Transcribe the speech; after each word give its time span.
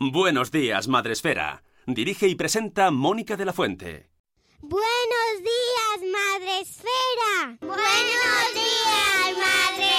Buenos 0.00 0.52
días, 0.52 0.86
Madre 0.86 1.12
Esfera. 1.12 1.64
Dirige 1.84 2.28
y 2.28 2.36
presenta 2.36 2.92
Mónica 2.92 3.36
de 3.36 3.44
la 3.44 3.52
Fuente. 3.52 4.08
Buenos 4.60 5.42
días, 5.42 6.12
Madre 6.12 6.60
Esfera. 6.60 7.58
Buenos 7.60 8.54
días, 8.54 9.36
Madre 9.36 9.90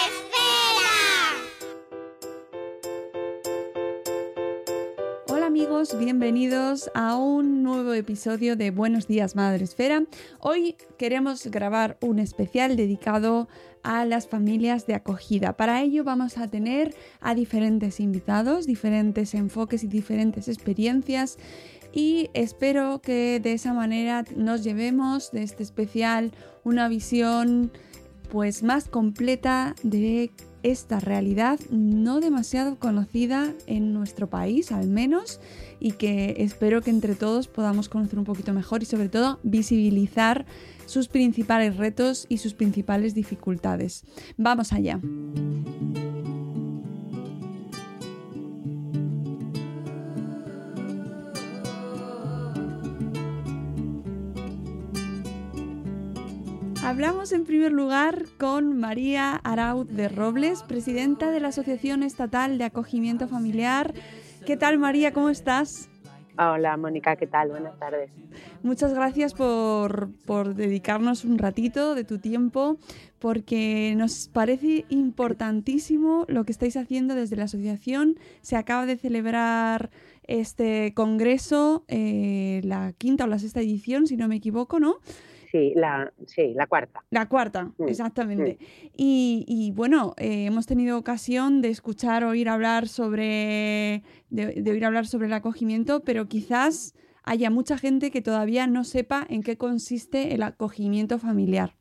amigos, 5.59 5.99
bienvenidos 5.99 6.89
a 6.95 7.17
un 7.17 7.63
nuevo 7.63 7.91
episodio 7.91 8.55
de 8.55 8.71
Buenos 8.71 9.07
días, 9.07 9.35
Madre 9.35 9.65
Esfera. 9.65 10.05
Hoy 10.39 10.77
queremos 10.97 11.45
grabar 11.47 11.97
un 11.99 12.19
especial 12.19 12.77
dedicado 12.77 13.49
a 13.83 14.05
las 14.05 14.29
familias 14.29 14.87
de 14.87 14.93
acogida. 14.93 15.57
Para 15.57 15.81
ello 15.81 16.05
vamos 16.05 16.37
a 16.37 16.47
tener 16.47 16.95
a 17.19 17.35
diferentes 17.35 17.99
invitados, 17.99 18.67
diferentes 18.67 19.33
enfoques 19.33 19.83
y 19.83 19.87
diferentes 19.87 20.47
experiencias 20.47 21.37
y 21.91 22.29
espero 22.33 23.01
que 23.01 23.41
de 23.41 23.51
esa 23.51 23.73
manera 23.73 24.23
nos 24.37 24.63
llevemos 24.63 25.29
de 25.33 25.43
este 25.43 25.63
especial 25.63 26.31
una 26.63 26.87
visión 26.87 27.73
pues 28.31 28.63
más 28.63 28.87
completa 28.87 29.75
de 29.83 30.31
esta 30.63 30.99
realidad 30.99 31.59
no 31.69 32.19
demasiado 32.19 32.77
conocida 32.77 33.53
en 33.67 33.93
nuestro 33.93 34.27
país 34.27 34.71
al 34.71 34.87
menos 34.87 35.39
y 35.79 35.93
que 35.93 36.35
espero 36.39 36.81
que 36.81 36.89
entre 36.89 37.15
todos 37.15 37.47
podamos 37.47 37.89
conocer 37.89 38.19
un 38.19 38.25
poquito 38.25 38.53
mejor 38.53 38.83
y 38.83 38.85
sobre 38.85 39.09
todo 39.09 39.39
visibilizar 39.43 40.45
sus 40.85 41.07
principales 41.07 41.77
retos 41.77 42.25
y 42.29 42.39
sus 42.39 42.53
principales 42.53 43.13
dificultades. 43.13 44.03
Vamos 44.37 44.73
allá. 44.73 44.99
Hablamos 56.83 57.33
en 57.33 57.45
primer 57.45 57.73
lugar 57.73 58.25
con 58.37 58.77
María 58.79 59.35
Araud 59.43 59.85
de 59.85 60.07
Robles, 60.07 60.63
presidenta 60.63 61.29
de 61.29 61.41
la 61.41 61.49
Asociación 61.49 62.03
Estatal 62.03 62.57
de 62.57 62.63
Acogimiento 62.63 63.27
Familiar. 63.27 63.93
¿Qué 64.45 64.55
tal 64.55 64.79
María? 64.79 65.11
¿Cómo 65.11 65.29
estás? 65.29 65.89
Hola 66.37 66.77
Mónica, 66.77 67.17
¿qué 67.17 67.27
tal? 67.27 67.49
Buenas 67.49 67.77
tardes. 67.79 68.09
Muchas 68.63 68.93
gracias 68.93 69.33
por, 69.33 70.09
dedicarnos 70.55 71.25
un 71.25 71.37
ratito 71.37 71.95
de 71.95 72.05
tu 72.05 72.19
tiempo, 72.19 72.77
porque 73.19 73.93
nos 73.97 74.29
parece 74.29 74.85
importantísimo 74.87 76.23
lo 76.29 76.45
que 76.45 76.53
estáis 76.53 76.77
haciendo 76.77 77.13
desde 77.13 77.35
la 77.35 77.43
asociación. 77.43 78.17
Se 78.41 78.55
acaba 78.55 78.85
de 78.85 78.95
celebrar 78.95 79.89
este 80.27 80.93
congreso, 80.93 81.83
eh, 81.89 82.61
la 82.63 82.93
quinta 82.93 83.25
o 83.25 83.27
la 83.27 83.37
sexta 83.37 83.59
edición, 83.59 84.07
si 84.07 84.15
no 84.15 84.29
me 84.29 84.37
equivoco, 84.37 84.79
¿no? 84.79 84.95
Sí, 85.51 85.73
la, 85.75 86.13
sí, 86.27 86.53
la 86.53 86.67
cuarta. 86.67 87.03
La 87.09 87.27
cuarta, 87.27 87.71
mm, 87.77 87.87
exactamente. 87.87 88.57
Mm. 88.59 88.65
Y, 88.95 89.71
bueno, 89.75 90.13
eh, 90.17 90.45
hemos 90.45 90.67
tenido 90.67 90.97
ocasión 90.97 91.61
de 91.61 91.69
escuchar, 91.69 92.23
oír 92.23 92.49
hablar 92.49 92.87
sobre, 92.87 94.03
de, 94.29 94.63
oír 94.69 94.85
hablar 94.85 95.07
sobre 95.07 95.25
el 95.25 95.33
acogimiento, 95.33 96.03
pero 96.03 96.27
quizás 96.27 96.93
haya 97.23 97.49
mucha 97.49 97.77
gente 97.77 98.11
que 98.11 98.21
todavía 98.21 98.67
no 98.67 98.83
sepa 98.83 99.25
en 99.27 99.41
qué 99.41 99.57
consiste 99.57 100.35
el 100.35 100.43
acogimiento 100.43 101.17
familiar. 101.17 101.75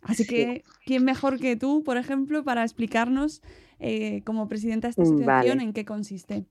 Así 0.00 0.26
que, 0.26 0.62
¿quién 0.84 1.04
mejor 1.04 1.38
que 1.38 1.56
tú, 1.56 1.82
por 1.82 1.96
ejemplo, 1.96 2.42
para 2.44 2.62
explicarnos 2.62 3.42
eh, 3.78 4.22
como 4.24 4.48
presidenta 4.48 4.88
de 4.88 4.90
esta 4.90 5.02
mm, 5.02 5.06
asociación 5.06 5.60
en 5.60 5.72
qué 5.72 5.84
consiste? 5.84 6.46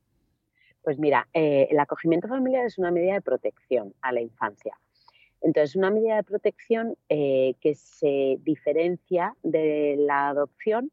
Pues 0.84 1.00
mira, 1.00 1.28
eh, 1.34 1.68
el 1.72 1.80
acogimiento 1.80 2.28
familiar 2.28 2.66
es 2.66 2.78
una 2.78 2.92
medida 2.92 3.14
de 3.14 3.22
protección 3.22 3.94
a 4.02 4.12
la 4.12 4.22
infancia. 4.22 4.76
Entonces, 5.44 5.76
una 5.76 5.92
medida 5.92 6.16
de 6.16 6.24
protección 6.24 6.96
eh, 7.10 7.56
que 7.62 7.76
se 7.76 8.40
diferencia 8.44 9.36
de 9.44 9.96
la 10.00 10.30
adopción 10.30 10.92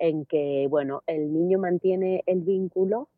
en 0.00 0.26
que, 0.26 0.66
bueno, 0.68 1.02
el 1.06 1.32
niño 1.32 1.58
mantiene 1.58 2.24
el 2.26 2.40
vínculo 2.40 3.08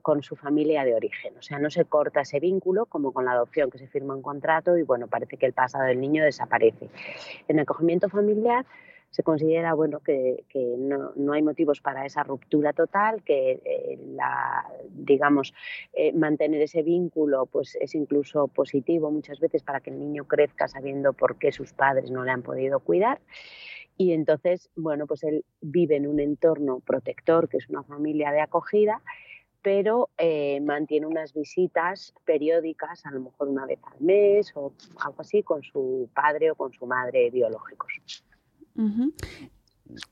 con 0.00 0.22
su 0.22 0.34
familia 0.34 0.82
de 0.84 0.94
origen, 0.94 1.36
o 1.36 1.42
sea, 1.42 1.58
no 1.58 1.70
se 1.70 1.84
corta 1.84 2.22
ese 2.22 2.40
vínculo 2.40 2.86
como 2.86 3.12
con 3.12 3.26
la 3.26 3.32
adopción, 3.32 3.70
que 3.70 3.76
se 3.76 3.86
firma 3.86 4.14
un 4.14 4.22
contrato 4.22 4.78
y, 4.78 4.82
bueno, 4.82 5.08
parece 5.08 5.36
que 5.36 5.44
el 5.44 5.52
pasado 5.52 5.84
del 5.84 6.00
niño 6.00 6.24
desaparece. 6.24 6.88
En 7.48 7.60
acogimiento 7.60 8.08
familiar 8.08 8.64
se 9.12 9.22
considera 9.22 9.74
bueno 9.74 10.00
que, 10.00 10.44
no, 10.78 11.32
hay 11.32 11.42
motivos 11.42 11.80
para 11.80 12.06
esa 12.06 12.22
ruptura 12.22 12.72
total, 12.72 13.22
que 13.22 13.60
eh, 13.64 13.98
la, 14.14 14.66
digamos 14.88 15.52
eh, 15.92 16.12
mantener 16.14 16.62
ese 16.62 16.82
vínculo 16.82 17.44
pues 17.44 17.76
es 17.78 17.94
incluso 17.94 18.48
positivo 18.48 19.10
muchas 19.10 19.38
veces 19.38 19.62
para 19.62 19.80
que 19.80 19.90
el 19.90 19.98
niño 19.98 20.24
crezca 20.24 20.66
sabiendo 20.66 21.12
por 21.12 21.36
qué 21.36 21.52
sus 21.52 21.74
padres 21.74 22.10
no 22.10 22.24
le 22.24 22.32
han 22.32 22.42
podido 22.42 22.80
cuidar. 22.80 23.20
Y 23.98 24.12
entonces, 24.12 24.70
bueno, 24.74 25.06
pues 25.06 25.22
él 25.24 25.44
vive 25.60 25.96
en 25.96 26.06
un 26.06 26.18
entorno 26.18 26.80
protector, 26.80 27.50
que 27.50 27.58
es 27.58 27.68
una 27.68 27.82
familia 27.82 28.32
de 28.32 28.40
acogida, 28.40 29.02
pero 29.60 30.08
eh, 30.16 30.58
mantiene 30.62 31.06
unas 31.06 31.34
visitas 31.34 32.14
periódicas, 32.24 33.04
a 33.04 33.10
lo 33.10 33.20
mejor 33.20 33.48
una 33.48 33.66
vez 33.66 33.78
al 33.84 34.00
mes 34.00 34.52
o 34.56 34.72
algo 35.04 35.20
así, 35.20 35.42
con 35.42 35.62
su 35.62 36.08
padre 36.14 36.50
o 36.50 36.54
con 36.54 36.72
su 36.72 36.86
madre 36.86 37.30
biológicos. 37.30 38.24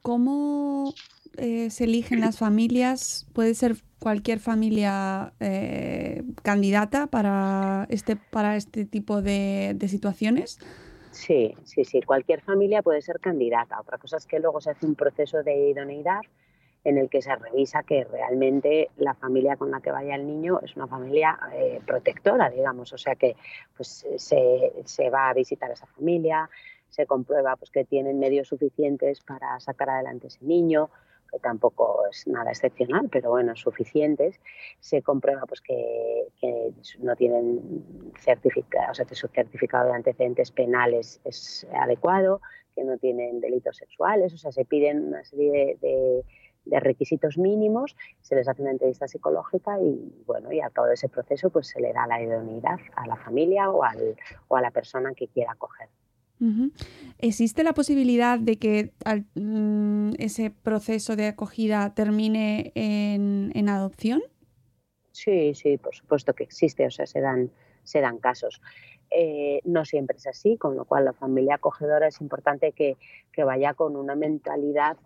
¿Cómo 0.03 0.93
eh, 1.37 1.71
se 1.71 1.85
eligen 1.85 2.21
las 2.21 2.39
familias? 2.39 3.27
¿Puede 3.33 3.55
ser 3.55 3.77
cualquier 3.99 4.41
familia 4.41 5.33
eh, 5.41 6.23
candidata 6.43 7.07
para 7.07 7.87
este, 7.91 8.17
para 8.17 8.57
este 8.57 8.85
tipo 8.85 9.23
de, 9.23 9.77
situaciones? 9.89 10.59
Sí, 11.13 11.55
sí, 11.65 11.85
sí. 11.85 12.01
Cualquier 12.03 12.41
familia 12.41 12.83
puede 12.83 13.03
ser 13.03 13.21
candidata. 13.21 13.81
Otra 13.81 13.99
cosa 13.99 14.17
es 14.17 14.27
que 14.27 14.39
luego 14.41 14.61
se 14.61 14.71
hace 14.71 14.87
un 14.87 14.95
proceso 14.95 15.43
de 15.43 15.71
idoneidad 15.71 16.21
en 16.83 16.97
el 16.97 17.11
que 17.11 17.21
se 17.21 17.35
revisa 17.37 17.83
que 17.83 18.05
realmente 18.05 18.89
la 18.97 19.15
familia 19.15 19.57
con 19.57 19.71
la 19.71 19.81
que 19.81 19.91
vaya 19.91 20.15
el 20.15 20.27
niño 20.27 20.61
es 20.63 20.75
una 20.77 20.87
familia 20.87 21.39
eh, 21.53 21.81
protectora, 21.87 22.49
digamos. 22.49 22.93
O 22.93 22.99
sea 22.99 23.15
que 23.17 23.37
pues, 23.77 24.07
se, 24.17 24.73
se 24.85 25.11
va 25.11 25.29
a 25.29 25.35
visitar 25.35 25.71
a 25.71 25.75
esa 25.75 25.87
familia, 25.87 26.49
se 26.91 27.07
comprueba 27.07 27.57
pues, 27.57 27.71
que 27.71 27.85
tienen 27.85 28.19
medios 28.19 28.49
suficientes 28.49 29.21
para 29.21 29.59
sacar 29.61 29.91
adelante 29.91 30.27
ese 30.27 30.45
niño, 30.45 30.91
que 31.31 31.39
tampoco 31.39 32.07
es 32.11 32.27
nada 32.27 32.51
excepcional, 32.51 33.09
pero 33.11 33.31
bueno, 33.31 33.57
suficientes. 33.57 34.41
Se 34.81 35.01
comprueba 35.03 35.43
pues, 35.47 35.61
que, 35.61 36.27
no 36.99 37.17
tienen 37.17 38.13
certificado, 38.19 38.91
o 38.91 38.95
sea, 38.95 39.05
que 39.05 39.15
su 39.15 39.29
certificado 39.29 39.89
de 39.89 39.95
antecedentes 39.95 40.51
penales 40.51 41.21
es 41.25 41.67
adecuado, 41.73 42.41
que 42.75 42.85
no 42.85 42.99
tienen 42.99 43.41
delitos 43.41 43.77
sexuales, 43.77 44.35
o 44.35 44.37
sea, 44.37 44.53
se 44.53 44.65
piden 44.65 45.09
una 45.09 45.25
serie 45.25 45.79
de, 45.81 46.25
requisitos 46.81 47.37
mínimos, 47.37 47.97
se 48.21 48.37
les 48.37 48.47
hace 48.47 48.63
una 48.63 48.71
entrevista 48.71 49.09
psicológica 49.09 49.81
y 49.81 50.23
bueno, 50.25 50.53
y 50.53 50.61
al 50.61 50.71
cabo 50.71 50.87
de 50.87 50.95
ese 50.95 51.09
proceso 51.09 51.51
pues 51.51 51.67
se 51.67 51.81
le 51.81 51.93
da 51.93 52.07
la 52.07 52.23
idoneidad 52.23 52.79
a 52.95 53.09
la 53.09 53.17
familia 53.17 53.71
o, 53.71 53.83
al, 53.83 54.15
o 54.47 54.57
a 54.57 54.61
la 54.61 54.71
persona 54.71 55.13
que 55.15 55.27
quiera 55.27 55.53
acoger. 55.53 55.89
¿Existe 57.19 57.63
la 57.65 57.75
posibilidad 57.75 58.39
de 58.39 58.59
que 58.59 58.93
mm, 59.35 60.13
ese 60.19 60.51
proceso 60.51 61.17
de 61.17 61.27
acogida 61.27 61.95
termine 61.95 62.73
en, 62.75 63.69
adopción? 63.69 64.23
Sí, 65.13 65.55
sí, 65.55 65.77
por 65.77 65.95
supuesto 65.95 66.33
que 66.35 66.45
existe, 66.45 66.87
o 66.87 66.91
sea, 66.91 67.07
se 67.07 67.21
dan, 67.21 67.51
se 67.83 68.01
dan 68.01 68.19
casos. 68.19 68.61
Eh, 69.11 69.61
no 69.65 69.85
siempre 69.85 70.17
es 70.17 70.27
así, 70.27 70.57
con 70.57 70.77
lo 70.77 70.85
cual 70.85 71.05
la 71.05 71.13
familia 71.13 71.57
acogedora 71.57 72.07
es 72.07 72.21
importante 72.21 72.73
que, 72.73 72.97
vaya 73.45 73.75
con 73.75 73.97
una 73.97 74.15
mentalidad 74.15 74.99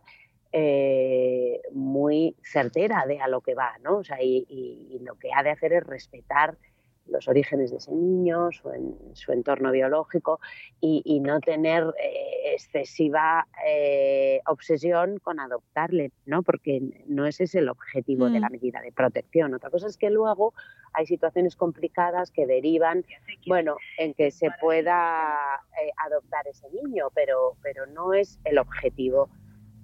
eh, 0.52 1.60
muy 1.72 2.36
certera 2.42 3.06
de 3.06 3.20
a 3.20 3.28
lo 3.28 3.40
que 3.40 3.54
va, 3.54 3.78
¿no? 3.82 3.98
O 3.98 4.04
sea, 4.04 4.22
y, 4.22 5.00
lo 5.02 5.16
que 5.16 5.30
ha 5.32 5.42
de 5.42 5.50
hacer 5.50 5.72
es 5.72 5.84
respetar 5.84 6.58
los 7.06 7.28
orígenes 7.28 7.70
de 7.70 7.76
ese 7.76 7.92
niño, 7.92 8.50
su, 8.52 8.70
en, 8.70 8.96
su 9.14 9.32
entorno 9.32 9.70
biológico 9.70 10.40
y, 10.80 11.20
no 11.20 11.40
tener 11.40 11.84
eh, 12.02 12.52
excesiva 12.54 13.46
eh, 13.66 14.40
obsesión 14.46 15.18
con 15.18 15.40
adoptarle, 15.40 16.12
¿no? 16.26 16.42
Porque 16.42 16.82
no 17.06 17.26
ese 17.26 17.44
es 17.44 17.54
el 17.54 17.68
objetivo 17.68 18.28
de 18.28 18.40
la 18.40 18.48
mm. 18.48 18.52
medida 18.52 18.80
de 18.80 18.92
protección. 18.92 19.54
Otra 19.54 19.70
cosa 19.70 19.86
es 19.86 19.96
que 19.96 20.10
luego 20.10 20.52
hay 20.92 21.06
situaciones 21.06 21.56
complicadas 21.56 22.30
que 22.30 22.46
derivan, 22.46 23.04
bueno, 23.46 23.76
en 23.98 24.14
que 24.14 24.30
se 24.30 24.50
pueda 24.60 25.60
eh, 25.82 25.90
adoptar 26.04 26.46
ese 26.46 26.68
niño, 26.70 27.08
pero, 27.14 27.56
pero 27.62 27.86
no 27.86 28.12
es 28.12 28.38
el 28.44 28.58
objetivo 28.58 29.28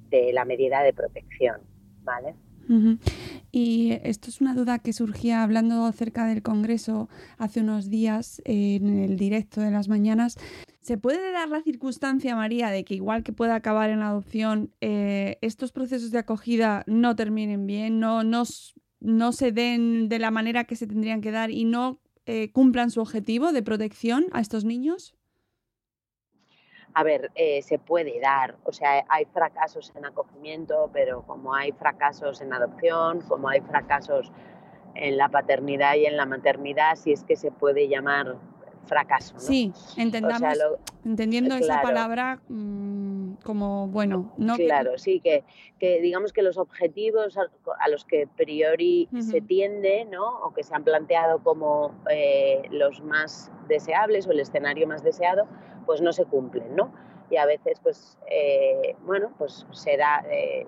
de 0.08 0.32
la 0.32 0.44
medida 0.44 0.82
de 0.82 0.92
protección, 0.92 1.60
¿vale? 2.02 2.34
Y 3.52 3.92
esto 4.04 4.30
es 4.30 4.40
una 4.40 4.54
duda 4.54 4.78
que 4.78 4.92
surgía 4.92 5.42
hablando 5.42 5.84
acerca 5.84 6.26
del 6.26 6.42
Congreso 6.42 7.08
hace 7.36 7.60
unos 7.60 7.90
días 7.90 8.40
en 8.44 8.98
el 8.98 9.16
directo 9.16 9.60
de 9.60 9.70
las 9.70 9.88
mañanas. 9.88 10.36
¿Se 10.80 10.96
puede 10.96 11.32
dar 11.32 11.48
la 11.48 11.62
circunstancia, 11.62 12.34
María, 12.36 12.70
de 12.70 12.84
que 12.84 12.94
igual 12.94 13.22
que 13.22 13.32
pueda 13.32 13.54
acabar 13.54 13.90
en 13.90 14.00
la 14.00 14.08
adopción, 14.08 14.72
eh, 14.80 15.38
estos 15.42 15.72
procesos 15.72 16.10
de 16.10 16.18
acogida 16.18 16.84
no 16.86 17.14
terminen 17.16 17.66
bien, 17.66 18.00
no, 18.00 18.24
no, 18.24 18.44
no, 19.00 19.32
se 19.32 19.52
den 19.52 20.08
de 20.08 20.18
la 20.18 20.30
manera 20.30 20.64
que 20.64 20.76
se 20.76 20.86
tendrían 20.86 21.20
que 21.20 21.32
dar 21.32 21.50
y 21.50 21.64
no 21.64 22.00
eh, 22.24 22.50
cumplan 22.52 22.90
su 22.90 23.00
objetivo 23.00 23.52
de 23.52 23.62
protección 23.62 24.26
a 24.32 24.40
estos 24.40 24.64
niños? 24.64 25.14
A 26.94 27.02
ver, 27.02 27.30
eh, 27.34 27.62
se 27.62 27.78
puede 27.78 28.20
dar, 28.20 28.56
o 28.64 28.72
sea, 28.72 29.04
hay 29.08 29.24
fracasos 29.26 29.92
en 29.94 30.04
acogimiento, 30.04 30.90
pero 30.92 31.22
como 31.22 31.54
hay 31.54 31.72
fracasos 31.72 32.40
en 32.40 32.52
adopción, 32.52 33.20
como 33.22 33.48
hay 33.48 33.60
fracasos 33.60 34.32
en 34.94 35.16
la 35.16 35.28
paternidad 35.28 35.94
y 35.94 36.06
en 36.06 36.16
la 36.16 36.26
maternidad, 36.26 36.96
si 36.96 37.12
es 37.12 37.24
que 37.24 37.36
se 37.36 37.50
puede 37.50 37.88
llamar 37.88 38.36
fracaso. 38.86 39.34
¿no? 39.34 39.40
Sí, 39.40 39.72
entendamos, 39.96 40.58
entendiendo 41.04 41.54
esa 41.54 41.80
palabra 41.80 42.40
mm, 42.48 43.34
como, 43.44 43.86
bueno, 43.88 44.32
no 44.36 44.56
Claro, 44.56 44.98
sí, 44.98 45.20
que, 45.20 45.44
que, 45.78 46.00
digamos 46.00 46.32
que 46.32 46.42
los 46.42 46.58
objetivos 46.58 47.38
a, 47.38 47.88
los 47.88 48.04
que 48.04 48.24
a 48.24 48.36
priori 48.36 49.08
se 49.20 49.40
tiende, 49.40 50.04
¿no? 50.06 50.26
O 50.40 50.52
que 50.52 50.64
se 50.64 50.74
han 50.74 50.82
planteado 50.82 51.42
como 51.42 51.94
eh, 52.10 52.62
los 52.70 53.00
más 53.02 53.52
deseables 53.68 54.26
o 54.26 54.32
el 54.32 54.40
escenario 54.40 54.86
más 54.88 55.04
deseado, 55.04 55.46
pues 55.90 56.00
no 56.00 56.12
se 56.12 56.24
cumplen, 56.24 56.76
¿no? 56.76 56.92
Y 57.30 57.36
a 57.36 57.46
veces, 57.46 57.80
pues, 57.82 58.16
eh, 58.30 58.94
bueno, 59.04 59.32
pues 59.38 59.66
se 59.72 59.96
da 59.96 60.24
eh, 60.30 60.64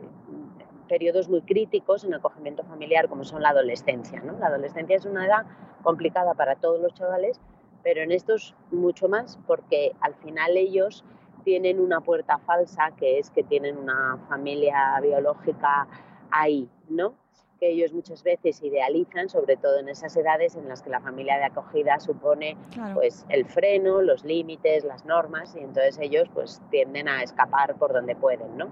periodos 0.88 1.28
muy 1.28 1.42
críticos 1.42 2.02
en 2.02 2.12
acogimiento 2.12 2.64
familiar, 2.64 3.08
como 3.08 3.22
son 3.22 3.40
la 3.40 3.50
adolescencia, 3.50 4.20
¿no? 4.20 4.36
La 4.40 4.48
adolescencia 4.48 4.96
es 4.96 5.04
una 5.04 5.24
edad 5.24 5.46
complicada 5.84 6.34
para 6.34 6.56
todos 6.56 6.80
los 6.80 6.92
chavales, 6.94 7.40
pero 7.84 8.02
en 8.02 8.10
estos 8.10 8.56
mucho 8.72 9.08
más, 9.08 9.38
porque 9.46 9.92
al 10.00 10.16
final 10.16 10.56
ellos 10.56 11.04
tienen 11.44 11.78
una 11.78 12.00
puerta 12.00 12.38
falsa, 12.38 12.90
que 12.96 13.20
es 13.20 13.30
que 13.30 13.44
tienen 13.44 13.78
una 13.78 14.18
familia 14.28 14.98
biológica 15.00 15.86
ahí, 16.32 16.68
¿no? 16.88 17.14
Que 17.62 17.68
ellos 17.68 17.92
muchas 17.92 18.24
veces 18.24 18.60
idealizan, 18.60 19.28
sobre 19.28 19.56
todo 19.56 19.78
en 19.78 19.88
esas 19.88 20.16
edades 20.16 20.56
en 20.56 20.68
las 20.68 20.82
que 20.82 20.90
la 20.90 20.98
familia 20.98 21.38
de 21.38 21.44
acogida 21.44 22.00
supone 22.00 22.56
pues 22.92 23.24
el 23.28 23.46
freno, 23.46 24.02
los 24.02 24.24
límites, 24.24 24.82
las 24.82 25.04
normas 25.04 25.54
y 25.54 25.60
entonces 25.60 25.96
ellos 26.00 26.28
pues 26.34 26.60
tienden 26.72 27.06
a 27.06 27.22
escapar 27.22 27.76
por 27.76 27.92
donde 27.92 28.16
pueden, 28.16 28.56
¿no? 28.56 28.66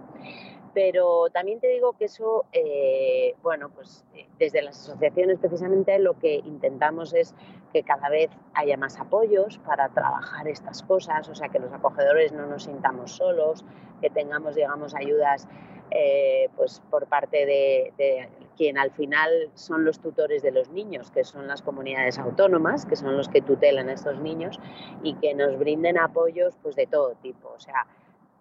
Pero 0.74 1.30
también 1.30 1.60
te 1.60 1.68
digo 1.68 1.92
que 1.92 2.06
eso, 2.06 2.46
eh, 2.52 3.36
bueno, 3.44 3.68
pues 3.70 4.04
eh, 4.16 4.26
desde 4.40 4.60
las 4.60 4.76
asociaciones 4.80 5.38
precisamente 5.38 5.96
lo 6.00 6.18
que 6.18 6.34
intentamos 6.44 7.14
es 7.14 7.32
que 7.72 7.84
cada 7.84 8.08
vez 8.08 8.30
haya 8.54 8.76
más 8.76 8.98
apoyos 8.98 9.58
para 9.58 9.88
trabajar 9.90 10.48
estas 10.48 10.82
cosas, 10.82 11.28
o 11.28 11.34
sea, 11.36 11.48
que 11.48 11.60
los 11.60 11.72
acogedores 11.72 12.32
no 12.32 12.44
nos 12.46 12.64
sintamos 12.64 13.12
solos, 13.12 13.64
que 14.00 14.10
tengamos, 14.10 14.56
digamos, 14.56 14.96
ayudas 14.96 15.46
eh, 15.92 16.48
pues 16.56 16.80
por 16.88 17.06
parte 17.06 17.46
de, 17.46 18.28
quien 18.60 18.76
al 18.76 18.90
final 18.90 19.50
son 19.54 19.86
los 19.86 20.00
tutores 20.00 20.42
de 20.42 20.50
los 20.50 20.68
niños, 20.68 21.10
que 21.10 21.24
son 21.24 21.46
las 21.46 21.62
comunidades 21.62 22.18
autónomas, 22.18 22.84
que 22.84 22.94
son 22.94 23.16
los 23.16 23.30
que 23.30 23.40
tutelan 23.40 23.88
a 23.88 23.94
estos 23.94 24.20
niños 24.20 24.60
y 25.02 25.14
que 25.14 25.34
nos 25.34 25.58
brinden 25.58 25.96
apoyos 25.96 26.58
pues 26.62 26.76
de 26.76 26.86
todo 26.86 27.14
tipo, 27.22 27.48
o 27.48 27.58
sea, 27.58 27.86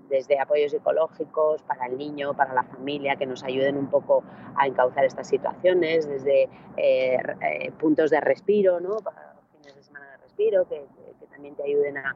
desde 0.10 0.38
apoyos 0.38 0.74
psicológicos 0.74 1.64
para 1.64 1.86
el 1.86 1.98
niño, 1.98 2.34
para 2.34 2.54
la 2.54 2.64
familia, 2.64 3.16
que 3.16 3.26
nos 3.26 3.46
ayuden 3.46 3.78
un 3.78 3.88
poco 3.88 4.26
a 4.58 4.68
encauzar 4.68 5.06
estas 5.06 5.30
situaciones, 5.30 6.06
desde 6.06 6.50
eh, 6.76 7.18
eh, 7.40 7.72
puntos 7.80 8.12
de 8.12 8.20
respiro, 8.20 8.82
¿no? 8.82 8.98
para 8.98 9.36
fines 9.54 9.74
de 9.74 9.84
semana 9.84 10.12
de 10.12 10.18
respiro, 10.18 10.68
que 10.68 10.86
también 11.32 11.56
te 11.56 11.64
ayuden 11.64 11.96
a 11.96 12.14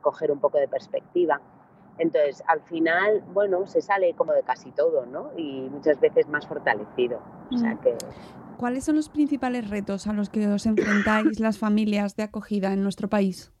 coger 0.00 0.32
un 0.32 0.40
poco 0.40 0.56
de 0.56 0.68
perspectiva. 0.68 1.38
Entonces, 1.98 2.42
al 2.46 2.60
final, 2.62 3.22
bueno, 3.32 3.66
se 3.66 3.80
sale 3.80 4.14
como 4.14 4.32
de 4.32 4.42
casi 4.42 4.70
todo, 4.72 5.06
¿no? 5.06 5.30
Y 5.36 5.68
muchas 5.70 6.00
veces 6.00 6.28
más 6.28 6.46
fortalecido. 6.46 7.20
O 7.50 7.58
sea 7.58 7.74
mm. 7.74 7.80
que... 7.80 7.96
¿Cuáles 8.56 8.84
son 8.84 8.96
los 8.96 9.08
principales 9.08 9.68
retos 9.68 10.06
a 10.06 10.12
los 10.12 10.30
que 10.30 10.46
os 10.46 10.66
enfrentáis 10.66 11.40
las 11.40 11.58
familias 11.58 12.16
de 12.16 12.22
acogida 12.22 12.72
en 12.72 12.82
nuestro 12.82 13.08
país? 13.08 13.52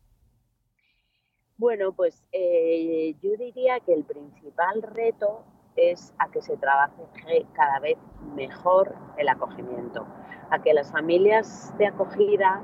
Bueno, 1.56 1.92
pues 1.92 2.24
eh, 2.32 3.14
yo 3.20 3.30
diría 3.36 3.80
que 3.80 3.94
el 3.94 4.04
principal 4.04 4.82
reto 4.82 5.44
es 5.76 6.14
a 6.18 6.30
que 6.30 6.42
se 6.42 6.56
trabaje 6.56 7.02
cada 7.54 7.78
vez 7.80 7.96
mejor 8.34 8.94
el 9.16 9.28
acogimiento, 9.28 10.06
a 10.50 10.62
que 10.62 10.74
las 10.74 10.90
familias 10.90 11.72
de 11.78 11.86
acogida 11.86 12.62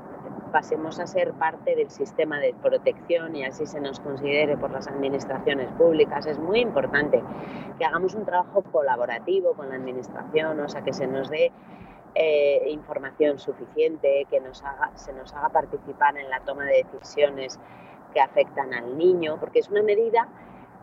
pasemos 0.49 0.99
a 0.99 1.07
ser 1.07 1.33
parte 1.33 1.75
del 1.75 1.89
sistema 1.89 2.39
de 2.39 2.53
protección 2.53 3.35
y 3.35 3.43
así 3.43 3.65
se 3.65 3.79
nos 3.79 3.99
considere 3.99 4.57
por 4.57 4.71
las 4.71 4.87
administraciones 4.87 5.71
públicas. 5.73 6.25
Es 6.25 6.37
muy 6.39 6.59
importante 6.59 7.21
que 7.77 7.85
hagamos 7.85 8.13
un 8.15 8.25
trabajo 8.25 8.61
colaborativo 8.63 9.53
con 9.53 9.69
la 9.69 9.75
administración, 9.75 10.59
o 10.59 10.69
sea, 10.69 10.81
que 10.83 10.93
se 10.93 11.07
nos 11.07 11.29
dé 11.29 11.51
eh, 12.15 12.69
información 12.69 13.39
suficiente, 13.39 14.25
que 14.29 14.39
nos 14.39 14.63
haga, 14.63 14.91
se 14.95 15.13
nos 15.13 15.33
haga 15.33 15.49
participar 15.49 16.17
en 16.17 16.29
la 16.29 16.39
toma 16.41 16.65
de 16.65 16.83
decisiones 16.83 17.59
que 18.13 18.19
afectan 18.19 18.73
al 18.73 18.97
niño, 18.97 19.37
porque 19.39 19.59
es 19.59 19.69
una 19.69 19.83
medida 19.83 20.27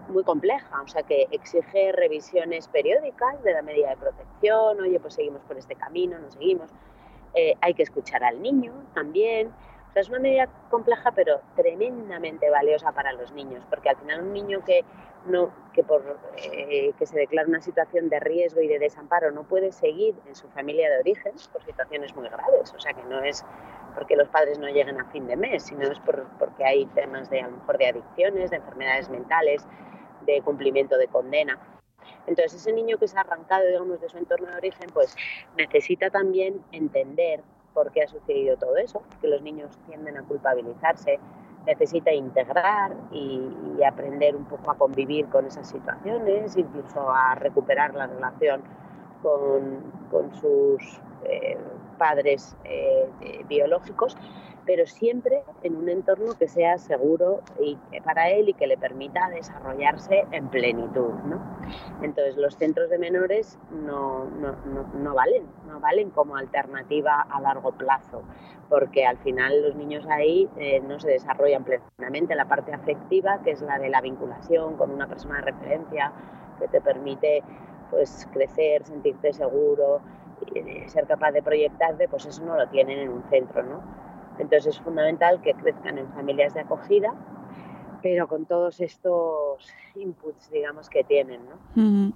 muy 0.09 0.23
compleja, 0.23 0.81
o 0.83 0.87
sea 0.87 1.03
que 1.03 1.27
exige 1.33 1.93
revisiones 1.93 2.69
periódicas 2.69 3.43
de 3.43 3.53
la 3.53 3.63
medida 3.63 3.91
de 3.91 3.97
protección, 3.97 4.81
oye, 4.81 5.01
pues 5.01 5.15
seguimos 5.15 5.43
por 5.43 5.59
este 5.59 5.75
camino, 5.75 6.19
no 6.19 6.31
seguimos. 6.31 6.71
Eh, 7.37 7.55
hay 7.61 7.75
que 7.75 7.83
escuchar 7.83 8.25
al 8.25 8.41
niño 8.41 8.73
también. 8.95 9.49
O 9.91 9.93
sea, 9.93 10.01
es 10.01 10.09
una 10.09 10.19
medida 10.19 10.49
compleja, 10.71 11.13
pero 11.13 11.41
tremendamente 11.55 12.49
valiosa 12.49 12.93
para 12.93 13.13
los 13.13 13.31
niños, 13.33 13.63
porque 13.69 13.91
al 13.91 13.97
final 13.97 14.23
un 14.23 14.33
niño 14.33 14.65
que, 14.65 14.85
no, 15.27 15.51
que, 15.75 15.83
por, 15.83 16.19
eh, 16.39 16.93
que 16.99 17.07
se 17.07 17.19
declara 17.19 17.47
una 17.47 17.61
situación 17.61 18.09
de 18.09 18.21
riesgo 18.21 18.63
y 18.63 18.69
de 18.69 18.79
desamparo 18.79 19.31
no 19.33 19.45
puede 19.45 19.71
seguir 19.73 20.15
en 20.27 20.35
su 20.35 20.49
familia 20.49 20.91
de 20.91 20.99
origen 20.99 21.33
por 21.53 21.63
situaciones 21.63 22.17
muy 22.17 22.29
graves, 22.29 22.73
o 22.75 22.81
sea 22.81 22.95
que 22.95 23.03
no 23.05 23.23
es 23.23 23.45
porque 23.95 24.17
los 24.17 24.29
padres 24.29 24.59
no 24.59 24.69
lleguen 24.69 25.01
a 25.01 25.07
fin 25.07 25.27
de 25.27 25.37
mes, 25.37 25.65
sino 25.65 25.91
es 25.91 25.99
por, 26.01 26.27
porque 26.39 26.65
hay 26.65 26.87
temas 26.87 27.31
de 27.31 27.41
a 27.41 27.49
lo 27.49 27.57
mejor 27.57 27.79
de 27.79 27.89
adicciones, 27.89 28.51
de 28.51 28.57
enfermedades 28.57 29.09
mentales, 29.09 29.67
de 30.27 30.43
cumplimiento 30.43 30.99
de 30.99 31.09
condena. 31.09 31.59
Entonces, 32.27 32.55
ese 32.61 32.73
niño 32.73 32.99
que 32.99 33.09
se 33.09 33.17
ha 33.17 33.21
arrancado, 33.21 33.67
digamos, 33.67 34.01
de 34.01 34.09
su 34.09 34.19
entorno 34.19 34.49
de 34.49 34.57
origen, 34.57 34.91
pues 34.93 35.17
necesita 35.57 36.11
también 36.11 36.63
entender 36.73 37.43
por 37.77 37.93
qué 37.93 38.03
ha 38.03 38.09
sucedido 38.09 38.57
todo 38.57 38.77
eso, 38.79 39.03
que 39.21 39.29
los 39.29 39.43
niños 39.43 39.71
tienden 39.87 40.17
a 40.17 40.23
culpabilizarse, 40.23 41.19
necesita 41.67 42.13
integrar 42.13 42.97
y, 43.13 43.53
aprender 43.87 44.35
un 44.35 44.47
poco 44.47 44.71
a 44.71 44.75
convivir 44.79 45.27
con 45.27 45.47
esas 45.47 45.69
situaciones, 45.69 46.57
incluso 46.57 47.11
a 47.11 47.35
recuperar 47.35 47.95
la 47.95 48.07
relación 48.07 48.63
con, 49.23 50.33
sus, 50.41 51.01
eh, 51.25 51.59
padres 51.97 52.57
eh, 52.65 53.09
biológicos, 53.49 54.17
pero 54.67 54.85
siempre 54.85 55.43
en 55.63 55.77
un 55.77 55.89
entorno 55.89 56.35
que 56.37 56.49
sea 56.49 56.77
seguro 56.77 57.41
y, 57.61 57.79
para 58.05 58.31
él 58.31 58.49
y 58.49 58.55
que 58.55 58.67
le 58.67 58.77
permita 58.77 59.31
desarrollarse 59.31 60.27
en 60.33 60.49
plenitud. 60.49 61.13
¿no? 61.25 61.41
Entonces 62.03 62.37
los 62.37 62.57
centros 62.57 62.91
de 62.91 62.99
menores 62.99 63.59
no, 63.71 64.25
no, 64.25 64.57
no, 64.95 65.15
valen, 65.15 65.45
no 65.69 65.79
valen 65.81 66.11
como 66.11 66.37
alternativa 66.37 67.23
a 67.23 67.41
largo 67.41 67.73
plazo, 67.73 68.23
porque 68.69 69.07
al 69.07 69.19
final 69.19 69.63
los 69.63 69.77
niños 69.77 70.05
ahí 70.09 70.49
eh, 70.57 70.81
no 70.81 70.99
se 70.99 71.11
desarrollan 71.11 71.65
plenamente 71.65 72.35
la 72.35 72.47
parte 72.47 72.73
afectiva, 72.75 73.41
que 73.45 73.53
es 73.53 73.63
la 73.63 73.79
de 73.79 73.89
la 73.89 74.01
vinculación 74.01 74.77
con 74.77 74.91
una 74.91 75.07
persona 75.07 75.37
de 75.37 75.43
referencia 75.43 76.13
que 76.59 76.67
te 76.67 76.81
permite 76.81 77.43
pues 77.91 78.29
crecer, 78.33 78.85
sentirte 78.85 79.33
seguro, 79.33 80.01
ser 80.87 81.07
capaz 81.07 81.33
de 81.33 81.43
proyectarte, 81.43 82.09
pues 82.09 82.27
eso 82.27 82.45
no 82.45 82.57
lo 82.57 82.69
tienen 82.69 82.99
en 82.99 83.09
un 83.09 83.23
centro, 83.31 83.63
¿no? 83.63 83.83
Entonces 84.39 84.75
es 84.75 84.81
fundamental 84.81 85.41
que 85.41 85.55
crezcan 85.55 85.99
en 85.99 86.09
familias 86.13 86.55
de 86.55 86.61
acogida, 86.61 87.15
pero 88.03 88.29
con 88.29 88.45
todos 88.45 88.81
estos 88.81 89.73
inputs, 89.95 90.51
digamos, 90.51 90.89
que 90.89 91.05
tienen. 91.05 91.41
¿no? 91.47 92.13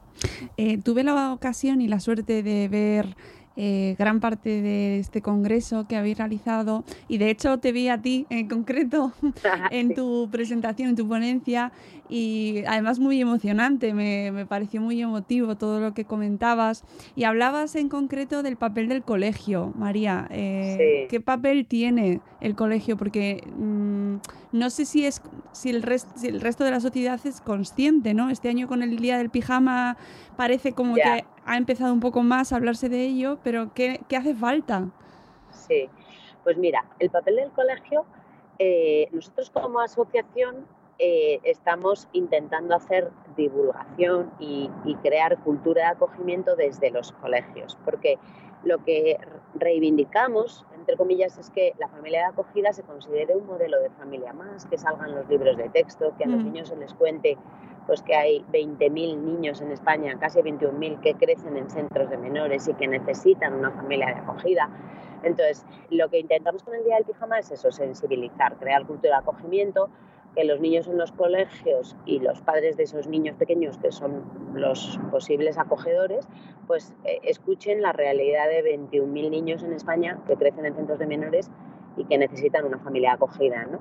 Eh, 0.57 0.79
tuve 0.83 1.03
la 1.03 1.33
ocasión 1.33 1.81
y 1.81 1.89
la 1.89 2.00
suerte 2.00 2.43
de 2.43 2.69
ver 2.69 3.17
eh, 3.57 3.97
gran 3.99 4.21
parte 4.21 4.62
de 4.62 4.99
este 4.99 5.23
congreso 5.23 5.87
que 5.88 5.97
habéis 5.97 6.19
realizado 6.19 6.85
y 7.09 7.19
de 7.19 7.30
hecho 7.30 7.59
te 7.59 7.73
vi 7.73 7.88
a 7.88 8.00
ti 8.00 8.26
en 8.30 8.49
concreto 8.49 9.12
en 9.71 9.95
tu 9.95 10.28
presentación, 10.30 10.90
en 10.90 10.97
tu 10.97 11.09
ponencia 11.09 11.73
y 12.09 12.64
además 12.66 12.99
muy 12.99 13.21
emocionante, 13.21 13.95
me, 13.95 14.45
pareció 14.47 14.80
muy 14.80 15.00
emotivo 15.00 15.57
todo 15.57 15.80
lo 15.80 15.95
que 15.95 16.04
comentabas 16.04 16.85
y 17.14 17.25
hablabas 17.25 17.76
en 17.76 17.88
concreto 17.88 18.42
del 18.42 18.57
papel 18.57 18.88
del 18.88 19.02
colegio, 19.02 19.73
María. 19.76 20.26
Eh, 20.30 21.07
¿Qué 21.09 21.21
papel 21.21 21.66
tiene 21.66 22.21
el 22.40 22.57
colegio? 22.57 22.97
Porque 22.97 23.45
mm, 23.57 24.16
no 24.52 24.71
sé 24.71 24.87
si, 24.87 25.07
es, 25.07 25.23
si, 25.52 25.71
el 25.71 25.85
si 26.16 26.26
el 26.26 26.40
resto 26.40 26.64
de 26.64 26.73
la 26.73 26.80
sociedad 26.80 27.21
es 27.25 27.40
consciente, 27.40 28.12
¿no? 28.12 28.30
Este 28.30 28.49
año 28.49 28.66
con 28.66 28.83
el 28.83 28.97
Día 28.97 29.16
del 29.19 29.30
Pijama 29.30 29.97
parece 30.37 30.73
como 30.73 30.95
que 30.95 31.25
ha 31.45 31.57
empezado 31.57 31.93
un 31.93 32.01
poco 32.01 32.23
más 32.23 32.53
a 32.53 32.57
hablarse 32.57 32.89
de 32.89 33.03
ello, 33.03 33.39
pero 33.43 33.73
¿qué, 33.75 34.01
hace 34.17 34.35
falta? 34.35 34.89
Sí, 35.51 35.89
pues 36.45 36.57
mira, 36.57 36.85
el 36.99 37.11
papel 37.11 37.37
del 37.37 37.51
colegio, 37.51 38.05
eh, 38.59 39.09
nosotros 39.13 39.51
como 39.51 39.81
asociación 39.81 40.67
eh, 41.02 41.40
estamos 41.45 42.09
intentando 42.12 42.75
hacer 42.75 43.11
divulgación 43.37 44.30
y, 44.38 44.71
y, 44.85 44.95
crear 44.97 45.38
cultura 45.38 45.85
de 45.85 45.88
acogimiento 45.88 46.57
desde 46.57 46.90
los 46.90 47.12
colegios, 47.12 47.78
porque 47.87 48.19
lo 48.64 48.85
que 48.85 49.19
reivindicamos, 49.54 50.66
entre 50.76 50.97
comillas, 50.97 51.38
es 51.38 51.49
que 51.50 51.73
la 51.78 51.88
familia 51.88 52.21
de 52.21 52.26
acogida 52.26 52.73
se 52.75 52.83
considere 52.83 53.35
un 53.35 53.47
modelo 53.47 53.80
de 53.80 53.88
familia 53.90 54.35
más, 54.35 54.66
que 54.66 54.76
salgan 54.76 55.14
los 55.14 55.28
libros 55.28 55.57
de 55.57 55.71
texto, 55.71 56.12
que 56.19 56.25
a 56.25 56.28
los 56.28 56.40
mm. 56.40 56.45
niños 56.45 56.69
se 56.69 56.76
les 56.76 56.92
cuente 56.95 57.38
pues 57.87 58.02
que 58.02 58.14
hay 58.14 58.45
20.000 58.52 59.16
niños 59.16 59.61
en 59.61 59.73
España, 59.73 60.16
casi 60.21 60.40
21.000 60.40 61.00
que 61.00 61.14
crecen 61.14 61.57
en 61.57 61.69
centros 61.71 62.09
de 62.11 62.19
menores 62.19 62.69
y 62.69 62.75
que 62.75 62.87
necesitan 62.87 63.54
una 63.54 63.71
familia 63.73 64.07
de 64.07 64.12
acogida. 64.12 64.69
Entonces, 65.23 65.64
lo 65.90 66.09
que 66.09 66.21
intentamos 66.21 66.62
con 66.62 66.75
el 66.75 66.85
Día 66.85 66.97
del 66.97 67.04
Pijama 67.04 67.38
es 67.38 67.50
eso, 67.50 67.73
sensibilizar, 67.73 68.57
crear 68.59 68.87
cultura 68.87 69.16
de 69.16 69.23
acogimiento, 69.23 69.90
que 70.35 70.45
los 70.45 70.61
niños 70.61 70.87
en 70.87 70.99
los 70.99 71.13
colegios 71.13 71.97
y 72.07 72.21
los 72.21 72.41
padres 72.43 72.77
de 72.77 72.85
esos 72.85 73.07
niños 73.09 73.37
pequeños, 73.37 73.79
que 73.79 73.93
son 73.93 74.25
los 74.55 74.99
posibles 75.11 75.59
acogedores, 75.59 76.29
pues 76.67 76.95
eh, 77.05 77.21
escuchen 77.25 77.83
la 77.83 77.93
realidad 77.93 78.49
de 78.49 78.79
21.000 78.79 79.31
niños 79.31 79.63
en 79.63 79.73
España 79.73 80.19
que 80.27 80.37
crecen 80.37 80.67
en 80.67 80.75
centros 80.75 80.99
de 80.99 81.07
menores 81.07 81.51
y 81.97 82.05
que 82.05 82.19
necesitan 82.19 82.65
una 82.65 82.79
familia 82.79 83.15
acogida. 83.15 83.65
¿no? 83.65 83.81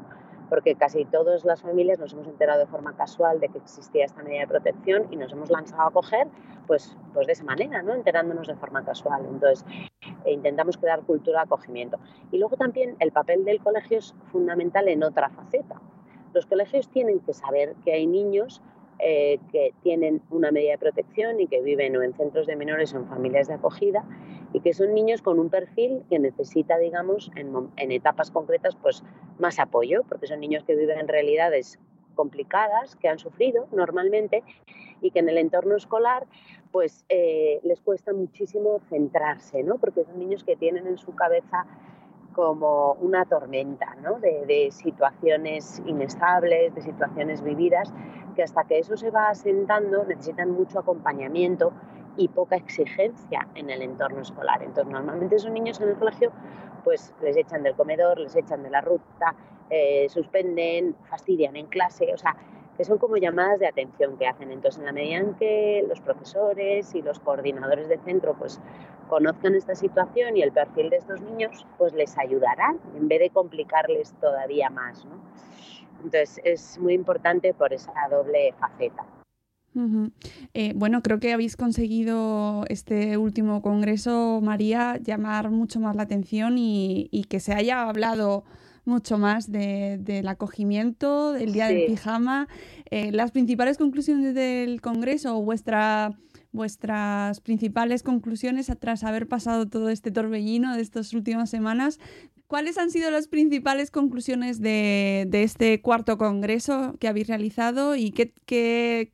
porque 0.49 0.75
casi 0.75 1.05
todas 1.05 1.45
las 1.45 1.61
familias 1.61 1.99
nos 1.99 2.13
hemos 2.13 2.27
enterado 2.27 2.59
de 2.59 2.65
forma 2.65 2.95
casual 2.95 3.39
de 3.39 3.49
que 3.49 3.59
existía 3.59 4.05
esta 4.05 4.23
medida 4.23 4.41
de 4.41 4.47
protección 4.47 5.07
y 5.11 5.15
nos 5.15 5.31
hemos 5.31 5.49
lanzado 5.49 5.83
a 5.83 5.91
coger 5.91 6.27
pues, 6.67 6.97
pues 7.13 7.27
de 7.27 7.33
esa 7.33 7.43
manera, 7.43 7.81
¿no? 7.81 7.93
enterándonos 7.93 8.47
de 8.47 8.55
forma 8.55 8.83
casual. 8.83 9.25
Entonces, 9.25 9.65
eh, 10.25 10.33
intentamos 10.33 10.77
crear 10.77 11.01
cultura 11.01 11.39
de 11.39 11.43
acogimiento. 11.43 11.99
Y 12.31 12.39
luego 12.39 12.57
también 12.57 12.95
el 12.99 13.11
papel 13.11 13.45
del 13.45 13.59
colegio 13.59 13.99
es 13.99 14.15
fundamental 14.31 14.87
en 14.87 15.03
otra 15.03 15.29
faceta. 15.29 15.79
Los 16.33 16.45
colegios 16.45 16.89
tienen 16.89 17.19
que 17.19 17.33
saber 17.33 17.75
que 17.83 17.93
hay 17.93 18.07
niños 18.07 18.61
eh, 19.01 19.39
que 19.51 19.73
tienen 19.81 20.21
una 20.29 20.51
medida 20.51 20.71
de 20.71 20.77
protección 20.77 21.39
y 21.39 21.47
que 21.47 21.61
viven 21.61 21.95
o 21.95 22.03
en 22.03 22.13
centros 22.13 22.45
de 22.47 22.57
menores 22.57 22.93
o 22.93 22.97
en 22.97 23.07
familias 23.07 23.47
de 23.47 23.53
acogida 23.53 24.03
y 24.51 24.59
que 24.59 24.73
son 24.73 24.93
niños 24.93 25.21
con 25.21 25.39
un 25.39 25.49
perfil 25.49 26.03
que 26.09 26.19
necesita, 26.19 26.77
digamos, 26.77 27.31
en, 27.35 27.91
etapas 27.93 28.29
concretas, 28.29 28.75
pues 28.75 29.03
más 29.37 29.57
apoyo, 29.57 30.03
porque 30.09 30.27
son 30.27 30.41
niños 30.41 30.65
que 30.65 30.75
viven 30.75 30.99
en 30.99 31.07
realidades 31.07 31.79
complicadas, 32.15 32.97
que 32.97 33.07
han 33.07 33.19
sufrido 33.19 33.67
normalmente 33.71 34.43
y 35.01 35.11
que 35.11 35.19
en 35.19 35.29
el 35.29 35.37
entorno 35.37 35.77
escolar 35.77 36.27
pues 36.73 37.05
eh, 37.07 37.61
les 37.63 37.79
cuesta 37.79 38.11
muchísimo 38.11 38.81
centrarse, 38.89 39.63
¿no? 39.63 39.77
Porque 39.77 40.03
son 40.03 40.19
niños 40.19 40.43
que 40.43 40.57
tienen 40.57 40.87
en 40.87 40.97
su 40.97 41.15
cabeza 41.15 41.65
como 42.39 42.93
una 43.01 43.25
tormenta 43.25 43.97
¿no? 44.01 44.17
de, 44.17 44.69
situaciones 44.71 45.81
inestables, 45.85 46.73
de 46.73 46.81
situaciones 46.81 47.41
vividas, 47.41 47.91
que 48.33 48.43
hasta 48.43 48.63
que 48.63 48.79
eso 48.79 48.95
se 48.95 49.11
va 49.11 49.27
asentando 49.27 50.05
necesitan 50.05 50.51
mucho 50.51 50.79
acompañamiento 50.79 51.73
y 52.15 52.29
poca 52.29 52.55
exigencia 52.55 53.45
en 53.55 53.69
el 53.69 53.81
entorno 53.81 54.21
escolar. 54.21 54.63
Entonces, 54.63 54.89
normalmente 54.89 55.35
esos 55.35 55.51
niños 55.51 55.81
en 55.81 55.89
el 55.89 55.95
colegio 55.97 56.31
pues 56.85 57.13
les 57.21 57.35
echan 57.35 57.61
del 57.61 57.75
comedor, 57.75 58.17
les 58.19 58.33
echan 58.37 58.63
de 58.63 58.69
la 58.69 58.79
ruta, 58.79 59.35
eh, 59.69 60.07
suspenden, 60.07 60.95
fastidian 61.09 61.57
en 61.57 61.65
clase, 61.65 62.13
o 62.13 62.17
sea, 62.17 62.37
que 62.79 62.85
son 62.85 62.97
como 62.97 63.17
llamadas 63.17 63.59
de 63.59 63.67
atención 63.67 64.17
que 64.17 64.25
hacen. 64.25 64.53
Entonces, 64.53 64.79
en 64.79 64.85
la 64.85 64.93
medida 64.93 65.17
en 65.17 65.33
que 65.33 65.83
los 65.85 65.99
profesores 65.99 66.95
y 66.95 67.01
los 67.01 67.19
coordinadores 67.19 67.89
de 67.89 67.97
centro 67.97 68.37
pues 68.39 68.61
conozcan 69.09 69.53
esta 69.53 69.75
situación 69.75 70.37
y 70.37 70.43
el 70.43 70.53
perfil 70.53 70.89
de 70.89 70.95
estos 70.95 71.19
niños, 71.19 71.67
pues 71.77 71.91
les 71.91 72.17
ayudarán 72.17 72.79
en 72.95 73.09
vez 73.09 73.19
de 73.19 73.31
complicarles 73.31 74.13
todavía 74.21 74.69
más. 74.69 75.03
¿no? 75.03 75.19
Entonces, 76.05 76.39
es 76.45 76.79
muy 76.79 76.93
importante 76.93 77.53
por 77.53 77.73
esa 77.73 77.91
doble 78.09 78.53
faceta. 78.57 79.05
Eh, 80.53 80.71
bueno, 80.73 81.01
creo 81.01 81.19
que 81.19 81.33
habéis 81.33 81.57
conseguido 81.57 82.63
este 82.69 83.17
último 83.17 83.61
congreso, 83.61 84.39
María, 84.41 84.97
llamar 85.03 85.51
mucho 85.51 85.81
más 85.81 85.97
la 85.97 86.03
atención 86.03 86.55
y, 86.57 87.25
que 87.29 87.41
se 87.41 87.53
haya 87.53 87.89
hablado 87.89 88.45
mucho 88.89 89.17
más 89.17 89.51
del 89.51 90.27
acogimiento, 90.27 91.31
del 91.31 91.53
día 91.53 91.67
del 91.67 91.85
pijama. 91.85 92.47
Eh, 92.91 93.11
las 93.11 93.31
principales 93.31 93.77
conclusiones 93.77 94.35
del 94.35 94.81
congreso 94.81 95.37
o 95.37 95.41
vuestra, 95.41 96.11
vuestras 96.51 97.39
principales 97.39 98.03
conclusiones 98.03 98.71
tras 98.79 99.03
haber 99.03 99.27
pasado 99.27 99.67
todo 99.67 99.89
este 99.89 100.11
torbellino 100.11 100.75
de 100.75 100.81
estas 100.81 101.13
últimas 101.13 101.49
semanas, 101.49 101.99
¿Cuáles 102.49 102.79
han 102.79 102.89
sido 102.89 103.11
las 103.11 103.27
principales 103.27 103.91
conclusiones 103.91 104.59
de, 104.59 105.29
este 105.31 105.83
cuarto 105.83 106.17
congreso 106.17 106.95
que 106.99 107.07
habéis 107.07 107.27
realizado 107.27 107.95
y 107.95 108.09
qué, 108.09 109.11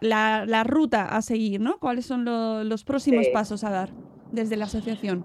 la, 0.00 0.64
ruta 0.64 1.04
a 1.04 1.22
seguir, 1.22 1.60
¿no? 1.60 1.78
¿Cuáles 1.78 2.04
son 2.04 2.24
los 2.24 2.82
próximos 2.82 3.28
pasos 3.28 3.62
a 3.62 3.70
dar 3.70 3.90
desde 4.32 4.56
la 4.56 4.64
asociación? 4.64 5.24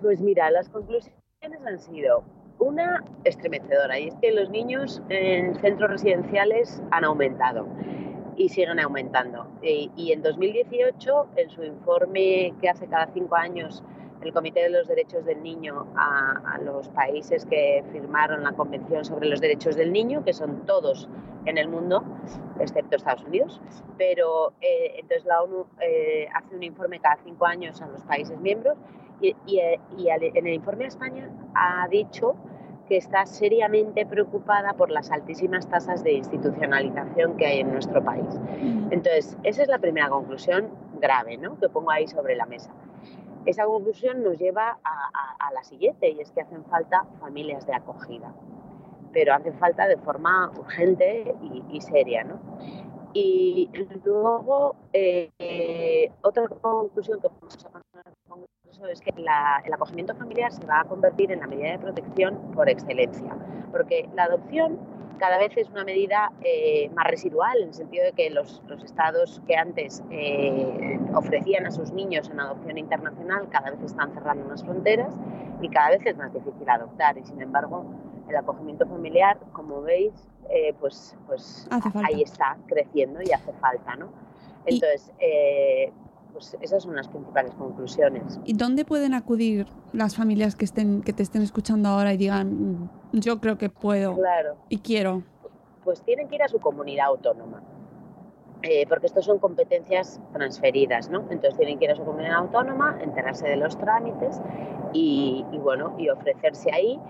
Pues 0.00 0.22
mira, 0.22 0.50
las 0.50 0.70
conclusiones 0.70 1.12
han 1.42 1.78
sido 1.78 2.24
una 2.58 3.04
estremecedora 3.24 3.98
y 3.98 4.08
es 4.08 4.14
que 4.16 4.32
los 4.32 4.50
niños 4.50 5.02
en 5.08 5.54
centros 5.60 5.90
residenciales 5.90 6.82
han 6.90 7.04
aumentado 7.04 7.66
y 8.36 8.48
siguen 8.48 8.78
aumentando. 8.80 9.46
Y, 9.62 9.90
y 9.96 10.12
en 10.12 10.22
2018, 10.22 11.28
en 11.36 11.50
su 11.50 11.64
informe 11.64 12.54
que 12.60 12.68
hace 12.68 12.86
cada 12.86 13.08
cinco 13.12 13.36
años 13.36 13.82
el 14.28 14.34
Comité 14.34 14.60
de 14.60 14.70
los 14.70 14.86
Derechos 14.86 15.24
del 15.24 15.42
Niño 15.42 15.86
a, 15.96 16.58
los 16.62 16.88
países 16.90 17.46
que 17.46 17.82
firmaron 17.92 18.44
la 18.44 18.52
Convención 18.52 19.04
sobre 19.04 19.26
los 19.26 19.40
Derechos 19.40 19.74
del 19.74 19.90
Niño, 19.90 20.22
que 20.22 20.34
son 20.34 20.66
todos 20.66 21.08
en 21.46 21.56
el 21.56 21.68
mundo, 21.68 22.04
excepto 22.60 22.96
Estados 22.96 23.24
Unidos. 23.24 23.60
Pero 23.96 24.52
eh, 24.60 24.96
entonces 24.96 25.24
la 25.24 25.42
ONU 25.42 25.66
eh, 25.80 26.28
hace 26.34 26.54
un 26.54 26.62
informe 26.62 27.00
cada 27.00 27.16
cinco 27.24 27.46
años 27.46 27.80
a 27.80 27.86
los 27.88 28.02
países 28.04 28.38
miembros 28.38 28.76
y, 29.20 29.34
en 29.58 30.46
el 30.46 30.54
informe 30.54 30.84
a 30.84 30.88
España 30.88 31.30
ha 31.54 31.88
dicho 31.88 32.36
que 32.86 32.98
está 32.98 33.24
seriamente 33.26 34.06
preocupada 34.06 34.74
por 34.74 34.90
las 34.90 35.10
altísimas 35.10 35.68
tasas 35.68 36.04
de 36.04 36.12
institucionalización 36.12 37.36
que 37.36 37.46
hay 37.46 37.60
en 37.60 37.72
nuestro 37.72 38.02
país. 38.02 38.26
Entonces, 38.90 39.36
esa 39.42 39.62
es 39.62 39.68
la 39.68 39.78
primera 39.78 40.08
conclusión 40.08 40.68
grave 41.00 41.36
¿no? 41.36 41.58
que 41.58 41.68
pongo 41.68 41.90
ahí 41.90 42.06
sobre 42.08 42.34
la 42.36 42.46
mesa. 42.46 42.70
Esa 43.48 43.64
conclusión 43.64 44.22
nos 44.22 44.36
lleva 44.38 44.78
a, 44.84 45.52
la 45.54 45.64
siguiente 45.64 46.10
y 46.10 46.20
es 46.20 46.30
que 46.32 46.42
hacen 46.42 46.66
falta 46.66 47.06
familias 47.18 47.66
de 47.66 47.74
acogida, 47.74 48.30
pero 49.14 49.32
hacen 49.32 49.58
falta 49.58 49.88
de 49.88 49.96
forma 49.96 50.50
urgente 50.50 51.34
y, 51.70 51.80
seria. 51.80 52.24
¿no? 52.24 52.38
Y 53.14 53.70
luego, 54.04 54.76
eh, 54.92 56.12
otra 56.20 56.46
conclusión 56.46 57.22
que 57.22 57.28
vamos 57.28 57.64
a 57.64 57.70
caso 58.68 58.86
es 58.86 59.00
que 59.00 59.12
la- 59.20 59.62
el 59.64 59.72
acogimiento 59.72 60.14
familiar 60.14 60.52
se 60.52 60.64
va 60.66 60.80
a 60.80 60.84
convertir 60.84 61.32
en 61.32 61.40
la 61.40 61.46
medida 61.46 61.72
de 61.72 61.78
protección 61.78 62.36
por 62.54 62.68
excelencia, 62.68 63.34
porque 63.70 64.08
la 64.14 64.24
adopción 64.24 64.78
cada 65.18 65.36
vez 65.38 65.56
es 65.56 65.68
una 65.70 65.84
medida 65.84 66.30
eh, 66.44 66.90
más 66.94 67.06
residual, 67.06 67.60
en 67.60 67.68
el 67.68 67.74
sentido 67.74 68.04
de 68.04 68.12
que 68.12 68.30
los, 68.30 68.62
los 68.68 68.84
estados 68.84 69.42
que 69.48 69.56
antes 69.56 70.04
eh, 70.10 71.00
ofrecían 71.12 71.66
a 71.66 71.72
sus 71.72 71.90
niños 71.92 72.30
en 72.30 72.38
adopción 72.38 72.78
internacional 72.78 73.48
cada 73.50 73.70
vez 73.70 73.82
están 73.82 74.12
cerrando 74.14 74.44
más 74.44 74.62
fronteras 74.62 75.12
y 75.60 75.68
cada 75.70 75.90
vez 75.90 76.06
es 76.06 76.16
más 76.16 76.32
difícil 76.32 76.68
adoptar. 76.68 77.18
Y 77.18 77.24
sin 77.24 77.42
embargo, 77.42 77.84
el 78.28 78.36
acogimiento 78.36 78.86
familiar, 78.86 79.38
como 79.52 79.82
veis, 79.82 80.12
eh, 80.50 80.72
pues, 80.78 81.16
pues 81.26 81.66
ahí 82.04 82.22
está 82.22 82.56
creciendo 82.66 83.20
y 83.20 83.32
hace 83.32 83.52
falta, 83.54 83.96
¿no? 83.96 84.06
Entonces, 84.66 85.12
eh, 85.18 85.90
pues 86.32 86.56
esas 86.60 86.82
son 86.82 86.94
las 86.96 87.08
principales 87.08 87.54
conclusiones. 87.54 88.38
¿Y 88.44 88.54
dónde 88.54 88.84
pueden 88.84 89.14
acudir 89.14 89.66
las 89.92 90.16
familias 90.16 90.56
que, 90.56 90.64
estén, 90.64 91.02
que 91.02 91.12
te 91.12 91.22
estén 91.22 91.42
escuchando 91.42 91.88
ahora 91.88 92.12
y 92.12 92.16
digan, 92.16 92.82
"Mm, 92.82 92.90
yo 93.12 93.40
creo 93.40 93.56
que 93.58 93.68
puedo 93.70 94.14
Claro. 94.14 94.56
y 94.68 94.78
quiero? 94.78 95.22
pues 95.84 96.02
tienen 96.02 96.28
que 96.28 96.34
ir 96.34 96.42
a 96.42 96.48
su 96.48 96.60
comunidad 96.60 97.06
autónoma. 97.06 97.62
Eh, 98.62 98.86
porque 98.88 99.06
estos 99.06 99.24
son 99.24 99.38
competencias 99.38 100.20
transferidas, 100.34 101.08
¿no? 101.08 101.20
Entonces 101.30 101.56
tienen 101.56 101.78
que 101.78 101.86
ir 101.86 101.92
a 101.92 101.94
su 101.96 102.04
comunidad 102.04 102.34
autónoma, 102.34 102.98
enterarse 103.00 103.48
de 103.48 103.56
los 103.56 103.78
trámites 103.78 104.38
y, 104.92 105.46
y, 105.50 105.58
bueno, 105.58 105.94
y 105.96 106.10
ofrecerse 106.10 106.70
ahí. 106.72 107.00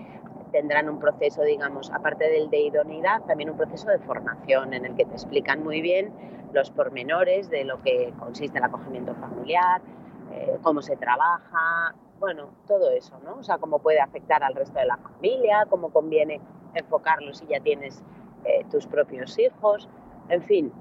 Tendrán 0.51 0.89
un 0.89 0.99
proceso, 0.99 1.43
digamos, 1.43 1.91
aparte 1.91 2.29
del 2.29 2.49
de 2.49 2.61
idoneidad, 2.61 3.21
también 3.23 3.49
un 3.49 3.57
proceso 3.57 3.89
de 3.89 3.99
formación 3.99 4.73
en 4.73 4.85
el 4.85 4.95
que 4.95 5.05
te 5.05 5.13
explican 5.13 5.63
muy 5.63 5.81
bien 5.81 6.11
los 6.53 6.71
pormenores 6.71 7.49
de 7.49 7.63
lo 7.63 7.81
que 7.81 8.13
consiste 8.17 8.57
el 8.57 8.63
acogimiento 8.63 9.13
familiar, 9.15 9.81
eh, 10.31 10.57
cómo 10.63 10.81
se 10.81 10.95
trabaja, 10.95 11.93
bueno, 12.19 12.49
todo 12.67 12.91
eso, 12.91 13.19
¿no? 13.23 13.35
O 13.35 13.43
sea, 13.43 13.57
cómo 13.57 13.79
puede 13.79 13.99
afectar 13.99 14.43
al 14.43 14.55
resto 14.55 14.79
de 14.79 14.85
la 14.85 14.97
familia, 14.97 15.65
cómo 15.69 15.89
conviene 15.91 16.41
enfocarlo 16.73 17.33
si 17.33 17.45
ya 17.47 17.59
tienes 17.59 18.03
eh, 18.45 18.65
tus 18.71 18.85
propios 18.87 19.37
hijos, 19.39 19.87
en 20.29 20.43
fin, 20.43 20.71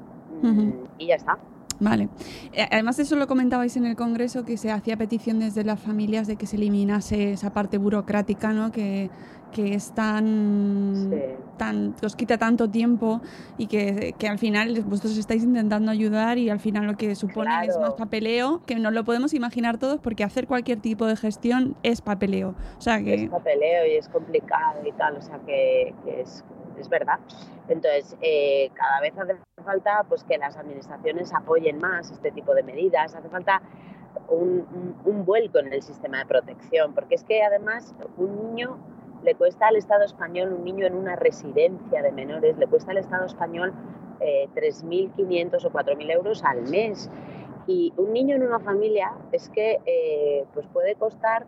mm, 0.43 0.85
y 0.99 1.07
ya 1.09 1.17
está. 1.17 1.39
Vale. 1.81 2.09
Eh, 2.53 2.67
Además, 2.71 2.99
eso 2.99 3.17
lo 3.17 3.27
comentabais 3.27 3.77
en 3.77 3.87
el 3.87 3.95
Congreso, 3.97 4.45
que 4.45 4.57
se 4.57 4.71
hacía 4.71 4.97
petición 4.97 5.39
desde 5.39 5.65
las 5.65 5.81
familias 5.81 6.27
de 6.27 6.37
que 6.37 6.47
se 6.47 6.57
eliminase 6.57 7.33
esa 7.33 7.53
parte 7.53 7.79
burocrática, 7.79 8.53
¿no? 8.53 8.73
Que, 8.73 9.11
que 9.53 9.75
es 9.75 9.93
tan, 9.95 11.09
Sí. 11.11 11.17
tan, 11.57 11.95
que 11.95 12.05
os 12.07 12.17
quita 12.17 12.37
tanto 12.37 12.69
tiempo 12.69 13.21
y 13.57 13.67
que, 13.67 14.15
que 14.19 14.29
al 14.29 14.39
final 14.39 14.79
vosotros 14.83 15.17
estáis 15.17 15.43
intentando 15.43 15.91
ayudar 15.91 16.37
y 16.37 16.51
al 16.51 16.61
final 16.61 16.87
lo 16.87 16.97
que 16.97 17.15
supone 17.15 17.51
es 17.67 17.79
más 17.79 17.95
papeleo, 17.95 18.61
que 18.67 18.75
no 18.75 18.91
lo 18.91 19.05
podemos 19.05 19.33
imaginar 19.33 19.79
todos 19.79 20.01
porque 20.01 20.23
hacer 20.25 20.47
cualquier 20.47 20.81
tipo 20.81 21.07
de 21.07 21.17
gestión 21.17 21.77
es 21.83 22.03
papeleo. 22.03 22.55
O 22.77 22.81
sea 22.81 23.03
que... 23.03 23.15
es 23.25 23.31
papeleo 23.31 23.87
y 23.87 23.97
es 23.97 24.09
complicado 24.09 24.81
y 24.87 24.93
tal, 24.93 25.17
o 25.17 25.23
sea 25.23 25.39
que, 25.47 25.95
que 26.05 26.21
es, 26.21 26.45
es 26.79 26.89
verdad. 26.89 27.19
Entonces, 27.69 28.17
eh, 28.21 28.71
cada 28.75 29.01
vez 29.01 29.17
hace 29.19 29.37
falta 29.65 30.05
pues, 30.09 30.25
que 30.25 30.39
las 30.39 30.57
administraciones 30.57 31.33
apoyen 31.35 31.79
más 31.79 32.11
este 32.11 32.31
tipo 32.31 32.55
de 32.55 32.63
medidas, 32.63 33.15
hace 33.15 33.29
falta 33.29 33.63
un, 34.29 35.25
vuelco 35.25 35.59
en 35.59 35.73
el 35.73 35.83
sistema 35.83 36.19
de 36.19 36.27
protección, 36.27 36.95
porque 36.95 37.15
es 37.15 37.25
que 37.25 37.43
además 37.43 37.95
un 38.17 38.55
niño 38.55 38.79
le 39.23 39.35
cuesta 39.35 39.69
al 39.69 39.77
Estado 39.77 40.05
español, 40.05 40.53
un 40.53 40.65
niño 40.65 40.87
en 40.87 40.95
una 40.95 41.17
residencia 41.17 42.03
de 42.03 42.13
menores, 42.13 42.57
le 42.57 42.67
cuesta 42.67 42.93
al 42.93 42.99
Estado 42.99 43.27
español 43.27 43.75
eh, 44.21 44.49
3.500 44.55 45.65
o 45.65 45.71
4.000 45.71 46.13
euros 46.13 46.45
al 46.45 46.63
mes. 46.63 47.11
Y 47.67 47.93
un 47.97 48.13
niño 48.13 48.37
en 48.37 48.43
una 48.43 48.61
familia 48.61 49.13
es 49.33 49.51
que 49.51 49.79
eh, 49.85 50.45
pues 50.55 50.67
puede 50.69 50.95
costar 50.95 51.47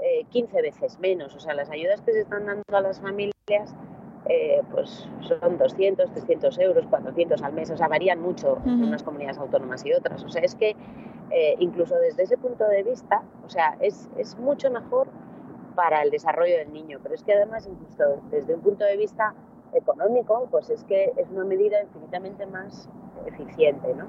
eh, 0.00 0.24
15 0.30 0.60
veces 0.60 0.98
menos. 0.98 1.34
O 1.34 1.40
sea, 1.40 1.54
las 1.54 1.70
ayudas 1.70 2.02
que 2.02 2.12
se 2.12 2.20
están 2.20 2.46
dando 2.46 2.62
a 2.72 2.80
las 2.80 3.00
familias 3.00 3.74
eh, 4.28 4.62
pues 4.70 5.08
son 5.20 5.58
200, 5.58 6.10
300 6.10 6.58
euros, 6.58 6.86
400 6.86 7.42
al 7.42 7.52
mes. 7.52 7.70
O 7.70 7.76
sea, 7.76 7.88
varían 7.88 8.20
mucho 8.20 8.58
en 8.64 8.84
unas 8.84 9.02
comunidades 9.02 9.38
autónomas 9.38 9.84
y 9.84 9.92
otras. 9.92 10.24
O 10.24 10.28
sea, 10.28 10.42
es 10.42 10.54
que 10.54 10.76
eh, 11.30 11.56
incluso 11.58 11.94
desde 11.96 12.22
ese 12.22 12.38
punto 12.38 12.64
de 12.66 12.82
vista, 12.82 13.22
o 13.44 13.48
sea, 13.48 13.76
es, 13.80 14.08
es 14.16 14.38
mucho 14.38 14.70
mejor 14.70 15.08
para 15.74 16.02
el 16.02 16.10
desarrollo 16.10 16.56
del 16.56 16.72
niño. 16.72 16.98
Pero 17.02 17.14
es 17.14 17.22
que 17.22 17.34
además, 17.34 17.66
incluso 17.66 18.22
desde 18.30 18.54
un 18.54 18.60
punto 18.60 18.84
de 18.84 18.96
vista 18.96 19.34
económico, 19.74 20.48
pues 20.50 20.70
es 20.70 20.84
que 20.84 21.12
es 21.16 21.28
una 21.30 21.44
medida 21.44 21.82
infinitamente 21.82 22.46
más 22.46 22.88
eficiente, 23.26 23.94
¿no? 23.94 24.06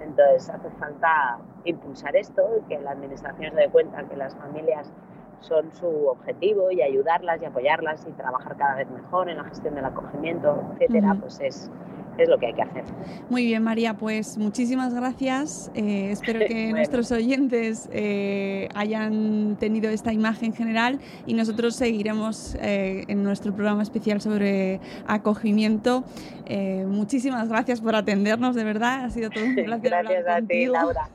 Entonces 0.00 0.48
hace 0.50 0.70
falta 0.78 1.38
impulsar 1.64 2.14
esto 2.16 2.42
y 2.58 2.68
que 2.68 2.78
la 2.78 2.92
administración 2.92 3.52
se 3.54 3.60
dé 3.60 3.68
cuenta 3.68 4.04
que 4.04 4.16
las 4.16 4.34
familias 4.36 4.92
son 5.40 5.72
su 5.74 6.08
objetivo 6.08 6.70
y 6.70 6.82
ayudarlas 6.82 7.40
y 7.42 7.44
apoyarlas 7.46 8.04
y 8.06 8.12
trabajar 8.12 8.56
cada 8.56 8.76
vez 8.76 8.90
mejor 8.90 9.28
en 9.28 9.38
la 9.38 9.44
gestión 9.44 9.74
del 9.74 9.84
acogimiento, 9.84 10.62
etcétera, 10.74 11.16
pues 11.20 11.40
es, 11.40 11.70
es 12.18 12.28
lo 12.28 12.38
que 12.38 12.46
hay 12.46 12.54
que 12.54 12.62
hacer. 12.62 12.84
Muy 13.30 13.44
bien, 13.46 13.62
María, 13.62 13.94
pues 13.94 14.36
muchísimas 14.38 14.92
gracias. 14.94 15.70
Eh, 15.74 16.10
espero 16.10 16.40
que 16.48 16.54
Bueno. 16.54 16.76
nuestros 16.76 17.10
oyentes 17.12 17.88
eh, 17.92 18.68
hayan 18.74 19.56
tenido 19.58 19.88
esta 19.90 20.12
imagen 20.12 20.52
general 20.52 20.98
y 21.26 21.34
nosotros 21.34 21.76
seguiremos 21.76 22.56
eh, 22.60 23.04
en 23.08 23.22
nuestro 23.22 23.52
programa 23.54 23.82
especial 23.82 24.20
sobre 24.20 24.80
acogimiento. 25.06 26.04
Eh, 26.46 26.84
muchísimas 26.86 27.48
gracias 27.48 27.80
por 27.80 27.94
atendernos, 27.94 28.54
de 28.54 28.64
verdad. 28.64 29.04
Ha 29.04 29.10
sido 29.10 29.30
todo 29.30 29.44
un 29.44 29.54
placer 29.64 29.94
hablar 29.94 30.12
Gracias 30.14 30.26
a 30.28 30.36
ti, 30.36 30.40
contigo. 30.40 30.72
Laura. 30.74 31.08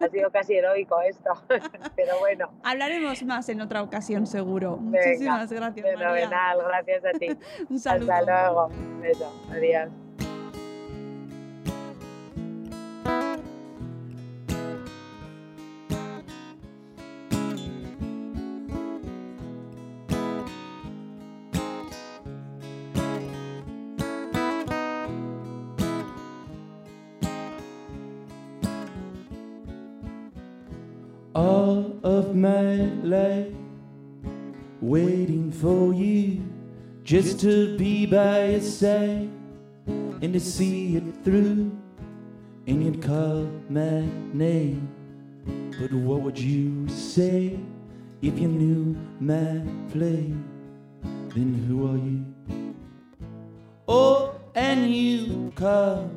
Ha 0.00 0.08
sido 0.08 0.30
casi 0.30 0.54
heroico 0.54 1.00
esto, 1.00 1.30
pero 1.96 2.18
bueno. 2.20 2.50
Hablaremos 2.62 3.22
más 3.24 3.48
en 3.48 3.62
otra 3.62 3.82
ocasión, 3.82 4.26
seguro. 4.26 4.78
Venga, 4.80 4.98
Muchísimas 5.06 5.50
gracias, 5.52 5.84
María. 5.84 5.98
Fenomenal, 5.98 6.58
gracias 6.68 7.04
a 7.06 7.18
ti. 7.18 7.28
Un 7.70 7.78
saludo. 7.78 8.12
Hasta 8.12 8.42
luego. 8.44 8.68
Beso. 9.00 9.32
Adiós. 9.50 10.03
My 32.34 32.74
life 33.02 33.52
waiting 34.80 35.52
for 35.52 35.94
you 35.94 36.42
just 37.04 37.38
to 37.40 37.76
be 37.78 38.06
by 38.06 38.46
your 38.46 38.60
side 38.60 39.30
and 39.86 40.32
to 40.32 40.40
see 40.40 40.96
it 40.96 41.04
through 41.22 41.70
and 42.66 42.84
you'd 42.84 43.02
call 43.02 43.48
my 43.68 44.04
name 44.32 44.88
but 45.78 45.92
what 45.92 46.22
would 46.22 46.38
you 46.38 46.88
say 46.88 47.58
if 48.20 48.38
you 48.38 48.48
knew 48.48 48.96
my 49.20 49.62
flame 49.90 50.44
then 51.34 51.54
who 51.66 51.86
are 51.90 51.96
you? 51.96 52.74
Oh 53.86 54.34
and 54.54 54.92
you 54.92 55.52
call 55.54 56.10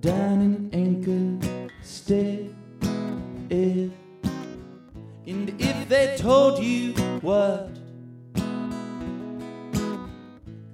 down 0.00 0.40
in 0.40 0.70
anchor 0.72 1.68
stay 1.82 2.50
and 3.50 3.92
if 5.26 5.88
they 5.88 6.16
told 6.16 6.62
you 6.62 6.92
what 7.20 7.68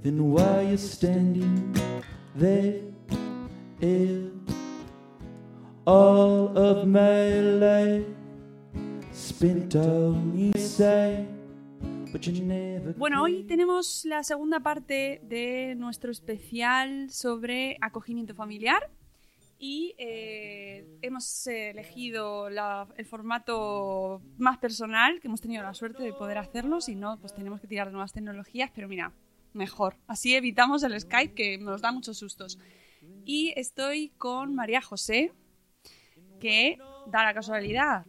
then 0.02 0.30
why 0.30 0.62
you 0.62 0.76
standing 0.76 1.74
there 2.34 2.80
all 5.86 6.56
of 6.58 6.86
my 6.86 7.40
life 7.40 8.04
spent 9.12 9.74
on 9.76 10.32
your 10.36 10.58
side 10.58 11.26
but 12.12 12.26
you 12.26 12.42
never 12.44 12.92
Bueno, 12.96 13.22
hoy 13.22 13.44
tenemos 13.44 14.04
la 14.04 14.22
segunda 14.22 14.60
parte 14.60 15.20
de 15.24 15.74
nuestro 15.76 16.10
especial 16.10 17.10
sobre 17.10 17.76
acogimiento 17.80 18.34
familiar 18.34 18.90
y 19.58 19.94
eh, 19.98 20.86
hemos 21.02 21.46
elegido 21.46 22.50
la- 22.50 22.86
el 22.96 23.06
formato 23.06 24.20
más 24.38 24.58
personal, 24.58 25.20
que 25.20 25.28
hemos 25.28 25.40
tenido 25.40 25.62
la 25.62 25.72
suerte 25.74 26.02
de 26.02 26.12
poder 26.12 26.38
hacerlo, 26.38 26.80
si 26.80 26.94
no, 26.94 27.18
pues 27.20 27.34
tenemos 27.34 27.60
que 27.60 27.66
tirar 27.66 27.86
de 27.86 27.92
nuevas 27.92 28.12
tecnologías, 28.12 28.70
pero 28.74 28.88
mira, 28.88 29.12
mejor. 29.54 29.96
Así 30.06 30.34
evitamos 30.34 30.82
el 30.82 31.00
Skype 31.00 31.34
que 31.34 31.58
nos 31.58 31.80
da 31.80 31.90
muchos 31.92 32.18
sustos. 32.18 32.58
Y 33.24 33.52
estoy 33.56 34.10
con 34.18 34.54
María 34.54 34.82
José, 34.82 35.32
que 36.40 36.78
da 37.06 37.24
la 37.24 37.34
casualidad 37.34 38.04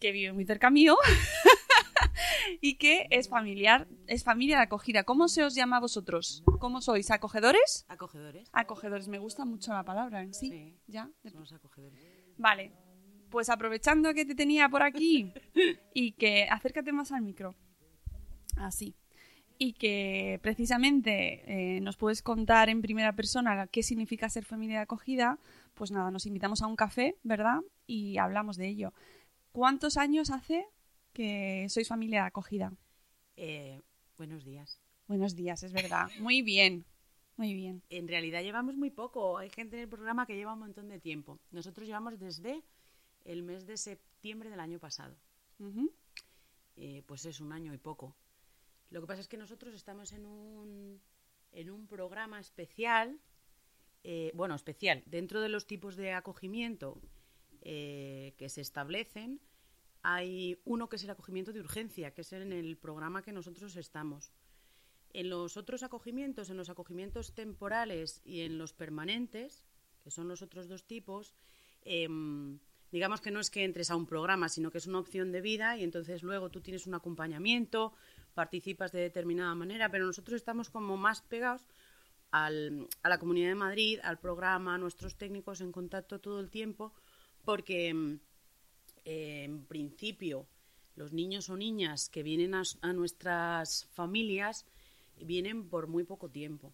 que 0.00 0.12
vive 0.12 0.32
muy 0.32 0.44
cerca 0.46 0.70
mío 0.70 0.96
y 2.60 2.76
que 2.76 3.06
es 3.10 3.28
familiar, 3.28 3.88
es 4.06 4.24
familia 4.24 4.56
de 4.56 4.62
acogida. 4.62 5.04
¿Cómo 5.04 5.28
se 5.28 5.44
os 5.44 5.54
llama 5.54 5.78
a 5.78 5.80
vosotros? 5.80 6.42
¿Cómo 6.58 6.80
sois? 6.80 7.10
¿Acogedores? 7.10 7.84
Acogedores. 7.88 8.48
Acogedores, 8.52 9.08
me 9.08 9.18
gusta 9.18 9.44
mucho 9.44 9.72
la 9.72 9.84
palabra 9.84 10.22
en 10.22 10.34
sí. 10.34 10.50
Sí. 10.50 10.78
¿Ya? 10.86 11.10
Somos 11.30 11.52
acogedores. 11.52 12.00
Vale. 12.36 12.72
pues 13.30 13.48
aprovechando 13.48 14.12
que 14.12 14.24
te 14.24 14.34
tenía 14.34 14.68
por 14.68 14.82
aquí 14.82 15.32
y 15.94 16.12
que 16.12 16.48
acércate 16.50 16.92
más 16.92 17.12
al 17.12 17.22
micro. 17.22 17.54
Así. 18.56 18.96
Y 19.56 19.74
que 19.74 20.40
precisamente 20.42 21.76
eh, 21.76 21.80
nos 21.80 21.96
puedes 21.96 22.22
contar 22.22 22.70
en 22.70 22.80
primera 22.80 23.14
persona 23.14 23.66
qué 23.66 23.82
significa 23.82 24.28
ser 24.30 24.44
familia 24.44 24.78
de 24.78 24.82
acogida, 24.82 25.38
pues 25.74 25.90
nada, 25.90 26.10
nos 26.10 26.26
invitamos 26.26 26.62
a 26.62 26.66
un 26.66 26.76
café, 26.76 27.16
¿verdad? 27.22 27.60
Y 27.86 28.18
hablamos 28.18 28.56
de 28.56 28.68
ello. 28.68 28.94
¿Cuántos 29.52 29.96
años 29.96 30.30
hace 30.30 30.66
que 31.12 31.66
sois 31.68 31.88
familia 31.88 32.22
de 32.22 32.26
acogida? 32.26 32.72
Eh, 33.36 33.80
buenos 34.16 34.44
días. 34.44 34.80
Buenos 35.06 35.34
días, 35.34 35.62
es 35.62 35.72
verdad. 35.72 36.08
Muy 36.20 36.42
bien, 36.42 36.84
muy 37.36 37.54
bien. 37.54 37.82
En 37.90 38.06
realidad 38.06 38.42
llevamos 38.42 38.76
muy 38.76 38.90
poco. 38.90 39.38
Hay 39.38 39.50
gente 39.50 39.76
en 39.76 39.82
el 39.82 39.88
programa 39.88 40.26
que 40.26 40.36
lleva 40.36 40.54
un 40.54 40.60
montón 40.60 40.88
de 40.88 41.00
tiempo. 41.00 41.40
Nosotros 41.50 41.86
llevamos 41.86 42.18
desde 42.18 42.62
el 43.24 43.42
mes 43.42 43.66
de 43.66 43.76
septiembre 43.76 44.50
del 44.50 44.60
año 44.60 44.78
pasado. 44.78 45.16
Eh, 46.76 47.02
pues 47.06 47.24
es 47.26 47.40
un 47.40 47.52
año 47.52 47.74
y 47.74 47.78
poco. 47.78 48.14
Lo 48.90 49.00
que 49.00 49.06
pasa 49.06 49.20
es 49.20 49.28
que 49.28 49.36
nosotros 49.36 49.74
estamos 49.74 50.12
en 50.12 50.26
un, 50.26 51.00
en 51.52 51.70
un 51.70 51.86
programa 51.86 52.40
especial, 52.40 53.20
eh, 54.02 54.32
bueno, 54.34 54.54
especial, 54.54 55.02
dentro 55.06 55.40
de 55.40 55.48
los 55.48 55.66
tipos 55.66 55.96
de 55.96 56.12
acogimiento 56.12 57.00
eh, 57.62 58.34
que 58.36 58.48
se 58.48 58.60
establecen, 58.60 59.40
hay 60.02 60.60
uno 60.64 60.88
que 60.88 60.96
es 60.96 61.04
el 61.04 61.10
acogimiento 61.10 61.52
de 61.52 61.60
urgencia, 61.60 62.12
que 62.12 62.22
es 62.22 62.32
en 62.32 62.52
el 62.52 62.76
programa 62.76 63.22
que 63.22 63.32
nosotros 63.32 63.76
estamos. 63.76 64.32
En 65.12 65.28
los 65.28 65.56
otros 65.56 65.82
acogimientos, 65.82 66.50
en 66.50 66.56
los 66.56 66.70
acogimientos 66.70 67.34
temporales 67.34 68.20
y 68.24 68.40
en 68.42 68.58
los 68.58 68.72
permanentes, 68.72 69.64
que 70.02 70.10
son 70.10 70.28
los 70.28 70.40
otros 70.42 70.68
dos 70.68 70.84
tipos, 70.84 71.34
em, 71.82 72.58
digamos 72.92 73.20
que 73.20 73.30
no 73.30 73.40
es 73.40 73.50
que 73.50 73.64
entres 73.64 73.90
a 73.90 73.96
un 73.96 74.06
programa, 74.06 74.48
sino 74.48 74.70
que 74.70 74.78
es 74.78 74.86
una 74.86 74.98
opción 74.98 75.32
de 75.32 75.40
vida 75.40 75.76
y 75.76 75.84
entonces 75.84 76.22
luego 76.22 76.50
tú 76.50 76.60
tienes 76.60 76.86
un 76.86 76.94
acompañamiento, 76.94 77.92
participas 78.34 78.92
de 78.92 79.00
determinada 79.00 79.54
manera, 79.54 79.90
pero 79.90 80.06
nosotros 80.06 80.36
estamos 80.36 80.70
como 80.70 80.96
más 80.96 81.20
pegados 81.22 81.66
al- 82.30 82.88
a 83.02 83.08
la 83.08 83.18
Comunidad 83.18 83.48
de 83.48 83.54
Madrid, 83.56 83.98
al 84.02 84.18
programa, 84.20 84.74
a 84.74 84.78
nuestros 84.78 85.16
técnicos 85.16 85.60
en 85.60 85.72
contacto 85.72 86.20
todo 86.20 86.38
el 86.40 86.50
tiempo, 86.50 86.92
porque 87.44 87.88
em, 87.88 88.20
en 89.10 89.64
principio 89.64 90.46
los 90.94 91.12
niños 91.12 91.48
o 91.50 91.56
niñas 91.56 92.08
que 92.08 92.22
vienen 92.22 92.54
a, 92.54 92.92
nuestras 92.92 93.86
familias 93.86 94.66
vienen 95.20 95.68
por 95.68 95.88
muy 95.88 96.04
poco 96.04 96.28
tiempo. 96.28 96.72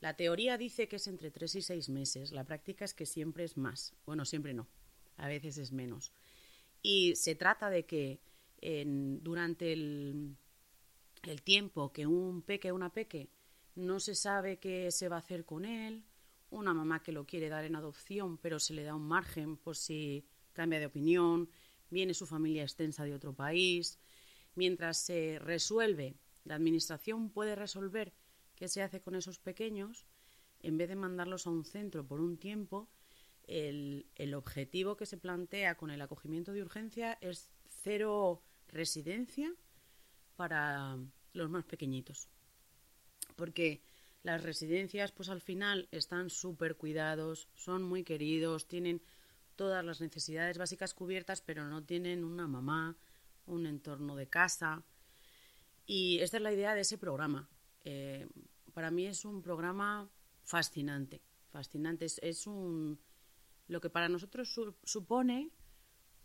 La 0.00 0.14
teoría 0.14 0.58
dice 0.58 0.86
que 0.86 0.96
es 0.96 1.06
entre 1.08 1.32
tres 1.32 1.56
y 1.56 1.62
seis 1.62 1.88
meses, 1.88 2.30
la 2.30 2.44
práctica 2.44 2.84
es 2.84 2.94
que 2.94 3.06
siempre 3.06 3.44
es 3.44 3.56
más. 3.56 3.94
Bueno, 4.04 4.24
siempre 4.24 4.54
no, 4.54 4.68
a 5.16 5.26
veces 5.26 5.58
es 5.58 5.72
menos. 5.72 6.12
Y 6.82 7.16
se 7.16 7.34
trata 7.34 7.68
de 7.68 7.84
que 7.84 8.20
durante 9.22 9.72
el, 9.72 10.36
el 11.24 11.42
tiempo 11.42 11.92
que 11.92 12.06
un 12.06 12.42
peque 12.42 12.70
o 12.70 12.74
una 12.74 12.92
peque 12.92 13.28
no 13.74 13.98
se 13.98 14.14
sabe 14.14 14.58
qué 14.58 14.90
se 14.92 15.08
va 15.08 15.16
a 15.16 15.20
hacer 15.20 15.44
con 15.44 15.64
él, 15.64 16.04
una 16.50 16.72
mamá 16.72 17.02
que 17.02 17.12
lo 17.12 17.26
quiere 17.26 17.48
dar 17.48 17.64
en 17.64 17.74
adopción, 17.74 18.38
pero 18.38 18.60
se 18.60 18.74
le 18.74 18.84
da 18.84 18.94
un 18.94 19.06
margen 19.06 19.56
por 19.56 19.76
si 19.76 20.24
cambia 20.56 20.80
de 20.80 20.86
opinión, 20.86 21.48
viene 21.90 22.14
su 22.14 22.26
familia 22.26 22.62
extensa 22.62 23.04
de 23.04 23.14
otro 23.14 23.34
país. 23.34 24.00
Mientras 24.54 24.96
se 24.98 25.38
resuelve, 25.38 26.16
la 26.44 26.54
administración 26.54 27.30
puede 27.30 27.54
resolver 27.54 28.14
qué 28.54 28.66
se 28.66 28.82
hace 28.82 29.02
con 29.02 29.14
esos 29.14 29.38
pequeños, 29.38 30.06
en 30.60 30.78
vez 30.78 30.88
de 30.88 30.96
mandarlos 30.96 31.46
a 31.46 31.50
un 31.50 31.64
centro 31.64 32.06
por 32.06 32.20
un 32.20 32.38
tiempo, 32.38 32.88
el, 33.44 34.06
el 34.16 34.34
objetivo 34.34 34.96
que 34.96 35.06
se 35.06 35.18
plantea 35.18 35.76
con 35.76 35.90
el 35.90 36.00
acogimiento 36.00 36.52
de 36.52 36.62
urgencia 36.62 37.18
es 37.20 37.50
cero 37.68 38.42
residencia 38.68 39.54
para 40.36 40.98
los 41.34 41.50
más 41.50 41.64
pequeñitos. 41.64 42.28
Porque 43.36 43.82
las 44.22 44.42
residencias, 44.42 45.12
pues 45.12 45.28
al 45.28 45.40
final 45.40 45.88
están 45.92 46.30
súper 46.30 46.76
cuidados, 46.76 47.48
son 47.54 47.82
muy 47.82 48.02
queridos, 48.02 48.66
tienen 48.66 49.02
todas 49.56 49.84
las 49.84 50.00
necesidades 50.00 50.58
básicas 50.58 50.94
cubiertas, 50.94 51.40
pero 51.40 51.64
no 51.66 51.82
tienen 51.84 52.24
una 52.24 52.46
mamá, 52.46 52.96
un 53.46 53.66
entorno 53.66 54.14
de 54.16 54.28
casa. 54.28 54.84
Y 55.86 56.18
esta 56.20 56.36
es 56.36 56.42
la 56.42 56.52
idea 56.52 56.74
de 56.74 56.82
ese 56.82 56.98
programa. 56.98 57.48
Eh, 57.84 58.28
para 58.74 58.90
mí 58.90 59.06
es 59.06 59.24
un 59.24 59.42
programa 59.42 60.08
fascinante, 60.42 61.22
fascinante. 61.50 62.04
Es, 62.04 62.18
es 62.22 62.46
un 62.46 62.98
lo 63.68 63.80
que 63.80 63.90
para 63.90 64.08
nosotros 64.08 64.52
su- 64.52 64.76
supone 64.84 65.50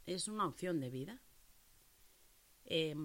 es 0.06 0.28
una 0.28 0.46
opción 0.46 0.80
de 0.80 0.90
vida. 0.90 1.22
Eh, 2.66 2.96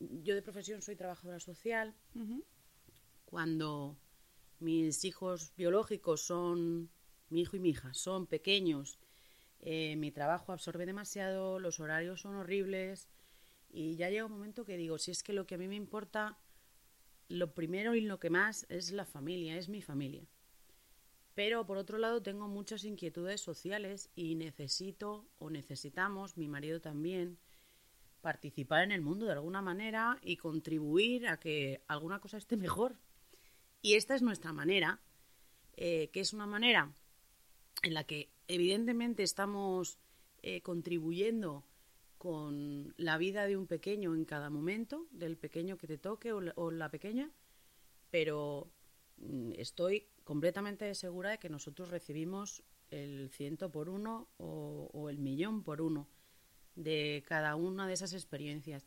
yo 0.00 0.34
de 0.34 0.42
profesión 0.42 0.82
soy 0.82 0.96
trabajadora 0.96 1.40
social. 1.40 1.94
Cuando 3.24 3.98
mis 4.60 5.04
hijos 5.04 5.52
biológicos 5.56 6.22
son, 6.22 6.90
mi 7.28 7.42
hijo 7.42 7.56
y 7.56 7.60
mi 7.60 7.70
hija, 7.70 7.92
son 7.94 8.26
pequeños, 8.26 8.98
eh, 9.60 9.96
mi 9.96 10.10
trabajo 10.10 10.52
absorbe 10.52 10.86
demasiado, 10.86 11.58
los 11.58 11.80
horarios 11.80 12.20
son 12.20 12.36
horribles 12.36 13.08
y 13.70 13.96
ya 13.96 14.08
llega 14.08 14.24
un 14.24 14.32
momento 14.32 14.64
que 14.64 14.76
digo, 14.76 14.98
si 14.98 15.10
es 15.10 15.22
que 15.22 15.32
lo 15.32 15.46
que 15.46 15.56
a 15.56 15.58
mí 15.58 15.68
me 15.68 15.76
importa, 15.76 16.38
lo 17.28 17.54
primero 17.54 17.94
y 17.94 18.00
lo 18.00 18.18
que 18.18 18.30
más 18.30 18.66
es 18.68 18.92
la 18.92 19.04
familia, 19.04 19.56
es 19.56 19.68
mi 19.68 19.82
familia. 19.82 20.26
Pero 21.34 21.66
por 21.66 21.76
otro 21.76 21.98
lado 21.98 22.22
tengo 22.22 22.48
muchas 22.48 22.84
inquietudes 22.84 23.40
sociales 23.40 24.10
y 24.14 24.34
necesito 24.34 25.28
o 25.38 25.50
necesitamos, 25.50 26.36
mi 26.36 26.48
marido 26.48 26.80
también, 26.80 27.38
participar 28.20 28.82
en 28.82 28.92
el 28.92 29.02
mundo 29.02 29.26
de 29.26 29.32
alguna 29.32 29.62
manera 29.62 30.18
y 30.22 30.36
contribuir 30.36 31.28
a 31.28 31.38
que 31.38 31.82
alguna 31.86 32.20
cosa 32.20 32.38
esté 32.38 32.56
mejor. 32.56 32.98
Y 33.82 33.94
esta 33.94 34.14
es 34.14 34.22
nuestra 34.22 34.52
manera, 34.52 35.00
eh, 35.76 36.10
que 36.12 36.20
es 36.20 36.32
una 36.32 36.46
manera 36.46 36.92
en 37.82 37.94
la 37.94 38.04
que 38.04 38.30
evidentemente 38.48 39.22
estamos 39.22 39.98
eh, 40.42 40.60
contribuyendo 40.62 41.64
con 42.18 42.94
la 42.96 43.16
vida 43.16 43.46
de 43.46 43.56
un 43.56 43.66
pequeño 43.66 44.14
en 44.14 44.24
cada 44.24 44.50
momento, 44.50 45.06
del 45.12 45.36
pequeño 45.36 45.78
que 45.78 45.86
te 45.86 45.98
toque 45.98 46.32
o 46.32 46.70
la, 46.70 46.90
pequeña, 46.90 47.30
pero 48.10 48.72
mm, 49.18 49.52
estoy 49.56 50.08
completamente 50.24 50.92
segura 50.94 51.30
de 51.30 51.38
que 51.38 51.48
nosotros 51.48 51.90
recibimos 51.90 52.62
el 52.90 53.30
ciento 53.30 53.70
por 53.70 53.88
uno 53.88 54.28
o 54.38 55.08
el 55.10 55.18
millón 55.18 55.62
por 55.62 55.82
uno 55.82 56.08
de 56.74 57.22
cada 57.26 57.56
una 57.56 57.86
de 57.86 57.92
esas 57.92 58.14
experiencias. 58.14 58.86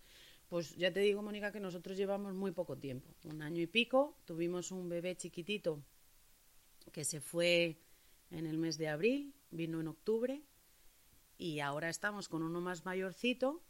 Pues 0.52 0.76
ya 0.76 0.92
te 0.92 1.00
digo, 1.00 1.22
Mónica, 1.22 1.52
que 1.52 1.60
nosotros 1.60 1.98
llevamos 1.98 2.34
muy 2.34 2.52
poco 2.52 2.78
tiempo, 2.78 3.10
un 3.24 3.42
año 3.42 3.62
y 3.62 3.68
pico. 3.68 4.18
Tuvimos 4.26 4.72
un 4.72 4.90
bebé 4.90 5.16
chiquitito 5.16 5.82
que 6.92 7.06
se 7.06 7.22
fue 7.22 7.78
en 8.32 8.46
el 8.46 8.58
mes 8.58 8.78
de 8.78 8.90
abril, 8.90 9.34
vino 9.52 9.80
en 9.80 9.88
octubre, 9.88 10.42
y 11.38 11.60
ahora 11.60 11.90
estamos 11.90 12.30
con 12.30 12.44
uno 12.44 12.62
más 12.62 12.86
mayorcito 12.86 13.64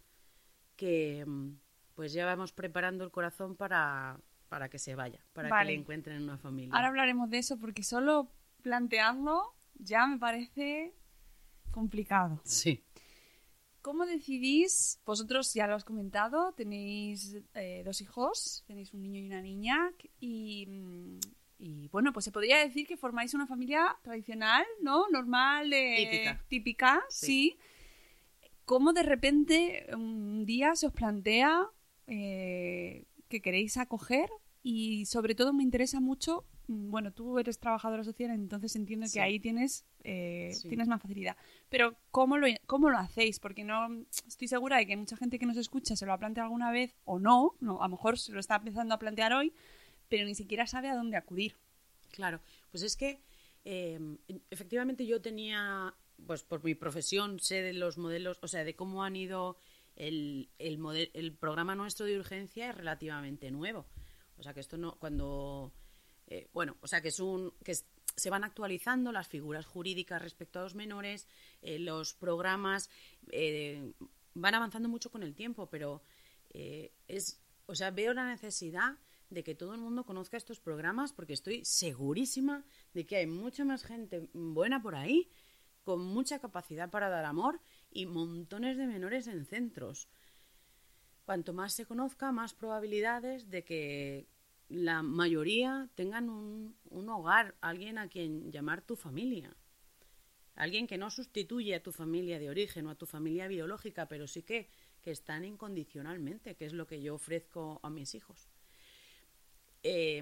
que 0.76 1.24
mm, 1.26 1.52
pues 1.96 2.14
ya 2.14 2.26
vamos 2.26 2.52
preparando 2.52 3.04
el 3.04 3.12
corazón 3.12 3.56
para, 3.56 4.20
para 4.50 4.70
que 4.70 4.80
se 4.80 4.96
vaya, 4.96 5.26
para 5.34 5.50
Vale. 5.50 5.68
que 5.68 5.74
le 5.74 5.80
encuentren 5.82 6.24
una 6.24 6.38
familia. 6.38 6.74
Ahora 6.74 6.88
hablaremos 6.88 7.30
de 7.30 7.38
eso 7.38 7.58
porque 7.58 7.84
solo 7.84 8.32
plantearlo 8.62 9.56
ya 9.76 10.06
me 10.08 10.18
parece 10.18 10.94
complicado. 11.72 12.42
Sí. 12.44 12.84
¿Cómo 13.82 14.06
decidís? 14.06 15.00
Vosotros 15.06 15.54
ya 15.54 15.66
lo 15.66 15.76
has 15.76 15.84
comentado, 15.84 16.52
tenéis 16.54 17.38
eh, 17.56 17.82
dos 17.84 18.02
hijos, 18.02 18.64
tenéis 18.68 18.94
un 18.94 19.02
niño 19.02 19.22
y 19.22 19.26
una 19.28 19.42
niña, 19.42 19.92
y, 20.20 20.68
mm, 20.68 21.20
y, 21.64 21.88
bueno, 21.90 22.12
pues 22.12 22.26
se 22.26 22.32
podría 22.32 22.58
decir 22.58 22.88
que 22.88 22.98
formáis 22.98 23.34
una 23.36 23.46
familia 23.46 23.96
tradicional, 24.02 24.66
¿no? 24.82 25.08
Normal, 25.10 25.72
eh, 25.72 25.96
Típica. 26.10 26.44
típica, 26.48 27.02
Sí. 27.10 27.26
sí. 27.26 27.58
¿Cómo 28.66 28.94
de 28.94 29.04
repente 29.04 29.86
un 29.94 30.44
día 30.46 30.76
se 30.76 30.88
os 30.88 30.94
plantea 30.94 31.68
eh, 32.08 33.06
que 33.30 33.42
queréis 33.42 33.78
acoger? 33.78 34.30
Y 34.64 35.06
sobre 35.06 35.34
todo 35.36 35.54
me 35.54 35.64
interesa 35.64 36.00
mucho, 36.00 36.46
mm, 36.68 36.90
bueno, 36.92 37.12
tú 37.12 37.38
eres 37.40 37.60
trabajadora 37.60 38.04
social, 38.04 38.32
entonces 38.32 38.76
entiendo 38.76 39.08
Sí. 39.08 39.14
que 39.14 39.22
ahí 39.22 39.40
tienes, 39.40 39.86
eh, 40.04 40.52
Sí. 40.54 40.68
tienes 40.68 40.88
más 40.88 41.02
facilidad. 41.02 41.36
Pero 41.70 41.96
¿cómo 42.12 42.38
lo, 42.38 42.48
¿cómo 42.68 42.90
lo 42.90 42.98
hacéis? 42.98 43.40
Porque 43.40 43.64
no 43.64 43.88
estoy 44.28 44.48
segura 44.48 44.78
de 44.78 44.86
que 44.88 44.96
mucha 44.98 45.16
gente 45.18 45.38
que 45.40 45.46
nos 45.46 45.58
escucha 45.58 45.96
se 45.96 46.06
lo 46.06 46.14
ha 46.14 46.18
planteado 46.18 46.46
alguna 46.46 46.72
vez 46.72 46.96
o 47.06 47.20
no, 47.20 47.54
no 47.60 47.82
a 47.82 47.86
lo 47.88 47.92
mejor 47.92 48.18
se 48.20 48.32
lo 48.32 48.40
está 48.40 48.56
empezando 48.58 48.94
a 48.96 49.00
plantear 49.00 49.34
hoy, 49.34 49.54
pero 50.12 50.26
ni 50.26 50.36
siquiera 50.36 50.68
sabe 50.68 50.90
a 50.90 50.96
dónde 50.96 51.16
acudir. 51.16 51.56
Claro, 52.12 52.42
pues 52.70 52.84
es 52.84 52.98
que 52.98 53.22
eh, 53.64 53.98
efectivamente 54.50 55.06
yo 55.06 55.22
tenía, 55.22 55.96
pues 56.28 56.44
por 56.44 56.62
mi 56.66 56.76
profesión, 56.76 57.40
sé 57.40 57.62
de 57.62 57.72
los 57.72 57.98
modelos, 57.98 58.38
o 58.42 58.50
sea, 58.50 58.66
de 58.66 58.76
cómo 58.76 59.06
han 59.06 59.16
ido 59.16 59.56
el, 59.96 60.50
el, 60.60 61.34
programa 61.34 61.76
nuestro 61.76 62.06
de 62.06 62.20
urgencia 62.20 62.70
es 62.70 62.76
relativamente 62.76 63.50
nuevo. 63.52 63.88
O 64.38 64.44
sea, 64.44 64.54
que 64.54 64.60
esto 64.60 64.78
no, 64.78 64.98
cuando, 65.00 65.72
eh, 66.28 66.50
bueno, 66.52 66.76
o 66.82 66.88
sea, 66.88 67.02
que 67.02 67.08
es 67.08 67.20
un, 67.22 67.54
que 67.64 67.74
se 67.74 68.30
van 68.30 68.44
actualizando 68.44 69.14
las 69.14 69.30
figuras 69.30 69.66
jurídicas 69.66 70.22
respecto 70.22 70.60
a 70.60 70.64
los 70.64 70.76
menores, 70.76 71.26
eh, 71.62 71.80
los 71.80 72.14
programas 72.16 72.90
eh, 73.32 73.94
van 74.34 74.56
avanzando 74.56 74.90
mucho 74.90 75.10
con 75.10 75.24
el 75.24 75.36
tiempo, 75.36 75.70
pero 75.70 76.02
eh, 76.50 76.92
es, 77.08 77.40
o 77.66 77.76
sea, 77.76 77.92
veo 77.92 78.14
la 78.14 78.28
necesidad 78.28 78.98
de 79.32 79.44
que 79.44 79.56
todo 79.56 79.74
el 79.74 79.80
mundo 79.80 80.04
conozca 80.04 80.38
estos 80.38 80.60
programas 80.60 81.14
porque 81.14 81.34
estoy 81.34 81.64
segurísima 81.64 82.66
de 82.94 83.06
que 83.06 83.16
hay 83.16 83.28
mucha 83.28 83.66
más 83.66 83.84
gente 83.84 84.28
buena 84.34 84.82
por 84.82 84.94
ahí, 84.94 85.32
con 85.84 86.02
mucha 86.02 86.40
capacidad 86.40 86.92
para 86.92 87.10
dar 87.10 87.26
amor 87.26 87.60
y 87.90 88.06
montones 88.06 88.78
de 88.78 88.86
menores 88.86 89.28
en 89.28 89.46
centros. 89.46 90.10
Cuanto 91.26 91.54
más 91.54 91.74
se 91.74 91.86
conozca, 91.86 92.32
más 92.32 92.54
probabilidades 92.54 93.50
de 93.50 93.64
que 93.64 94.28
la 94.68 95.02
mayoría 95.02 95.90
tengan 95.96 96.30
un, 96.30 97.10
hogar, 97.10 97.56
alguien 97.62 97.98
a 97.98 98.10
quien 98.10 98.52
llamar 98.52 98.82
tu 98.82 98.96
familia. 98.96 99.56
Alguien 100.56 100.88
que 100.88 100.98
no 100.98 101.10
sustituye 101.10 101.74
a 101.74 101.82
tu 101.82 101.94
familia 101.94 102.38
de 102.38 102.50
origen 102.50 102.86
o 102.86 102.90
a 102.90 102.96
tu 102.96 103.06
familia 103.06 103.48
biológica, 103.48 104.08
pero 104.10 104.28
sí 104.28 104.44
que, 104.44 104.70
que 105.02 105.12
están 105.12 105.46
incondicionalmente, 105.46 106.56
que 106.56 106.66
es 106.66 106.74
lo 106.74 106.86
que 106.86 107.02
yo 107.02 107.16
ofrezco 107.16 107.80
a 107.82 107.90
mis 107.90 108.14
hijos. 108.14 108.51
Eh, 109.84 110.22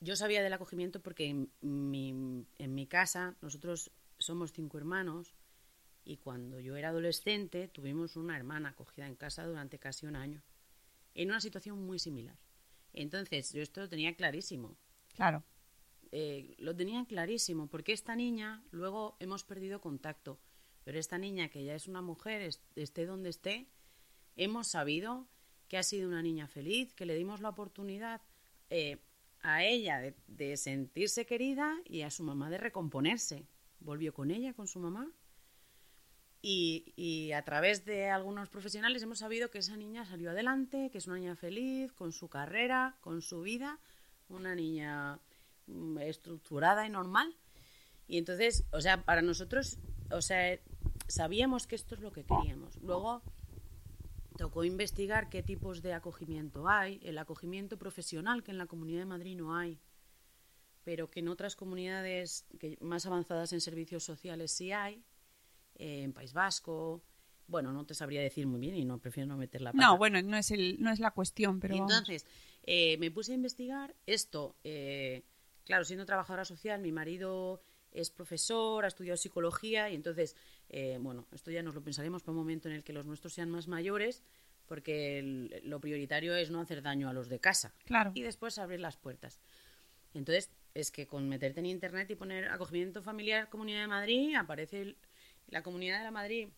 yo 0.00 0.16
sabía 0.16 0.42
del 0.42 0.52
acogimiento 0.52 1.00
porque 1.00 1.26
en 1.26 1.50
mi, 1.60 2.10
en 2.58 2.74
mi 2.74 2.86
casa 2.86 3.36
nosotros 3.42 3.90
somos 4.18 4.52
cinco 4.52 4.78
hermanos 4.78 5.34
y 6.04 6.16
cuando 6.16 6.58
yo 6.60 6.76
era 6.76 6.88
adolescente 6.88 7.68
tuvimos 7.68 8.16
una 8.16 8.36
hermana 8.36 8.70
acogida 8.70 9.06
en 9.06 9.14
casa 9.16 9.44
durante 9.46 9.78
casi 9.78 10.06
un 10.06 10.16
año, 10.16 10.42
en 11.14 11.28
una 11.28 11.40
situación 11.40 11.84
muy 11.84 11.98
similar. 11.98 12.38
Entonces, 12.92 13.52
yo 13.52 13.62
esto 13.62 13.82
lo 13.82 13.88
tenía 13.88 14.16
clarísimo. 14.16 14.76
Claro. 15.14 15.44
Eh, 16.12 16.56
lo 16.58 16.74
tenía 16.74 17.04
clarísimo, 17.04 17.68
porque 17.68 17.92
esta 17.92 18.16
niña, 18.16 18.64
luego 18.72 19.16
hemos 19.20 19.44
perdido 19.44 19.80
contacto, 19.80 20.40
pero 20.82 20.98
esta 20.98 21.18
niña, 21.18 21.50
que 21.50 21.62
ya 21.62 21.74
es 21.74 21.86
una 21.86 22.02
mujer, 22.02 22.40
est- 22.40 22.64
esté 22.76 23.06
donde 23.06 23.28
esté, 23.28 23.68
hemos 24.34 24.66
sabido 24.66 25.28
que 25.70 25.78
ha 25.78 25.82
sido 25.84 26.08
una 26.08 26.20
niña 26.20 26.48
feliz, 26.48 26.92
que 26.94 27.06
le 27.06 27.14
dimos 27.14 27.40
la 27.40 27.48
oportunidad 27.48 28.20
eh, 28.70 28.98
a 29.40 29.64
ella 29.64 30.00
de, 30.00 30.16
de 30.26 30.56
sentirse 30.56 31.24
querida 31.26 31.78
y 31.84 32.02
a 32.02 32.10
su 32.10 32.24
mamá 32.24 32.50
de 32.50 32.58
recomponerse. 32.58 33.46
Volvió 33.78 34.12
con 34.12 34.32
ella, 34.32 34.52
con 34.52 34.66
su 34.66 34.80
mamá, 34.80 35.08
y, 36.42 36.92
y 36.96 37.32
a 37.32 37.44
través 37.44 37.84
de 37.84 38.10
algunos 38.10 38.48
profesionales 38.48 39.02
hemos 39.04 39.20
sabido 39.20 39.48
que 39.50 39.58
esa 39.58 39.76
niña 39.76 40.04
salió 40.04 40.30
adelante, 40.30 40.90
que 40.90 40.98
es 40.98 41.06
una 41.06 41.16
niña 41.16 41.36
feliz, 41.36 41.92
con 41.92 42.12
su 42.12 42.28
carrera, 42.28 42.96
con 43.00 43.22
su 43.22 43.42
vida, 43.42 43.78
una 44.28 44.56
niña 44.56 45.20
mm, 45.68 45.98
estructurada 45.98 46.84
y 46.84 46.90
normal. 46.90 47.36
Y 48.08 48.18
entonces, 48.18 48.64
o 48.72 48.80
sea, 48.80 49.04
para 49.04 49.22
nosotros, 49.22 49.78
o 50.10 50.20
sea, 50.20 50.58
sabíamos 51.06 51.68
que 51.68 51.76
esto 51.76 51.94
es 51.94 52.00
lo 52.00 52.10
que 52.10 52.24
queríamos. 52.24 52.76
Luego 52.82 53.22
tocó 54.40 54.64
investigar 54.64 55.28
qué 55.28 55.42
tipos 55.42 55.82
de 55.82 55.92
acogimiento 55.92 56.66
hay, 56.66 56.98
el 57.02 57.18
acogimiento 57.18 57.76
profesional 57.76 58.42
que 58.42 58.52
en 58.52 58.56
la 58.56 58.64
Comunidad 58.64 59.00
de 59.00 59.04
Madrid 59.04 59.36
no 59.36 59.54
hay, 59.54 59.78
pero 60.82 61.10
que 61.10 61.20
en 61.20 61.28
otras 61.28 61.56
comunidades 61.56 62.46
que 62.58 62.78
más 62.80 63.04
avanzadas 63.04 63.52
en 63.52 63.60
servicios 63.60 64.02
sociales 64.02 64.50
sí 64.50 64.72
hay, 64.72 65.04
eh, 65.74 66.04
en 66.04 66.14
País 66.14 66.32
Vasco. 66.32 67.02
Bueno, 67.48 67.70
no 67.74 67.84
te 67.84 67.92
sabría 67.92 68.22
decir 68.22 68.46
muy 68.46 68.60
bien 68.60 68.76
y 68.76 68.86
no 68.86 68.96
prefiero 68.96 69.26
no 69.26 69.36
meter 69.36 69.60
la 69.60 69.72
pata. 69.72 69.84
No, 69.84 69.98
bueno, 69.98 70.22
no 70.22 70.38
es, 70.38 70.50
el, 70.52 70.80
no 70.80 70.90
es 70.90 71.00
la 71.00 71.10
cuestión, 71.10 71.60
pero 71.60 71.74
Y 71.74 71.78
entonces 71.78 72.24
eh, 72.62 72.96
me 72.96 73.10
puse 73.10 73.32
a 73.32 73.34
investigar 73.34 73.94
esto. 74.06 74.56
eh, 74.64 75.22
claro, 75.66 75.84
siendo 75.84 76.06
trabajadora 76.06 76.46
social, 76.46 76.80
mi 76.80 76.92
marido 76.92 77.62
es 77.92 78.08
profesor, 78.08 78.86
ha 78.86 78.88
estudiado 78.88 79.18
psicología 79.18 79.90
y 79.90 79.96
entonces, 79.96 80.34
eh, 80.70 80.98
bueno, 81.00 81.26
esto 81.32 81.50
ya 81.50 81.62
nos 81.62 81.74
lo 81.74 81.82
pensaremos 81.82 82.22
para 82.22 82.32
un 82.32 82.38
momento 82.38 82.68
en 82.68 82.74
el 82.76 82.84
que 82.84 82.92
los 82.92 83.04
nuestros 83.06 83.34
sean 83.34 83.50
más 83.50 83.68
mayores, 83.68 84.22
porque 84.66 85.18
el- 85.18 85.60
lo 85.64 85.80
prioritario 85.80 86.34
es 86.36 86.50
no 86.50 86.60
hacer 86.60 86.80
daño 86.80 87.08
a 87.08 87.12
los 87.12 87.28
de 87.28 87.40
casa 87.40 87.74
Claro. 87.84 88.12
y 88.14 88.22
después 88.22 88.56
abrir 88.58 88.80
las 88.80 88.96
puertas. 88.96 89.40
Entonces, 90.14 90.50
es 90.74 90.90
que 90.92 91.06
con 91.06 91.28
meterte 91.28 91.60
en 91.60 91.66
internet 91.66 92.08
y 92.10 92.14
poner 92.14 92.48
acogimiento 92.48 93.02
familiar 93.02 93.48
Comunidad 93.48 93.80
de 93.82 93.86
Madrid, 93.88 94.34
aparece 94.36 94.80
el- 94.82 94.96
la 95.48 95.62
Comunidad 95.62 95.98
de 95.98 96.04
la 96.04 96.10
Madrid. 96.12 96.48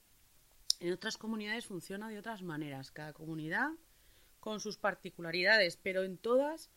En 0.81 0.93
otras 0.93 1.17
comunidades 1.17 1.67
funciona 1.67 2.09
de 2.09 2.19
otras 2.19 2.43
maneras. 2.43 2.91
Cada 2.91 3.13
comunidad 3.13 3.71
con 4.41 4.61
sus 4.61 4.77
particularidades, 4.77 5.77
pero 5.77 6.03
en 6.03 6.19
todas 6.19 6.71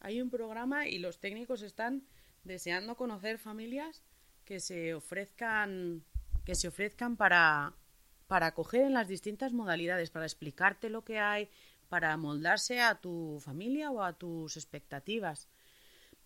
hay 0.00 0.20
un 0.22 0.30
programa 0.30 0.88
y 0.88 0.98
los 0.98 1.20
técnicos 1.20 1.62
están 1.62 2.02
deseando 2.42 2.96
conocer 2.96 3.38
familias 3.38 4.02
que 4.44 4.58
se 4.60 4.94
ofrezcan 4.94 6.02
que 6.50 6.56
se 6.56 6.66
ofrezcan 6.66 7.16
para 7.16 7.72
para 8.26 8.46
acoger 8.48 8.82
en 8.82 8.94
las 8.94 9.06
distintas 9.06 9.52
modalidades, 9.52 10.10
para 10.10 10.24
explicarte 10.24 10.90
lo 10.90 11.04
que 11.04 11.20
hay, 11.20 11.48
para 11.88 12.16
moldarse 12.16 12.80
a 12.80 12.96
tu 13.00 13.38
familia 13.40 13.92
o 13.92 14.02
a 14.02 14.14
tus 14.14 14.56
expectativas. 14.56 15.48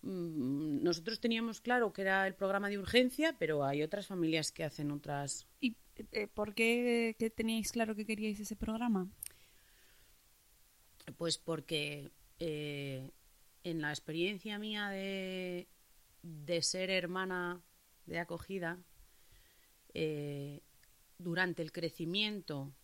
Mm, 0.01 0.81
Nosotros 0.81 1.19
teníamos 1.19 1.61
claro 1.61 1.93
que 1.93 2.01
era 2.01 2.25
el 2.25 2.33
programa 2.33 2.69
de 2.69 2.79
urgencia, 2.79 3.35
pero 3.37 3.63
hay 3.63 3.83
otras 3.83 4.07
familias 4.07 4.51
que 4.51 4.63
hacen 4.63 4.89
otras 4.89 5.45
¿Y 5.61 5.77
eh, 6.11 6.27
por 6.27 6.55
qué, 6.55 7.15
qué 7.19 7.29
teníais 7.29 7.71
claro 7.71 7.95
que 7.95 8.07
queríais 8.07 8.39
ese 8.39 8.55
programa? 8.55 9.07
Pues 11.17 11.37
porque 11.37 12.11
eh, 12.39 13.11
en 13.63 13.79
la 13.79 13.91
experiencia 13.91 14.57
mía 14.57 14.89
de, 14.89 15.67
de 16.23 16.61
ser 16.63 16.89
hermana 16.89 17.61
de 18.07 18.17
acogida, 18.19 18.79
eh, 19.95 20.61
durante 21.17 21.61
el 21.61 21.71
crecimiento, 21.71 22.75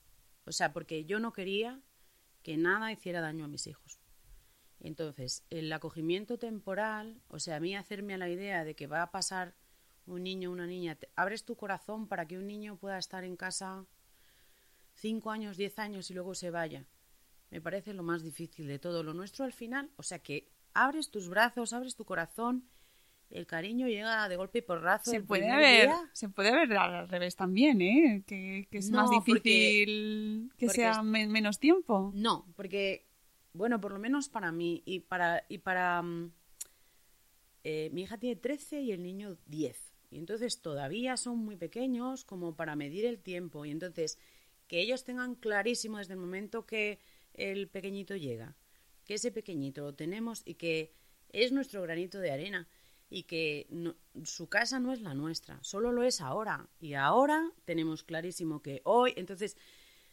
o 0.45 0.51
sea, 0.51 0.71
porque 0.71 1.05
yo 1.05 1.19
no 1.19 1.33
quería 1.33 1.81
que 2.41 2.57
nada 2.57 2.91
hiciera 2.91 3.21
daño 3.21 3.45
a 3.45 3.49
mis 3.49 3.67
hijos. 3.67 3.99
Entonces, 4.79 5.45
el 5.49 5.71
acogimiento 5.73 6.39
temporal, 6.39 7.21
o 7.27 7.37
sea, 7.37 7.57
a 7.57 7.59
mí 7.59 7.75
hacerme 7.75 8.13
a 8.15 8.17
la 8.17 8.29
idea 8.29 8.63
de 8.63 8.75
que 8.75 8.87
va 8.87 9.03
a 9.03 9.11
pasar 9.11 9.55
un 10.05 10.23
niño 10.23 10.51
una 10.51 10.65
niña, 10.65 10.97
abres 11.15 11.43
tu 11.43 11.55
corazón 11.55 12.07
para 12.07 12.27
que 12.27 12.37
un 12.37 12.47
niño 12.47 12.77
pueda 12.77 12.97
estar 12.97 13.23
en 13.23 13.35
casa 13.35 13.85
cinco 14.95 15.29
años, 15.31 15.57
diez 15.57 15.77
años 15.77 16.09
y 16.09 16.13
luego 16.13 16.33
se 16.33 16.49
vaya. 16.49 16.87
Me 17.49 17.61
parece 17.61 17.93
lo 17.93 18.03
más 18.03 18.23
difícil 18.23 18.67
de 18.67 18.79
todo. 18.79 19.03
Lo 19.03 19.13
nuestro 19.13 19.43
al 19.43 19.53
final, 19.53 19.91
o 19.97 20.03
sea, 20.03 20.19
que 20.19 20.49
abres 20.73 21.11
tus 21.11 21.27
brazos, 21.27 21.73
abres 21.73 21.95
tu 21.95 22.05
corazón, 22.05 22.69
el 23.31 23.45
cariño 23.47 23.87
llega 23.87 24.27
de 24.29 24.35
golpe 24.35 24.59
y 24.59 24.61
porrazo. 24.61 25.09
Se 25.11 25.21
puede, 25.21 25.47
ver, 25.55 25.87
día. 25.87 26.09
se 26.13 26.29
puede 26.29 26.51
ver 26.51 26.73
al 26.77 27.07
revés 27.09 27.35
también, 27.35 27.81
¿eh? 27.81 28.23
Que, 28.27 28.67
que 28.69 28.77
es 28.77 28.89
No, 28.89 28.97
más 28.97 29.09
porque- 29.25 29.31
difícil 29.49 30.51
que 30.57 30.65
porque 30.67 30.75
sea 30.75 30.91
es- 30.91 31.03
menos 31.03 31.57
tiempo. 31.59 32.11
No, 32.13 32.45
porque, 32.55 33.07
bueno, 33.53 33.79
por 33.81 33.93
lo 33.93 33.99
menos 33.99 34.29
para 34.29 34.51
mí 34.51 34.83
y 34.85 34.99
para, 35.01 35.43
y 35.49 35.59
para 35.59 36.01
mm, 36.01 36.31
eh, 37.63 37.89
mi 37.93 38.01
hija 38.03 38.17
tiene 38.17 38.35
13 38.35 38.81
y 38.81 38.91
el 38.91 39.03
niño 39.03 39.37
10. 39.45 39.93
Y 40.09 40.17
entonces 40.17 40.61
todavía 40.61 41.15
son 41.15 41.37
muy 41.39 41.55
pequeños 41.55 42.25
como 42.25 42.55
para 42.55 42.75
medir 42.75 43.05
el 43.05 43.19
tiempo. 43.19 43.65
Y 43.65 43.71
entonces 43.71 44.17
que 44.67 44.79
ellos 44.81 45.03
tengan 45.03 45.35
clarísimo 45.35 45.97
desde 45.99 46.13
el 46.13 46.19
momento 46.19 46.65
que 46.65 46.99
el 47.33 47.67
pequeñito 47.67 48.15
llega, 48.15 48.55
que 49.05 49.13
ese 49.15 49.31
pequeñito 49.31 49.81
lo 49.83 49.93
tenemos 49.95 50.41
y 50.45 50.55
que 50.55 50.93
es 51.29 51.51
nuestro 51.51 51.81
granito 51.81 52.19
de 52.19 52.31
arena 52.31 52.67
y 53.13 53.23
que 53.23 53.67
no- 53.69 53.95
su 54.23 54.47
casa 54.47 54.79
no 54.79 54.93
es 54.93 55.01
la 55.01 55.13
nuestra, 55.13 55.59
solo 55.61 55.91
lo 55.91 56.01
es 56.01 56.21
ahora. 56.21 56.69
Y 56.79 56.93
ahora 56.93 57.51
tenemos 57.65 58.03
clarísimo 58.03 58.61
que 58.61 58.81
hoy, 58.85 59.13
entonces 59.17 59.57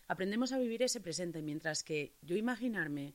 aprendemos 0.08 0.52
a 0.52 0.58
vivir 0.58 0.82
ese 0.82 1.00
presente, 1.00 1.40
mientras 1.40 1.84
que 1.84 2.16
yo 2.22 2.36
imaginarme 2.36 3.14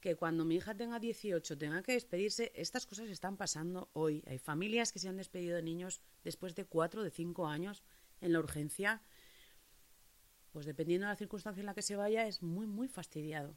que 0.00 0.14
cuando 0.14 0.44
mi 0.44 0.54
hija 0.56 0.74
tenga 0.76 1.00
18 1.00 1.58
tenga 1.58 1.82
que 1.82 1.92
despedirse, 1.92 2.52
estas 2.54 2.86
cosas 2.86 3.08
están 3.10 3.36
pasando 3.36 3.88
hoy. 3.94 4.22
Hay 4.26 4.38
familias 4.38 4.92
que 4.92 4.98
se 5.00 5.08
han 5.08 5.16
despedido 5.16 5.56
de 5.56 5.62
niños 5.62 6.00
después 6.22 6.54
de 6.54 6.64
4 6.66 7.02
de 7.02 7.10
5 7.10 7.48
años 7.48 7.82
en 8.20 8.32
la 8.34 8.38
urgencia. 8.38 9.02
Pues 10.52 10.66
dependiendo 10.66 11.06
de 11.06 11.12
la 11.12 11.16
circunstancia 11.16 11.60
en 11.60 11.66
la 11.66 11.74
que 11.74 11.82
se 11.82 11.96
vaya, 11.96 12.26
es 12.28 12.40
muy, 12.42 12.66
muy 12.66 12.86
fastidiado. 12.86 13.56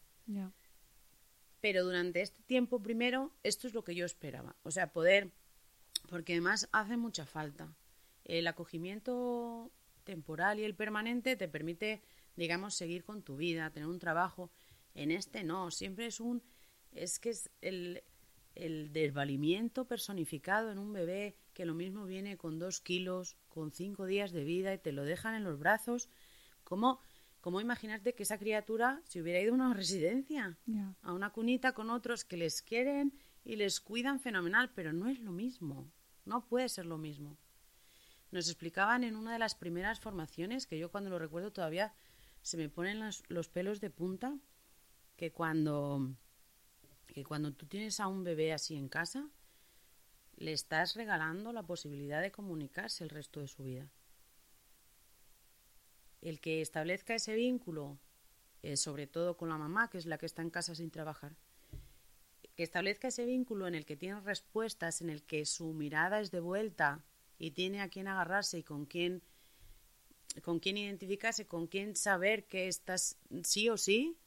Pero 1.62 1.84
durante 1.84 2.22
este 2.22 2.42
tiempo, 2.44 2.82
primero, 2.82 3.32
esto 3.44 3.68
es 3.68 3.74
lo 3.74 3.84
que 3.84 3.94
yo 3.94 4.06
esperaba. 4.06 4.56
O 4.64 4.72
sea, 4.72 4.92
poder, 4.94 5.32
porque 6.08 6.34
además 6.34 6.70
hace 6.72 6.98
mucha 6.98 7.26
falta. 7.26 7.74
El 8.24 8.48
acogimiento 8.48 9.72
temporal 10.04 10.60
y 10.60 10.64
el 10.64 10.76
permanente 10.76 11.36
te 11.36 11.48
permite, 11.48 12.02
digamos, 12.36 12.76
seguir 12.76 13.04
con 13.04 13.22
tu 13.22 13.38
vida, 13.38 13.70
tener 13.72 13.88
un 13.88 14.00
trabajo. 14.00 14.52
En 14.96 15.12
este 15.12 15.44
no, 15.44 15.70
siempre 15.70 16.08
es 16.08 16.20
un, 16.20 16.42
es 16.92 17.20
que 17.20 17.30
es 17.30 17.50
el, 17.62 18.04
el 18.56 18.92
desvalimiento 18.92 19.86
personificado 19.86 20.72
en 20.72 20.80
un 20.80 20.94
bebé 20.94 21.36
que 21.54 21.66
lo 21.66 21.74
mismo 21.74 22.06
viene 22.06 22.38
con 22.38 22.60
dos 22.60 22.82
kilos, 22.82 23.38
con 23.50 23.72
cinco 23.72 24.06
días 24.06 24.32
de 24.32 24.44
vida 24.44 24.74
y 24.74 24.78
te 24.78 24.92
lo 24.92 25.04
dejan 25.04 25.36
en 25.36 25.44
los 25.44 25.60
brazos. 25.60 26.10
¿Cómo, 26.64 27.00
cómo 27.42 27.62
imaginarte 27.62 28.14
que 28.14 28.24
esa 28.24 28.38
criatura 28.38 29.02
se 29.06 29.22
hubiera 29.22 29.42
ido 29.42 29.52
a 29.52 29.56
una 29.56 29.74
residencia? 29.74 30.58
A 31.02 31.14
una 31.14 31.32
cunita 31.32 31.74
con 31.74 31.90
otros 31.90 32.26
que 32.26 32.38
les 32.38 32.62
quieren 32.62 33.14
y 33.44 33.56
les 33.56 33.80
cuidan 33.80 34.20
fenomenal, 34.20 34.72
pero 34.74 34.92
no 34.92 35.08
es 35.08 35.20
lo 35.20 35.32
mismo. 35.32 35.92
No 36.28 36.46
puede 36.46 36.70
ser 36.70 36.86
lo 36.86 36.98
mismo. 36.98 37.38
Nos 38.32 38.48
explicaban 38.50 39.04
en 39.04 39.16
una 39.16 39.34
de 39.34 39.40
las 39.40 39.56
primeras 39.56 40.00
formaciones, 40.00 40.68
que 40.68 40.78
yo 40.78 40.92
cuando 40.92 41.10
lo 41.10 41.18
recuerdo 41.18 41.52
todavía 41.52 41.94
se 42.42 42.58
me 42.58 42.70
ponen 42.70 43.00
los, 43.00 43.24
los 43.30 43.50
pelos 43.50 43.80
de 43.80 43.90
punta, 43.90 44.38
que 45.16 45.32
cuando, 45.32 46.14
que 47.08 47.24
cuando 47.24 47.54
tú 47.54 47.66
tienes 47.66 48.00
a 48.00 48.08
un 48.08 48.24
bebé 48.24 48.54
así 48.54 48.76
en 48.76 48.90
casa, 48.90 49.30
le 50.36 50.54
estás 50.54 50.96
regalando 50.96 51.52
la 51.52 51.64
posibilidad 51.64 52.22
de 52.22 52.32
comunicarse 52.32 53.04
el 53.04 53.10
resto 53.10 53.40
de 53.40 53.48
su 53.48 53.64
vida. 53.64 53.90
El 56.22 56.40
que 56.40 56.62
establezca 56.62 57.16
ese 57.16 57.36
vínculo, 57.36 57.98
eh, 58.62 58.78
sobre 58.78 59.08
todo 59.08 59.38
con 59.38 59.50
la 59.50 59.58
mamá, 59.58 59.90
que 59.90 59.98
es 59.98 60.06
la 60.06 60.18
que 60.18 60.26
está 60.26 60.42
en 60.42 60.50
casa 60.50 60.76
sin 60.76 60.92
trabajar, 60.92 61.36
que 62.58 62.64
establezca 62.64 63.08
ese 63.08 63.26
vínculo 63.26 63.68
en 63.68 63.76
el 63.76 63.86
que 63.86 63.96
tiene 63.96 64.20
respuestas, 64.20 65.02
en 65.02 65.10
el 65.10 65.24
que 65.24 65.46
su 65.46 65.74
mirada 65.74 66.20
es 66.20 66.32
de 66.32 66.42
vuelta 66.42 67.06
y 67.40 67.52
tiene 67.52 67.82
a 67.82 67.90
quién 67.90 68.10
agarrarse 68.10 68.58
y 68.60 68.64
con 68.64 68.86
quién 68.86 69.24
con 70.44 70.60
quién 70.60 70.78
identificarse, 70.78 71.48
con 71.48 71.68
quién 71.68 71.96
saber 71.96 72.48
que 72.48 72.68
estás 72.68 73.18
sí 73.44 73.70
o 73.70 73.78
sí, 73.78 74.18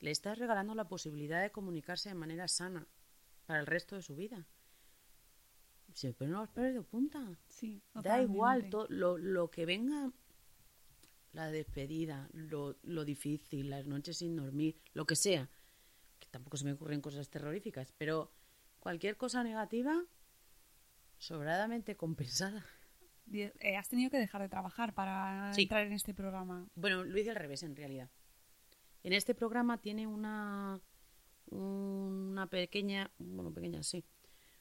le 0.00 0.10
estás 0.10 0.38
regalando 0.38 0.74
la 0.74 0.88
posibilidad 0.88 1.42
de 1.42 1.50
comunicarse 1.52 2.08
de 2.10 2.14
manera 2.14 2.48
sana 2.48 2.88
para 3.46 3.60
el 3.60 3.66
resto 3.66 3.96
de 3.96 4.02
su 4.02 4.16
vida. 4.16 4.46
Si 5.92 6.12
pero 6.12 6.30
no 6.30 6.40
has 6.42 6.50
perdido 6.50 6.84
punta. 6.84 7.20
Sí, 7.48 7.82
Da 7.94 8.20
igual 8.22 8.58
totalmente. 8.62 8.70
to- 8.70 8.86
lo, 8.88 9.18
lo 9.18 9.50
que 9.50 9.66
venga, 9.66 10.12
la 11.32 11.50
despedida, 11.52 12.28
lo, 12.32 12.76
lo 12.82 13.04
difícil, 13.04 13.70
las 13.70 13.86
noches 13.86 14.18
sin 14.18 14.34
dormir, 14.36 14.80
lo 14.94 15.06
que 15.06 15.16
sea. 15.16 15.48
Que 16.26 16.30
tampoco 16.32 16.56
se 16.56 16.64
me 16.64 16.72
ocurren 16.72 17.00
cosas 17.00 17.28
terroríficas, 17.30 17.92
pero 17.96 18.32
cualquier 18.78 19.16
cosa 19.16 19.42
negativa, 19.42 20.04
sobradamente 21.18 21.96
compensada. 21.96 22.64
Eh, 23.32 23.76
has 23.76 23.88
tenido 23.88 24.10
que 24.10 24.18
dejar 24.18 24.42
de 24.42 24.48
trabajar 24.48 24.94
para 24.94 25.52
Sí. 25.54 25.62
entrar 25.62 25.86
en 25.86 25.92
este 25.92 26.14
programa. 26.14 26.68
Bueno, 26.74 27.04
lo 27.04 27.18
hice 27.18 27.30
al 27.30 27.36
revés 27.36 27.62
en 27.62 27.74
realidad. 27.74 28.10
En 29.02 29.12
este 29.12 29.34
programa 29.34 29.78
tiene 29.80 30.06
una 30.06 30.80
una 31.48 32.48
pequeña, 32.48 33.08
bueno, 33.18 33.52
pequeña 33.52 33.80
sí. 33.84 34.04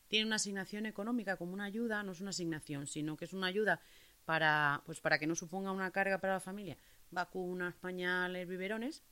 Tiene 0.08 0.28
una 0.28 0.36
asignación 0.36 0.86
económica 0.86 1.36
como 1.36 1.52
una 1.54 1.64
ayuda, 1.64 2.04
no 2.04 2.12
es 2.12 2.22
una 2.22 2.30
asignación, 2.30 2.86
sino 2.86 3.18
que 3.18 3.26
es 3.26 3.34
una 3.34 3.48
ayuda 3.48 3.80
para 4.24 4.84
pues 4.86 5.02
para 5.02 5.18
que 5.18 5.26
no 5.26 5.34
suponga 5.34 5.72
una 5.72 5.90
carga 5.90 6.20
para 6.20 6.34
la 6.34 6.40
familia. 6.40 6.78
Vacunas, 7.10 7.74
pañales, 7.76 8.48
biberones. 8.48 9.04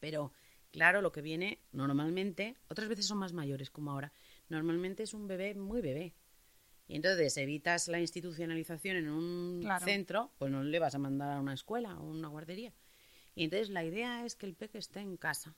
Pero 0.00 0.32
claro, 0.72 1.00
lo 1.02 1.12
que 1.12 1.22
viene 1.22 1.60
normalmente, 1.70 2.56
otras 2.68 2.88
veces 2.88 3.06
son 3.06 3.18
más 3.18 3.32
mayores 3.32 3.70
como 3.70 3.92
ahora. 3.92 4.12
Normalmente 4.48 5.04
es 5.04 5.14
un 5.14 5.28
bebé 5.28 5.54
muy 5.54 5.80
bebé. 5.80 6.14
Y 6.88 6.96
entonces 6.96 7.36
evitas 7.36 7.86
la 7.88 8.00
institucionalización 8.00 8.96
en 8.96 9.08
un 9.08 9.60
Claro. 9.62 9.84
centro, 9.84 10.32
pues 10.38 10.50
no 10.50 10.62
le 10.64 10.78
vas 10.80 10.94
a 10.94 10.98
mandar 10.98 11.32
a 11.32 11.40
una 11.40 11.54
escuela 11.54 11.98
o 12.00 12.04
una 12.10 12.28
guardería. 12.28 12.74
Y 13.34 13.44
entonces 13.44 13.70
la 13.70 13.84
idea 13.84 14.26
es 14.26 14.34
que 14.34 14.46
el 14.46 14.54
peque 14.54 14.78
esté 14.78 15.00
en 15.00 15.16
casa. 15.16 15.54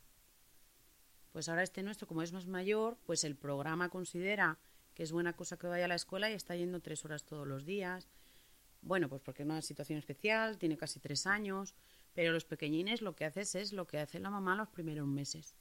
Pues 1.33 1.48
ahora 1.48 1.62
este 1.64 1.83
nuestro, 1.83 2.07
como 2.07 2.22
es 2.22 2.33
más 2.33 2.46
mayor, 2.46 2.98
pues 3.05 3.24
el 3.24 3.35
programa 3.37 3.88
considera 3.88 4.59
que 4.94 5.03
es 5.03 5.11
buena 5.11 5.33
cosa 5.33 5.57
que 5.57 5.66
vaya 5.66 5.87
a 5.87 5.88
la 5.88 5.96
escuela 5.96 6.31
y 6.31 6.35
está 6.35 6.55
yendo 6.55 6.81
tres 6.81 7.05
horas 7.05 7.24
todos 7.24 7.48
los 7.48 7.64
días. 7.64 8.07
Bueno, 8.83 9.09
pues 9.09 9.20
porque 9.22 9.42
es 9.42 9.46
una 9.48 9.61
situación 9.62 9.98
especial, 9.98 10.59
tiene 10.59 10.77
casi 10.77 11.00
tres 11.00 11.27
años, 11.27 11.74
pero 12.14 12.33
los 12.33 12.44
pequeñines 12.44 13.03
lo 13.03 13.14
que 13.14 13.24
haces 13.24 13.55
es 13.55 13.72
lo 13.72 13.87
que 13.87 13.98
hace 13.98 14.18
la 14.20 14.31
mamá 14.31 14.57
los 14.57 14.68
primeros 14.68 15.07
meses. 15.07 15.55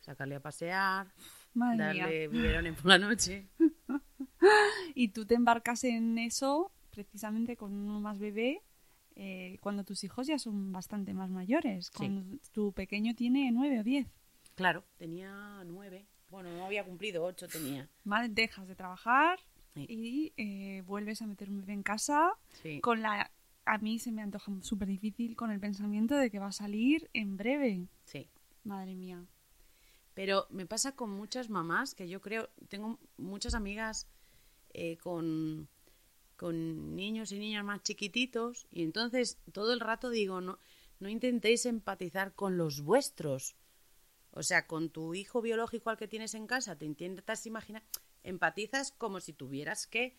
Sacarle 0.00 0.36
a 0.36 0.40
pasear, 0.40 1.12
Madre 1.54 1.78
darle 1.78 2.28
biberones 2.28 2.74
por 2.76 2.86
la 2.86 2.98
noche. 2.98 3.48
Y 4.94 5.08
tú 5.08 5.26
te 5.26 5.34
embarcas 5.34 5.84
en 5.84 6.18
eso 6.18 6.72
precisamente 6.90 7.56
con 7.56 7.72
uno 7.72 8.00
más 8.00 8.18
bebé 8.18 8.62
eh, 9.14 9.58
cuando 9.60 9.84
tus 9.84 10.02
hijos 10.04 10.26
ya 10.26 10.38
son 10.38 10.72
bastante 10.72 11.12
más 11.14 11.30
mayores. 11.30 11.90
Cuando 11.90 12.38
tu 12.52 12.72
pequeño 12.72 13.14
tiene 13.14 13.50
nueve 13.52 13.80
o 13.80 13.84
diez. 13.84 14.06
Claro, 14.54 14.84
tenía 14.96 15.62
nueve. 15.66 16.06
Bueno, 16.30 16.50
no 16.56 16.64
había 16.64 16.84
cumplido 16.84 17.24
ocho, 17.24 17.48
tenía. 17.48 17.88
Vale, 18.04 18.28
dejas 18.30 18.66
de 18.68 18.74
trabajar 18.74 19.38
Sí. 19.74 19.86
y 19.88 20.32
eh, 20.36 20.82
vuelves 20.84 21.22
a 21.22 21.26
meter 21.26 21.48
un 21.48 21.58
bebé 21.58 21.74
en 21.74 21.82
casa 21.84 22.32
Sí. 22.62 22.80
con 22.80 23.02
la... 23.02 23.30
A 23.64 23.78
mí 23.78 23.98
se 23.98 24.12
me 24.12 24.22
antoja 24.22 24.52
súper 24.62 24.88
difícil 24.88 25.36
con 25.36 25.50
el 25.50 25.60
pensamiento 25.60 26.16
de 26.16 26.30
que 26.30 26.38
va 26.38 26.48
a 26.48 26.52
salir 26.52 27.08
en 27.12 27.36
breve. 27.36 27.88
Sí. 28.04 28.28
Madre 28.64 28.94
mía. 28.94 29.24
Pero 30.14 30.46
me 30.50 30.66
pasa 30.66 30.96
con 30.96 31.10
muchas 31.10 31.50
mamás 31.50 31.94
que 31.94 32.08
yo 32.08 32.20
creo, 32.20 32.50
tengo 32.68 32.98
muchas 33.16 33.54
amigas 33.54 34.08
eh, 34.72 34.96
con, 34.98 35.68
con 36.36 36.96
niños 36.96 37.32
y 37.32 37.38
niñas 37.38 37.64
más 37.64 37.82
chiquititos 37.82 38.66
y 38.70 38.82
entonces 38.82 39.38
todo 39.52 39.72
el 39.72 39.80
rato 39.80 40.10
digo, 40.10 40.40
no, 40.40 40.58
no 40.98 41.08
intentéis 41.08 41.66
empatizar 41.66 42.34
con 42.34 42.56
los 42.56 42.82
vuestros. 42.82 43.56
O 44.32 44.42
sea, 44.42 44.66
con 44.66 44.90
tu 44.90 45.14
hijo 45.14 45.42
biológico 45.42 45.90
al 45.90 45.96
que 45.96 46.08
tienes 46.08 46.34
en 46.34 46.46
casa, 46.46 46.76
te 46.76 46.86
intentas 46.86 47.46
imaginar, 47.46 47.82
empatizas 48.22 48.92
como 48.92 49.20
si 49.20 49.32
tuvieras 49.32 49.86
que 49.86 50.16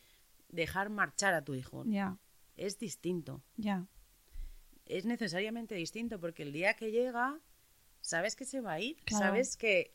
dejar 0.50 0.90
marchar 0.90 1.34
a 1.34 1.44
tu 1.44 1.54
hijo. 1.54 1.84
Ya, 1.86 2.18
Es 2.58 2.78
distinto. 2.80 3.44
ya. 3.58 3.88
es 4.86 5.06
necesariamente 5.06 5.74
distinto 5.76 6.20
porque 6.20 6.44
el 6.44 6.52
día 6.52 6.74
que 6.74 6.92
llega 6.92 7.40
sabes 8.02 8.36
que 8.36 8.44
se 8.46 8.60
va 8.62 8.74
a 8.74 8.80
ir, 8.82 8.98
Claro. 9.06 9.26
sabes 9.28 9.56
que 9.58 9.92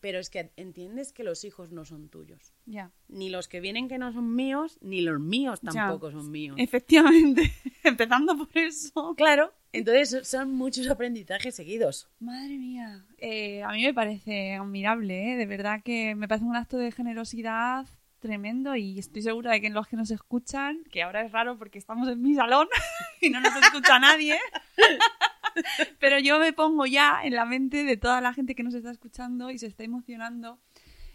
pero 0.00 0.18
es 0.18 0.28
que 0.28 0.52
entiendes 0.56 1.14
que 1.14 1.24
los 1.24 1.44
hijos 1.44 1.72
no 1.72 1.86
son 1.86 2.10
tuyos. 2.10 2.52
Ya. 2.66 2.92
Ni 3.08 3.30
los 3.30 3.48
que 3.48 3.60
vienen 3.60 3.88
que 3.88 3.96
no 3.96 4.12
son 4.12 4.34
míos, 4.34 4.76
ni 4.82 5.00
los 5.00 5.18
míos 5.18 5.60
Ya. 5.62 5.70
tampoco 5.72 6.10
son 6.10 6.30
míos. 6.30 6.56
Efectivamente. 6.58 7.50
Empezando 7.84 8.36
por 8.36 8.50
eso. 8.58 9.14
Claro, 9.16 9.54
entonces 9.72 10.28
son 10.28 10.50
muchos 10.52 10.88
aprendizajes 10.90 11.54
seguidos. 11.54 12.10
Madre 12.20 12.58
mía. 12.58 13.06
Eh, 13.16 13.62
a 13.62 13.72
mí 13.72 13.82
me 13.82 13.94
parece 13.94 14.52
admirable, 14.56 15.32
¿eh? 15.32 15.36
De 15.38 15.46
verdad 15.46 15.80
que 15.82 16.14
me 16.14 16.28
parece 16.28 16.44
un 16.44 16.56
acto 16.56 16.76
de 16.76 16.92
generosidad 16.92 17.86
tremendo 18.24 18.74
y 18.74 18.98
estoy 18.98 19.20
segura 19.20 19.52
de 19.52 19.60
que 19.60 19.68
los 19.68 19.86
que 19.86 19.96
nos 19.96 20.10
escuchan, 20.10 20.82
que 20.90 21.02
ahora 21.02 21.20
es 21.20 21.30
raro 21.30 21.58
porque 21.58 21.78
estamos 21.78 22.08
en 22.08 22.22
mi 22.22 22.34
salón 22.34 22.68
y 23.20 23.28
no 23.28 23.38
nos 23.38 23.54
escucha 23.54 23.98
nadie, 23.98 24.38
pero 26.00 26.18
yo 26.18 26.38
me 26.38 26.54
pongo 26.54 26.86
ya 26.86 27.20
en 27.22 27.34
la 27.34 27.44
mente 27.44 27.84
de 27.84 27.98
toda 27.98 28.22
la 28.22 28.32
gente 28.32 28.54
que 28.54 28.62
nos 28.62 28.72
está 28.72 28.90
escuchando 28.90 29.50
y 29.50 29.58
se 29.58 29.66
está 29.66 29.84
emocionando 29.84 30.58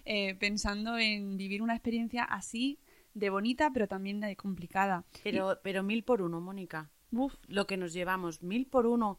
eh, 0.05 0.35
pensando 0.35 0.99
en 0.99 1.35
vivir 1.35 1.63
una 1.63 1.73
experiencia 1.73 2.23
así 2.23 2.79
de 3.15 3.31
bonita 3.31 3.71
pero 3.73 3.87
también 3.87 4.19
de 4.19 4.35
complicada. 4.35 5.03
Pero, 5.23 5.59
pero 5.63 5.81
mil 5.81 6.03
por 6.03 6.21
uno, 6.21 6.39
Mónica. 6.41 6.91
Uf, 7.11 7.33
Lo 7.47 7.65
que 7.65 7.77
nos 7.77 7.91
llevamos, 7.91 8.43
mil 8.43 8.67
por 8.67 8.85
uno. 8.85 9.17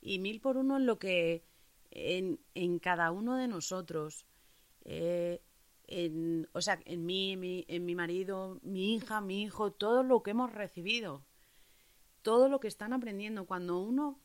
Y 0.00 0.20
mil 0.20 0.40
por 0.40 0.58
uno 0.58 0.76
en 0.76 0.86
lo 0.86 1.00
que. 1.00 1.42
en, 1.90 2.38
en 2.54 2.78
cada 2.78 3.10
uno 3.10 3.34
de 3.34 3.48
nosotros. 3.48 4.26
Eh, 4.84 5.40
en, 5.88 6.48
o 6.52 6.60
sea, 6.60 6.80
en 6.84 7.06
mí, 7.06 7.36
mi, 7.36 7.64
en 7.68 7.84
mi 7.84 7.94
marido, 7.94 8.58
mi 8.62 8.94
hija, 8.94 9.20
mi 9.20 9.42
hijo, 9.42 9.72
todo 9.72 10.02
lo 10.02 10.22
que 10.22 10.32
hemos 10.32 10.52
recibido. 10.52 11.24
Todo 12.22 12.48
lo 12.48 12.60
que 12.60 12.68
están 12.68 12.92
aprendiendo. 12.92 13.46
Cuando 13.46 13.78
uno. 13.78 14.20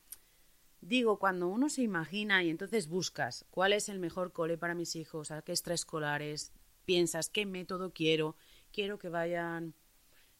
Digo, 0.80 1.20
cuando 1.20 1.46
uno 1.46 1.68
se 1.68 1.82
imagina 1.82 2.42
y 2.42 2.50
entonces 2.50 2.88
buscas 2.88 3.46
cuál 3.50 3.72
es 3.72 3.88
el 3.88 4.00
mejor 4.00 4.32
cole 4.32 4.58
para 4.58 4.74
mis 4.74 4.96
hijos, 4.96 5.30
a 5.30 5.40
qué 5.42 5.52
extraescolares, 5.52 6.52
piensas 6.84 7.28
qué 7.28 7.46
método 7.46 7.92
quiero, 7.92 8.34
quiero 8.72 8.98
que 8.98 9.08
vayan 9.08 9.74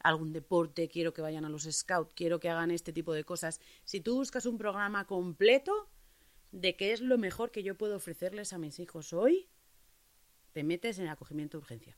a 0.01 0.09
algún 0.09 0.33
deporte, 0.33 0.89
quiero 0.89 1.13
que 1.13 1.23
vayan 1.23 1.45
a 1.45 1.49
los 1.49 1.69
scouts, 1.71 2.13
quiero 2.15 2.41
que 2.41 2.49
hagan 2.49 2.73
este 2.73 2.93
tipo 2.93 3.13
de 3.13 3.23
cosas. 3.23 3.61
Si 3.85 4.01
tú 4.01 4.17
buscas 4.17 4.45
un 4.45 4.59
programa 4.59 5.07
completo 5.07 5.89
de 6.51 6.75
qué 6.75 6.93
es 6.93 7.01
lo 7.01 7.19
mejor 7.19 7.53
que 7.53 7.63
yo 7.63 7.79
puedo 7.79 7.95
ofrecerles 7.95 8.53
a 8.53 8.59
mis 8.59 8.81
hijos 8.81 9.13
hoy, 9.13 9.49
te 10.53 10.65
metes 10.65 10.99
en 10.99 11.09
acogimiento 11.09 11.57
de 11.59 11.63
urgencia. 11.63 11.97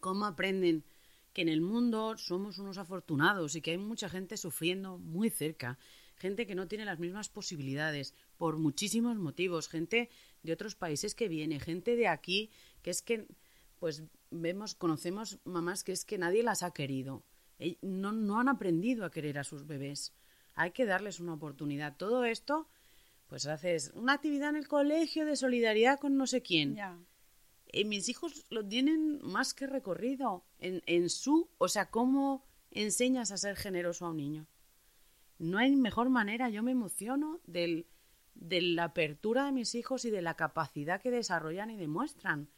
¿Cómo 0.00 0.26
aprenden 0.26 0.84
que 1.32 1.42
en 1.42 1.48
el 1.48 1.60
mundo 1.60 2.16
somos 2.18 2.58
unos 2.58 2.78
afortunados 2.78 3.54
y 3.54 3.62
que 3.62 3.72
hay 3.72 3.78
mucha 3.78 4.08
gente 4.08 4.36
sufriendo 4.36 4.98
muy 4.98 5.30
cerca? 5.30 5.78
Gente 6.16 6.46
que 6.46 6.54
no 6.54 6.68
tiene 6.68 6.84
las 6.84 6.98
mismas 6.98 7.28
posibilidades 7.28 8.14
por 8.36 8.58
muchísimos 8.58 9.16
motivos, 9.16 9.68
gente 9.68 10.10
de 10.42 10.52
otros 10.52 10.74
países 10.74 11.14
que 11.14 11.28
viene, 11.28 11.60
gente 11.60 11.96
de 11.96 12.08
aquí 12.08 12.50
que 12.82 12.90
es 12.90 13.02
que 13.02 13.26
pues 13.78 14.04
vemos, 14.30 14.74
conocemos 14.74 15.40
mamás 15.44 15.82
que 15.82 15.92
es 15.92 16.04
que 16.04 16.18
nadie 16.18 16.42
las 16.42 16.62
ha 16.62 16.72
querido. 16.72 17.24
No, 17.80 18.12
no 18.12 18.38
han 18.38 18.48
aprendido 18.48 19.04
a 19.04 19.10
querer 19.10 19.38
a 19.38 19.44
sus 19.44 19.66
bebés. 19.66 20.12
Hay 20.54 20.72
que 20.72 20.84
darles 20.84 21.20
una 21.20 21.34
oportunidad. 21.34 21.96
Todo 21.96 22.24
esto, 22.24 22.68
pues 23.28 23.46
haces 23.46 23.90
una 23.94 24.14
actividad 24.14 24.50
en 24.50 24.56
el 24.56 24.68
colegio 24.68 25.24
de 25.26 25.36
solidaridad 25.36 25.98
con 25.98 26.16
no 26.16 26.26
sé 26.26 26.42
quién. 26.42 26.74
ya. 26.76 26.98
Mis 27.72 28.08
hijos 28.08 28.46
lo 28.50 28.66
tienen 28.66 29.20
más 29.22 29.54
que 29.54 29.66
recorrido 29.66 30.44
en, 30.58 30.82
en 30.86 31.08
su, 31.08 31.48
o 31.58 31.68
sea, 31.68 31.90
cómo 31.90 32.44
enseñas 32.70 33.32
a 33.32 33.38
ser 33.38 33.56
generoso 33.56 34.06
a 34.06 34.10
un 34.10 34.16
niño. 34.16 34.46
No 35.38 35.58
hay 35.58 35.74
mejor 35.74 36.10
manera, 36.10 36.50
yo 36.50 36.62
me 36.62 36.72
emociono 36.72 37.40
del, 37.46 37.86
de 38.34 38.60
la 38.60 38.84
apertura 38.84 39.46
de 39.46 39.52
mis 39.52 39.74
hijos 39.74 40.04
y 40.04 40.10
de 40.10 40.22
la 40.22 40.34
capacidad 40.34 41.00
que 41.00 41.10
desarrollan 41.10 41.70
y 41.70 41.76
demuestran 41.76 42.48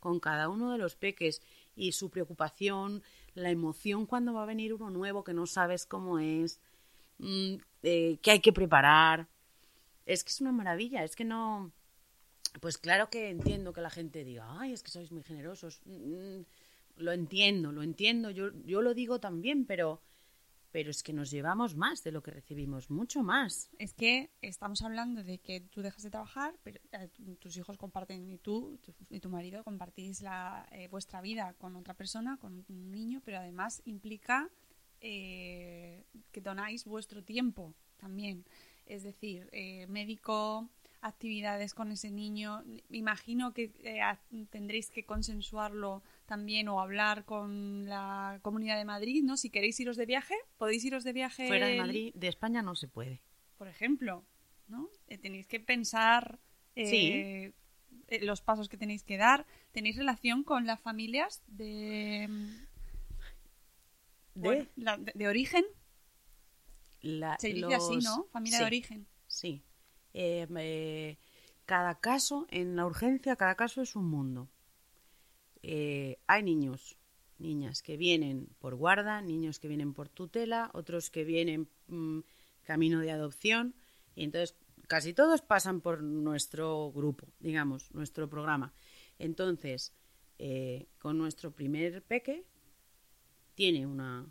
con 0.00 0.20
cada 0.20 0.48
uno 0.48 0.70
de 0.70 0.78
los 0.78 0.96
peques 0.96 1.40
y 1.74 1.92
su 1.92 2.10
preocupación, 2.10 3.02
la 3.34 3.50
emoción 3.50 4.06
cuando 4.06 4.34
va 4.34 4.42
a 4.42 4.46
venir 4.46 4.74
uno 4.74 4.90
nuevo 4.90 5.24
que 5.24 5.32
no 5.32 5.46
sabes 5.46 5.86
cómo 5.86 6.18
es, 6.18 6.60
mm, 7.18 7.54
eh, 7.82 8.18
que 8.20 8.30
hay 8.30 8.40
que 8.40 8.52
preparar. 8.52 9.28
Es 10.04 10.22
que 10.22 10.30
es 10.30 10.40
una 10.40 10.52
maravilla, 10.52 11.02
es 11.02 11.16
que 11.16 11.24
no... 11.24 11.72
Pues 12.60 12.78
claro 12.78 13.10
que 13.10 13.30
entiendo 13.30 13.72
que 13.72 13.80
la 13.80 13.90
gente 13.90 14.24
diga, 14.24 14.46
ay, 14.60 14.72
es 14.72 14.82
que 14.82 14.90
sois 14.90 15.10
muy 15.10 15.22
generosos. 15.22 15.80
Mm, 15.84 16.42
lo 16.96 17.12
entiendo, 17.12 17.72
lo 17.72 17.82
entiendo, 17.82 18.30
yo, 18.30 18.52
yo 18.64 18.80
lo 18.82 18.94
digo 18.94 19.18
también, 19.18 19.66
pero 19.66 20.00
pero 20.74 20.90
es 20.90 21.04
que 21.04 21.12
nos 21.12 21.30
llevamos 21.30 21.76
más 21.76 22.02
de 22.02 22.10
lo 22.10 22.20
que 22.20 22.32
recibimos, 22.32 22.90
mucho 22.90 23.22
más. 23.22 23.70
Es 23.78 23.94
que 23.94 24.32
estamos 24.42 24.82
hablando 24.82 25.22
de 25.22 25.38
que 25.38 25.60
tú 25.60 25.82
dejas 25.82 26.02
de 26.02 26.10
trabajar, 26.10 26.58
pero 26.64 26.80
eh, 26.90 27.08
tus 27.38 27.56
hijos 27.56 27.78
comparten 27.78 28.28
y 28.28 28.38
tú 28.38 28.76
y 29.08 29.20
tu 29.20 29.28
marido 29.28 29.62
compartís 29.62 30.20
la, 30.20 30.66
eh, 30.72 30.88
vuestra 30.88 31.20
vida 31.20 31.54
con 31.58 31.76
otra 31.76 31.94
persona, 31.94 32.38
con 32.38 32.64
un 32.68 32.90
niño, 32.90 33.22
pero 33.24 33.38
además 33.38 33.82
implica 33.84 34.50
eh, 35.00 36.06
que 36.32 36.40
donáis 36.40 36.84
vuestro 36.86 37.22
tiempo 37.22 37.72
también. 37.96 38.44
Es 38.84 39.04
decir, 39.04 39.48
médico, 39.88 40.68
actividades 41.04 41.74
con 41.74 41.92
ese 41.92 42.10
niño. 42.10 42.64
Imagino 42.88 43.52
que 43.52 43.70
tendréis 44.50 44.90
que 44.90 45.04
consensuarlo 45.04 46.02
también 46.26 46.68
o 46.68 46.80
hablar 46.80 47.24
con 47.24 47.86
la 47.86 48.38
Comunidad 48.42 48.78
de 48.78 48.86
Madrid, 48.86 49.22
¿no? 49.22 49.36
Si 49.36 49.50
queréis 49.50 49.78
iros 49.80 49.96
de 49.96 50.06
viaje, 50.06 50.34
podéis 50.56 50.84
iros 50.84 51.04
de 51.04 51.12
viaje. 51.12 51.46
Fuera 51.46 51.66
de 51.66 51.76
Madrid, 51.76 52.14
de 52.14 52.28
España 52.28 52.62
no 52.62 52.74
se 52.74 52.88
puede. 52.88 53.20
Por 53.58 53.68
ejemplo, 53.68 54.24
¿no? 54.66 54.88
Eh, 55.06 55.18
tenéis 55.18 55.46
que 55.46 55.60
pensar 55.60 56.38
eh, 56.74 57.52
eh, 58.08 58.24
los 58.24 58.40
pasos 58.40 58.70
que 58.70 58.78
tenéis 58.78 59.04
que 59.04 59.18
dar. 59.18 59.46
¿Tenéis 59.72 59.96
relación 59.96 60.42
con 60.42 60.66
las 60.66 60.80
familias 60.80 61.42
de. 61.46 62.28
¿De? 64.34 64.66
de, 65.14 65.28
origen? 65.28 65.64
Se 67.38 67.48
dice 67.52 67.74
así, 67.74 67.98
¿no? 67.98 68.24
Familia 68.32 68.60
de 68.60 68.64
origen. 68.64 69.06
Sí. 69.28 69.62
Cada 71.66 72.00
caso, 72.00 72.46
en 72.50 72.76
la 72.76 72.86
urgencia, 72.86 73.36
cada 73.36 73.54
caso 73.54 73.82
es 73.82 73.96
un 73.96 74.06
mundo. 74.06 74.48
Eh, 75.62 76.18
hay 76.26 76.42
niños, 76.42 76.98
niñas 77.38 77.82
que 77.82 77.96
vienen 77.96 78.48
por 78.58 78.74
guarda, 78.74 79.22
niños 79.22 79.58
que 79.58 79.68
vienen 79.68 79.94
por 79.94 80.08
tutela, 80.08 80.70
otros 80.74 81.10
que 81.10 81.24
vienen 81.24 81.68
mm, 81.88 82.20
camino 82.64 83.00
de 83.00 83.10
adopción, 83.10 83.74
y 84.14 84.24
entonces 84.24 84.56
casi 84.88 85.14
todos 85.14 85.40
pasan 85.40 85.80
por 85.80 86.02
nuestro 86.02 86.92
grupo, 86.92 87.26
digamos, 87.40 87.90
nuestro 87.92 88.28
programa. 88.28 88.74
Entonces, 89.18 89.92
eh, 90.38 90.86
con 90.98 91.16
nuestro 91.16 91.50
primer 91.50 92.02
peque, 92.02 92.44
tiene 93.54 93.86
una 93.86 94.26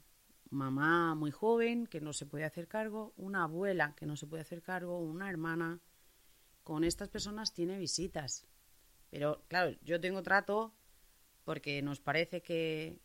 mamá 0.54 1.16
muy 1.16 1.32
joven 1.32 1.88
que 1.88 2.00
no 2.00 2.14
se 2.14 2.26
puede 2.26 2.46
hacer 2.46 2.68
cargo, 2.68 3.14
una 3.18 3.44
abuela 3.44 3.96
que 3.96 4.06
no 4.06 4.16
se 4.16 4.28
puede 4.28 4.42
hacer 4.42 4.62
cargo, 4.62 5.00
una 5.00 5.30
hermana. 5.30 5.82
Con 6.64 6.84
estas 6.84 7.10
personas 7.10 7.54
tiene 7.54 7.78
visitas. 7.78 8.48
Pero 9.10 9.44
claro, 9.48 9.76
yo 9.84 10.00
tengo 10.00 10.24
trato 10.24 10.74
porque 11.44 11.82
nos 11.82 12.00
parece 12.00 12.42
que, 12.42 13.00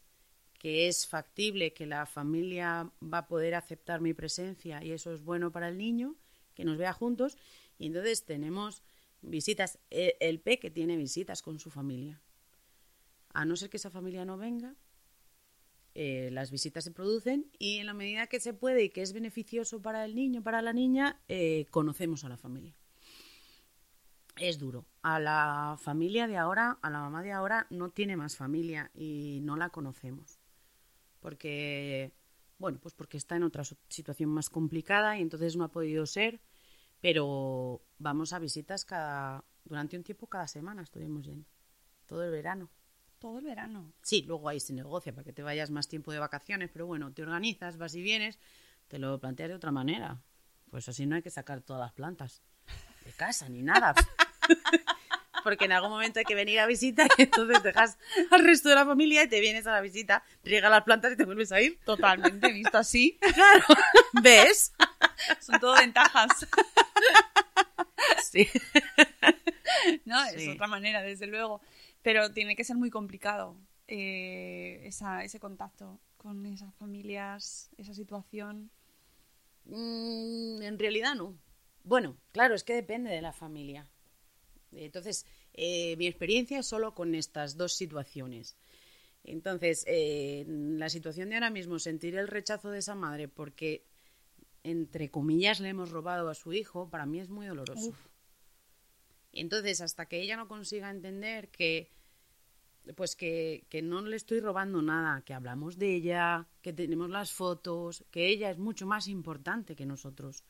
es 0.62 1.06
factible, 1.06 1.72
que 1.72 1.86
la 1.86 2.06
familia 2.06 2.92
va 3.02 3.18
a 3.18 3.26
poder 3.26 3.54
aceptar 3.54 4.00
mi 4.00 4.14
presencia 4.14 4.82
y 4.82 4.92
eso 4.92 5.12
es 5.12 5.22
bueno 5.22 5.50
para 5.50 5.68
el 5.68 5.76
niño, 5.76 6.16
que 6.54 6.64
nos 6.64 6.78
vea 6.78 6.92
juntos. 6.92 7.36
Y 7.78 7.86
entonces 7.86 8.24
tenemos 8.24 8.82
visitas, 9.22 9.78
el, 9.90 10.14
el 10.20 10.40
que 10.40 10.70
tiene 10.70 10.96
visitas 10.96 11.42
con 11.42 11.58
su 11.58 11.70
familia. 11.70 12.20
A 13.32 13.44
no 13.44 13.56
ser 13.56 13.68
que 13.70 13.76
esa 13.76 13.90
familia 13.90 14.24
no 14.24 14.36
venga, 14.36 14.76
eh, 15.94 16.30
las 16.32 16.50
visitas 16.50 16.84
se 16.84 16.90
producen 16.90 17.50
y 17.58 17.78
en 17.78 17.86
la 17.86 17.94
medida 17.94 18.26
que 18.26 18.40
se 18.40 18.54
puede 18.54 18.84
y 18.84 18.90
que 18.90 19.02
es 19.02 19.12
beneficioso 19.12 19.82
para 19.82 20.04
el 20.04 20.14
niño, 20.14 20.42
para 20.42 20.62
la 20.62 20.72
niña, 20.72 21.20
eh, 21.28 21.66
conocemos 21.70 22.24
a 22.24 22.28
la 22.28 22.36
familia 22.36 22.74
es 24.40 24.58
duro. 24.58 24.86
A 25.02 25.18
la 25.18 25.76
familia 25.80 26.26
de 26.26 26.36
ahora, 26.36 26.78
a 26.82 26.90
la 26.90 27.00
mamá 27.00 27.22
de 27.22 27.32
ahora, 27.32 27.66
no 27.70 27.90
tiene 27.90 28.16
más 28.16 28.36
familia 28.36 28.90
y 28.94 29.40
no 29.42 29.56
la 29.56 29.70
conocemos. 29.70 30.38
Porque, 31.20 32.12
bueno, 32.58 32.78
pues 32.80 32.94
porque 32.94 33.16
está 33.16 33.36
en 33.36 33.42
otra 33.42 33.64
situación 33.88 34.30
más 34.30 34.50
complicada 34.50 35.18
y 35.18 35.22
entonces 35.22 35.56
no 35.56 35.64
ha 35.64 35.72
podido 35.72 36.06
ser, 36.06 36.40
pero 37.00 37.82
vamos 37.98 38.32
a 38.32 38.38
visitas 38.38 38.84
cada, 38.84 39.44
durante 39.64 39.96
un 39.96 40.04
tiempo 40.04 40.26
cada 40.26 40.46
semana 40.46 40.82
estuvimos 40.82 41.24
yendo, 41.24 41.48
todo 42.06 42.24
el 42.24 42.30
verano. 42.30 42.70
Todo 43.18 43.38
el 43.38 43.44
verano. 43.44 43.92
Sí, 44.02 44.22
luego 44.26 44.48
ahí 44.48 44.60
se 44.60 44.72
negocia 44.72 45.12
para 45.12 45.24
que 45.24 45.32
te 45.32 45.42
vayas 45.42 45.70
más 45.70 45.88
tiempo 45.88 46.12
de 46.12 46.18
vacaciones, 46.20 46.70
pero 46.72 46.86
bueno, 46.86 47.12
te 47.12 47.22
organizas, 47.22 47.76
vas 47.76 47.94
y 47.94 48.02
vienes, 48.02 48.38
te 48.86 48.98
lo 48.98 49.18
planteas 49.18 49.48
de 49.48 49.56
otra 49.56 49.72
manera. 49.72 50.22
Pues 50.70 50.88
así 50.88 51.06
no 51.06 51.16
hay 51.16 51.22
que 51.22 51.30
sacar 51.30 51.60
todas 51.62 51.80
las 51.80 51.92
plantas 51.92 52.42
de 53.04 53.12
casa 53.12 53.48
ni 53.48 53.62
nada. 53.62 53.94
Porque 55.42 55.64
en 55.64 55.72
algún 55.72 55.90
momento 55.90 56.18
hay 56.18 56.24
que 56.24 56.34
venir 56.34 56.60
a 56.60 56.66
visita 56.66 57.06
y 57.16 57.22
entonces 57.22 57.62
dejas 57.62 57.98
al 58.30 58.44
resto 58.44 58.68
de 58.68 58.74
la 58.74 58.84
familia 58.84 59.22
y 59.22 59.28
te 59.28 59.40
vienes 59.40 59.66
a 59.66 59.72
la 59.72 59.80
visita, 59.80 60.22
riega 60.44 60.68
las 60.68 60.82
plantas 60.82 61.12
y 61.12 61.16
te 61.16 61.24
vuelves 61.24 61.52
a 61.52 61.60
ir. 61.60 61.78
Totalmente, 61.84 62.52
visto 62.52 62.78
así. 62.78 63.18
Claro. 63.34 63.64
¿Ves? 64.22 64.72
Son 65.40 65.58
todo 65.58 65.74
ventajas. 65.74 66.28
Sí. 68.30 68.48
No, 70.04 70.22
es 70.26 70.48
otra 70.48 70.66
manera, 70.66 71.02
desde 71.02 71.26
luego. 71.26 71.62
Pero 72.02 72.32
tiene 72.32 72.56
que 72.56 72.64
ser 72.64 72.76
muy 72.76 72.90
complicado 72.90 73.56
eh, 73.86 74.88
ese 75.22 75.40
contacto 75.40 76.00
con 76.16 76.44
esas 76.46 76.74
familias, 76.74 77.70
esa 77.76 77.94
situación. 77.94 78.70
Mm, 79.64 80.62
en 80.62 80.78
realidad 80.78 81.14
no. 81.14 81.38
Bueno, 81.84 82.16
claro, 82.32 82.54
es 82.54 82.64
que 82.64 82.74
depende 82.74 83.10
de 83.10 83.22
la 83.22 83.32
familia. 83.32 83.90
Entonces, 84.72 85.24
eh, 85.54 85.96
mi 85.96 86.06
experiencia 86.06 86.58
es 86.58 86.66
solo 86.66 86.94
con 86.94 87.14
estas 87.14 87.56
dos 87.56 87.74
situaciones. 87.74 88.56
Entonces, 89.24 89.84
eh, 89.86 90.44
la 90.46 90.88
situación 90.88 91.30
de 91.30 91.36
ahora 91.36 91.50
mismo, 91.50 91.78
sentir 91.78 92.16
el 92.16 92.28
rechazo 92.28 92.70
de 92.70 92.78
esa 92.78 92.94
madre 92.94 93.28
porque, 93.28 93.84
entre 94.62 95.10
comillas, 95.10 95.60
le 95.60 95.70
hemos 95.70 95.90
robado 95.90 96.28
a 96.28 96.34
su 96.34 96.52
hijo, 96.52 96.88
para 96.90 97.06
mí 97.06 97.20
es 97.20 97.28
muy 97.28 97.46
doloroso. 97.46 97.94
Entonces, 99.32 99.80
hasta 99.80 100.06
que 100.06 100.20
ella 100.20 100.36
no 100.36 100.48
consiga 100.48 100.90
entender 100.90 101.48
que, 101.50 101.90
pues 102.96 103.16
que, 103.16 103.66
que 103.68 103.82
no 103.82 104.00
le 104.02 104.16
estoy 104.16 104.40
robando 104.40 104.82
nada, 104.82 105.22
que 105.22 105.34
hablamos 105.34 105.78
de 105.78 105.94
ella, 105.94 106.46
que 106.62 106.72
tenemos 106.72 107.10
las 107.10 107.32
fotos, 107.32 108.04
que 108.10 108.28
ella 108.28 108.50
es 108.50 108.58
mucho 108.58 108.86
más 108.86 109.08
importante 109.08 109.76
que 109.76 109.86
nosotros, 109.86 110.44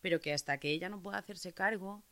pero 0.00 0.20
que 0.20 0.32
hasta 0.32 0.58
que 0.58 0.70
ella 0.70 0.88
no 0.88 1.02
pueda 1.02 1.18
hacerse 1.18 1.52
cargo, 1.52 2.04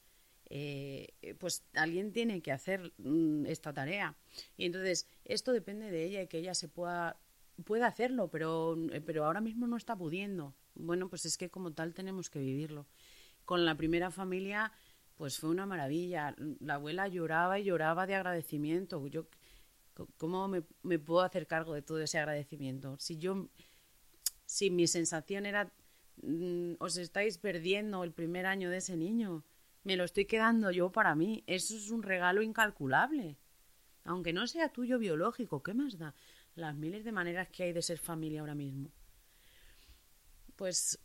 eh, 0.51 1.15
pues 1.39 1.65
alguien 1.75 2.13
tiene 2.13 2.43
que 2.43 2.53
hacer 2.53 2.93
mm, 2.99 3.47
esta 3.47 3.73
tarea. 3.73 4.17
Y 4.57 4.67
entonces, 4.67 5.09
esto 5.25 5.53
depende 5.53 5.91
de 5.91 6.05
ella 6.05 6.23
y 6.23 6.29
que 6.29 6.39
ella 6.39 6.55
se 6.55 6.69
pueda, 6.69 7.19
pueda 7.65 7.87
hacerlo, 7.87 8.29
pero, 8.29 8.77
pero 9.07 9.25
ahora 9.25 9.41
mismo 9.41 9.67
no 9.67 9.77
está 9.77 9.97
pudiendo. 9.97 10.55
Bueno, 10.75 11.09
pues 11.09 11.25
es 11.25 11.39
que 11.39 11.51
como 11.51 11.73
tal 11.73 11.95
tenemos 11.95 12.31
que 12.31 12.41
vivirlo. 12.41 12.87
Con 13.45 13.65
la 13.65 13.77
primera 13.77 14.11
familia, 14.11 14.73
pues 15.17 15.39
fue 15.39 15.51
una 15.51 15.67
maravilla. 15.67 16.35
La 16.61 16.75
abuela 16.75 17.09
lloraba 17.09 17.59
y 17.59 17.65
lloraba 17.65 18.07
de 18.07 18.15
agradecimiento. 18.15 19.07
Yo, 19.07 19.27
¿Cómo 20.17 20.49
me, 20.49 20.65
me 20.83 20.99
puedo 20.99 21.21
hacer 21.21 21.47
cargo 21.47 21.75
de 21.75 21.83
todo 21.83 22.01
ese 22.01 22.19
agradecimiento? 22.19 22.97
Si 22.99 23.17
yo, 23.19 23.49
si 24.45 24.71
mi 24.71 24.87
sensación 24.89 25.47
era, 25.47 25.73
mm, 26.23 26.75
os 26.81 26.97
estáis 26.97 27.39
perdiendo 27.39 28.03
el 28.03 28.13
primer 28.13 28.47
año 28.47 28.71
de 28.71 28.79
ese 28.79 28.97
niño, 28.97 29.45
me 29.85 29.97
lo 29.97 30.05
estoy 30.05 30.25
quedando 30.25 30.71
yo 30.71 30.91
para 30.91 31.15
mí. 31.15 31.45
Eso 31.47 31.77
es 31.77 31.91
un 31.91 32.03
regalo 32.03 32.43
incalculable. 32.43 33.37
Aunque 34.05 34.33
no 34.33 34.47
sea 34.47 34.71
tuyo 34.71 34.99
biológico, 34.99 35.63
¿qué 35.63 35.75
más 35.75 35.97
da? 35.97 36.15
Las 36.57 36.75
miles 36.75 37.05
de 37.05 37.13
maneras 37.13 37.49
que 37.49 37.65
hay 37.65 37.73
de 37.73 37.83
ser 37.83 37.99
familia 37.99 38.41
ahora 38.41 38.55
mismo. 38.55 38.91
Pues, 40.57 40.99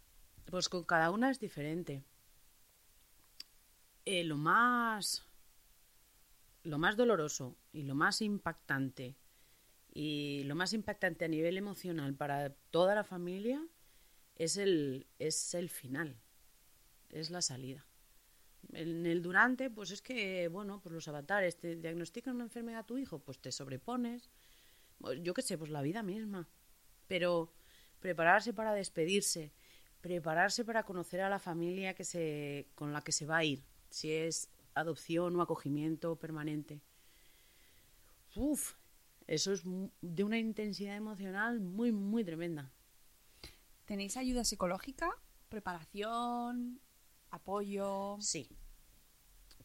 pues 0.46 0.68
con 0.68 0.84
cada 0.84 1.12
una 1.12 1.30
es 1.30 1.40
diferente. 1.40 2.04
Eh, 4.06 4.24
lo 4.24 4.38
más 4.38 5.26
lo 6.64 6.78
más 6.78 6.98
doloroso 6.98 7.58
y 7.72 7.84
lo 7.84 7.96
más 7.96 8.22
impactante 8.22 9.16
y 9.92 10.44
lo 10.44 10.56
más 10.56 10.74
impactante 10.74 11.26
a 11.26 11.28
nivel 11.28 11.58
emocional 11.58 12.14
para 12.16 12.54
toda 12.72 12.96
la 12.96 13.04
familia 13.04 13.66
es 14.36 14.58
el, 14.58 15.08
es 15.18 15.54
el 15.54 15.70
final, 15.70 16.22
es 17.10 17.30
la 17.30 17.42
salida. 17.42 17.86
En 18.72 19.06
el 19.06 19.22
durante, 19.22 19.70
pues 19.70 19.92
es 19.92 20.02
que, 20.02 20.48
bueno, 20.48 20.80
pues 20.82 20.94
los 20.94 21.08
avatares 21.08 21.58
te 21.58 21.76
diagnostican 21.76 22.36
una 22.36 22.46
enfermedad 22.46 22.82
a 22.82 22.86
tu 22.86 22.98
hijo, 22.98 23.20
pues 23.20 23.40
te 23.40 23.52
sobrepones. 23.52 24.30
Yo 25.22 25.34
qué 25.34 25.42
sé, 25.42 25.58
pues 25.58 25.72
la 25.72 25.82
vida 25.82 26.04
misma. 26.04 26.48
Pero 27.08 27.54
prepararse 28.00 28.54
para 28.54 28.74
despedirse, 28.74 29.54
prepararse 30.02 30.64
para 30.64 30.84
conocer 30.84 31.22
a 31.22 31.30
la 31.30 31.40
familia 31.40 31.96
que 31.96 32.04
se, 32.04 32.68
con 32.76 32.94
la 32.94 33.02
que 33.02 33.12
se 33.12 33.26
va 33.26 33.38
a 33.38 33.44
ir, 33.44 33.64
si 33.90 34.12
es 34.12 34.50
adopción 34.76 35.36
o 35.36 35.42
acogimiento 35.42 36.16
permanente. 36.16 36.80
Uf, 38.36 38.76
Eso 39.28 39.54
es 39.54 39.62
de 40.02 40.24
una 40.24 40.40
intensidad 40.40 40.96
emocional 40.96 41.60
muy, 41.60 41.92
muy 41.92 42.24
tremenda. 42.24 42.72
¿Tenéis 43.86 44.18
ayuda 44.18 44.44
psicológica? 44.44 45.10
¿Preparación? 45.50 46.80
¿Apoyo? 47.32 48.18
Sí. 48.20 48.50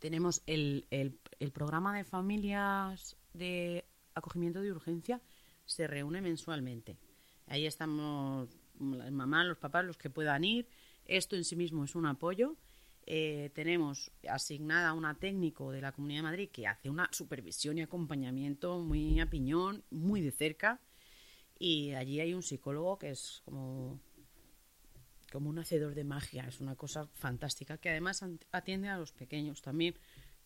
Tenemos 0.01 0.43
el, 0.47 0.87
el- 0.91 1.19
el 1.39 1.51
programa 1.51 1.97
de 1.97 2.05
familias 2.05 3.17
de 3.33 3.85
acogimiento 4.15 4.61
de 4.61 4.71
urgencia, 4.73 5.21
se 5.67 5.87
reúne 5.87 6.21
mensualmente. 6.21 6.99
Ahí 7.47 7.67
estamos 7.67 8.49
las 8.79 9.11
mamás, 9.13 9.47
los 9.47 9.57
papás, 9.59 9.85
los 9.87 9.97
que 9.97 10.11
puedan 10.11 10.45
ir. 10.45 10.69
Esto 11.07 11.37
en 11.37 11.45
sí 11.45 11.57
mismo 11.57 11.85
es 11.85 11.95
un 11.95 12.05
apoyo. 12.07 12.55
Eh, 13.07 13.51
tenemos 13.55 14.11
asignada 14.29 14.95
una 14.95 15.19
técnico 15.19 15.71
de 15.71 15.83
la 15.83 15.93
Comunidad 15.93 16.21
de 16.21 16.23
Madrid 16.23 16.49
que 16.51 16.67
hace 16.67 16.89
una 16.89 17.09
supervisión 17.13 17.79
y 17.79 17.83
acompañamiento 17.83 18.79
muy 18.79 19.21
a 19.21 19.29
piñón, 19.29 19.85
muy 19.91 20.21
de 20.23 20.31
cerca. 20.31 20.81
Y 21.59 21.93
allí 21.93 22.21
hay 22.21 22.35
un 22.35 22.43
psicólogo 22.43 22.99
que 22.99 23.11
es 23.11 23.43
como 23.45 24.01
como 25.35 25.51
un 25.51 25.59
hacedor 25.59 25.97
de 25.97 26.05
magia. 26.05 26.47
Es 26.47 26.61
una 26.61 26.77
cosa 26.77 27.09
fantástica 27.15 27.77
que 27.77 27.91
además 27.91 28.25
atiende 28.53 28.89
a 28.89 28.99
los 28.99 29.11
pequeños 29.11 29.63
también 29.63 29.97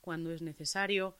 cuando 0.00 0.32
es 0.32 0.40
necesario, 0.40 1.14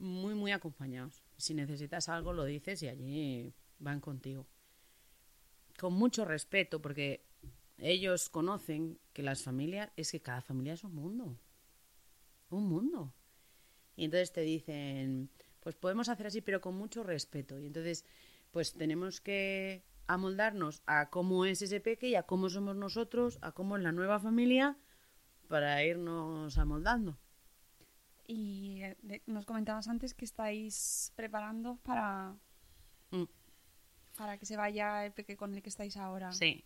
muy, 0.00 0.34
muy 0.34 0.50
acompañados. 0.50 1.22
Si 1.36 1.54
necesitas 1.54 2.08
algo, 2.08 2.32
lo 2.32 2.44
dices 2.44 2.82
y 2.82 2.88
allí 2.88 3.54
van 3.78 4.00
contigo. 4.00 4.48
Con 5.78 5.94
mucho 5.94 6.24
respeto, 6.24 6.82
porque 6.82 7.24
ellos 7.78 8.28
conocen 8.28 8.98
que 9.12 9.22
las 9.22 9.42
familias, 9.42 9.90
es 9.96 10.10
que 10.10 10.20
cada 10.20 10.40
familia 10.40 10.74
es 10.74 10.84
un 10.84 10.94
mundo. 10.94 11.38
Un 12.50 12.68
mundo. 12.68 13.12
Y 13.96 14.04
entonces 14.04 14.32
te 14.32 14.42
dicen, 14.42 15.30
pues 15.60 15.74
podemos 15.74 16.08
hacer 16.08 16.26
así, 16.26 16.40
pero 16.40 16.60
con 16.60 16.76
mucho 16.76 17.02
respeto. 17.02 17.58
Y 17.58 17.66
entonces, 17.66 18.04
pues 18.50 18.72
tenemos 18.72 19.20
que 19.20 19.82
amoldarnos 20.06 20.82
a 20.86 21.10
cómo 21.10 21.44
es 21.44 21.62
ese 21.62 21.80
peque 21.80 22.08
y 22.08 22.14
a 22.14 22.22
cómo 22.22 22.48
somos 22.48 22.76
nosotros, 22.76 23.38
a 23.42 23.52
cómo 23.52 23.76
es 23.76 23.82
la 23.82 23.92
nueva 23.92 24.20
familia, 24.20 24.76
para 25.48 25.82
irnos 25.84 26.56
amoldando. 26.58 27.18
Y 28.28 28.82
eh, 28.82 29.22
nos 29.26 29.44
comentabas 29.44 29.88
antes 29.88 30.14
que 30.14 30.24
estáis 30.24 31.12
preparando 31.16 31.76
para, 31.82 32.34
Mm. 33.10 33.24
para 34.16 34.36
que 34.36 34.46
se 34.46 34.56
vaya 34.56 35.06
el 35.06 35.12
peque 35.12 35.36
con 35.36 35.54
el 35.54 35.62
que 35.62 35.68
estáis 35.68 35.96
ahora. 35.96 36.32
Sí. 36.32 36.64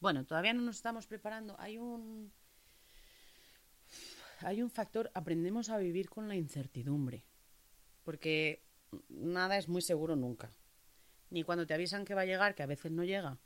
Bueno, 0.00 0.24
todavía 0.24 0.52
no 0.52 0.62
nos 0.62 0.76
estamos 0.76 1.06
preparando. 1.06 1.56
Hay 1.58 1.78
un 1.78 2.32
hay 4.40 4.62
un 4.62 4.70
factor, 4.70 5.10
aprendemos 5.14 5.70
a 5.70 5.78
vivir 5.78 6.08
con 6.10 6.28
la 6.28 6.36
incertidumbre, 6.36 7.24
porque 8.02 8.62
nada 9.08 9.56
es 9.56 9.68
muy 9.68 9.80
seguro 9.80 10.16
nunca. 10.16 10.50
Ni 11.30 11.42
cuando 11.42 11.66
te 11.66 11.74
avisan 11.74 12.04
que 12.04 12.14
va 12.14 12.22
a 12.22 12.26
llegar, 12.26 12.54
que 12.54 12.62
a 12.62 12.66
veces 12.66 12.92
no 12.92 13.04
llega, 13.04 13.38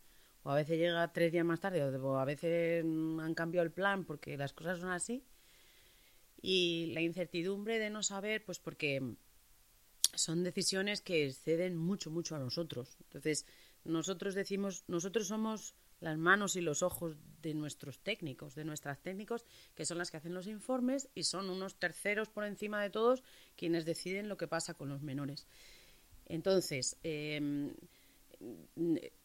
o 0.43 0.51
a 0.51 0.55
veces 0.55 0.79
llega 0.79 1.13
tres 1.13 1.31
días 1.33 1.45
más 1.45 1.61
tarde, 1.61 1.83
o 1.83 2.19
a 2.19 2.25
veces 2.25 2.85
mm, 2.85 3.21
han 3.21 3.35
cambiado 3.35 3.65
el 3.65 3.73
plan 3.73 4.05
porque 4.05 4.37
las 4.37 4.53
cosas 4.53 4.81
son 4.81 4.91
así. 4.91 5.25
Y 6.41 6.93
la 6.95 7.01
incertidumbre 7.01 7.79
de 7.79 7.91
no 7.91 8.03
saber, 8.03 8.45
pues 8.45 8.59
porque 8.59 9.17
son 10.15 10.43
decisiones 10.43 11.01
que 11.01 11.27
exceden 11.27 11.77
mucho, 11.77 12.11
mucho 12.11 12.37
a 12.37 12.39
nosotros. 12.39 12.97
Entonces, 13.01 13.47
nosotros 13.85 14.35
decimos, 14.35 14.85
nosotros 14.87 15.29
somos 15.29 15.75
las 16.01 16.19
manos 16.19 16.57
y 16.57 16.61
los 16.61 16.83
ojos 16.83 17.17
de 17.43 17.55
nuestros 17.55 17.99
técnicos, 17.99 18.55
de 18.55 18.65
nuestras 18.65 19.01
técnicos, 19.01 19.45
que 19.75 19.85
son 19.85 19.99
las 19.99 20.11
que 20.11 20.17
hacen 20.17 20.35
los 20.35 20.47
informes 20.47 21.09
y 21.15 21.25
son 21.25 21.51
unos 21.51 21.77
terceros 21.77 22.29
por 22.29 22.45
encima 22.45 22.83
de 22.83 22.91
todos 22.91 23.23
quienes 23.57 23.85
deciden 23.85 24.29
lo 24.29 24.37
que 24.37 24.49
pasa 24.49 24.75
con 24.75 24.89
los 24.89 25.03
menores. 25.03 25.47
Entonces, 26.27 26.97
eh, 27.03 27.73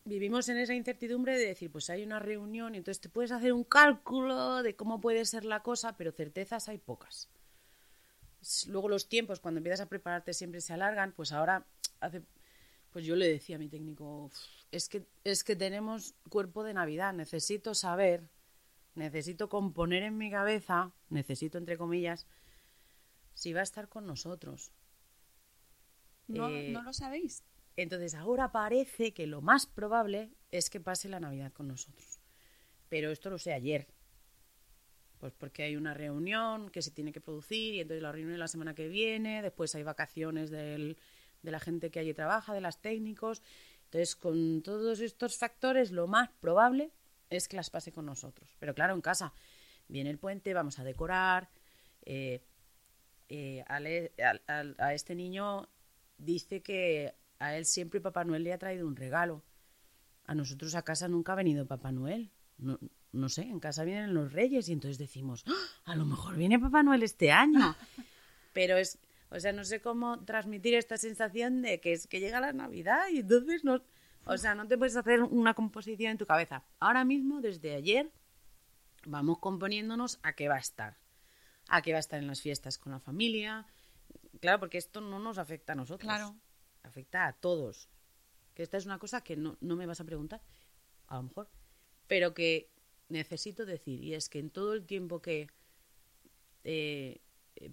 vivimos 0.06 0.50
en 0.50 0.58
esa 0.58 0.74
incertidumbre 0.74 1.38
de 1.38 1.48
decir, 1.48 1.72
pues 1.72 1.90
hay 1.90 2.04
una 2.04 2.20
reunión 2.20 2.74
y 2.74 2.80
entonces 2.80 3.02
te 3.02 3.10
puedes 3.10 3.32
hacer 3.32 3.54
un 3.54 3.64
cálculo 3.64 4.64
de 4.64 4.76
cómo 4.76 5.00
puede 5.00 5.26
ser 5.26 5.46
la 5.46 5.62
cosa, 5.62 5.96
pero 5.98 6.12
certezas 6.12 6.70
hay 6.70 6.78
pocas. 6.78 7.30
Luego 8.68 8.90
los 8.90 9.08
tiempos, 9.08 9.40
cuando 9.40 9.60
empiezas 9.60 9.82
a 9.82 9.90
prepararte, 9.90 10.34
siempre 10.34 10.62
se 10.62 10.74
alargan, 10.74 11.14
pues 11.14 11.32
ahora 11.32 11.66
hace 12.00 12.24
pues 12.94 13.06
yo 13.06 13.16
le 13.18 13.28
decía 13.28 13.58
a 13.58 13.60
mi 13.60 13.68
técnico, 13.68 14.26
"Uf, 14.26 14.34
es 14.72 14.88
que, 14.88 15.06
es 15.26 15.44
que 15.44 15.56
tenemos 15.56 16.16
cuerpo 16.30 16.64
de 16.64 16.74
Navidad, 16.74 17.12
necesito 17.14 17.74
saber, 17.76 18.30
necesito 18.96 19.50
componer 19.50 20.04
en 20.04 20.18
mi 20.18 20.30
cabeza, 20.32 20.94
necesito 21.10 21.58
entre 21.58 21.78
comillas, 21.78 22.28
si 23.34 23.52
va 23.52 23.60
a 23.62 23.64
estar 23.64 23.89
con 23.89 24.06
nosotros. 24.06 24.72
¿No, 26.28 26.48
Eh, 26.50 26.70
¿No 26.72 26.84
lo 26.84 26.94
sabéis? 26.94 27.44
Entonces 27.76 28.14
ahora 28.14 28.52
parece 28.52 29.14
que 29.14 29.26
lo 29.26 29.41
más 29.41 29.66
probable 29.66 30.32
es 30.52 30.70
que 30.70 30.80
pase 30.80 31.10
la 31.10 31.20
Navidad 31.20 31.52
con 31.52 31.68
nosotros. 31.68 32.20
Pero 32.89 33.10
esto 33.12 33.32
lo 33.32 33.39
sé 33.39 33.52
ayer. 33.54 33.88
Pues 35.18 35.34
porque 35.34 35.64
hay 35.64 35.76
una 35.76 35.94
reunión 35.96 36.70
que 36.70 36.82
se 36.84 36.91
tiene 36.91 37.12
que 37.12 37.22
producir 37.22 37.74
y 37.74 37.80
entonces 37.80 38.04
la 38.04 38.12
reunión 38.12 38.34
es 38.34 38.39
la 38.39 38.48
semana 38.48 38.76
que 38.76 38.88
viene, 38.88 39.41
después 39.41 39.74
hay 39.74 39.82
vacaciones 39.84 40.52
del- 40.52 40.98
de 41.44 41.52
la 41.52 41.60
gente 41.60 41.91
que 41.91 42.00
allí 42.00 42.14
trabaja, 42.14 42.54
de 42.54 42.62
las 42.62 42.82
técnicos. 42.82 43.44
Entonces 43.86 44.16
con 44.16 44.62
todos 44.64 45.00
estos 45.02 45.38
factores 45.38 45.91
lo 45.91 46.08
más 46.08 46.30
probable 46.39 46.91
es 47.30 47.48
que 47.48 47.56
las 47.58 47.70
pase 47.70 47.91
con 47.91 48.06
nosotros. 48.06 48.50
Pero 48.60 48.74
claro, 48.74 48.94
en 48.96 49.02
casa 49.02 49.34
viene 49.88 50.10
el 50.10 50.18
puente, 50.18 50.54
vamos 50.54 50.80
a 50.80 50.84
decorar. 50.84 51.50
eh, 52.06 52.41
eh, 53.30 53.64
al- 53.68 54.76
a 54.78 54.94
este 54.94 55.16
niño 55.16 55.68
dice 56.18 56.62
que 56.62 57.14
a 57.39 57.56
él 57.56 57.66
siempre 57.66 58.02
Papá 58.02 58.24
Noel 58.24 58.44
le 58.44 58.54
ha 58.54 58.58
traído 58.58 58.86
un 58.88 58.96
regalo. 58.96 59.44
A 60.26 60.36
nosotros 60.36 60.76
a 60.76 60.84
casa 60.84 61.08
nunca 61.08 61.34
ha 61.34 61.36
venido 61.36 61.66
Papá 61.66 61.91
Noel. 61.91 62.30
No, 62.58 62.78
no 63.12 63.30
sé, 63.30 63.41
en 63.44 63.60
casa 63.60 63.84
vienen 63.84 64.14
los 64.14 64.32
reyes 64.34 64.70
y 64.70 64.74
entonces 64.74 64.98
decimos, 64.98 65.44
"Ah, 65.48 65.91
a 65.91 65.96
lo 65.96 66.06
mejor 66.06 66.36
viene 66.36 66.60
Papá 66.60 66.84
Noel 66.84 67.04
este 67.04 67.32
año. 67.32 67.76
Pero 68.54 68.78
es, 68.78 69.00
o 69.34 69.40
sea, 69.40 69.52
no 69.52 69.66
sé 69.66 69.82
cómo 69.82 70.24
transmitir 70.26 70.76
esta 70.76 70.98
sensación 70.98 71.64
de 71.64 71.80
que 71.80 71.94
es 71.94 72.06
que 72.06 72.20
llega 72.20 72.40
la 72.40 72.54
Navidad 72.54 73.10
y 73.12 73.20
entonces 73.20 73.64
no, 73.64 73.82
o 74.26 74.38
sea, 74.38 74.54
no 74.54 74.68
te 74.68 74.78
puedes 74.78 74.96
hacer 74.96 75.24
una 75.24 75.56
composición 75.56 76.12
en 76.12 76.18
tu 76.20 76.28
cabeza. 76.28 76.64
Ahora 76.80 77.04
mismo, 77.04 77.42
desde 77.42 77.74
ayer, 77.74 78.12
vamos 79.06 79.40
componiéndonos 79.40 80.20
a 80.22 80.34
qué 80.34 80.48
va 80.48 80.56
a 80.56 80.60
estar. 80.60 80.98
A 81.68 81.82
qué 81.82 81.94
va 81.94 81.98
a 81.98 82.00
estar 82.00 82.20
en 82.20 82.28
las 82.28 82.42
fiestas 82.42 82.78
con 82.78 82.92
la 82.92 83.00
familia. 83.00 83.66
Claro, 84.40 84.60
porque 84.60 84.78
esto 84.78 85.02
no 85.02 85.18
nos 85.18 85.40
afecta 85.40 85.74
a 85.74 85.76
nosotros. 85.76 86.08
Claro. 86.08 86.36
Afecta 86.84 87.26
a 87.26 87.34
todos. 87.34 87.90
Que 88.54 88.62
esta 88.62 88.78
es 88.78 88.86
una 88.86 89.00
cosa 89.00 89.24
que 89.24 89.36
no, 89.36 89.58
no 89.62 89.76
me 89.76 89.88
vas 89.88 90.00
a 90.00 90.06
preguntar, 90.06 90.42
a 91.08 91.16
lo 91.16 91.24
mejor, 91.24 91.50
pero 92.06 92.36
que 92.36 92.70
necesito 93.10 93.66
decir, 93.66 94.04
y 94.04 94.14
es 94.14 94.30
que 94.30 94.38
en 94.38 94.52
todo 94.52 94.74
el 94.74 94.86
tiempo 94.86 95.24
que 95.24 95.48
eh, 96.64 97.23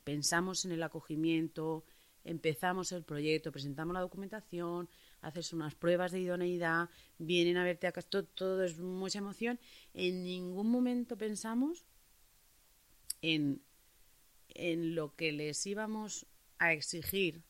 pensamos 0.04 0.64
en 0.64 0.72
el 0.72 0.82
acogimiento, 0.82 1.84
empezamos 2.24 2.92
el 2.92 3.04
proyecto, 3.04 3.52
presentamos 3.52 3.94
la 3.94 4.00
documentación, 4.00 4.88
haces 5.20 5.52
unas 5.52 5.74
pruebas 5.74 6.12
de 6.12 6.20
idoneidad, 6.20 6.90
vienen 7.18 7.56
a 7.56 7.64
verte 7.64 7.86
acá, 7.86 8.02
todo, 8.02 8.24
todo 8.24 8.64
es 8.64 8.78
mucha 8.78 9.18
emoción. 9.18 9.58
En 9.94 10.24
ningún 10.24 10.70
momento 10.70 11.16
pensamos 11.16 11.84
en, 13.22 13.62
en 14.48 14.94
lo 14.94 15.14
que 15.14 15.32
les 15.32 15.66
íbamos 15.66 16.26
a 16.58 16.72
exigir 16.72 17.42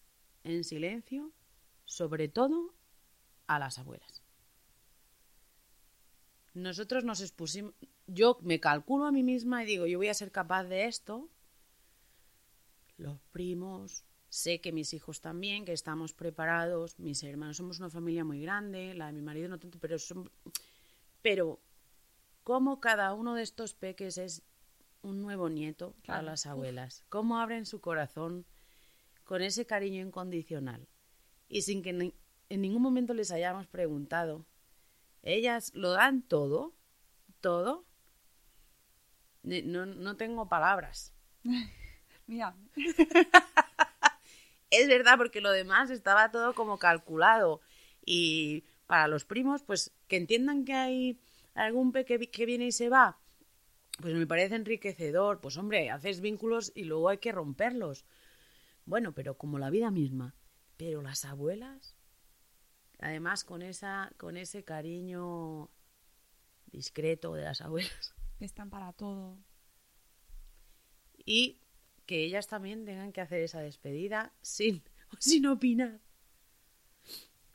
en 0.45 0.65
silencio, 0.65 1.33
sobre 1.85 2.29
todo 2.29 2.75
a 3.47 3.59
las 3.59 3.79
abuelas. 3.79 4.23
Nosotros 6.55 7.05
nos 7.05 7.21
expusimos, 7.21 7.75
yo 8.07 8.39
me 8.43 8.61
calculo 8.61 9.07
a 9.07 9.13
mí 9.13 9.23
misma 9.23 9.63
y 9.63 9.67
digo, 9.67 9.87
yo 9.87 9.99
voy 9.99 10.09
a 10.09 10.15
ser 10.15 10.33
capaz 10.33 10.65
de 10.65 10.87
esto. 10.87 11.29
Los 13.01 13.19
primos, 13.33 14.05
sé 14.29 14.61
que 14.61 14.73
mis 14.73 14.93
hijos 14.93 15.23
también, 15.23 15.65
que 15.65 15.73
estamos 15.73 16.13
preparados, 16.13 16.99
mis 16.99 17.23
hermanos, 17.23 17.57
somos 17.57 17.79
una 17.81 17.89
familia 17.89 18.25
muy 18.25 18.43
grande, 18.43 18.93
la 18.95 19.07
de 19.07 19.13
mi 19.15 19.23
marido 19.23 19.49
no 19.49 19.59
tanto, 19.59 19.79
pero 19.81 19.99
son, 19.99 20.31
pero 21.23 21.61
cómo 22.45 22.79
cada 22.79 23.15
uno 23.15 23.35
de 23.35 23.43
estos 23.43 23.73
peques 23.73 24.19
es 24.19 24.43
un 25.03 25.23
nuevo 25.23 25.49
nieto 25.49 25.95
a 26.01 26.03
Claro. 26.03 26.23
las 26.27 26.45
abuelas, 26.45 27.05
cómo 27.09 27.39
abren 27.39 27.65
su 27.65 27.81
corazón 27.81 28.45
con 29.25 29.41
ese 29.41 29.65
cariño 29.65 30.03
incondicional 30.07 30.87
y 31.49 31.63
sin 31.63 31.83
que 31.83 31.95
ni- 31.95 32.15
en 32.51 32.61
ningún 32.61 32.83
momento 32.83 33.15
les 33.15 33.31
hayamos 33.31 33.67
preguntado. 33.67 34.45
Ellas 35.23 35.73
lo 35.75 35.93
dan 35.93 36.21
todo, 36.23 36.75
todo. 37.41 37.87
No, 39.43 39.87
no 39.87 40.17
tengo 40.19 40.49
palabras. 40.51 41.15
Mira, 42.31 42.55
Es 44.71 44.87
verdad, 44.87 45.17
porque 45.19 45.41
lo 45.41 45.51
demás 45.51 45.91
estaba 45.91 46.31
todo 46.31 46.55
como 46.55 46.79
calculado. 46.79 47.61
Y 48.07 48.63
para 48.87 49.09
los 49.09 49.25
primos, 49.25 49.65
pues 49.65 49.93
que 50.07 50.17
entiendan 50.17 50.65
que 50.65 50.75
hay 50.75 51.21
algún 51.55 51.91
peque 51.91 52.31
que 52.31 52.47
viene 52.47 52.67
y 52.67 52.73
se 52.73 52.89
va, 52.89 53.19
pues 54.01 54.15
me 54.15 54.29
parece 54.29 54.55
enriquecedor. 54.55 55.41
Pues 55.41 55.57
hombre, 55.57 55.91
haces 55.91 56.21
vínculos 56.21 56.71
y 56.77 56.85
luego 56.85 57.09
hay 57.09 57.19
que 57.19 57.33
romperlos. 57.33 58.05
Bueno, 58.85 59.13
pero 59.13 59.37
como 59.37 59.59
la 59.59 59.71
vida 59.71 59.91
misma. 59.91 60.37
Pero 60.77 61.03
las 61.03 61.25
abuelas, 61.25 61.97
además 63.01 63.43
con 63.43 63.63
esa, 63.63 64.13
con 64.19 64.37
ese 64.37 64.63
cariño 64.63 65.69
discreto 66.67 67.35
de 67.35 67.43
las 67.43 67.61
abuelas. 67.61 68.15
Están 68.39 68.71
para 68.71 68.93
todo. 68.93 69.37
Y 71.27 71.60
que 72.11 72.25
ellas 72.25 72.49
también 72.49 72.85
tengan 72.85 73.13
que 73.13 73.21
hacer 73.21 73.41
esa 73.41 73.61
despedida 73.61 74.33
sin, 74.43 74.83
sin 75.21 75.47
opinar. 75.47 76.01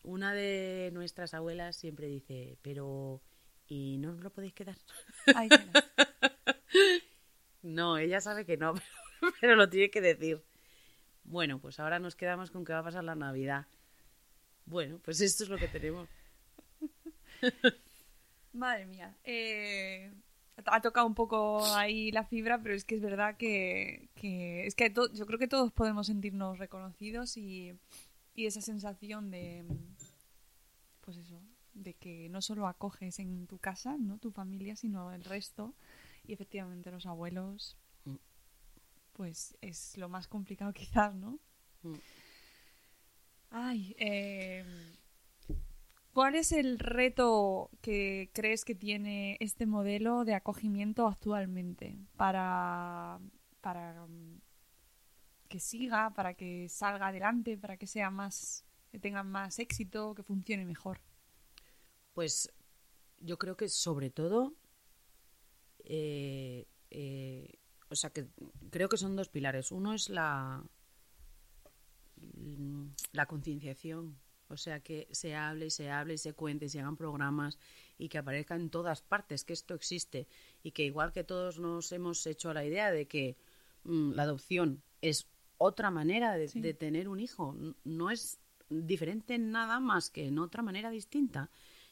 Una 0.01 0.34
de 0.34 0.91
nuestras 0.93 1.34
abuelas 1.34 1.76
siempre 1.76 2.08
dice, 2.08 2.58
pero 2.62 3.22
¿y 3.68 3.97
no 3.97 4.14
os 4.14 4.22
lo 4.22 4.30
podéis 4.32 4.53
quedar? 4.53 4.78
Ay. 5.36 5.49
No, 7.64 7.97
ella 7.97 8.22
sabe 8.22 8.45
que 8.45 8.56
no, 8.58 8.76
pero, 8.76 9.34
pero 9.41 9.56
lo 9.56 9.68
tiene 9.68 9.89
que 9.89 9.99
decir. 9.99 10.41
Bueno, 11.24 11.60
pues 11.60 11.80
ahora 11.80 11.99
nos 11.99 12.16
quedamos 12.16 12.51
con 12.51 12.64
que 12.64 12.72
va 12.74 12.80
a 12.80 12.84
pasar 12.84 13.03
la 13.03 13.16
Navidad. 13.16 13.66
Bueno, 14.66 14.99
pues 15.03 15.20
esto 15.20 15.43
es 15.43 15.49
lo 15.49 15.58
que 15.58 15.68
tenemos. 15.68 16.08
Madre 18.53 18.86
mía. 18.86 19.18
eh, 19.24 20.14
ha 20.66 20.82
tocado 20.82 21.06
un 21.06 21.16
poco 21.16 21.64
ahí 21.76 22.12
la 22.12 22.24
fibra, 22.26 22.62
pero 22.62 22.74
es 22.76 22.84
que 22.86 22.95
es 22.95 23.01
verdad 23.01 23.38
que, 23.38 24.10
que- 24.16 24.66
es 24.66 24.76
que 24.76 24.89
to- 24.89 25.12
yo 25.14 25.26
creo 25.26 25.38
que 25.39 25.47
todos 25.47 25.72
podemos 25.72 26.08
sentirnos 26.08 26.58
reconocidos 26.60 27.38
y, 27.38 27.74
y 28.34 28.45
esa 28.45 28.62
sensación 28.62 29.32
de, 29.32 29.66
pues 31.01 31.18
eso, 31.18 31.41
de 31.74 31.93
que 31.93 32.30
no 32.30 32.41
solo 32.41 32.68
acoges 32.68 33.20
en 33.20 33.47
tu 33.47 33.58
casa, 33.60 33.97
no 33.97 34.18
tu 34.18 34.32
familia, 34.32 34.76
sino 34.76 35.12
el 35.12 35.24
resto. 35.24 35.74
Y 36.28 36.34
efectivamente 36.34 36.89
los 36.91 37.06
abuelos, 37.06 37.78
Mm. 38.06 38.16
pues 39.14 39.58
es 39.62 39.97
lo 39.97 40.10
más 40.10 40.28
complicado 40.28 40.72
quizás, 40.74 41.14
¿no? 41.16 41.39
Mm. 41.84 41.93
Ay, 43.51 43.95
eh, 43.99 44.66
¿cuál 46.16 46.36
es 46.36 46.53
el 46.53 46.80
reto 46.80 47.70
que 47.82 48.30
crees 48.34 48.63
que 48.63 48.74
tiene 48.74 49.36
este 49.41 49.66
modelo 49.66 50.24
de 50.24 50.34
acogimiento 50.34 51.07
actualmente 51.07 51.99
para, 52.16 53.20
para 53.59 54.07
mm, 54.07 54.39
que 55.49 55.59
siga, 55.59 56.11
para 56.11 56.34
que 56.34 56.70
salga 56.70 57.07
adelante, 57.07 57.57
para 57.57 57.76
que 57.76 57.86
sea 57.86 58.11
más, 58.11 58.63
que 58.93 58.97
tenga 58.97 59.24
más 59.24 59.59
éxito, 59.59 60.16
que 60.16 60.24
funcione 60.24 60.63
mejor? 60.63 61.01
Pues 62.13 62.49
yo 63.20 63.38
creo 63.38 63.57
que 63.57 63.68
sobre 63.68 64.09
todo, 64.09 64.55
eh, 65.84 66.66
eh, 66.91 67.59
o 67.89 67.95
sea 67.95 68.11
que 68.11 68.30
creo 68.72 68.88
que 68.88 68.95
son 68.95 69.18
dos 69.18 69.28
pilares. 69.28 69.70
Uno 69.70 69.93
es 69.93 70.07
la, 70.07 70.63
mm, 72.16 72.86
la 73.11 73.26
concienciación, 73.26 74.18
o 74.48 74.58
sea 74.58 74.80
que 74.82 75.08
se 75.12 75.36
hable 75.36 75.68
y 75.68 75.70
se 75.72 75.89
hable 75.89 76.14
y 76.16 76.18
se 76.18 76.34
cuente 76.34 76.66
y 76.66 76.70
se 76.70 76.80
hagan 76.80 76.96
programas 76.98 77.58
y 77.98 78.10
que 78.10 78.18
aparezca 78.18 78.56
en 78.56 78.70
todas 78.70 79.02
partes 79.02 79.43
que 79.43 79.54
esto 79.54 79.74
existe 79.74 80.28
y 80.64 80.72
que 80.72 80.84
igual 80.84 81.12
que 81.14 81.24
todos 81.24 81.60
nos 81.60 81.91
hemos 81.91 82.26
hecho 82.28 82.54
la 82.54 82.66
idea 82.66 82.91
de 82.91 83.08
que 83.08 83.38
mm, 83.84 84.12
la 84.14 84.24
adopción 84.24 84.82
es 85.02 85.28
otra 85.58 85.89
manera 85.91 86.36
de, 86.38 86.48
Sí. 86.48 86.60
de 86.62 86.74
tener 86.74 87.08
un 87.08 87.20
hijo, 87.20 87.56
no 87.84 88.12
es 88.12 88.39
diferente 88.70 89.36
en 89.36 89.52
nada 89.52 89.80
más 89.80 90.10
que 90.10 90.26
en 90.28 90.38
otra 90.39 90.62
manera 90.64 90.89
distinta. 90.89 91.50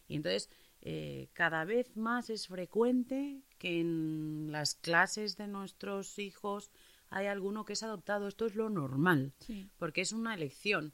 Y 0.08 0.16
entonces 0.16 0.50
eh, 0.82 1.30
cada 1.34 1.64
vez 1.64 1.96
más 1.96 2.30
es 2.30 2.48
frecuente 2.48 3.42
que 3.58 3.80
en 3.80 4.50
las 4.52 4.76
clases 4.76 5.38
de 5.38 5.48
nuestros 5.48 6.20
hijos 6.20 6.72
hay 7.10 7.28
alguno 7.28 7.64
que 7.64 7.74
es 7.74 7.84
adoptado. 7.84 8.28
Esto 8.28 8.46
es 8.48 8.56
lo 8.56 8.70
normal, 8.70 9.34
Sí. 9.40 9.70
porque 9.78 10.02
es 10.02 10.12
una 10.12 10.34
elección. 10.34 10.94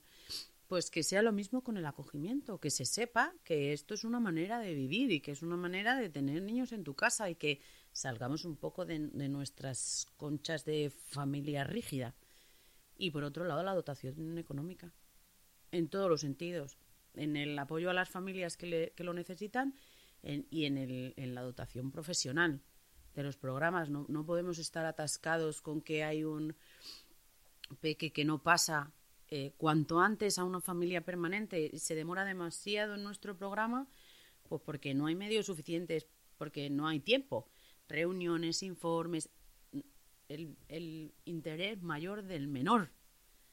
Pues 0.70 0.91
que 0.91 1.01
sea 1.01 1.24
lo 1.24 1.32
mismo 1.32 1.63
con 1.63 1.78
el 1.78 1.86
acogimiento, 1.88 2.59
que 2.59 2.70
se 2.70 2.86
sepa 2.86 3.34
que 3.43 3.74
esto 3.74 3.95
es 3.95 4.03
una 4.03 4.20
manera 4.20 4.59
de 4.59 4.76
vivir 4.76 5.11
y 5.11 5.20
que 5.20 5.32
es 5.32 5.41
una 5.41 5.57
manera 5.57 5.95
de 5.95 6.09
tener 6.09 6.43
niños 6.43 6.72
en 6.74 6.84
tu 6.84 6.93
casa 6.93 7.28
y 7.28 7.34
que 7.34 7.59
salgamos 7.91 8.45
un 8.45 8.55
poco 8.55 8.86
de, 8.86 8.99
de 8.99 9.30
nuestras 9.30 10.05
conchas 10.15 10.65
de 10.65 10.91
familia 10.91 11.63
rígida. 11.63 12.13
Y 12.99 13.09
por 13.09 13.24
otro 13.24 13.45
lado, 13.45 13.63
la 13.63 13.74
dotación 13.74 14.38
económica, 14.38 14.93
en 15.72 15.89
todos 15.89 16.07
los 16.07 16.22
sentidos, 16.22 16.78
en 17.15 17.36
el 17.36 17.57
apoyo 17.57 17.89
a 17.89 17.93
las 17.95 18.09
familias 18.11 18.55
que, 18.55 18.67
le- 18.67 18.91
que 18.91 19.03
lo 19.03 19.15
necesitan 19.15 19.74
y 20.22 20.65
en, 20.65 20.78
el- 20.78 21.15
en 21.17 21.34
la 21.34 21.41
dotación 21.41 21.89
profesional 21.89 22.61
de 23.15 23.24
los 23.24 23.38
programas. 23.38 23.89
No, 23.89 24.05
no 24.07 24.24
podemos 24.24 24.59
estar 24.59 24.86
atascados 24.86 25.63
con 25.63 25.82
que 25.82 26.03
hay 26.03 26.24
un 26.26 26.55
peque 27.82 28.11
que 28.11 28.24
no 28.24 28.43
pasa 28.43 28.91
eh, 29.32 29.53
cuanto 29.57 29.99
antes 29.99 30.39
a 30.39 30.43
una 30.43 30.59
familia 30.59 31.01
permanente 31.01 31.77
se 31.77 31.95
demora 31.95 32.25
demasiado 32.25 32.95
en 32.95 33.03
nuestro 33.03 33.38
programa, 33.38 33.88
pues 34.47 34.61
porque 34.65 34.93
no 34.93 35.05
hay 35.05 35.15
medios 35.15 35.45
suficientes, 35.45 36.07
porque 36.38 36.69
no 36.69 36.88
hay 36.88 36.99
tiempo. 36.99 37.47
Reuniones, 37.88 38.63
informes, 38.63 39.30
el, 40.30 40.57
el 40.67 41.13
interés 41.25 41.82
mayor 41.82 42.23
del 42.23 42.47
menor. 42.47 42.91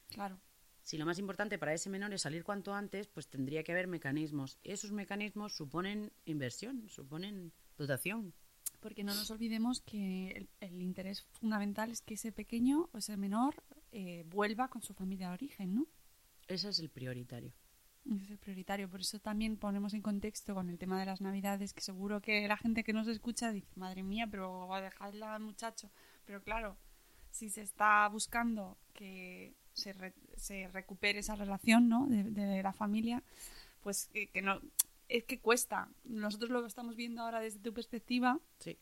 Claro. 0.09 0.39
Si 0.81 0.97
lo 0.97 1.05
más 1.05 1.19
importante 1.19 1.59
para 1.59 1.73
ese 1.73 1.89
menor 1.89 2.13
es 2.13 2.21
salir 2.21 2.43
cuanto 2.43 2.73
antes, 2.73 3.07
pues 3.07 3.27
tendría 3.27 3.63
que 3.63 3.73
haber 3.73 3.87
mecanismos. 3.87 4.57
Esos 4.63 4.91
mecanismos 4.91 5.53
suponen 5.53 6.13
inversión, 6.25 6.87
suponen 6.87 7.51
dotación. 7.77 8.33
Porque 8.79 9.03
no 9.03 9.13
nos 9.13 9.29
olvidemos 9.29 9.81
que 9.81 10.29
el, 10.31 10.49
el 10.61 10.81
interés 10.81 11.23
fundamental 11.33 11.91
es 11.91 12.01
que 12.01 12.13
ese 12.13 12.31
pequeño 12.31 12.89
o 12.93 12.97
ese 12.99 13.17
menor 13.17 13.55
eh, 13.99 14.23
vuelva 14.29 14.67
con 14.67 14.81
su 14.83 14.93
familia 14.93 15.29
de 15.29 15.33
origen, 15.33 15.73
¿no? 15.73 15.87
Ese 16.47 16.69
es 16.69 16.77
el 16.79 16.89
prioritario. 16.89 17.51
Ese 18.05 18.23
es 18.25 18.29
el 18.31 18.37
prioritario. 18.37 18.87
Por 18.89 19.01
eso 19.01 19.17
también 19.19 19.57
ponemos 19.57 19.93
en 19.95 20.01
contexto 20.03 20.53
con 20.53 20.69
el 20.69 20.77
tema 20.77 20.99
de 20.99 21.05
las 21.07 21.19
navidades, 21.19 21.73
que 21.73 21.81
seguro 21.81 22.21
que 22.21 22.47
la 22.47 22.57
gente 22.57 22.83
que 22.83 22.93
nos 22.93 23.07
escucha 23.07 23.51
dice, 23.51 23.67
madre 23.75 24.03
mía, 24.03 24.27
pero 24.29 24.67
va 24.67 24.77
a 24.77 24.81
dejarla 24.81 25.33
al 25.35 25.41
muchacho. 25.41 25.89
Pero 26.25 26.43
claro, 26.43 26.77
si 27.31 27.49
se 27.49 27.61
está 27.63 28.07
buscando 28.09 28.77
que 28.93 29.55
se, 29.73 29.93
re- 29.93 30.13
se 30.35 30.67
recupere 30.67 31.19
esa 31.19 31.35
relación, 31.35 31.89
¿no? 31.89 32.05
De, 32.07 32.23
de 32.23 32.61
la 32.63 32.73
familia, 32.73 33.23
pues 33.81 34.07
que, 34.13 34.27
que 34.29 34.41
no... 34.41 34.61
Es 35.09 35.23
que 35.23 35.39
cuesta. 35.39 35.89
Nosotros 36.03 36.49
lo 36.51 36.65
estamos 36.65 36.95
viendo 36.95 37.21
ahora 37.23 37.39
desde 37.39 37.59
tu 37.59 37.73
perspectiva 37.73 38.39
Sí. 38.59 38.77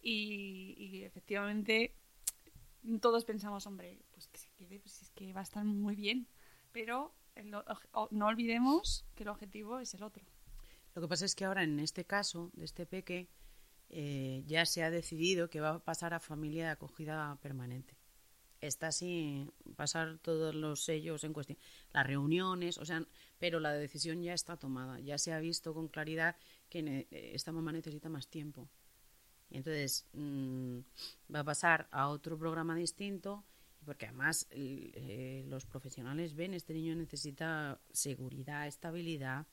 y, 0.00 0.74
y 0.78 1.02
efectivamente 1.04 1.92
todos 3.00 3.24
pensamos, 3.24 3.66
hombre, 3.66 3.98
pues 4.16 4.28
que 4.28 4.38
se 4.38 4.48
quede, 4.56 4.80
pues 4.80 5.02
es 5.02 5.10
que 5.10 5.30
va 5.34 5.40
a 5.40 5.44
estar 5.44 5.62
muy 5.62 5.94
bien. 5.94 6.26
Pero 6.72 7.14
el 7.34 7.50
no 7.50 8.26
olvidemos 8.26 9.04
que 9.14 9.24
el 9.24 9.28
objetivo 9.28 9.78
es 9.78 9.92
el 9.92 10.02
otro. 10.02 10.24
Lo 10.94 11.02
que 11.02 11.08
pasa 11.08 11.26
es 11.26 11.34
que 11.34 11.44
ahora 11.44 11.62
en 11.62 11.78
este 11.78 12.06
caso 12.06 12.50
de 12.54 12.64
este 12.64 12.86
peque 12.86 13.28
eh, 13.90 14.42
ya 14.46 14.64
se 14.64 14.82
ha 14.82 14.90
decidido 14.90 15.50
que 15.50 15.60
va 15.60 15.74
a 15.74 15.78
pasar 15.78 16.14
a 16.14 16.20
familia 16.20 16.64
de 16.64 16.70
acogida 16.70 17.36
permanente. 17.42 17.94
Está 18.62 18.90
sin 18.90 19.52
pasar 19.76 20.18
todos 20.18 20.54
los 20.54 20.82
sellos 20.82 21.22
en 21.24 21.34
cuestión, 21.34 21.58
las 21.92 22.06
reuniones, 22.06 22.78
o 22.78 22.86
sea, 22.86 23.04
pero 23.38 23.60
la 23.60 23.72
decisión 23.72 24.22
ya 24.22 24.32
está 24.32 24.56
tomada, 24.56 24.98
ya 25.00 25.18
se 25.18 25.34
ha 25.34 25.38
visto 25.40 25.74
con 25.74 25.88
claridad 25.88 26.36
que 26.70 27.06
esta 27.10 27.52
mamá 27.52 27.72
necesita 27.72 28.08
más 28.08 28.28
tiempo. 28.28 28.70
Entonces 29.50 30.06
mm, 30.14 30.78
va 31.32 31.40
a 31.40 31.44
pasar 31.44 31.86
a 31.90 32.08
otro 32.08 32.38
programa 32.38 32.74
distinto, 32.74 33.44
porque 33.86 34.06
además 34.06 34.46
eh, 34.50 35.44
los 35.48 35.64
profesionales 35.64 36.34
ven 36.34 36.52
este 36.52 36.74
niño 36.74 36.94
necesita 36.94 37.80
seguridad, 37.90 38.66
estabilidad, 38.66 39.46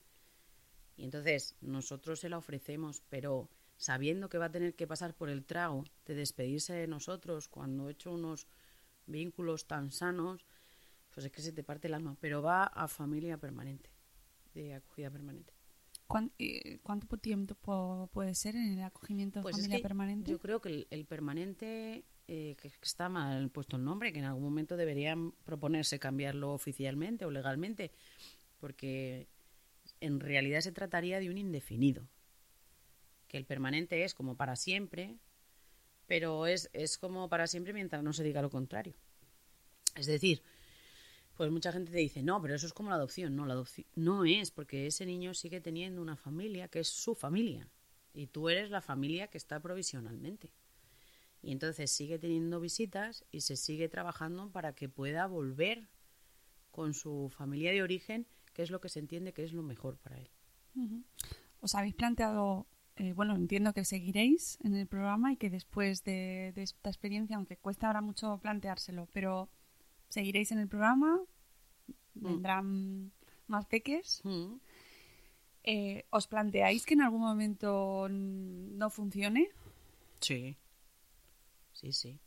y 0.96 1.04
entonces 1.04 1.56
nosotros 1.60 2.20
se 2.20 2.28
la 2.28 2.38
ofrecemos, 2.38 3.02
pero 3.08 3.48
sabiendo 3.76 4.28
que 4.28 4.38
va 4.38 4.46
a 4.46 4.52
tener 4.52 4.74
que 4.74 4.86
pasar 4.86 5.14
por 5.14 5.28
el 5.30 5.44
trago 5.44 5.84
de 6.04 6.14
despedirse 6.14 6.72
de 6.74 6.86
nosotros 6.86 7.48
cuando 7.48 7.88
he 7.88 7.92
hecho 7.92 8.12
unos 8.12 8.46
vínculos 9.06 9.66
tan 9.66 9.90
sanos, 9.90 10.46
pues 11.10 11.26
es 11.26 11.32
que 11.32 11.42
se 11.42 11.52
te 11.52 11.64
parte 11.64 11.88
el 11.88 11.94
alma. 11.94 12.16
Pero 12.20 12.42
va 12.42 12.64
a 12.64 12.86
familia 12.88 13.38
permanente, 13.38 13.90
de 14.54 14.74
acogida 14.74 15.10
permanente. 15.10 15.52
¿Cuán- 16.06 16.32
eh, 16.38 16.78
¿Cuánto 16.82 17.16
tiempo 17.16 17.54
po- 17.54 18.08
puede 18.12 18.34
ser 18.34 18.54
en 18.56 18.74
el 18.74 18.82
acogimiento 18.82 19.38
de 19.38 19.42
Pues 19.42 19.56
es 19.56 19.62
familia 19.62 19.78
que 19.78 19.82
permanente? 19.82 20.30
Yo 20.30 20.38
creo 20.38 20.60
que 20.60 20.68
el, 20.68 20.86
el 20.90 21.06
permanente, 21.06 22.04
eh, 22.26 22.56
que 22.60 22.68
está 22.82 23.08
mal 23.08 23.50
puesto 23.50 23.76
el 23.76 23.84
nombre, 23.84 24.12
que 24.12 24.18
en 24.18 24.24
algún 24.24 24.44
momento 24.44 24.76
deberían 24.76 25.32
proponerse 25.44 25.98
cambiarlo 25.98 26.52
oficialmente 26.52 27.24
o 27.24 27.30
legalmente, 27.30 27.90
porque 28.60 29.28
en 30.00 30.20
realidad 30.20 30.60
se 30.60 30.72
trataría 30.72 31.20
de 31.20 31.30
un 31.30 31.38
indefinido. 31.38 32.08
Que 33.28 33.36
el 33.36 33.44
permanente 33.44 34.04
es 34.04 34.14
como 34.14 34.36
para 34.36 34.56
siempre, 34.56 35.16
pero 36.06 36.46
es, 36.46 36.70
es 36.72 36.98
como 36.98 37.28
para 37.28 37.46
siempre 37.46 37.72
mientras 37.72 38.02
no 38.02 38.12
se 38.12 38.24
diga 38.24 38.42
lo 38.42 38.50
contrario. 38.50 38.94
Es 39.94 40.06
decir, 40.06 40.42
pues 41.36 41.50
mucha 41.50 41.72
gente 41.72 41.90
te 41.90 41.98
dice, 41.98 42.22
no, 42.22 42.40
pero 42.40 42.54
eso 42.54 42.66
es 42.66 42.72
como 42.72 42.90
la 42.90 42.96
adopción. 42.96 43.34
No, 43.34 43.44
la 43.46 43.54
adopción 43.54 43.86
no 43.96 44.24
es, 44.24 44.50
porque 44.50 44.86
ese 44.86 45.04
niño 45.04 45.34
sigue 45.34 45.60
teniendo 45.60 46.00
una 46.00 46.16
familia 46.16 46.68
que 46.68 46.80
es 46.80 46.88
su 46.88 47.14
familia. 47.14 47.68
Y 48.12 48.28
tú 48.28 48.48
eres 48.48 48.70
la 48.70 48.80
familia 48.80 49.28
que 49.28 49.38
está 49.38 49.60
provisionalmente. 49.60 50.52
Y 51.44 51.52
entonces 51.52 51.90
sigue 51.90 52.18
teniendo 52.18 52.58
visitas 52.58 53.24
y 53.30 53.42
se 53.42 53.56
sigue 53.56 53.88
trabajando 53.88 54.50
para 54.50 54.74
que 54.74 54.88
pueda 54.88 55.26
volver 55.26 55.88
con 56.70 56.94
su 56.94 57.30
familia 57.36 57.70
de 57.70 57.82
origen, 57.82 58.26
que 58.54 58.62
es 58.62 58.70
lo 58.70 58.80
que 58.80 58.88
se 58.88 58.98
entiende 58.98 59.34
que 59.34 59.44
es 59.44 59.52
lo 59.52 59.62
mejor 59.62 59.98
para 59.98 60.18
él. 60.18 60.30
¿Os 61.60 61.74
habéis 61.74 61.94
planteado, 61.94 62.66
eh, 62.96 63.12
bueno, 63.12 63.34
entiendo 63.36 63.74
que 63.74 63.84
seguiréis 63.84 64.58
en 64.64 64.74
el 64.74 64.86
programa 64.86 65.32
y 65.32 65.36
que 65.36 65.50
después 65.50 66.02
de, 66.02 66.52
de 66.54 66.62
esta 66.62 66.88
experiencia, 66.88 67.36
aunque 67.36 67.58
cuesta 67.58 67.88
ahora 67.88 68.00
mucho 68.00 68.38
planteárselo, 68.38 69.06
pero 69.12 69.50
seguiréis 70.08 70.50
en 70.50 70.58
el 70.60 70.68
programa, 70.68 71.20
vendrán 72.14 73.12
más 73.46 73.66
peques. 73.66 74.20
Mm. 74.24 74.54
Eh, 75.64 76.04
¿Os 76.10 76.26
planteáis 76.26 76.84
que 76.86 76.94
en 76.94 77.02
algún 77.02 77.20
momento 77.20 78.06
mm, 78.08 78.76
no 78.76 78.90
funcione? 78.90 79.50
Sí. 80.20 80.56
Sí, 81.74 81.92
sí. 81.92 82.18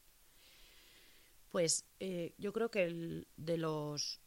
Pues 1.50 1.86
eh, 2.00 2.34
yo 2.38 2.54
creo 2.54 2.70
que 2.72 2.84
el- 2.84 3.28
de 3.38 3.58
los, 3.58 4.20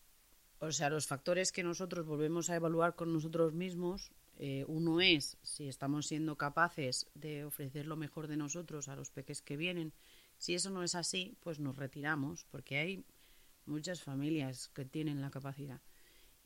o 0.61 0.73
sea, 0.73 0.91
los 0.91 1.07
factores 1.07 1.53
que 1.53 1.63
nosotros 1.63 2.07
volvemos 2.07 2.51
a 2.51 2.57
evaluar 2.57 2.97
con 2.97 3.13
nosotros 3.13 3.55
mismos, 3.55 4.13
eh, 4.39 4.65
uno 4.69 5.01
es 5.01 5.37
si 5.43 5.69
estamos 5.69 6.07
siendo 6.07 6.37
capaces 6.39 7.09
de 7.15 7.45
ofrecer 7.45 7.87
lo 7.87 7.97
mejor 7.97 8.29
de 8.29 8.37
nosotros 8.39 8.89
a 8.89 8.97
los 8.97 9.11
peques 9.11 9.43
que 9.43 9.57
vienen. 9.57 9.93
Si 10.39 10.55
eso 10.55 10.71
no 10.71 10.83
es 10.83 10.95
así, 10.95 11.37
pues 11.41 11.61
nos 11.61 11.77
retiramos, 11.77 12.47
porque 12.51 12.79
hay 12.79 13.05
muchas 13.67 14.03
familias 14.03 14.69
que 14.71 14.85
tienen 14.87 15.21
la 15.23 15.31
capacidad 15.31 15.81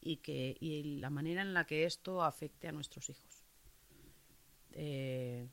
y 0.01 0.19
que 0.19 0.57
y 0.61 0.99
la 1.01 1.11
manera 1.11 1.43
en 1.43 1.55
la 1.55 1.67
que 1.67 1.85
esto 1.87 2.23
afecte 2.25 2.69
a 2.69 2.73
nuestros 2.73 3.11
hijos. 3.11 3.45
Eh, 4.73 5.49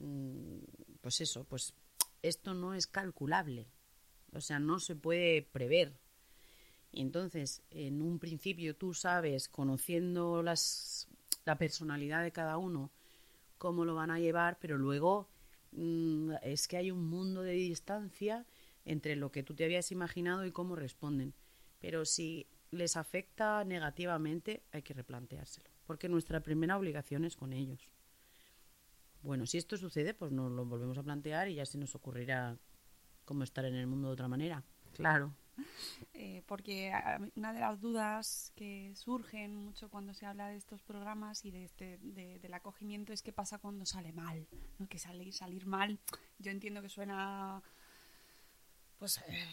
mm, 0.00 0.58
pues 1.00 1.20
eso, 1.20 1.44
pues 1.44 1.74
esto 2.22 2.54
no 2.54 2.74
es 2.74 2.86
calculable, 2.86 3.68
o 4.32 4.40
sea, 4.40 4.58
no 4.58 4.78
se 4.78 4.96
puede 4.96 5.42
prever. 5.42 5.98
Y 6.90 7.00
entonces, 7.00 7.62
en 7.70 8.02
un 8.02 8.18
principio 8.18 8.76
tú 8.76 8.94
sabes, 8.94 9.48
conociendo 9.48 10.42
las, 10.42 11.08
la 11.44 11.56
personalidad 11.56 12.22
de 12.22 12.32
cada 12.32 12.58
uno, 12.58 12.90
cómo 13.58 13.84
lo 13.84 13.94
van 13.94 14.10
a 14.10 14.18
llevar, 14.18 14.58
pero 14.60 14.78
luego 14.78 15.28
mm, 15.72 16.32
es 16.42 16.68
que 16.68 16.76
hay 16.76 16.90
un 16.90 17.06
mundo 17.06 17.42
de 17.42 17.52
distancia 17.52 18.46
entre 18.84 19.16
lo 19.16 19.30
que 19.30 19.42
tú 19.42 19.54
te 19.54 19.64
habías 19.64 19.92
imaginado 19.92 20.44
y 20.44 20.52
cómo 20.52 20.76
responden. 20.76 21.34
Pero 21.78 22.04
si 22.04 22.46
les 22.70 22.96
afecta 22.96 23.64
negativamente, 23.64 24.62
hay 24.72 24.82
que 24.82 24.94
replanteárselo, 24.94 25.70
porque 25.86 26.08
nuestra 26.08 26.40
primera 26.40 26.76
obligación 26.76 27.24
es 27.24 27.36
con 27.36 27.52
ellos. 27.52 27.90
Bueno, 29.22 29.46
si 29.46 29.58
esto 29.58 29.76
sucede, 29.76 30.14
pues 30.14 30.32
nos 30.32 30.50
lo 30.50 30.64
volvemos 30.64 30.98
a 30.98 31.02
plantear 31.02 31.48
y 31.48 31.54
ya 31.54 31.66
se 31.66 31.78
nos 31.78 31.94
ocurrirá 31.94 32.58
cómo 33.24 33.44
estar 33.44 33.64
en 33.64 33.74
el 33.76 33.86
mundo 33.86 34.08
de 34.08 34.14
otra 34.14 34.28
manera. 34.28 34.64
Claro. 34.94 35.34
Eh, 36.14 36.42
porque 36.46 36.90
una 37.36 37.52
de 37.52 37.60
las 37.60 37.80
dudas 37.80 38.52
que 38.56 38.92
surgen 38.96 39.54
mucho 39.54 39.90
cuando 39.90 40.14
se 40.14 40.26
habla 40.26 40.48
de 40.48 40.56
estos 40.56 40.82
programas 40.82 41.44
y 41.44 41.50
de 41.50 41.64
este, 41.64 41.98
de- 41.98 42.38
del 42.40 42.54
acogimiento 42.54 43.12
es 43.12 43.22
qué 43.22 43.32
pasa 43.32 43.58
cuando 43.58 43.84
sale 43.86 44.12
mal. 44.12 44.46
¿no? 44.78 44.88
Que 44.88 44.98
salir, 44.98 45.32
salir 45.34 45.66
mal, 45.66 45.98
yo 46.38 46.50
entiendo 46.50 46.80
que 46.82 46.88
suena, 46.88 47.62
pues, 48.98 49.18
eh, 49.28 49.46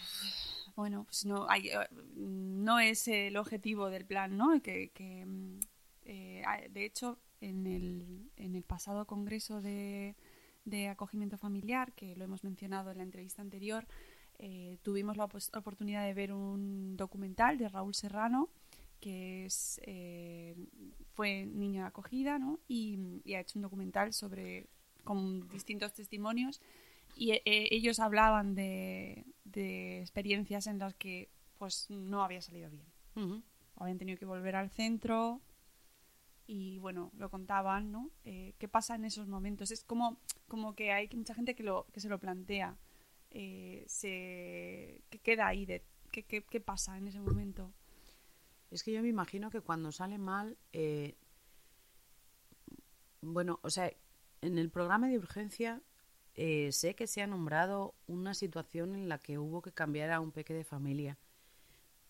bueno, 0.75 1.03
pues 1.03 1.25
no, 1.25 1.47
hay, 1.49 1.67
eh, 1.69 1.87
no 2.15 2.79
es 2.79 3.07
el 3.07 3.35
objetivo 3.37 3.89
del 3.89 4.05
plan, 4.05 4.35
¿no? 4.37 4.61
Que, 4.61 4.91
mm, 5.27 5.59
eh, 6.05 6.69
de 6.71 6.85
hecho, 6.85 7.19
en 7.41 7.67
el, 7.67 8.29
en 8.37 8.55
el 8.55 8.63
pasado 8.63 9.05
congreso 9.05 9.61
de, 9.61 10.15
de 10.65 10.87
acogimiento 10.87 11.37
familiar, 11.37 11.93
que 11.93 12.15
lo 12.15 12.23
hemos 12.23 12.43
mencionado 12.43 12.91
en 12.91 12.97
la 12.97 13.03
entrevista 13.03 13.41
anterior, 13.41 13.85
eh, 14.37 14.77
tuvimos 14.83 15.17
la 15.17 15.27
opos- 15.27 15.55
oportunidad 15.57 16.05
de 16.05 16.13
ver 16.13 16.31
un 16.31 16.95
documental 16.95 17.57
de 17.57 17.69
Raúl 17.69 17.93
Serrano, 17.93 18.49
que 18.99 19.45
es, 19.45 19.79
eh, 19.85 20.55
fue 21.13 21.45
niño 21.45 21.81
de 21.81 21.87
acogida, 21.87 22.39
¿no? 22.39 22.59
Y, 22.67 23.21
y 23.23 23.33
ha 23.33 23.39
hecho 23.41 23.57
un 23.57 23.63
documental 23.63 24.13
sobre 24.13 24.67
con 25.03 25.47
distintos 25.49 25.93
testimonios 25.93 26.61
y 27.15 27.31
eh, 27.31 27.41
ellos 27.45 27.99
hablaban 27.99 28.55
de, 28.55 29.25
de 29.45 30.01
experiencias 30.01 30.67
en 30.67 30.79
las 30.79 30.93
que 30.95 31.29
pues 31.57 31.89
no 31.89 32.23
había 32.23 32.41
salido 32.41 32.69
bien. 32.69 32.85
Habían 33.77 33.97
tenido 33.97 34.17
que 34.19 34.25
volver 34.25 34.55
al 34.55 34.69
centro 34.69 35.41
y 36.51 36.79
bueno, 36.79 37.11
lo 37.15 37.29
contaban, 37.29 37.91
¿no? 37.91 38.09
Eh, 38.25 38.55
¿Qué 38.57 38.67
pasa 38.67 38.95
en 38.95 39.05
esos 39.05 39.27
momentos? 39.27 39.69
Es 39.69 39.83
como, 39.83 40.17
como 40.47 40.73
que 40.73 40.91
hay 40.91 41.07
mucha 41.13 41.35
gente 41.35 41.53
que, 41.53 41.61
lo, 41.61 41.85
que 41.93 41.99
se 41.99 42.09
lo 42.09 42.17
plantea. 42.19 42.75
Eh, 43.29 43.85
se, 43.87 45.03
¿Qué 45.11 45.19
queda 45.19 45.45
ahí? 45.45 45.67
De, 45.67 45.83
¿qué, 46.11 46.23
qué 46.23 46.59
pasa 46.59 46.97
en 46.97 47.07
ese 47.07 47.19
momento? 47.19 47.71
Es 48.71 48.81
que 48.81 48.91
yo 48.91 49.03
me 49.03 49.09
imagino 49.09 49.51
que 49.51 49.61
cuando 49.61 49.91
sale 49.91 50.17
mal, 50.17 50.57
eh, 50.73 51.15
bueno, 53.21 53.59
o 53.61 53.69
sea, 53.69 53.91
en 54.41 54.57
el 54.57 54.71
programa 54.71 55.07
de 55.07 55.19
urgencia 55.19 55.83
eh, 56.33 56.71
sé 56.71 56.95
que 56.95 57.05
se 57.05 57.21
ha 57.21 57.27
nombrado 57.27 57.93
una 58.07 58.33
situación 58.33 58.95
en 58.95 59.07
la 59.07 59.19
que 59.19 59.37
hubo 59.37 59.61
que 59.61 59.71
cambiar 59.71 60.09
a 60.11 60.19
un 60.19 60.31
peque 60.31 60.55
de 60.55 60.63
familia, 60.63 61.19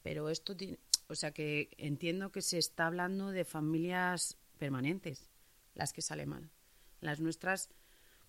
pero 0.01 0.29
esto, 0.29 0.55
ti- 0.55 0.77
o 1.09 1.15
sea, 1.15 1.31
que 1.31 1.71
entiendo 1.77 2.31
que 2.31 2.41
se 2.41 2.59
está 2.59 2.85
hablando 2.85 3.31
de 3.31 3.43
familias 3.43 4.37
permanentes, 4.59 5.27
las 5.73 5.91
que 5.91 6.03
sale 6.03 6.27
mal. 6.27 6.51
Las 7.01 7.19
nuestras, 7.19 7.69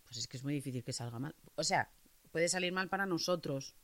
pues 0.07 0.17
es 0.17 0.27
que 0.27 0.39
es 0.39 0.45
muy 0.45 0.55
difícil 0.55 0.83
que 0.83 0.95
salga 0.95 1.19
mal. 1.19 1.35
O 1.57 1.63
sea, 1.63 1.91
puede 2.33 2.49
salir 2.49 2.73
mal 2.73 2.89
para 2.89 3.05
nosotros, 3.05 3.75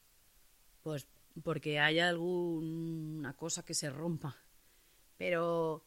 pues 0.82 1.06
porque 1.42 1.78
haya 1.78 2.08
alguna 2.08 3.34
cosa 3.34 3.62
que 3.62 3.74
se 3.74 3.90
rompa. 3.90 4.34
Pero, 5.18 5.84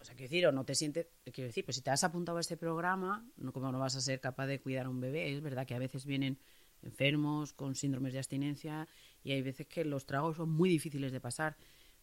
o 0.00 0.04
sea, 0.04 0.14
quiero 0.14 0.30
decir, 0.30 0.46
o 0.46 0.52
no 0.52 0.64
te 0.64 0.74
sientes, 0.74 1.08
quiero 1.24 1.48
decir, 1.48 1.66
pues 1.66 1.76
si 1.76 1.82
te 1.82 1.90
has 1.90 2.04
apuntado 2.04 2.38
a 2.38 2.40
este 2.40 2.56
programa, 2.56 3.26
no 3.36 3.52
como 3.52 3.70
no 3.70 3.78
vas 3.78 3.96
a 3.96 4.00
ser 4.00 4.18
capaz 4.20 4.46
de 4.46 4.60
cuidar 4.60 4.86
a 4.86 4.90
un 4.90 5.00
bebé, 5.00 5.34
es 5.34 5.42
verdad 5.42 5.66
que 5.66 5.74
a 5.74 5.78
veces 5.78 6.06
vienen 6.06 6.38
enfermos 6.82 7.52
con 7.52 7.74
síndromes 7.74 8.12
de 8.12 8.20
abstinencia 8.20 8.88
y 9.22 9.32
hay 9.32 9.42
veces 9.42 9.66
que 9.66 9.84
los 9.84 10.06
tragos 10.06 10.36
son 10.36 10.50
muy 10.50 10.70
difíciles 10.70 11.12
de 11.12 11.20
pasar, 11.20 11.56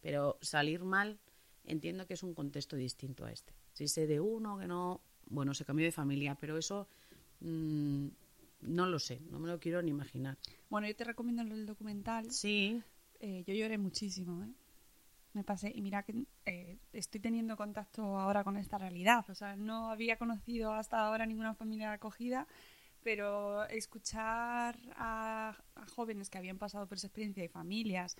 pero 0.05 0.37
salir 0.39 0.83
mal 0.83 1.19
entiendo 1.63 2.05
que 2.05 2.13
es 2.13 2.21
un 2.21 2.35
contexto 2.35 2.75
distinto 2.75 3.25
a 3.25 3.31
este. 3.31 3.55
Si 3.73 3.87
sé 3.87 4.05
de 4.05 4.19
uno 4.19 4.59
que 4.59 4.67
no, 4.67 5.01
bueno, 5.25 5.55
se 5.55 5.65
cambió 5.65 5.83
de 5.83 5.91
familia, 5.91 6.37
pero 6.39 6.59
eso 6.59 6.87
mm, 7.39 8.07
no 8.61 8.85
lo 8.85 8.99
sé, 8.99 9.19
no 9.31 9.39
me 9.39 9.47
lo 9.47 9.59
quiero 9.59 9.81
ni 9.81 9.89
imaginar. 9.89 10.37
Bueno, 10.69 10.87
yo 10.87 10.95
te 10.95 11.05
recomiendo 11.05 11.41
el 11.41 11.65
documental. 11.65 12.31
Sí, 12.31 12.83
Eh, 13.19 13.43
yo 13.47 13.55
lloré 13.55 13.79
muchísimo, 13.79 14.43
¿eh? 14.43 14.53
Me 15.33 15.43
pasé, 15.43 15.71
y 15.73 15.81
mira 15.81 16.03
que 16.03 16.13
eh, 16.45 16.77
estoy 16.93 17.19
teniendo 17.19 17.57
contacto 17.57 18.03
ahora 18.19 18.43
con 18.43 18.57
esta 18.57 18.77
realidad. 18.77 19.25
O 19.29 19.33
sea, 19.33 19.55
no 19.55 19.89
había 19.89 20.17
conocido 20.17 20.71
hasta 20.73 20.99
ahora 20.99 21.25
ninguna 21.25 21.55
familia 21.55 21.93
acogida, 21.93 22.45
pero 23.01 23.65
escuchar 23.69 24.77
a, 24.97 25.57
a 25.73 25.85
jóvenes 25.87 26.29
que 26.29 26.37
habían 26.37 26.59
pasado 26.59 26.85
por 26.85 26.99
esa 26.99 27.07
experiencia 27.07 27.43
y 27.43 27.47
familias 27.47 28.15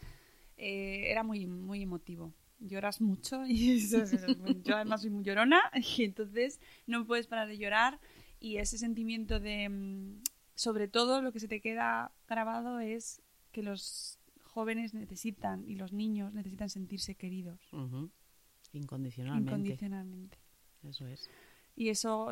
eh, 0.58 1.12
era 1.12 1.24
muy, 1.24 1.46
muy 1.48 1.82
emotivo. 1.82 2.34
Lloras 2.60 3.02
mucho 3.02 3.46
y 3.48 3.78
eso 3.78 4.02
es- 4.04 4.14
eso 4.14 4.28
es- 4.28 4.64
yo 4.64 4.76
además 4.76 5.02
soy 5.02 5.10
muy 5.12 5.24
llorona 5.24 5.60
y 5.98 6.04
entonces 6.04 6.60
no 6.88 7.06
puedes 7.06 7.28
parar 7.28 7.48
de 7.48 7.58
llorar 7.58 8.00
y 8.40 8.58
ese 8.58 8.78
sentimiento 8.78 9.40
de, 9.40 9.70
mm, 9.70 10.22
sobre 10.56 10.88
todo 10.88 11.22
lo 11.22 11.32
que 11.32 11.40
se 11.40 11.48
te 11.48 11.60
queda 11.62 12.12
grabado 12.28 12.80
es 12.80 13.22
que 13.52 13.62
los 13.64 14.20
jóvenes 14.42 14.94
necesitan 14.94 15.64
y 15.68 15.76
los 15.76 15.92
niños 15.92 16.34
necesitan 16.34 16.70
sentirse 16.70 17.16
queridos 17.16 17.60
incondicionalmente. 19.54 20.38
Eso 20.84 21.08
es. 21.08 21.30
Y 21.76 21.90
eso 21.90 22.32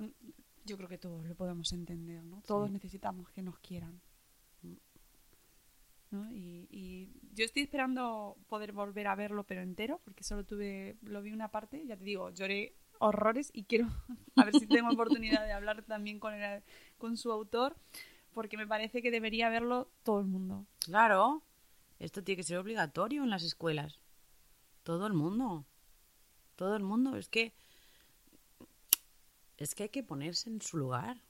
yo 0.65 0.77
creo 0.77 0.87
que 0.87 0.97
todos 0.97 1.25
lo 1.25 1.35
podemos 1.35 1.73
entender, 1.73 2.23
¿no? 2.23 2.41
Todos 2.43 2.71
necesitamos 2.71 3.29
que 3.31 3.41
nos 3.41 3.59
quieran. 3.59 3.99
Y, 6.31 6.67
y 6.69 7.09
yo 7.33 7.43
estoy 7.45 7.63
esperando 7.63 8.37
poder 8.47 8.71
volver 8.71 9.07
a 9.07 9.15
verlo 9.15 9.43
pero 9.45 9.61
entero, 9.61 9.99
porque 10.03 10.23
solo 10.23 10.43
tuve, 10.45 10.97
lo 11.01 11.21
vi 11.21 11.31
una 11.31 11.49
parte, 11.49 11.85
ya 11.85 11.97
te 11.97 12.03
digo, 12.03 12.29
lloré 12.31 12.75
horrores 12.99 13.49
y 13.53 13.63
quiero 13.63 13.87
a 14.35 14.45
ver 14.45 14.53
si 14.59 14.67
tengo 14.67 14.89
oportunidad 14.91 15.45
de 15.45 15.51
hablar 15.53 15.83
también 15.83 16.19
con, 16.19 16.33
el- 16.33 16.63
con 16.97 17.17
su 17.17 17.31
autor, 17.31 17.75
porque 18.33 18.57
me 18.57 18.67
parece 18.67 19.01
que 19.01 19.11
debería 19.11 19.49
verlo 19.49 19.89
todo 20.03 20.19
el 20.19 20.27
mundo. 20.27 20.65
Claro, 20.85 21.41
esto 21.99 22.23
tiene 22.23 22.37
que 22.37 22.43
ser 22.43 22.57
obligatorio 22.57 23.23
en 23.23 23.29
las 23.29 23.43
escuelas. 23.43 23.99
Todo 24.83 25.07
el 25.07 25.13
mundo. 25.13 25.65
Todo 26.55 26.75
el 26.75 26.83
mundo. 26.83 27.15
Es 27.15 27.29
que. 27.29 27.53
Es 29.57 29.75
que 29.75 29.83
hay 29.83 29.89
que 29.89 30.03
ponerse 30.03 30.49
en 30.49 30.61
su 30.61 30.77
lugar. 30.77 31.21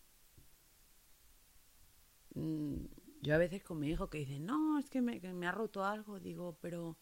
Mm, 2.36 2.86
Yo 3.24 3.34
a 3.34 3.38
veces 3.38 3.64
con 3.64 3.80
mi 3.80 3.90
hijo 3.90 4.10
que 4.10 4.18
dice, 4.18 4.38
no, 4.38 4.78
es 4.78 4.90
que 4.90 5.02
me, 5.02 5.22
que 5.22 5.32
me 5.32 5.48
ha 5.48 5.52
roto 5.54 5.86
algo, 5.86 6.20
digo, 6.20 6.58
pero. 6.60 6.98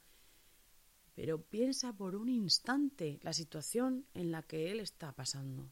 Pero 1.15 1.41
piensa 1.41 1.93
por 1.93 2.15
un 2.15 2.29
instante 2.29 3.19
la 3.23 3.33
situación 3.33 4.05
en 4.13 4.31
la 4.31 4.43
que 4.43 4.71
él 4.71 4.79
está 4.79 5.13
pasando. 5.13 5.71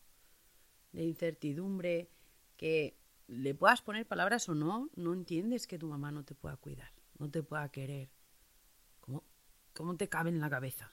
De 0.91 1.03
incertidumbre, 1.03 2.09
que 2.57 2.99
le 3.27 3.53
puedas 3.53 3.83
poner 3.83 4.07
palabras 4.07 4.49
o 4.49 4.55
no, 4.55 4.89
no 4.95 5.13
entiendes 5.13 5.67
que 5.67 5.77
tu 5.77 5.87
mamá 5.87 6.11
no 6.11 6.25
te 6.25 6.33
pueda 6.33 6.57
cuidar, 6.57 6.91
no 7.19 7.29
te 7.29 7.43
pueda 7.43 7.69
querer. 7.69 8.09
¿Cómo? 8.99 9.23
¿Cómo 9.75 9.97
te 9.97 10.09
cabe 10.09 10.31
en 10.31 10.39
la 10.39 10.49
cabeza? 10.49 10.91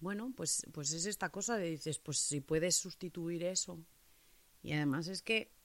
Bueno, 0.00 0.32
pues, 0.36 0.66
pues 0.72 0.92
es 0.92 1.06
esta 1.06 1.30
cosa 1.30 1.56
de 1.56 1.70
dices, 1.70 2.00
pues 2.00 2.18
si 2.18 2.40
puedes 2.40 2.74
sustituir 2.74 3.44
eso. 3.44 3.78
Y 4.62 4.72
además 4.72 5.06
es 5.06 5.22
que 5.22 5.55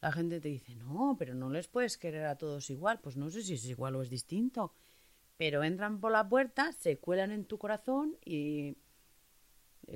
la 0.00 0.12
gente 0.12 0.40
te 0.40 0.48
dice, 0.48 0.74
no, 0.76 1.16
pero 1.18 1.34
no 1.34 1.50
les 1.50 1.68
puedes 1.68 1.98
querer 1.98 2.26
a 2.26 2.36
todos 2.36 2.70
igual. 2.70 3.00
Pues 3.00 3.16
no 3.16 3.30
sé 3.30 3.42
si 3.42 3.54
es 3.54 3.64
igual 3.66 3.96
o 3.96 4.02
es 4.02 4.10
distinto. 4.10 4.72
Pero 5.36 5.62
entran 5.64 6.00
por 6.00 6.12
la 6.12 6.28
puerta, 6.28 6.72
se 6.72 6.98
cuelan 6.98 7.30
en 7.30 7.44
tu 7.44 7.58
corazón 7.58 8.16
y 8.24 8.76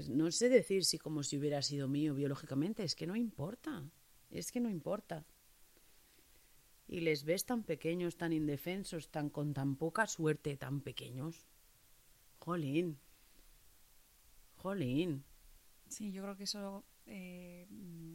no 0.08 0.30
sé 0.30 0.48
decir 0.48 0.84
si 0.84 0.98
como 0.98 1.22
si 1.22 1.36
hubiera 1.38 1.62
sido 1.62 1.88
mío 1.88 2.14
biológicamente. 2.14 2.82
Es 2.82 2.94
que 2.94 3.06
no 3.06 3.16
importa. 3.16 3.84
Es 4.30 4.50
que 4.50 4.60
no 4.60 4.70
importa. 4.70 5.24
Y 6.88 7.00
les 7.00 7.24
ves 7.24 7.44
tan 7.44 7.62
pequeños, 7.62 8.16
tan 8.16 8.32
indefensos, 8.32 9.10
tan 9.10 9.30
con 9.30 9.54
tan 9.54 9.76
poca 9.76 10.06
suerte, 10.06 10.56
tan 10.56 10.80
pequeños. 10.80 11.46
Jolín. 12.38 12.98
Jolín. 14.56 15.24
Sí, 15.88 16.12
yo 16.12 16.22
creo 16.22 16.36
que 16.36 16.44
eso 16.44 16.84
eh, 17.06 17.66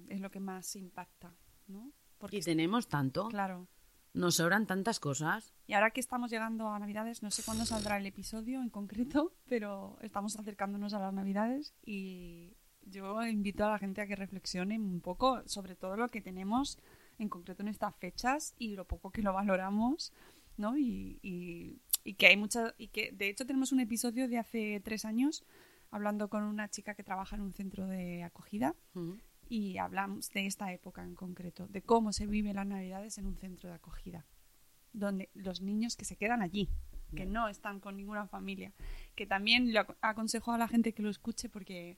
es 0.10 0.20
lo 0.20 0.32
que 0.32 0.40
más 0.40 0.76
impacta, 0.76 1.36
¿no? 1.68 1.92
Porque 2.18 2.38
Y 2.38 2.42
tenemos 2.42 2.88
tanto. 2.88 3.28
Claro. 3.30 3.68
Nos 4.14 4.36
sobran 4.36 4.66
tantas 4.66 5.00
cosas. 5.00 5.54
Y 5.68 5.74
ahora 5.74 5.92
que 5.92 6.00
estamos 6.00 6.32
llegando 6.32 6.70
a 6.70 6.80
Navidades, 6.80 7.22
no 7.22 7.30
sé 7.30 7.44
cuándo 7.44 7.66
saldrá 7.66 7.98
el 7.98 8.06
episodio 8.08 8.62
en 8.62 8.70
concreto, 8.70 9.34
pero 9.50 9.98
estamos 10.02 10.38
acercándonos 10.40 10.94
a 10.94 11.00
las 11.00 11.14
Navidades 11.14 11.76
y 11.86 12.56
yo 12.84 13.22
invito 13.26 13.66
a 13.66 13.72
la 13.72 13.78
gente 13.80 14.02
a 14.02 14.08
que 14.08 14.16
reflexione 14.16 14.80
un 14.80 15.02
poco 15.02 15.48
sobre 15.48 15.76
todo 15.76 15.98
lo 15.98 16.08
que 16.08 16.22
tenemos 16.22 16.80
en 17.20 17.30
concreto 17.30 17.62
en 17.62 17.68
estas 17.68 17.96
fechas 17.98 18.56
y 18.58 18.76
lo 18.76 18.86
poco 18.86 19.12
que 19.12 19.22
lo 19.22 19.34
valoramos, 19.34 20.14
¿no? 20.56 20.78
Y, 20.78 21.20
y- 21.22 21.82
y 22.04 22.14
que 22.14 22.28
hay 22.28 22.38
muchas... 22.38 22.74
Y 22.78 22.88
que 22.88 23.12
de 23.12 23.28
hecho 23.28 23.46
tenemos 23.46 23.74
un 23.74 23.82
episodio 23.82 24.30
de 24.30 24.38
hace 24.38 24.80
tres 24.84 25.04
años 25.04 25.44
hablando 25.92 26.30
con 26.30 26.44
una 26.44 26.70
chica 26.70 26.96
que 26.96 27.04
trabaja 27.04 27.36
en 27.36 27.42
un 27.42 27.52
centro 27.54 27.86
de 27.88 28.24
acogida 28.24 28.74
Ujú. 28.96 29.18
Y 29.50 29.78
hablamos 29.78 30.30
de 30.32 30.46
esta 30.46 30.72
época 30.74 31.04
en 31.04 31.16
concreto, 31.16 31.68
de 31.68 31.82
cómo 31.82 32.12
se 32.14 32.28
viven 32.28 32.56
las 32.56 32.68
Navidades 32.68 33.18
en 33.18 33.26
un 33.26 33.38
centro 33.38 33.70
de 33.70 33.76
acogida, 33.76 34.26
donde 34.94 35.30
los 35.34 35.62
niños 35.62 35.96
que 35.96 36.06
se 36.06 36.16
quedan 36.16 36.42
allí, 36.42 36.70
que 37.16 37.26
no 37.26 37.48
están 37.48 37.80
con 37.80 37.96
ninguna 37.96 38.28
familia, 38.28 38.74
que 39.16 39.26
también 39.26 39.74
lo 39.74 39.80
ac- 39.82 39.96
aconsejo 40.02 40.52
a 40.52 40.58
la 40.58 40.68
gente 40.68 40.94
que 40.94 41.02
lo 41.02 41.10
escuche 41.10 41.48
porque 41.48 41.98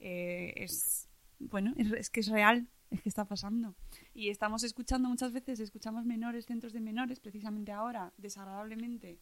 eh, 0.00 0.52
es, 0.56 1.08
bueno, 1.38 1.74
es, 1.76 1.92
es 1.92 2.10
que 2.10 2.20
es 2.20 2.28
real, 2.28 2.66
es 2.90 3.00
que 3.02 3.08
está 3.08 3.24
pasando. 3.24 3.76
Y 4.14 4.30
estamos 4.30 4.64
escuchando 4.64 5.08
muchas 5.08 5.32
veces, 5.32 5.60
escuchamos 5.60 6.04
menores, 6.06 6.46
centros 6.46 6.72
de 6.72 6.80
menores, 6.80 7.20
precisamente 7.20 7.70
ahora, 7.70 8.12
desagradablemente, 8.16 9.20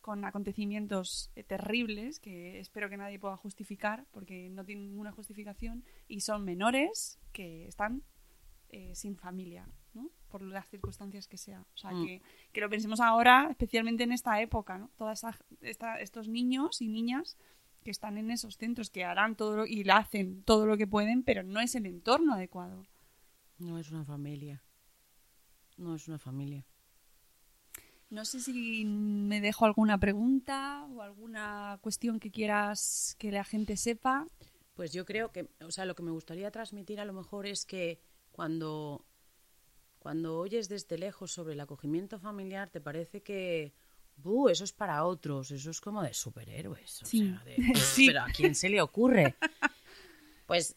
con 0.00 0.24
acontecimientos 0.24 1.30
eh, 1.36 1.42
terribles 1.44 2.20
que 2.20 2.58
espero 2.60 2.88
que 2.88 2.96
nadie 2.96 3.18
pueda 3.18 3.36
justificar 3.36 4.06
porque 4.12 4.48
no 4.50 4.64
tienen 4.64 4.86
ninguna 4.86 5.12
justificación 5.12 5.84
y 6.06 6.20
son 6.20 6.44
menores 6.44 7.18
que 7.32 7.66
están 7.66 8.02
eh, 8.70 8.94
sin 8.94 9.16
familia, 9.16 9.66
¿no? 9.94 10.10
Por 10.28 10.42
las 10.42 10.68
circunstancias 10.68 11.26
que 11.26 11.38
sea. 11.38 11.62
O 11.74 11.76
sea, 11.76 11.90
Mm. 11.92 12.04
que, 12.06 12.22
que 12.52 12.60
lo 12.60 12.68
pensemos 12.68 13.00
ahora, 13.00 13.46
especialmente 13.50 14.04
en 14.04 14.12
esta 14.12 14.40
época, 14.42 14.76
¿no? 14.78 14.90
Todas 14.96 15.24
estos 15.60 16.28
niños 16.28 16.80
y 16.82 16.88
niñas 16.88 17.36
que 17.82 17.90
están 17.90 18.18
en 18.18 18.30
esos 18.30 18.56
centros, 18.58 18.90
que 18.90 19.04
harán 19.04 19.36
todo 19.36 19.56
lo, 19.56 19.66
y 19.66 19.88
hacen 19.88 20.42
todo 20.42 20.66
lo 20.66 20.76
que 20.76 20.86
pueden, 20.86 21.22
pero 21.22 21.42
no 21.42 21.60
es 21.60 21.74
el 21.74 21.86
entorno 21.86 22.34
adecuado. 22.34 22.86
No 23.58 23.78
es 23.78 23.90
una 23.90 24.04
familia. 24.04 24.62
No 25.78 25.94
es 25.94 26.06
una 26.08 26.18
familia. 26.18 26.66
No 28.10 28.24
sé 28.24 28.40
si 28.40 28.84
me 28.86 29.40
dejo 29.40 29.66
alguna 29.66 29.98
pregunta 29.98 30.86
o 30.94 31.02
alguna 31.02 31.78
cuestión 31.82 32.18
que 32.18 32.30
quieras 32.30 33.14
que 33.18 33.30
la 33.30 33.44
gente 33.44 33.76
sepa. 33.76 34.26
Pues 34.74 34.92
yo 34.92 35.04
creo 35.04 35.30
que, 35.30 35.48
o 35.60 35.70
sea, 35.70 35.84
lo 35.84 35.94
que 35.94 36.02
me 36.02 36.10
gustaría 36.10 36.50
transmitir 36.50 37.00
a 37.00 37.04
lo 37.04 37.12
mejor 37.12 37.46
es 37.46 37.66
que 37.66 38.00
cuando, 38.32 39.04
cuando 39.98 40.38
oyes 40.38 40.68
desde 40.68 40.96
lejos 40.96 41.32
sobre 41.32 41.52
el 41.52 41.60
acogimiento 41.60 42.18
familiar, 42.18 42.70
te 42.70 42.80
parece 42.80 43.22
que, 43.22 43.74
"Buh, 44.16 44.48
eso 44.48 44.64
es 44.64 44.72
para 44.72 45.04
otros, 45.04 45.50
eso 45.50 45.70
es 45.70 45.80
como 45.80 46.02
de 46.02 46.14
superhéroes. 46.14 47.02
O 47.02 47.06
Sí. 47.06 47.28
sea, 47.28 47.44
de- 47.44 47.56
Sí. 47.76 48.06
Pero 48.06 48.22
¿a 48.22 48.26
quién 48.34 48.54
se 48.54 48.70
le 48.70 48.80
ocurre? 48.80 49.36
Pues, 50.46 50.76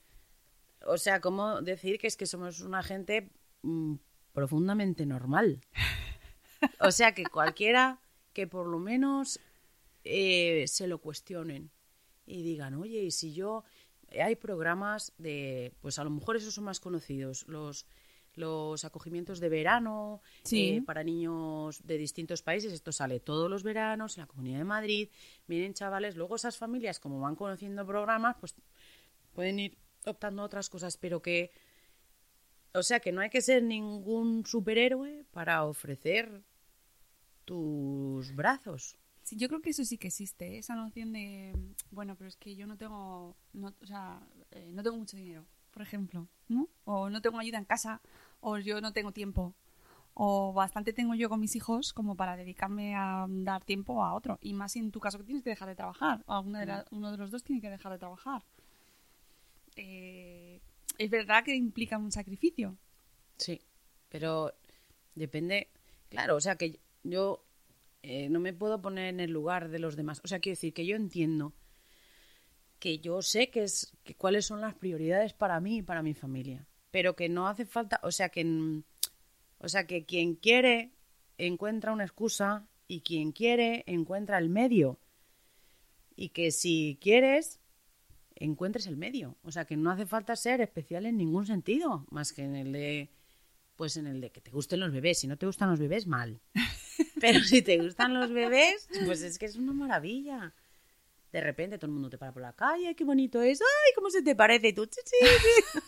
o 0.85 0.97
sea, 0.97 1.21
¿cómo 1.21 1.61
decir 1.61 1.97
que 1.97 2.07
es 2.07 2.17
que 2.17 2.25
somos 2.25 2.59
una 2.59 2.83
gente 2.83 3.29
mm, 3.61 3.95
profundamente 4.33 5.05
normal? 5.05 5.61
O 6.79 6.91
sea, 6.91 7.13
que 7.13 7.23
cualquiera 7.25 7.99
que 8.33 8.47
por 8.47 8.67
lo 8.67 8.79
menos 8.79 9.39
eh, 10.03 10.65
se 10.67 10.87
lo 10.87 10.99
cuestionen 10.99 11.71
y 12.25 12.43
digan, 12.43 12.75
oye, 12.75 13.03
y 13.03 13.11
si 13.11 13.33
yo... 13.33 13.63
Hay 14.21 14.35
programas 14.35 15.13
de, 15.17 15.73
pues 15.79 15.97
a 15.97 16.03
lo 16.03 16.09
mejor 16.09 16.35
esos 16.35 16.53
son 16.53 16.65
más 16.65 16.81
conocidos, 16.81 17.47
los, 17.47 17.85
los 18.33 18.83
acogimientos 18.83 19.39
de 19.39 19.47
verano 19.47 20.21
Sí. 20.43 20.71
eh, 20.71 20.81
para 20.85 21.01
niños 21.01 21.79
de 21.87 21.97
distintos 21.97 22.41
países. 22.41 22.73
Esto 22.73 22.91
sale 22.91 23.21
todos 23.21 23.49
los 23.49 23.63
veranos 23.63 24.17
en 24.17 24.23
la 24.23 24.27
Comunidad 24.27 24.57
de 24.57 24.65
Madrid. 24.65 25.09
Vienen 25.47 25.73
chavales, 25.73 26.17
luego 26.17 26.35
esas 26.35 26.57
familias, 26.57 26.99
como 26.99 27.21
van 27.21 27.37
conociendo 27.37 27.85
programas, 27.87 28.35
pues 28.37 28.53
pueden 29.31 29.59
ir 29.59 29.77
optando 30.05 30.41
a 30.41 30.45
otras 30.45 30.69
cosas, 30.69 30.97
pero 30.97 31.21
que, 31.21 31.51
o 32.73 32.83
sea, 32.83 32.99
que 32.99 33.13
no 33.13 33.21
hay 33.21 33.29
que 33.29 33.39
ser 33.39 33.63
ningún 33.63 34.45
superhéroe 34.45 35.23
para 35.31 35.63
ofrecer 35.63 36.43
tus 37.45 38.33
brazos. 38.35 38.97
Sí, 39.23 39.35
yo 39.37 39.47
creo 39.47 39.61
que 39.61 39.69
eso 39.69 39.85
sí 39.85 39.97
que 39.97 40.07
existe, 40.07 40.55
¿eh? 40.55 40.57
esa 40.57 40.75
noción 40.75 41.13
de, 41.13 41.53
bueno, 41.91 42.15
pero 42.15 42.27
es 42.27 42.35
que 42.37 42.55
yo 42.55 42.65
no 42.67 42.75
tengo, 42.77 43.35
no, 43.53 43.73
o 43.81 43.85
sea, 43.85 44.19
eh, 44.51 44.71
no 44.73 44.81
tengo 44.83 44.97
mucho 44.97 45.15
dinero, 45.15 45.45
por 45.71 45.83
ejemplo, 45.83 46.27
¿no? 46.49 46.67
O 46.85 47.09
no 47.09 47.21
tengo 47.21 47.37
ayuda 47.39 47.59
en 47.59 47.65
casa, 47.65 48.01
o 48.39 48.57
yo 48.57 48.81
no 48.81 48.93
tengo 48.93 49.11
tiempo, 49.11 49.53
o 50.15 50.53
bastante 50.53 50.91
tengo 50.91 51.13
yo 51.13 51.29
con 51.29 51.39
mis 51.39 51.55
hijos 51.55 51.93
como 51.93 52.15
para 52.15 52.35
dedicarme 52.35 52.95
a 52.95 53.25
dar 53.29 53.63
tiempo 53.63 54.03
a 54.03 54.13
otro. 54.15 54.39
Y 54.41 54.53
más 54.53 54.75
en 54.75 54.91
tu 54.91 54.99
caso 54.99 55.19
que 55.19 55.23
tienes 55.23 55.43
que 55.43 55.51
dejar 55.51 55.67
de 55.69 55.75
trabajar, 55.75 56.23
o 56.25 56.33
alguna 56.33 56.59
de 56.59 56.65
la- 56.65 56.85
uno 56.91 57.11
de 57.11 57.17
los 57.17 57.29
dos 57.31 57.43
tiene 57.43 57.61
que 57.61 57.69
dejar 57.69 57.91
de 57.91 57.99
trabajar. 57.99 58.43
Eh, 59.75 60.59
es 60.97 61.09
verdad 61.09 61.43
que 61.43 61.55
implica 61.55 61.97
un 61.97 62.11
sacrificio. 62.11 62.75
Sí, 63.37 63.61
pero 64.09 64.53
depende, 65.15 65.69
claro, 66.09 66.35
o 66.35 66.41
sea 66.41 66.55
que 66.55 66.79
yo 67.03 67.45
eh, 68.03 68.29
no 68.29 68.39
me 68.39 68.53
puedo 68.53 68.81
poner 68.81 69.07
en 69.07 69.19
el 69.19 69.31
lugar 69.31 69.69
de 69.69 69.79
los 69.79 69.95
demás. 69.95 70.21
O 70.23 70.27
sea, 70.27 70.39
quiero 70.39 70.55
decir 70.55 70.73
que 70.73 70.85
yo 70.85 70.95
entiendo 70.95 71.53
que 72.79 72.99
yo 72.99 73.21
sé 73.21 73.51
que 73.51 73.63
es 73.63 73.95
que 74.03 74.15
cuáles 74.15 74.45
son 74.45 74.59
las 74.59 74.73
prioridades 74.73 75.33
para 75.33 75.59
mí 75.59 75.77
y 75.77 75.81
para 75.83 76.01
mi 76.01 76.15
familia, 76.15 76.67
pero 76.89 77.15
que 77.15 77.29
no 77.29 77.47
hace 77.47 77.65
falta, 77.65 77.99
o 78.01 78.11
sea 78.11 78.29
que 78.29 78.43
o 79.59 79.69
sea 79.69 79.85
que 79.85 80.05
quien 80.05 80.33
quiere 80.33 80.91
encuentra 81.37 81.93
una 81.93 82.03
excusa 82.03 82.67
y 82.87 83.01
quien 83.01 83.31
quiere 83.31 83.83
encuentra 83.85 84.39
el 84.39 84.49
medio. 84.49 84.99
Y 86.15 86.29
que 86.29 86.51
si 86.51 86.97
quieres 86.99 87.61
encuentres 88.35 88.87
el 88.87 88.97
medio, 88.97 89.37
o 89.43 89.51
sea 89.51 89.65
que 89.65 89.77
no 89.77 89.91
hace 89.91 90.07
falta 90.07 90.35
ser 90.35 90.61
especial 90.61 91.05
en 91.05 91.17
ningún 91.17 91.45
sentido, 91.45 92.07
más 92.09 92.33
que 92.33 92.43
en 92.43 92.55
el 92.55 92.71
de 92.71 93.11
pues 93.75 93.97
en 93.97 94.07
el 94.07 94.21
de 94.21 94.31
que 94.31 94.41
te 94.41 94.51
gusten 94.51 94.79
los 94.79 94.91
bebés. 94.91 95.19
Si 95.19 95.27
no 95.27 95.37
te 95.37 95.45
gustan 95.45 95.69
los 95.69 95.79
bebés, 95.79 96.07
mal. 96.07 96.41
Pero 97.19 97.39
si 97.41 97.61
te 97.61 97.77
gustan 97.77 98.13
los 98.13 98.31
bebés, 98.31 98.87
pues 99.05 99.21
es 99.21 99.37
que 99.37 99.45
es 99.45 99.55
una 99.55 99.73
maravilla. 99.73 100.53
De 101.31 101.41
repente 101.41 101.77
todo 101.77 101.87
el 101.87 101.93
mundo 101.93 102.09
te 102.09 102.17
para 102.17 102.33
por 102.33 102.41
la 102.41 102.53
calle, 102.53 102.87
"Ay, 102.87 102.95
qué 102.95 103.03
bonito 103.05 103.41
es, 103.41 103.61
ay, 103.61 103.93
cómo 103.95 104.09
se 104.09 104.21
te 104.21 104.35
parece, 104.35 104.69
y 104.69 104.73
tú, 104.73 104.83
"Sí, 104.91 105.01
sí, 105.05 105.15
sí". 105.21 105.79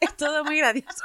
es 0.00 0.16
todo 0.16 0.44
muy 0.44 0.58
gracioso. 0.58 1.04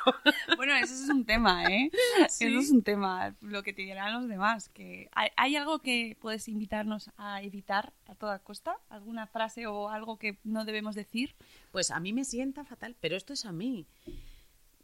Bueno, 0.58 0.76
eso 0.76 0.94
es 0.94 1.08
un 1.10 1.24
tema, 1.24 1.64
¿eh? 1.66 1.92
Sí. 2.30 2.46
Eso 2.46 2.60
es 2.60 2.72
un 2.72 2.82
tema, 2.84 3.36
lo 3.42 3.64
que 3.64 3.72
te 3.72 3.84
dirán 3.84 4.12
los 4.14 4.28
demás. 4.28 4.70
Que 4.70 5.08
¿hay, 5.14 5.30
hay 5.38 5.56
algo 5.56 5.80
que 5.80 6.18
puedes 6.20 6.48
invitarnos 6.48 7.10
a 7.16 7.42
evitar 7.42 7.94
a 8.08 8.16
toda 8.16 8.40
costa? 8.40 8.78
¿Alguna 8.90 9.28
frase 9.28 9.68
o 9.68 9.90
algo 9.90 10.18
que 10.18 10.40
no 10.44 10.66
debemos 10.66 10.96
decir? 10.96 11.36
Pues 11.72 11.92
a 11.92 12.00
mí 12.00 12.12
me 12.12 12.26
sienta 12.26 12.66
fatal, 12.66 12.96
pero 13.00 13.16
esto 13.16 13.34
es 13.34 13.46
a 13.46 13.52
mí. 13.52 13.86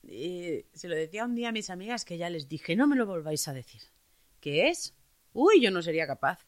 Eh, 0.08 0.66
se 0.74 0.88
lo 0.88 0.96
decía 0.96 1.26
un 1.26 1.36
día 1.36 1.50
a 1.50 1.52
mis 1.52 1.70
amigas 1.70 2.06
que 2.06 2.18
ya 2.18 2.30
les 2.30 2.48
dije, 2.48 2.76
no 2.76 2.88
me 2.88 2.96
lo 2.96 3.06
volváis 3.06 3.48
a 3.48 3.54
decir. 3.54 3.82
¿Qué 4.44 4.68
es? 4.68 4.94
Uy, 5.32 5.62
yo 5.62 5.72
no 5.72 5.82
sería 5.82 6.06
capaz. 6.06 6.46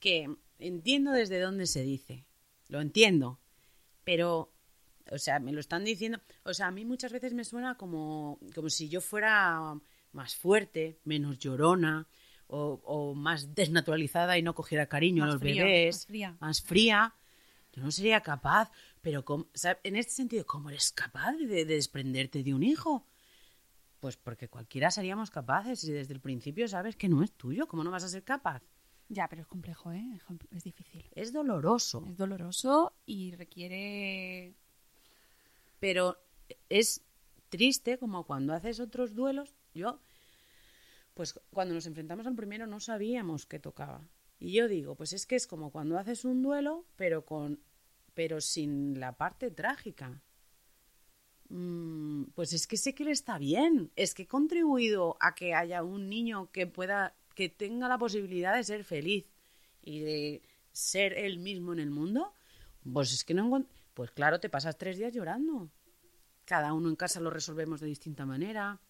Que 0.00 0.28
entiendo 0.58 1.12
desde 1.12 1.38
dónde 1.38 1.66
se 1.66 1.82
dice. 1.84 2.26
Lo 2.66 2.80
entiendo. 2.80 3.38
Pero, 4.02 4.52
o 5.08 5.18
sea, 5.18 5.38
me 5.38 5.52
lo 5.52 5.60
están 5.60 5.84
diciendo. 5.84 6.18
O 6.42 6.52
sea, 6.52 6.66
a 6.66 6.70
mí 6.72 6.84
muchas 6.84 7.12
veces 7.12 7.32
me 7.32 7.44
suena 7.44 7.76
como, 7.76 8.40
como 8.56 8.68
si 8.70 8.88
yo 8.88 9.00
fuera 9.00 9.78
más 10.10 10.34
fuerte, 10.34 10.98
menos 11.04 11.38
llorona 11.38 12.08
o, 12.48 12.80
o 12.82 13.14
más 13.14 13.54
desnaturalizada 13.54 14.36
y 14.36 14.42
no 14.42 14.56
cogiera 14.56 14.86
cariño 14.88 15.22
a 15.22 15.26
los 15.28 15.38
fría, 15.38 15.62
bebés. 15.62 15.94
más 15.96 16.06
fría. 16.06 16.36
Más 16.40 16.60
fría. 16.62 17.14
Yo 17.72 17.82
no 17.82 17.92
sería 17.92 18.20
capaz. 18.20 18.72
Pero, 19.00 19.24
¿cómo- 19.24 19.44
o 19.44 19.58
sea, 19.58 19.78
en 19.84 19.94
este 19.94 20.10
sentido, 20.12 20.44
¿cómo 20.44 20.70
eres 20.70 20.90
capaz 20.90 21.34
de, 21.34 21.46
de 21.46 21.64
desprenderte 21.66 22.42
de 22.42 22.52
un 22.52 22.64
hijo? 22.64 23.06
Pues 24.00 24.16
porque 24.16 24.48
cualquiera 24.48 24.90
seríamos 24.90 25.30
capaces 25.30 25.84
y 25.84 25.92
desde 25.92 26.14
el 26.14 26.20
principio 26.20 26.66
sabes 26.68 26.96
que 26.96 27.08
no 27.08 27.22
es 27.22 27.32
tuyo. 27.32 27.68
¿Cómo 27.68 27.84
no 27.84 27.90
vas 27.90 28.04
a 28.04 28.08
ser 28.08 28.24
capaz? 28.24 28.62
Ya, 29.08 29.28
pero 29.28 29.42
es 29.42 29.48
complejo, 29.48 29.92
¿eh? 29.92 30.18
Es 30.50 30.64
difícil. 30.64 31.04
Es 31.14 31.32
doloroso. 31.32 32.04
Es 32.08 32.16
doloroso 32.16 32.94
y 33.06 33.32
requiere... 33.32 34.54
Pero 35.80 36.16
es 36.68 37.02
triste 37.48 37.98
como 37.98 38.24
cuando 38.24 38.54
haces 38.54 38.80
otros 38.80 39.14
duelos. 39.14 39.54
Yo, 39.74 40.00
pues 41.14 41.34
cuando 41.50 41.74
nos 41.74 41.86
enfrentamos 41.86 42.26
al 42.26 42.34
primero 42.34 42.66
no 42.66 42.80
sabíamos 42.80 43.46
qué 43.46 43.58
tocaba. 43.58 44.06
Y 44.38 44.52
yo 44.52 44.68
digo, 44.68 44.94
pues 44.94 45.12
es 45.12 45.26
que 45.26 45.36
es 45.36 45.46
como 45.46 45.70
cuando 45.70 45.98
haces 45.98 46.24
un 46.24 46.42
duelo, 46.42 46.86
pero 46.96 47.24
con 47.26 47.60
pero 48.14 48.40
sin 48.40 48.98
la 48.98 49.16
parte 49.16 49.50
trágica. 49.50 50.22
Mm, 51.50 52.26
pues 52.34 52.52
es 52.52 52.68
que 52.68 52.76
sé 52.76 52.94
que 52.94 53.04
le 53.04 53.10
está 53.10 53.36
bien. 53.38 53.90
Es 53.96 54.14
que 54.14 54.22
he 54.22 54.26
contribuido 54.26 55.16
a 55.20 55.34
que 55.34 55.54
haya 55.54 55.82
un 55.82 56.08
niño 56.08 56.50
que 56.52 56.66
pueda, 56.66 57.14
que 57.34 57.48
tenga 57.48 57.88
la 57.88 57.98
posibilidad 57.98 58.54
de 58.54 58.64
ser 58.64 58.84
feliz 58.84 59.26
y 59.82 60.00
de 60.00 60.42
ser 60.72 61.12
él 61.12 61.38
mismo 61.38 61.72
en 61.72 61.80
el 61.80 61.90
mundo. 61.90 62.32
Pues 62.92 63.12
es 63.12 63.24
que 63.24 63.34
no 63.34 63.66
Pues 63.94 64.12
claro, 64.12 64.40
te 64.40 64.48
pasas 64.48 64.78
tres 64.78 64.96
días 64.96 65.12
llorando. 65.12 65.70
Cada 66.44 66.72
uno 66.72 66.88
en 66.88 66.96
casa 66.96 67.20
lo 67.20 67.30
resolvemos 67.30 67.80
de 67.80 67.88
distinta 67.88 68.24
manera. 68.24 68.80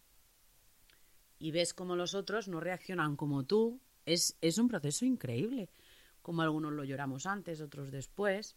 Y 1.39 1.53
ves 1.53 1.73
cómo 1.73 1.97
los 1.97 2.15
otros 2.15 2.49
no 2.49 2.61
reaccionan 2.61 3.17
como 3.17 3.45
tú. 3.45 3.81
Es, 4.05 4.37
es 4.43 4.59
un 4.59 4.69
proceso 4.69 5.07
increíble. 5.07 5.71
Como 6.21 6.43
algunos 6.43 6.73
lo 6.73 6.85
lloramos 6.85 7.25
antes, 7.25 7.63
otros 7.63 7.91
después. 7.91 8.57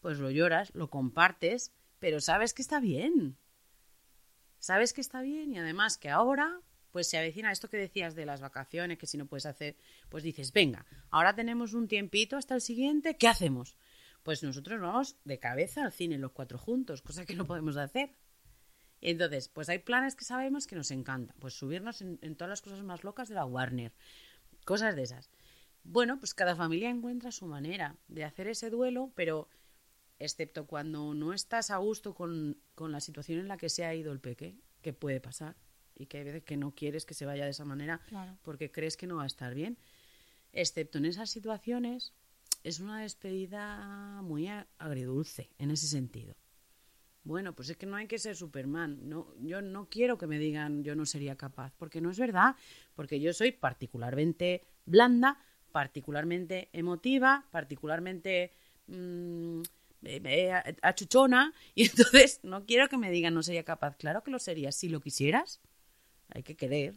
Pues 0.00 0.18
lo 0.18 0.30
lloras, 0.30 0.72
lo 0.74 0.88
compartes, 0.90 1.72
pero 2.02 2.20
sabes 2.20 2.52
que 2.52 2.62
está 2.62 2.80
bien. 2.80 3.38
Sabes 4.58 4.92
que 4.92 5.00
está 5.00 5.22
bien 5.22 5.52
y 5.52 5.58
además 5.60 5.98
que 5.98 6.10
ahora 6.10 6.60
pues 6.90 7.08
se 7.08 7.16
avecina 7.16 7.52
esto 7.52 7.68
que 7.68 7.76
decías 7.76 8.16
de 8.16 8.26
las 8.26 8.40
vacaciones, 8.40 8.98
que 8.98 9.06
si 9.06 9.16
no 9.16 9.26
puedes 9.26 9.46
hacer, 9.46 9.76
pues 10.08 10.24
dices, 10.24 10.52
venga, 10.52 10.84
ahora 11.10 11.36
tenemos 11.36 11.74
un 11.74 11.86
tiempito 11.86 12.36
hasta 12.36 12.56
el 12.56 12.60
siguiente, 12.60 13.16
¿qué 13.16 13.28
hacemos? 13.28 13.76
Pues 14.24 14.42
nosotros 14.42 14.80
vamos 14.80 15.16
de 15.24 15.38
cabeza 15.38 15.84
al 15.84 15.92
cine 15.92 16.18
los 16.18 16.32
cuatro 16.32 16.58
juntos, 16.58 17.02
cosa 17.02 17.24
que 17.24 17.36
no 17.36 17.46
podemos 17.46 17.76
hacer. 17.76 18.16
Entonces, 19.00 19.48
pues 19.48 19.68
hay 19.68 19.78
planes 19.78 20.16
que 20.16 20.24
sabemos 20.24 20.66
que 20.66 20.74
nos 20.74 20.90
encantan, 20.90 21.36
pues 21.38 21.54
subirnos 21.54 22.02
en, 22.02 22.18
en 22.20 22.34
todas 22.34 22.50
las 22.50 22.62
cosas 22.62 22.82
más 22.82 23.04
locas 23.04 23.28
de 23.28 23.36
la 23.36 23.44
Warner, 23.44 23.94
cosas 24.64 24.96
de 24.96 25.02
esas. 25.04 25.30
Bueno, 25.84 26.18
pues 26.18 26.34
cada 26.34 26.56
familia 26.56 26.90
encuentra 26.90 27.30
su 27.30 27.46
manera 27.46 27.96
de 28.08 28.24
hacer 28.24 28.48
ese 28.48 28.70
duelo, 28.70 29.12
pero 29.14 29.48
excepto 30.24 30.66
cuando 30.66 31.14
no 31.14 31.32
estás 31.32 31.70
a 31.70 31.76
gusto 31.78 32.14
con, 32.14 32.56
con 32.74 32.92
la 32.92 33.00
situación 33.00 33.40
en 33.40 33.48
la 33.48 33.56
que 33.56 33.68
se 33.68 33.84
ha 33.84 33.94
ido 33.94 34.12
el 34.12 34.20
peque, 34.20 34.56
que 34.80 34.92
puede 34.92 35.20
pasar, 35.20 35.56
y 35.94 36.06
que 36.06 36.18
hay 36.18 36.24
veces 36.24 36.42
que 36.44 36.56
no 36.56 36.74
quieres 36.74 37.04
que 37.04 37.14
se 37.14 37.26
vaya 37.26 37.44
de 37.44 37.50
esa 37.50 37.64
manera 37.64 38.00
Claro. 38.08 38.36
porque 38.42 38.70
crees 38.70 38.96
que 38.96 39.06
no 39.06 39.16
va 39.16 39.24
a 39.24 39.26
estar 39.26 39.54
bien. 39.54 39.76
Excepto 40.52 40.98
en 40.98 41.06
esas 41.06 41.30
situaciones, 41.30 42.12
es 42.64 42.80
una 42.80 43.00
despedida 43.00 44.20
muy 44.22 44.48
agridulce 44.78 45.50
en 45.58 45.70
ese 45.70 45.86
sentido. 45.86 46.34
Bueno, 47.24 47.54
pues 47.54 47.70
es 47.70 47.76
que 47.76 47.86
no 47.86 47.96
hay 47.96 48.06
que 48.08 48.18
ser 48.18 48.34
Superman. 48.36 49.08
No, 49.08 49.32
yo 49.40 49.62
no 49.62 49.88
quiero 49.88 50.18
que 50.18 50.26
me 50.26 50.38
digan 50.38 50.82
yo 50.82 50.94
no 50.96 51.06
sería 51.06 51.36
capaz, 51.36 51.72
porque 51.78 52.00
no 52.00 52.10
es 52.10 52.18
verdad, 52.18 52.56
porque 52.94 53.20
yo 53.20 53.32
soy 53.32 53.52
particularmente 53.52 54.64
blanda, 54.86 55.38
particularmente 55.70 56.68
emotiva, 56.72 57.46
particularmente 57.50 58.52
mm, 58.88 59.62
eh, 60.04 60.20
eh, 60.24 60.76
achuchona, 60.82 61.52
y 61.74 61.84
entonces 61.84 62.40
no 62.42 62.64
quiero 62.66 62.88
que 62.88 62.98
me 62.98 63.10
digan 63.10 63.34
no 63.34 63.42
sería 63.42 63.64
capaz. 63.64 63.96
Claro 63.96 64.22
que 64.22 64.30
lo 64.30 64.38
sería, 64.38 64.72
si 64.72 64.88
lo 64.88 65.00
quisieras, 65.00 65.60
hay 66.30 66.42
que 66.44 66.56
querer. 66.56 66.96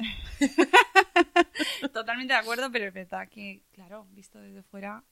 Totalmente 1.92 2.32
de 2.34 2.38
acuerdo, 2.38 2.70
pero 2.70 2.86
es 2.86 2.94
verdad 2.94 3.28
que, 3.28 3.62
claro, 3.72 4.06
visto 4.10 4.40
desde 4.40 4.62
fuera, 4.62 5.04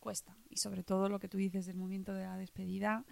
cuesta. 0.00 0.36
Y 0.50 0.56
sobre 0.58 0.82
todo 0.84 1.08
lo 1.08 1.18
que 1.18 1.28
tú 1.28 1.38
dices 1.38 1.66
del 1.66 1.76
momento 1.76 2.14
de 2.14 2.24
la 2.24 2.36
despedida, 2.36 3.04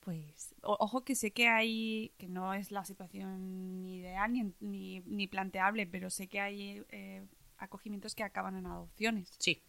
pues 0.00 0.54
o- 0.62 0.76
ojo 0.80 1.04
que 1.04 1.14
sé 1.16 1.32
que 1.32 1.48
hay, 1.48 2.12
que 2.18 2.28
no 2.28 2.54
es 2.54 2.70
la 2.72 2.84
situación 2.84 3.82
ni 3.82 3.98
ideal 3.98 4.32
ni, 4.32 4.54
ni, 4.60 5.00
ni 5.06 5.26
planteable, 5.28 5.86
pero 5.86 6.10
sé 6.10 6.28
que 6.28 6.40
hay 6.40 6.84
eh, 6.90 7.26
acogimientos 7.58 8.14
que 8.14 8.24
acaban 8.24 8.56
en 8.56 8.66
adopciones. 8.66 9.30
Sí. 9.38 9.62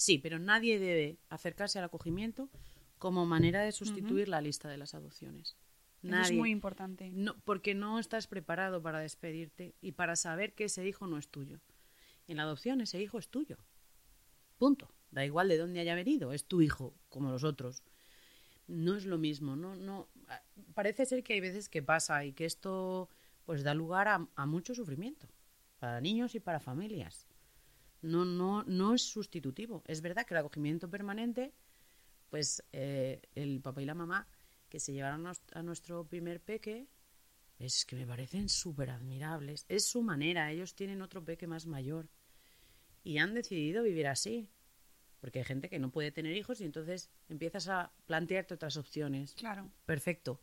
Sí, 0.00 0.16
pero 0.16 0.38
nadie 0.38 0.78
debe 0.78 1.18
acercarse 1.28 1.78
al 1.78 1.84
acogimiento 1.84 2.48
como 2.96 3.26
manera 3.26 3.60
de 3.60 3.70
sustituir 3.70 4.30
la 4.30 4.40
lista 4.40 4.66
de 4.66 4.78
las 4.78 4.94
adopciones. 4.94 5.58
Eso 6.02 6.10
Nadie. 6.10 6.32
es 6.32 6.38
muy 6.38 6.50
importante. 6.50 7.10
No, 7.12 7.38
porque 7.44 7.74
no 7.74 7.98
estás 7.98 8.26
preparado 8.26 8.80
para 8.80 9.00
despedirte 9.00 9.74
y 9.82 9.92
para 9.92 10.16
saber 10.16 10.54
que 10.54 10.64
ese 10.64 10.88
hijo 10.88 11.06
no 11.06 11.18
es 11.18 11.28
tuyo. 11.28 11.60
En 12.28 12.38
la 12.38 12.44
adopción 12.44 12.80
ese 12.80 12.98
hijo 13.02 13.18
es 13.18 13.28
tuyo. 13.28 13.58
Punto. 14.56 14.90
Da 15.10 15.26
igual 15.26 15.50
de 15.50 15.58
dónde 15.58 15.80
haya 15.80 15.94
venido, 15.94 16.32
es 16.32 16.46
tu 16.46 16.62
hijo, 16.62 16.94
como 17.10 17.30
los 17.30 17.44
otros. 17.44 17.82
No 18.68 18.96
es 18.96 19.04
lo 19.04 19.18
mismo, 19.18 19.54
no, 19.54 19.76
no. 19.76 20.08
ah, 20.28 20.42
Parece 20.72 21.04
ser 21.04 21.22
que 21.22 21.34
hay 21.34 21.40
veces 21.40 21.68
que 21.68 21.82
pasa 21.82 22.24
y 22.24 22.32
que 22.32 22.46
esto 22.46 23.10
pues 23.44 23.64
da 23.64 23.74
lugar 23.74 24.08
a, 24.08 24.26
a 24.34 24.46
mucho 24.46 24.74
sufrimiento 24.74 25.28
para 25.78 26.00
niños 26.00 26.34
y 26.34 26.40
para 26.40 26.58
familias. 26.58 27.26
No, 28.02 28.24
no, 28.24 28.64
no 28.64 28.94
es 28.94 29.02
sustitutivo. 29.02 29.82
Es 29.86 30.00
verdad 30.00 30.26
que 30.26 30.34
el 30.34 30.38
acogimiento 30.38 30.88
permanente, 30.88 31.52
pues 32.30 32.62
eh, 32.72 33.20
el 33.34 33.60
papá 33.60 33.82
y 33.82 33.86
la 33.86 33.94
mamá 33.94 34.26
que 34.68 34.80
se 34.80 34.92
llevaron 34.92 35.26
a, 35.26 35.62
nuestro 35.62 36.06
primer 36.06 36.40
peque, 36.40 36.86
es 37.58 37.84
que 37.84 37.96
me 37.96 38.06
parecen 38.06 38.48
súper 38.48 38.90
admirables. 38.90 39.66
Es 39.68 39.84
su 39.84 40.02
manera, 40.02 40.50
ellos 40.50 40.74
tienen 40.74 41.02
otro 41.02 41.24
peque 41.24 41.46
más 41.46 41.66
mayor 41.66 42.08
y 43.02 43.18
han 43.18 43.34
decidido 43.34 43.82
vivir 43.82 44.06
así. 44.06 44.48
Porque 45.20 45.40
hay 45.40 45.44
gente 45.44 45.68
que 45.68 45.78
no 45.78 45.90
puede 45.90 46.12
tener 46.12 46.34
hijos 46.34 46.62
y 46.62 46.64
entonces 46.64 47.10
empiezas 47.28 47.68
a 47.68 47.92
plantearte 48.06 48.54
otras 48.54 48.78
opciones. 48.78 49.34
Claro. 49.34 49.70
Perfecto. 49.84 50.40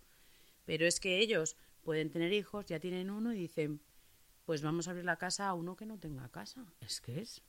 Pero 0.66 0.86
es 0.86 1.00
que 1.00 1.18
ellos 1.18 1.56
pueden 1.82 2.12
tener 2.12 2.32
hijos, 2.34 2.66
ya 2.68 2.80
tienen 2.80 3.10
uno 3.10 3.34
y 3.34 3.40
dicen, 3.40 3.82
pues 4.48 4.62
vamos 4.62 4.88
a 4.88 4.92
abrir 4.92 5.04
la 5.04 5.18
casa 5.18 5.50
a 5.50 5.54
uno 5.54 5.76
que 5.76 5.86
no 5.86 6.00
tenga 6.00 6.30
casa. 6.30 6.66
Es 6.80 7.02
que 7.02 7.20
es 7.20 7.44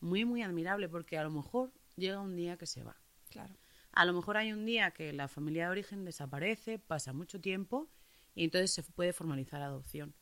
muy, 0.00 0.24
muy 0.24 0.42
admirable 0.42 0.88
porque 0.88 1.16
a 1.16 1.22
lo 1.22 1.30
mejor 1.30 1.72
llega 1.94 2.18
un 2.18 2.34
día 2.34 2.56
que 2.56 2.66
se 2.66 2.82
va. 2.82 2.96
Claro. 3.28 3.54
A 3.92 4.04
lo 4.04 4.12
mejor 4.12 4.36
hay 4.36 4.52
un 4.52 4.66
día 4.66 4.90
que 4.90 5.12
la 5.12 5.28
familia 5.28 5.66
de 5.66 5.70
origen 5.70 6.04
desaparece, 6.04 6.80
pasa 6.80 7.12
mucho 7.12 7.40
tiempo 7.40 7.88
y 8.34 8.42
entonces 8.42 8.72
se 8.72 8.82
puede 8.82 9.12
formalizar 9.12 9.60
la 9.60 9.66
adopción. 9.66 10.12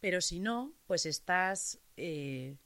Pero 0.00 0.20
si 0.20 0.40
no, 0.40 0.74
pues 0.88 1.06
estás 1.06 1.78
eh, 1.96 2.56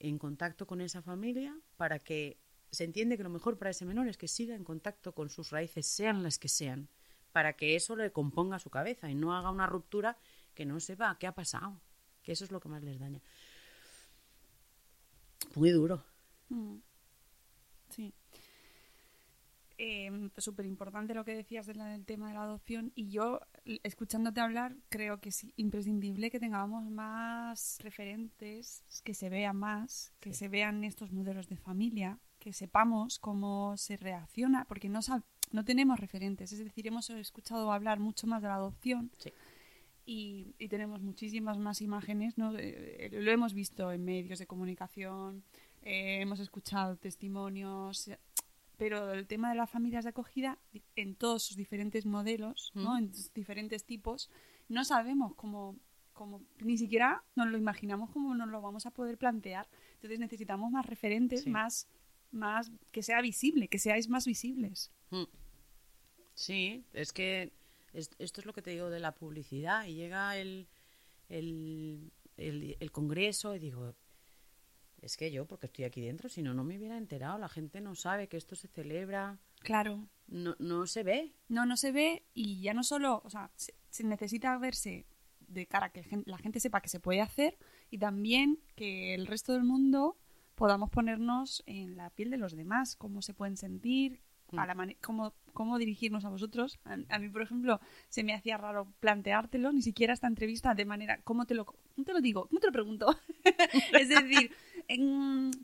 en 0.00 0.18
contacto 0.18 0.66
con 0.66 0.80
esa 0.80 1.00
familia 1.00 1.56
para 1.76 2.00
que 2.00 2.40
se 2.72 2.82
entiende 2.82 3.16
que 3.16 3.22
lo 3.22 3.30
mejor 3.30 3.56
para 3.56 3.70
ese 3.70 3.84
menor 3.84 4.08
es 4.08 4.18
que 4.18 4.26
siga 4.26 4.56
en 4.56 4.64
contacto 4.64 5.14
con 5.14 5.30
sus 5.30 5.50
raíces, 5.50 5.86
sean 5.86 6.24
las 6.24 6.40
que 6.40 6.48
sean, 6.48 6.88
para 7.30 7.52
que 7.52 7.76
eso 7.76 7.94
le 7.94 8.10
componga 8.10 8.58
su 8.58 8.68
cabeza 8.68 9.08
y 9.08 9.14
no 9.14 9.36
haga 9.36 9.52
una 9.52 9.68
ruptura 9.68 10.18
que 10.58 10.66
no 10.66 10.80
sepa 10.80 11.16
qué 11.20 11.28
ha 11.28 11.36
pasado, 11.36 11.80
que 12.20 12.32
eso 12.32 12.44
es 12.44 12.50
lo 12.50 12.58
que 12.58 12.68
más 12.68 12.82
les 12.82 12.98
daña. 12.98 13.22
Muy 15.54 15.70
duro. 15.70 16.04
Mm. 16.48 16.78
Sí. 17.90 18.12
Eh, 19.78 20.30
Súper 20.36 20.66
importante 20.66 21.14
lo 21.14 21.24
que 21.24 21.36
decías 21.36 21.66
del 21.66 22.04
tema 22.04 22.26
de 22.26 22.34
la 22.34 22.42
adopción 22.42 22.90
y 22.96 23.08
yo, 23.08 23.40
escuchándote 23.84 24.40
hablar, 24.40 24.74
creo 24.88 25.20
que 25.20 25.28
es 25.28 25.46
imprescindible 25.54 26.28
que 26.32 26.40
tengamos 26.40 26.90
más 26.90 27.78
referentes, 27.78 28.82
que 29.04 29.14
se 29.14 29.28
vean 29.28 29.56
más, 29.56 30.12
que 30.18 30.34
se 30.34 30.48
vean 30.48 30.82
estos 30.82 31.12
modelos 31.12 31.48
de 31.48 31.56
familia, 31.56 32.18
que 32.40 32.52
sepamos 32.52 33.20
cómo 33.20 33.76
se 33.76 33.96
reacciona, 33.96 34.64
porque 34.64 34.88
no, 34.88 34.98
no 35.52 35.64
tenemos 35.64 36.00
referentes, 36.00 36.50
es 36.52 36.58
decir, 36.58 36.88
hemos 36.88 37.08
escuchado 37.10 37.70
hablar 37.70 38.00
mucho 38.00 38.26
más 38.26 38.42
de 38.42 38.48
la 38.48 38.56
adopción 38.56 39.12
Sí. 39.18 39.32
Y, 40.10 40.54
y 40.58 40.68
tenemos 40.68 41.02
muchísimas 41.02 41.58
más 41.58 41.82
imágenes, 41.82 42.38
¿no? 42.38 42.56
Eh, 42.56 43.10
lo 43.12 43.30
hemos 43.30 43.52
visto 43.52 43.92
en 43.92 44.06
medios 44.06 44.38
de 44.38 44.46
comunicación, 44.46 45.44
eh, 45.82 46.20
hemos 46.22 46.40
escuchado 46.40 46.96
testimonios, 46.96 48.10
pero 48.78 49.12
el 49.12 49.26
tema 49.26 49.50
de 49.50 49.56
las 49.56 49.68
familias 49.68 50.04
de 50.04 50.10
acogida, 50.10 50.56
en 50.96 51.14
todos 51.14 51.42
sus 51.42 51.58
diferentes 51.58 52.06
modelos, 52.06 52.72
¿no? 52.74 52.94
Mm. 52.94 52.98
en 52.98 53.14
sus 53.14 53.34
diferentes 53.34 53.84
tipos, 53.84 54.30
no 54.70 54.82
sabemos 54.86 55.34
cómo, 55.34 55.76
cómo, 56.14 56.40
ni 56.60 56.78
siquiera 56.78 57.22
nos 57.36 57.48
lo 57.48 57.58
imaginamos 57.58 58.08
cómo 58.10 58.34
nos 58.34 58.48
lo 58.48 58.62
vamos 58.62 58.86
a 58.86 58.90
poder 58.90 59.18
plantear. 59.18 59.68
Entonces 59.96 60.18
necesitamos 60.18 60.70
más 60.70 60.86
referentes, 60.86 61.42
Sí. 61.42 61.50
más, 61.50 61.86
más 62.30 62.72
que 62.92 63.02
sea 63.02 63.20
visible, 63.20 63.68
que 63.68 63.78
seáis 63.78 64.08
más 64.08 64.26
visibles. 64.26 64.90
Mm. 65.10 65.24
Sí, 66.32 66.82
es 66.94 67.12
que 67.12 67.52
esto 67.92 68.40
es 68.40 68.46
lo 68.46 68.52
que 68.52 68.62
te 68.62 68.70
digo 68.70 68.90
de 68.90 69.00
la 69.00 69.14
publicidad. 69.14 69.84
Y 69.86 69.94
llega 69.94 70.36
el, 70.36 70.68
el, 71.28 72.12
el, 72.36 72.76
el 72.78 72.92
congreso 72.92 73.54
y 73.54 73.58
digo, 73.58 73.94
es 75.00 75.16
que 75.16 75.30
yo, 75.30 75.46
porque 75.46 75.66
estoy 75.66 75.84
aquí 75.84 76.00
dentro, 76.00 76.28
si 76.28 76.42
no, 76.42 76.54
no 76.54 76.64
me 76.64 76.78
hubiera 76.78 76.96
enterado. 76.96 77.38
La 77.38 77.48
gente 77.48 77.80
no 77.80 77.94
sabe 77.94 78.28
que 78.28 78.36
esto 78.36 78.56
se 78.56 78.68
celebra, 78.68 79.38
Claro, 79.60 80.08
no, 80.26 80.56
no 80.58 80.86
se 80.86 81.02
ve. 81.02 81.34
No, 81.48 81.66
no 81.66 81.76
se 81.76 81.92
ve 81.92 82.24
y 82.34 82.60
ya 82.60 82.74
no 82.74 82.82
solo, 82.82 83.22
o 83.24 83.30
sea, 83.30 83.50
se, 83.56 83.74
se 83.90 84.04
necesita 84.04 84.56
verse 84.58 85.06
de 85.40 85.66
cara 85.66 85.86
a 85.86 85.92
que 85.92 86.04
la 86.26 86.38
gente 86.38 86.60
sepa 86.60 86.80
que 86.80 86.88
se 86.88 87.00
puede 87.00 87.20
hacer 87.20 87.58
y 87.90 87.98
también 87.98 88.58
que 88.76 89.14
el 89.14 89.26
resto 89.26 89.52
del 89.52 89.64
mundo 89.64 90.18
podamos 90.54 90.90
ponernos 90.90 91.62
en 91.66 91.96
la 91.96 92.10
piel 92.10 92.30
de 92.30 92.36
los 92.36 92.54
demás, 92.54 92.96
cómo 92.96 93.22
se 93.22 93.34
pueden 93.34 93.56
sentir, 93.56 94.20
a 94.56 94.66
la 94.66 94.74
cómo, 95.02 95.34
cómo 95.52 95.78
dirigirnos 95.78 96.24
a 96.24 96.28
vosotros. 96.28 96.78
A, 96.84 96.96
a 97.08 97.18
mí, 97.18 97.28
por 97.28 97.42
ejemplo, 97.42 97.80
se 98.08 98.22
me 98.22 98.34
hacía 98.34 98.56
raro 98.56 98.92
planteártelo, 99.00 99.72
ni 99.72 99.82
siquiera 99.82 100.12
esta 100.14 100.26
entrevista 100.26 100.74
de 100.74 100.84
manera, 100.84 101.20
¿cómo 101.24 101.44
te 101.46 101.54
lo, 101.54 101.64
cómo 101.66 102.04
te 102.04 102.12
lo 102.12 102.20
digo? 102.20 102.46
¿Cómo 102.48 102.60
te 102.60 102.66
lo 102.68 102.72
pregunto? 102.72 103.18
es 103.92 104.08
decir, 104.08 104.50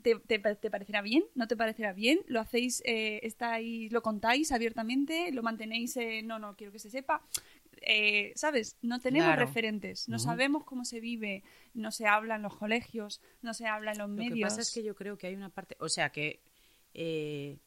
¿te, 0.03 0.15
te, 0.19 0.39
te 0.55 0.69
parecerá 0.69 1.01
bien? 1.01 1.23
¿No 1.33 1.47
te 1.47 1.57
parecerá 1.57 1.93
bien? 1.93 2.19
¿Lo 2.27 2.39
hacéis, 2.39 2.81
eh, 2.85 3.19
estáis, 3.23 3.91
lo 3.91 4.01
contáis 4.01 4.51
abiertamente? 4.51 5.31
¿Lo 5.31 5.41
mantenéis, 5.43 5.97
eh, 5.97 6.21
no, 6.23 6.39
no, 6.39 6.55
quiero 6.55 6.71
que 6.71 6.79
se 6.79 6.89
sepa? 6.89 7.21
Eh, 7.81 8.31
¿Sabes? 8.35 8.77
No 8.81 8.99
tenemos 8.99 9.27
Claro. 9.27 9.45
referentes, 9.45 10.07
no 10.09 10.17
sabemos 10.19 10.63
cómo 10.63 10.85
se 10.85 10.99
vive, 10.99 11.43
no 11.73 11.91
se 11.91 12.07
habla 12.07 12.35
en 12.35 12.41
los 12.41 12.55
colegios, 12.55 13.21
no 13.41 13.53
se 13.53 13.67
habla 13.67 13.91
en 13.91 13.97
los 13.99 14.09
Lo 14.09 14.15
medios. 14.15 14.35
que 14.37 14.41
pasa 14.41 14.61
es 14.61 14.73
que 14.73 14.83
yo 14.83 14.95
creo 14.95 15.17
que 15.17 15.27
hay 15.27 15.35
una 15.35 15.49
parte, 15.49 15.75
o 15.79 15.89
sea 15.89 16.09
que, 16.09 16.41
eh, 16.93 17.59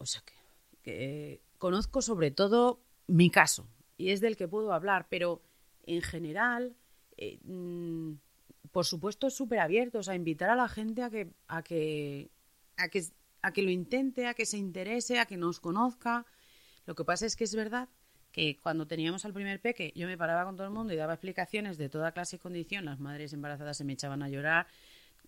o 0.00 0.06
sea 0.06 0.22
que, 0.22 0.34
eh, 0.84 1.42
conozco 1.58 2.00
sobre 2.00 2.30
todo 2.30 2.82
mi 3.06 3.30
caso 3.30 3.68
y 3.98 4.10
es 4.10 4.20
del 4.20 4.36
que 4.36 4.48
puedo 4.48 4.72
hablar, 4.72 5.06
pero 5.10 5.42
en 5.84 6.00
general, 6.00 6.74
eh, 7.18 7.38
mm, 7.44 8.14
por 8.72 8.86
supuesto, 8.86 9.28
súper 9.28 9.58
abiertos 9.58 10.08
a 10.08 10.14
invitar 10.14 10.48
a 10.48 10.56
la 10.56 10.68
gente 10.68 11.02
a 11.02 11.10
que, 11.10 11.30
a 11.48 11.62
que, 11.62 12.30
a 12.78 12.88
que, 12.88 13.04
a 13.42 13.52
que 13.52 13.62
lo 13.62 13.70
intente, 13.70 14.26
a 14.26 14.34
que 14.34 14.46
se 14.46 14.56
interese, 14.56 15.18
a 15.18 15.26
que 15.26 15.36
nos 15.36 15.60
conozca. 15.60 16.24
Lo 16.86 16.94
que 16.94 17.04
pasa 17.04 17.26
es 17.26 17.36
que 17.36 17.44
es 17.44 17.54
verdad 17.54 17.90
que 18.32 18.58
cuando 18.62 18.86
teníamos 18.86 19.24
al 19.26 19.34
primer 19.34 19.60
peque, 19.60 19.92
yo 19.94 20.06
me 20.06 20.16
paraba 20.16 20.44
con 20.44 20.56
todo 20.56 20.66
el 20.66 20.72
mundo 20.72 20.94
y 20.94 20.96
daba 20.96 21.14
explicaciones 21.14 21.76
de 21.76 21.88
toda 21.90 22.12
clase 22.12 22.36
y 22.36 22.38
condición. 22.38 22.86
Las 22.86 23.00
madres 23.00 23.32
embarazadas 23.34 23.76
se 23.76 23.84
me 23.84 23.92
echaban 23.92 24.22
a 24.22 24.30
llorar. 24.30 24.66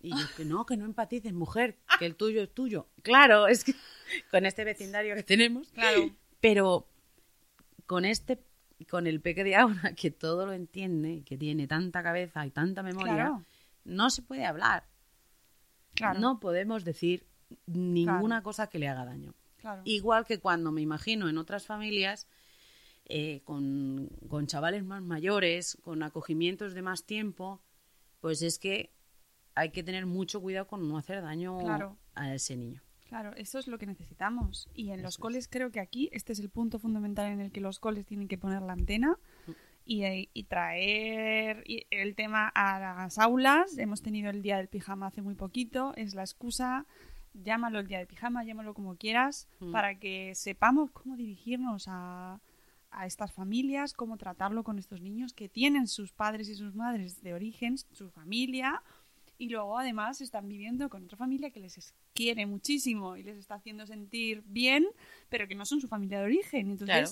Y 0.02 0.10
yo, 0.10 0.26
que 0.36 0.44
no, 0.44 0.66
que 0.66 0.76
no 0.76 0.84
empatices, 0.84 1.32
mujer, 1.32 1.78
que 1.98 2.06
el 2.06 2.16
tuyo 2.16 2.42
es 2.42 2.52
tuyo. 2.52 2.88
Claro, 3.02 3.46
es 3.46 3.62
que 3.64 3.74
con 4.30 4.44
este 4.46 4.64
vecindario 4.64 5.14
que 5.14 5.22
tenemos. 5.22 5.68
Claro. 5.70 6.10
Pero 6.40 6.88
con 7.86 8.04
este, 8.04 8.42
con 8.90 9.06
el 9.06 9.20
peque 9.20 9.44
de 9.44 9.54
ahora, 9.56 9.94
que 9.94 10.10
todo 10.10 10.44
lo 10.46 10.52
entiende, 10.52 11.22
que 11.24 11.38
tiene 11.38 11.66
tanta 11.68 12.02
cabeza 12.02 12.44
y 12.46 12.50
tanta 12.50 12.82
memoria, 12.82 13.14
Claro. 13.14 13.44
no 13.84 14.10
se 14.10 14.22
puede 14.22 14.44
hablar. 14.44 14.84
Claro. 15.94 16.18
No 16.18 16.40
podemos 16.40 16.84
decir 16.84 17.26
ninguna 17.66 18.42
cosa 18.42 18.68
que 18.68 18.78
le 18.78 18.88
haga 18.88 19.04
daño. 19.04 19.34
Igual 19.84 20.24
que 20.26 20.40
cuando 20.40 20.72
me 20.72 20.80
imagino 20.80 21.28
en 21.28 21.38
otras 21.38 21.66
familias 21.66 22.26
eh, 23.04 23.42
con, 23.44 24.08
con 24.28 24.48
chavales 24.48 24.84
más 24.84 25.02
mayores, 25.02 25.78
con 25.82 26.02
acogimientos 26.02 26.74
de 26.74 26.82
más 26.82 27.04
tiempo, 27.04 27.60
pues 28.20 28.42
es 28.42 28.58
que 28.58 28.90
hay 29.54 29.70
que 29.70 29.82
tener 29.82 30.06
mucho 30.06 30.40
cuidado 30.40 30.66
con 30.66 30.88
no 30.88 30.96
hacer 30.98 31.22
daño 31.22 31.58
Claro. 31.58 31.96
a 32.14 32.34
ese 32.34 32.56
niño. 32.56 32.80
Claro, 33.08 33.34
eso 33.36 33.58
es 33.58 33.66
lo 33.68 33.78
que 33.78 33.86
necesitamos. 33.86 34.68
Y 34.74 34.90
en 34.90 35.02
los 35.02 35.14
es. 35.16 35.18
coles 35.18 35.48
creo 35.48 35.70
que 35.70 35.80
aquí 35.80 36.08
este 36.12 36.32
es 36.32 36.40
el 36.40 36.48
punto 36.48 36.78
fundamental 36.78 37.30
en 37.30 37.40
el 37.40 37.52
que 37.52 37.60
los 37.60 37.78
coles 37.78 38.06
tienen 38.06 38.26
que 38.28 38.38
poner 38.38 38.62
la 38.62 38.72
antena 38.72 39.18
y, 39.84 40.04
eh, 40.04 40.30
y 40.32 40.44
traer 40.44 41.62
el 41.90 42.14
tema 42.14 42.48
a 42.54 42.78
las 42.78 43.18
aulas. 43.18 43.76
Hemos 43.76 44.00
tenido 44.00 44.30
el 44.30 44.40
día 44.40 44.56
del 44.56 44.68
pijama 44.68 45.08
hace 45.08 45.20
muy 45.20 45.34
poquito, 45.34 45.92
es 45.96 46.14
la 46.14 46.22
excusa. 46.22 46.86
Llámalo 47.34 47.80
el 47.80 47.86
día 47.86 47.98
del 47.98 48.06
pijama, 48.06 48.44
llámalo 48.44 48.72
como 48.74 48.96
quieras, 48.96 49.48
Mm. 49.60 49.72
para 49.72 49.98
que 49.98 50.34
sepamos 50.34 50.90
cómo 50.90 51.16
dirigirnos 51.16 51.86
a, 51.88 52.40
a 52.90 53.06
estas 53.06 53.32
familias, 53.32 53.92
cómo 53.94 54.16
tratarlo 54.18 54.64
con 54.64 54.78
estos 54.78 55.00
niños 55.02 55.32
que 55.34 55.48
tienen 55.48 55.86
sus 55.86 56.12
padres 56.12 56.48
y 56.50 56.54
sus 56.54 56.74
madres 56.74 57.22
de 57.22 57.32
origen, 57.34 57.76
su 57.78 58.10
familia, 58.10 58.82
y 59.42 59.48
luego 59.48 59.76
además 59.76 60.20
están 60.20 60.48
viviendo 60.48 60.88
con 60.88 61.02
otra 61.04 61.16
familia 61.18 61.50
que 61.50 61.58
les 61.58 61.76
es- 61.76 61.94
quiere 62.14 62.46
muchísimo 62.46 63.16
y 63.16 63.24
les 63.24 63.36
está 63.38 63.56
haciendo 63.56 63.86
sentir 63.86 64.42
bien, 64.46 64.86
pero 65.28 65.48
que 65.48 65.56
no 65.56 65.64
son 65.66 65.80
su 65.80 65.88
familia 65.88 66.20
de 66.20 66.26
origen. 66.26 66.70
Entonces, 66.70 66.86
Claro. 66.86 67.10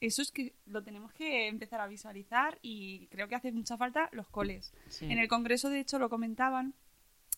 eso 0.00 0.22
es 0.22 0.30
que 0.32 0.54
lo 0.64 0.82
tenemos 0.82 1.12
que 1.12 1.48
empezar 1.48 1.80
a 1.82 1.86
visualizar 1.86 2.58
y 2.62 3.08
creo 3.08 3.28
que 3.28 3.34
hace 3.34 3.52
mucha 3.52 3.76
falta 3.76 4.08
los 4.12 4.26
coles. 4.30 4.72
Sí. 4.88 5.04
En 5.04 5.18
el 5.18 5.28
Congreso, 5.28 5.68
de 5.68 5.80
hecho, 5.80 5.98
lo 5.98 6.08
comentaban, 6.08 6.72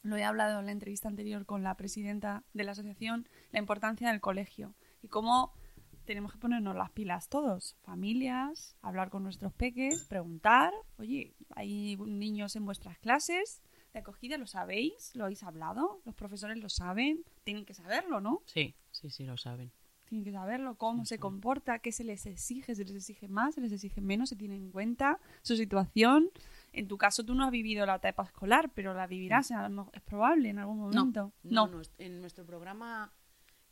lo 0.04 0.16
he 0.16 0.22
hablado 0.22 0.60
en 0.60 0.66
la 0.66 0.72
entrevista 0.72 1.08
anterior 1.08 1.44
con 1.44 1.64
la 1.64 1.74
presidenta 1.76 2.44
de 2.54 2.62
la 2.62 2.72
asociación, 2.72 3.28
la 3.50 3.58
importancia 3.58 4.08
del 4.10 4.20
colegio 4.20 4.74
y 5.02 5.08
cómo 5.08 5.52
tenemos 6.04 6.32
que 6.32 6.38
ponernos 6.38 6.76
las 6.76 6.90
pilas 6.92 7.28
todos, 7.28 7.76
familias, 7.82 8.76
hablar 8.82 9.10
con 9.10 9.24
nuestros 9.24 9.52
peques, 9.52 10.04
preguntar, 10.04 10.72
oye, 10.96 11.34
hay 11.56 11.96
niños 11.96 12.54
en 12.54 12.64
vuestras 12.64 12.96
clases 12.98 13.62
de 13.92 13.98
acogida, 14.00 14.38
¿lo 14.38 14.46
sabéis? 14.46 15.14
¿Lo 15.14 15.24
habéis 15.24 15.42
hablado? 15.42 16.00
¿Los 16.04 16.14
profesores 16.14 16.58
lo 16.58 16.68
saben? 16.68 17.24
Tienen 17.44 17.64
que 17.64 17.74
saberlo, 17.74 18.20
¿no? 18.20 18.42
Sí, 18.46 18.74
sí, 18.90 19.10
sí, 19.10 19.24
lo 19.24 19.36
saben. 19.36 19.72
Tienen 20.08 20.24
que 20.24 20.32
saberlo, 20.32 20.76
cómo 20.76 21.04
se 21.04 21.18
comporta, 21.18 21.80
qué 21.80 21.92
se 21.92 22.02
les 22.02 22.24
exige, 22.24 22.74
se 22.74 22.84
les 22.84 22.94
exige 22.94 23.28
más, 23.28 23.54
se 23.54 23.60
les 23.60 23.72
exige 23.72 24.00
menos, 24.00 24.30
se 24.30 24.36
tiene 24.36 24.56
en 24.56 24.70
cuenta 24.70 25.20
su 25.42 25.54
situación. 25.54 26.30
En 26.72 26.88
tu 26.88 26.96
caso 26.96 27.24
tú 27.24 27.34
no 27.34 27.44
has 27.44 27.50
vivido 27.50 27.84
la 27.84 27.96
etapa 27.96 28.22
escolar, 28.22 28.70
pero 28.74 28.94
la 28.94 29.06
vivirás, 29.06 29.50
es 29.50 30.02
probable 30.02 30.48
en 30.48 30.58
algún 30.60 30.78
momento. 30.78 31.32
No, 31.42 31.66
no, 31.66 31.82
en 31.98 32.20
nuestro 32.20 32.46
programa 32.46 33.12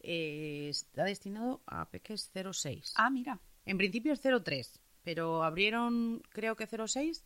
eh, 0.00 0.68
está 0.68 1.04
destinado 1.04 1.62
a 1.66 1.88
peques 1.88 2.30
06. 2.34 2.94
Ah, 2.96 3.08
mira. 3.08 3.40
En 3.64 3.78
principio 3.78 4.12
es 4.12 4.20
03, 4.20 4.80
pero 5.02 5.42
abrieron 5.42 6.22
creo 6.30 6.54
que 6.54 6.66
06 6.66 7.24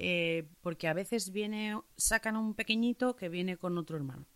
eh, 0.00 0.48
porque 0.60 0.86
a 0.88 0.92
veces 0.94 1.30
viene 1.32 1.78
sacan 1.96 2.36
un 2.36 2.54
pequeñito 2.54 3.16
que 3.16 3.28
viene 3.28 3.56
con 3.56 3.76
otro 3.78 3.96
hermano. 3.96 4.26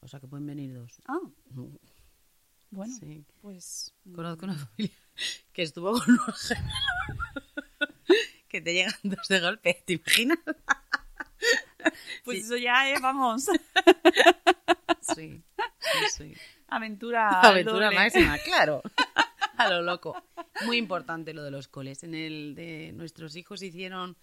O 0.00 0.08
sea 0.08 0.18
que 0.18 0.26
pueden 0.26 0.46
venir 0.46 0.74
dos. 0.74 1.00
Ah, 1.06 1.20
bueno, 2.70 2.94
Sí. 2.98 3.24
pues... 3.40 3.94
Conozco 4.14 4.46
una 4.46 4.54
familia 4.56 4.96
que 5.52 5.62
estuvo 5.62 5.92
con 5.92 6.10
unos 6.10 6.48
gemelos 6.48 6.72
que 8.48 8.60
te 8.60 8.74
llegan 8.74 8.94
dos 9.04 9.28
de 9.28 9.40
golpe, 9.40 9.82
¿te 9.86 9.92
imaginas? 9.94 10.38
Pues 12.24 12.38
Sí. 12.40 12.44
eso 12.44 12.56
ya 12.56 12.88
es, 12.90 13.00
vamos, 13.00 13.44
Sí, 15.00 15.42
sí, 15.80 16.08
sí. 16.16 16.34
aventura. 16.68 17.40
Aventura 17.40 17.86
doble. 17.86 17.96
máxima, 17.98 18.38
claro. 18.38 18.82
A 19.58 19.68
lo 19.70 19.82
loco. 19.82 20.14
Muy 20.66 20.76
importante 20.78 21.34
lo 21.34 21.42
de 21.42 21.50
los 21.50 21.68
coles. 21.68 22.02
En 22.02 22.14
el 22.14 22.54
de 22.54 22.92
nuestros 22.92 23.36
hijos 23.36 23.62
hicieron 23.62 24.16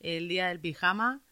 el 0.00 0.28
día 0.28 0.48
del 0.48 0.60
pijama. 0.60 1.22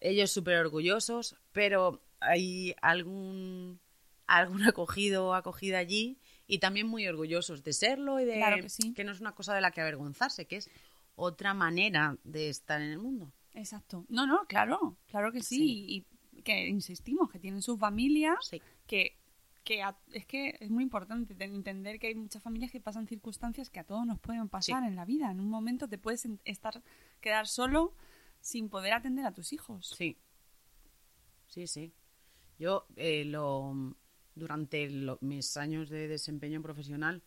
Ellos 0.00 0.30
súper 0.30 0.56
orgullosos, 0.58 1.36
pero 1.52 2.02
hay 2.20 2.74
algún 2.82 3.80
algún 4.26 4.62
acogido 4.62 5.26
o 5.26 5.34
acogida 5.34 5.78
allí 5.78 6.18
y 6.46 6.58
también 6.58 6.86
muy 6.86 7.06
orgullosos 7.06 7.62
de 7.62 7.72
serlo 7.72 8.18
y 8.20 8.24
de 8.24 8.34
Claro 8.34 8.56
que 8.62 8.68
sí. 8.68 8.94
no 9.04 9.12
es 9.12 9.20
una 9.20 9.34
cosa 9.34 9.54
de 9.54 9.60
la 9.60 9.70
que 9.72 9.80
avergonzarse, 9.80 10.46
que 10.46 10.56
es 10.56 10.70
otra 11.16 11.52
manera 11.54 12.16
de 12.24 12.48
estar 12.48 12.80
en 12.80 12.90
el 12.92 12.98
mundo. 12.98 13.32
Exacto. 13.54 14.06
No, 14.08 14.26
no, 14.26 14.46
claro, 14.46 14.96
claro 15.08 15.32
que 15.32 15.42
sí. 15.42 16.06
Y 16.34 16.40
que 16.42 16.66
insistimos, 16.68 17.30
que 17.30 17.38
tienen 17.38 17.60
sus 17.62 17.78
familias, 17.78 18.36
Sí. 18.48 18.62
que, 18.86 19.18
que 19.64 19.82
a- 19.82 19.96
es 20.12 20.26
que 20.26 20.56
es 20.60 20.70
muy 20.70 20.82
importante 20.82 21.34
de 21.34 21.44
entender 21.44 21.98
que 21.98 22.08
hay 22.08 22.14
muchas 22.14 22.42
familias 22.42 22.70
que 22.72 22.80
pasan 22.80 23.06
circunstancias 23.06 23.70
que 23.70 23.80
a 23.80 23.84
todos 23.84 24.04
nos 24.06 24.18
pueden 24.18 24.48
pasar 24.48 24.82
Sí. 24.82 24.88
en 24.88 24.96
la 24.96 25.04
vida. 25.04 25.30
En 25.30 25.40
un 25.40 25.48
momento 25.48 25.88
te 25.88 25.98
puedes 25.98 26.26
estar 26.44 26.82
quedar 27.20 27.46
solo 27.46 27.94
sin 28.40 28.68
poder 28.68 28.92
atender 28.92 29.24
a 29.24 29.32
tus 29.32 29.52
hijos. 29.52 29.94
Sí. 29.96 30.18
Sí, 31.46 31.66
sí. 31.66 31.92
Yo 32.58 32.86
eh, 32.96 33.24
lo 33.24 33.94
durante 34.34 34.88
lo- 34.88 35.18
mis 35.20 35.56
años 35.56 35.90
de 35.90 36.08
desempeño 36.08 36.62
profesional 36.62 37.22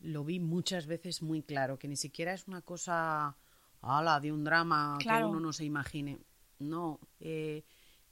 lo 0.00 0.24
vi 0.24 0.40
muchas 0.40 0.86
veces 0.86 1.22
muy 1.22 1.42
claro, 1.42 1.78
que 1.78 1.88
ni 1.88 1.96
siquiera 1.96 2.34
es 2.34 2.46
una 2.48 2.60
cosa 2.62 3.38
ala, 3.80 4.20
de 4.20 4.32
un 4.32 4.44
drama 4.44 4.98
Claro. 5.00 5.26
que 5.26 5.30
uno 5.30 5.40
no 5.40 5.52
se 5.52 5.64
imagine. 5.64 6.18
No, 6.58 6.98
eh, 7.20 7.64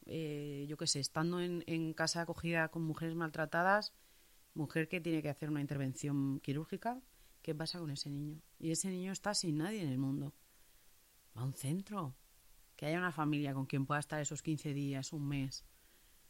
eh, 0.06 0.66
yo 0.68 0.76
qué 0.76 0.86
sé, 0.86 1.01
estando 1.01 1.40
en, 1.40 1.64
en 1.66 1.94
casa 1.94 2.22
acogida 2.22 2.68
con 2.68 2.82
mujeres 2.82 3.14
maltratadas, 3.14 3.94
mujer 4.55 4.89
que 4.89 5.01
tiene 5.01 5.22
que 5.22 5.28
hacer 5.28 5.51
una 5.51 5.60
intervención 5.60 6.40
quirúrgica, 6.40 7.01
¿qué 7.43 7.55
pasa 7.55 7.78
con 7.78 7.90
ese 7.90 8.10
niño? 8.10 8.40
Y 8.59 8.70
ese 8.70 8.89
niño 8.89 9.12
está 9.12 9.35
sin 9.35 9.59
nadie 9.59 9.82
en 9.82 9.89
el 9.89 9.98
mundo. 9.98 10.35
Va 11.36 11.43
a 11.43 11.44
un 11.44 11.55
centro, 11.55 12.16
que 12.76 12.86
haya 12.86 12.98
una 12.98 13.12
familia 13.12 13.55
con 13.55 13.66
quien 13.66 13.86
pueda 13.86 14.01
estar 14.01 14.20
esos 14.20 14.43
15 14.43 14.74
días, 14.74 15.12
un 15.12 15.28
mes, 15.28 15.64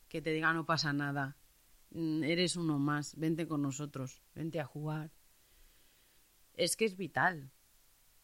que 0.08 0.22
te 0.22 0.30
diga 0.30 0.52
no 0.52 0.66
pasa 0.66 0.92
nada, 0.92 1.36
mm, 1.90 2.24
eres 2.24 2.56
uno 2.56 2.78
más, 2.78 3.16
vente 3.16 3.46
con 3.46 3.62
nosotros, 3.62 4.22
vente 4.34 4.60
a 4.60 4.64
jugar. 4.64 5.12
Es 6.54 6.76
que 6.76 6.84
es 6.84 6.96
vital 6.96 7.50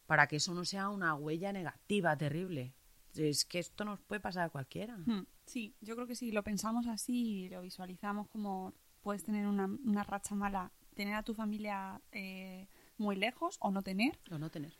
para 0.05 0.27
que 0.27 0.37
eso 0.37 0.53
no 0.53 0.65
sea 0.65 0.89
una 0.89 1.15
huella 1.15 1.53
negativa 1.53 2.17
terrible. 2.17 2.73
Es 3.15 3.45
que 3.45 3.59
esto 3.59 3.83
nos 3.85 3.99
puede 4.01 4.21
pasar 4.21 4.45
a 4.45 4.49
cualquiera. 4.49 4.97
Hmm, 4.97 5.25
Sí, 5.45 5.75
yo 5.81 5.95
creo 5.95 6.07
que 6.07 6.15
si 6.15 6.31
lo 6.31 6.43
pensamos 6.43 6.87
así 6.87 7.43
y 7.45 7.49
lo 7.49 7.61
visualizamos 7.61 8.27
como 8.29 8.73
puedes 9.01 9.23
tener 9.23 9.47
una, 9.47 9.65
una 9.65 10.03
racha 10.03 10.35
mala, 10.35 10.71
tener 10.95 11.15
a 11.15 11.23
tu 11.23 11.33
familia 11.33 12.01
eh, 12.11 12.67
muy 12.97 13.15
lejos 13.15 13.57
o 13.59 13.71
no 13.71 13.81
tener, 13.81 14.17
O 14.31 14.37
no 14.37 14.49
tener. 14.49 14.73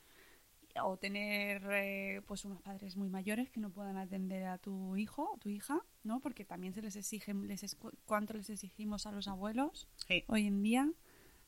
o 0.82 0.96
tener 0.98 1.64
eh, 1.72 2.22
pues 2.28 2.46
unos 2.46 2.62
padres 2.62 2.96
muy 2.96 3.10
mayores 3.10 3.50
que 3.50 3.60
no 3.60 3.70
puedan 3.72 3.98
atender 3.98 4.46
a 4.46 4.58
tu 4.60 4.96
hijo 4.96 5.32
o 5.34 5.38
tu 5.38 5.50
hija, 5.50 5.82
¿no? 6.04 6.20
Porque 6.20 6.46
también 6.46 6.74
se 6.74 6.82
les 6.82 6.96
exige 6.96 7.34
les 7.34 7.64
es- 7.64 7.78
cuánto 8.06 8.34
les 8.34 8.50
exigimos 8.50 9.06
a 9.08 9.12
los 9.12 9.28
abuelos 9.28 9.88
Sí. 10.08 10.24
hoy 10.28 10.48
en 10.48 10.62
día, 10.62 10.90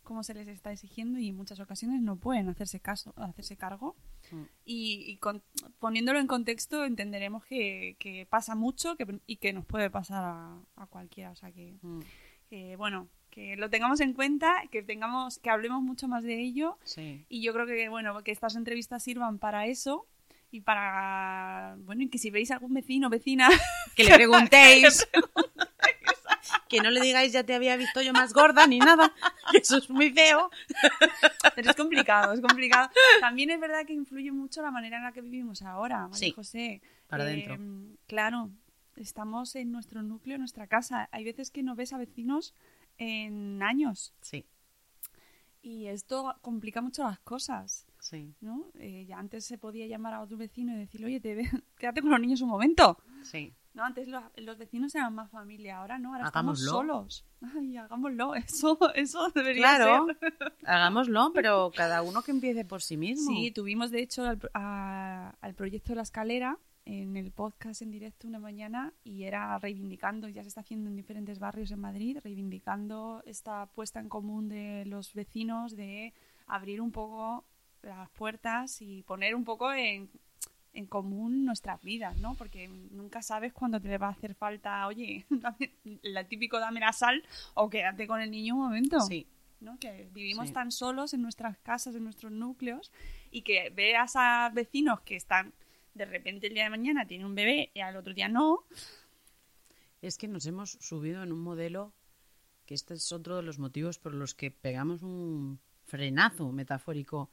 cómo 0.01 0.23
se 0.23 0.33
les 0.33 0.47
está 0.47 0.71
exigiendo 0.73 1.19
y 1.19 1.29
en 1.29 1.37
muchas 1.37 1.59
ocasiones 1.59 2.01
no 2.01 2.17
pueden 2.17 2.49
hacerse 2.49 2.79
caso, 2.81 3.13
hacerse 3.15 3.55
cargo. 3.55 3.95
Mm. 4.33 4.43
Y, 4.65 5.05
y 5.07 5.17
con- 5.17 5.43
poniéndolo 5.79 6.19
en 6.19 6.27
contexto 6.27 6.85
entenderemos 6.85 7.45
que, 7.45 7.95
que 7.99 8.25
pasa 8.29 8.55
mucho 8.55 8.95
que- 8.95 9.19
y 9.27 9.37
que 9.37 9.53
nos 9.53 9.65
puede 9.65 9.89
pasar 9.89 10.23
a, 10.25 10.57
a 10.75 10.85
cualquiera. 10.87 11.31
O 11.31 11.35
sea 11.35 11.51
que, 11.51 11.75
Mm, 11.81 11.99
que, 12.49 12.75
bueno, 12.75 13.07
que 13.29 13.55
lo 13.55 13.69
tengamos 13.69 13.99
en 13.99 14.13
cuenta, 14.13 14.53
que 14.71 14.83
tengamos, 14.83 15.39
que 15.39 15.49
hablemos 15.49 15.81
mucho 15.81 16.07
más 16.07 16.23
de 16.23 16.39
ello 16.39 16.77
Sí. 16.83 17.25
y 17.29 17.41
yo 17.41 17.51
creo 17.53 17.65
que 17.65 17.89
bueno 17.89 18.21
que 18.23 18.31
estas 18.31 18.55
entrevistas 18.55 19.01
sirvan 19.03 19.39
para 19.39 19.65
eso 19.65 20.05
y 20.51 20.61
para 20.61 21.75
bueno 21.79 22.03
y 22.03 22.09
que 22.09 22.19
si 22.19 22.29
veis 22.29 22.51
algún 22.51 22.73
vecino 22.75 23.07
o 23.07 23.09
vecina 23.09 23.49
Que 23.95 24.03
le 24.03 24.13
preguntéis. 24.13 25.07
que 25.11 25.21
no 26.81 26.89
le 26.91 27.01
digáis 27.01 27.31
ya 27.33 27.43
te 27.43 27.53
había 27.53 27.75
visto 27.77 28.01
yo 28.01 28.13
más 28.13 28.33
gorda 28.33 28.65
ni 28.67 28.79
nada. 28.79 29.13
Que 29.51 29.57
eso 29.57 29.77
es 29.77 29.89
muy 29.89 30.11
feo. 30.11 30.49
pero 31.55 31.69
es 31.69 31.75
complicado 31.75 32.33
es 32.33 32.41
complicado 32.41 32.89
también 33.19 33.49
es 33.51 33.59
verdad 33.59 33.85
que 33.85 33.93
influye 33.93 34.31
mucho 34.31 34.61
la 34.61 34.71
manera 34.71 34.97
en 34.97 35.03
la 35.03 35.11
que 35.11 35.21
vivimos 35.21 35.61
ahora 35.61 35.99
María 36.07 36.17
Sí, 36.17 36.31
José 36.31 36.81
para 37.07 37.23
Eh, 37.25 37.27
adentro. 37.27 37.59
claro 38.07 38.49
estamos 38.95 39.55
en 39.55 39.71
nuestro 39.71 40.01
núcleo 40.03 40.35
en 40.35 40.41
nuestra 40.41 40.67
casa 40.67 41.09
hay 41.11 41.23
veces 41.23 41.51
que 41.51 41.61
no 41.63 41.75
ves 41.75 41.93
a 41.93 41.97
vecinos 41.97 42.53
en 42.97 43.61
años 43.61 44.13
Sí, 44.21 44.45
y 45.61 45.87
esto 45.87 46.35
complica 46.41 46.81
mucho 46.81 47.03
las 47.03 47.19
cosas 47.19 47.85
sí, 47.99 48.33
¿no? 48.41 48.65
Eh, 48.79 49.05
ya 49.07 49.17
antes 49.17 49.45
se 49.45 49.57
podía 49.57 49.87
llamar 49.87 50.13
a 50.13 50.21
otro 50.21 50.37
vecino 50.37 50.73
y 50.73 50.77
decirle, 50.77 51.07
oye, 51.07 51.19
te 51.21 51.35
ve- 51.35 51.49
quédate 51.77 52.01
con 52.01 52.11
los 52.11 52.19
niños 52.19 52.41
un 52.41 52.49
momento. 52.49 52.97
sí. 53.23 53.53
No, 53.73 53.83
antes 53.83 54.07
los, 54.07 54.23
los 54.37 54.57
vecinos 54.57 54.93
eran 54.93 55.15
más 55.15 55.31
familia, 55.31 55.77
ahora 55.79 55.97
no, 55.97 56.13
ahora 56.13 56.27
Hagámoslo. 56.27 56.65
estamos 56.65 56.85
solos. 56.85 57.25
Ay, 57.55 57.75
hagámoslo, 57.77 58.35
eso, 58.35 58.77
eso 58.93 59.29
debería 59.33 59.63
Claro, 59.77 60.05
ser. 60.19 60.53
hagámoslo, 60.65 61.31
pero 61.33 61.71
cada 61.75 62.01
uno 62.03 62.21
que 62.21 62.31
empiece 62.31 62.65
por 62.65 62.81
sí 62.81 62.97
mismo. 62.97 63.31
Sí, 63.31 63.51
tuvimos 63.51 63.89
de 63.91 64.01
hecho 64.01 64.23
al, 64.25 64.39
a- 64.53 65.33
al 65.41 65.53
proyecto 65.55 65.95
La 65.95 66.03
Escalera 66.03 66.57
en 66.85 67.15
el 67.15 67.31
podcast 67.31 67.81
en 67.81 67.91
directo 67.91 68.27
una 68.27 68.39
mañana 68.39 68.93
y 69.05 69.23
era 69.23 69.57
reivindicando, 69.57 70.27
ya 70.27 70.43
se 70.43 70.49
está 70.49 70.61
haciendo 70.61 70.89
en 70.89 70.95
diferentes 70.97 71.39
barrios 71.39 71.71
en 71.71 71.79
Madrid, 71.79 72.17
reivindicando 72.23 73.23
esta 73.25 73.65
puesta 73.67 73.99
en 74.01 74.09
común 74.09 74.49
de 74.49 74.83
los 74.85 75.13
vecinos 75.13 75.75
de 75.75 76.13
abrir 76.45 76.81
un 76.81 76.91
poco 76.91 77.45
las 77.81 78.09
puertas 78.11 78.81
y 78.81 79.01
poner 79.03 79.33
un 79.33 79.43
poco 79.45 79.71
en, 79.73 80.09
en 80.73 80.87
común 80.87 81.45
nuestras 81.45 81.81
vidas, 81.83 82.17
¿no? 82.17 82.35
Porque 82.35 82.67
nunca 82.67 83.21
sabes 83.21 83.53
cuándo 83.53 83.79
te 83.79 83.97
va 83.97 84.07
a 84.07 84.11
hacer 84.11 84.33
falta, 84.35 84.87
oye, 84.87 85.25
la 86.01 86.27
típico 86.27 86.59
dame 86.59 86.79
la 86.79 86.93
sal 86.93 87.23
o 87.53 87.69
quédate 87.69 88.07
con 88.07 88.21
el 88.21 88.31
niño 88.31 88.55
un 88.55 88.61
momento. 88.63 88.99
Sí, 89.01 89.27
¿no? 89.59 89.77
Que 89.79 90.09
vivimos 90.13 90.47
Sí. 90.47 90.53
tan 90.53 90.71
solos 90.71 91.13
en 91.13 91.21
nuestras 91.21 91.57
casas, 91.59 91.95
en 91.95 92.03
nuestros 92.03 92.31
núcleos, 92.31 92.91
y 93.31 93.43
que 93.43 93.69
veas 93.69 94.13
a 94.15 94.49
vecinos 94.53 95.01
que 95.01 95.15
están, 95.15 95.53
de 95.93 96.05
repente 96.05 96.47
el 96.47 96.53
día 96.55 96.63
de 96.63 96.69
mañana 96.71 97.05
tienen 97.05 97.27
un 97.27 97.35
bebé 97.35 97.71
y 97.73 97.79
al 97.81 97.95
otro 97.95 98.13
día 98.13 98.27
no. 98.27 98.63
es 100.01 100.17
que 100.17 100.27
nos 100.27 100.45
hemos 100.47 100.71
subido 100.81 101.23
en 101.23 101.31
un 101.31 101.39
modelo 101.39 101.93
que 102.65 102.73
este 102.73 102.93
es 102.95 103.11
otro 103.13 103.37
de 103.37 103.43
los 103.43 103.57
motivos 103.59 103.99
por 103.99 104.13
los 104.13 104.33
que 104.35 104.51
pegamos 104.51 105.01
un 105.01 105.59
frenazo 105.85 106.51
metafórico 106.51 107.29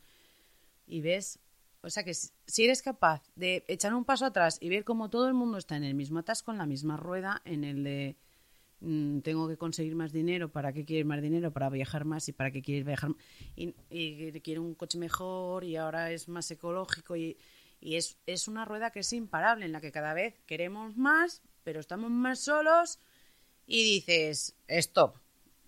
y 0.87 1.01
ves, 1.01 1.39
o 1.83 1.91
sea 1.91 2.05
que 2.05 2.15
si 2.15 2.65
eres 2.65 2.83
capaz 2.83 3.23
de 3.37 3.65
echar 3.69 3.95
un 3.95 4.05
paso 4.05 4.27
atrás 4.27 4.59
y 4.61 4.69
ver 4.69 4.85
cómo 4.85 5.11
todo 5.11 5.29
el 5.29 5.35
mundo 5.35 5.59
está 5.59 5.77
en 5.77 5.85
el 5.85 5.95
mismo 5.95 6.19
atasco, 6.19 6.51
en 6.51 6.59
la 6.59 6.67
misma 6.67 6.97
rueda, 6.97 7.41
en 7.45 7.65
el 7.65 7.85
de 7.85 8.17
mm, 8.81 9.21
tengo 9.21 9.49
que 9.49 9.57
conseguir 9.57 9.95
más 9.95 10.13
dinero, 10.13 10.51
¿para 10.51 10.73
qué 10.73 10.85
quieres 10.85 11.07
más 11.07 11.23
dinero? 11.23 11.53
Para 11.53 11.71
viajar 11.71 12.05
más 12.05 12.29
y 12.29 12.33
para 12.33 12.51
qué 12.51 12.63
quieres 12.63 12.85
viajar? 12.85 13.13
Y, 13.57 13.75
y 13.89 14.33
quiero 14.41 14.63
un 14.63 14.75
coche 14.75 14.99
mejor 14.99 15.65
y 15.65 15.77
ahora 15.77 16.13
es 16.13 16.29
más 16.29 16.51
ecológico 16.51 17.17
y, 17.17 17.39
y 17.81 17.97
es, 17.97 18.19
es 18.27 18.47
una 18.47 18.65
rueda 18.65 18.91
que 18.91 19.01
es 19.01 19.13
imparable 19.13 19.65
en 19.65 19.73
la 19.73 19.81
que 19.81 19.93
cada 19.93 20.13
vez 20.13 20.39
queremos 20.47 20.97
más, 20.97 21.43
pero 21.65 21.81
estamos 21.81 22.11
más 22.11 22.41
solos 22.41 22.99
y 23.67 23.85
dices, 23.85 24.55
stop. 24.69 25.17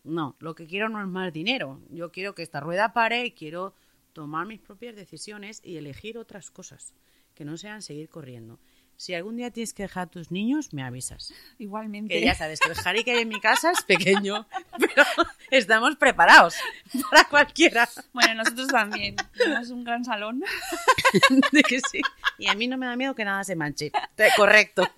No, 0.04 0.36
lo 0.40 0.54
que 0.54 0.66
quiero 0.66 0.88
no 0.88 1.00
es 1.00 1.06
más 1.06 1.32
dinero. 1.32 1.80
Yo 1.88 2.10
quiero 2.10 2.34
que 2.34 2.42
esta 2.42 2.60
rueda 2.60 2.92
pare 2.92 3.24
y 3.24 3.30
quiero 3.32 3.74
tomar 4.12 4.46
mis 4.46 4.60
propias 4.60 4.96
decisiones 4.96 5.60
y 5.64 5.76
elegir 5.76 6.18
otras 6.18 6.50
cosas 6.50 6.94
que 7.34 7.44
no 7.44 7.56
sean 7.56 7.82
seguir 7.82 8.08
corriendo. 8.08 8.58
Si 8.96 9.14
algún 9.14 9.36
día 9.36 9.50
tienes 9.50 9.74
que 9.74 9.82
dejar 9.82 10.04
a 10.04 10.10
tus 10.10 10.30
niños, 10.30 10.72
me 10.72 10.82
avisas. 10.82 11.34
Igualmente. 11.58 12.14
Que 12.14 12.24
ya 12.24 12.34
sabes 12.34 12.60
que 12.60 12.70
el 12.70 12.76
Harry 12.84 13.04
que 13.04 13.12
hay 13.12 13.22
en 13.22 13.28
mi 13.28 13.40
casa 13.40 13.72
es 13.72 13.82
pequeño, 13.82 14.46
pero 14.78 15.04
estamos 15.52 15.96
preparados 15.96 16.56
para 17.10 17.24
cualquiera. 17.28 17.88
Bueno, 18.12 18.34
nosotros 18.34 18.68
también. 18.68 19.16
Tenemos 19.36 19.70
un 19.70 19.84
gran 19.84 20.04
salón. 20.04 20.42
De 21.52 21.62
que 21.62 21.80
sí. 21.80 22.00
Y 22.38 22.48
a 22.48 22.54
mí 22.54 22.66
no 22.66 22.76
me 22.78 22.86
da 22.86 22.96
miedo 22.96 23.14
que 23.14 23.24
nada 23.24 23.44
se 23.44 23.54
manche. 23.54 23.92
Correcto. 24.36 24.88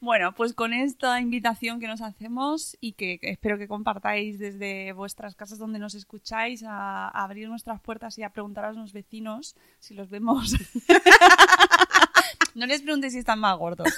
Bueno, 0.00 0.34
pues 0.34 0.52
con 0.52 0.72
esta 0.72 1.20
invitación 1.20 1.80
que 1.80 1.88
nos 1.88 2.00
hacemos 2.00 2.76
y 2.80 2.92
que 2.92 3.18
espero 3.22 3.58
que 3.58 3.66
compartáis 3.68 4.38
desde 4.38 4.92
vuestras 4.92 5.34
casas 5.34 5.58
donde 5.58 5.78
nos 5.78 5.94
escucháis 5.94 6.62
a, 6.62 7.08
a 7.08 7.24
abrir 7.24 7.48
nuestras 7.48 7.80
puertas 7.80 8.16
y 8.18 8.22
a 8.22 8.30
preguntar 8.30 8.64
a 8.66 8.72
los 8.72 8.92
vecinos 8.92 9.56
si 9.80 9.94
los 9.94 10.10
vemos. 10.10 10.52
no 12.54 12.66
les 12.66 12.82
preguntéis 12.82 13.14
si 13.14 13.18
están 13.20 13.40
más 13.40 13.56
gordos. 13.58 13.88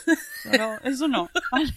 Solo- 0.44 0.78
eso 0.84 1.08
no. 1.08 1.28
¿vale? 1.50 1.74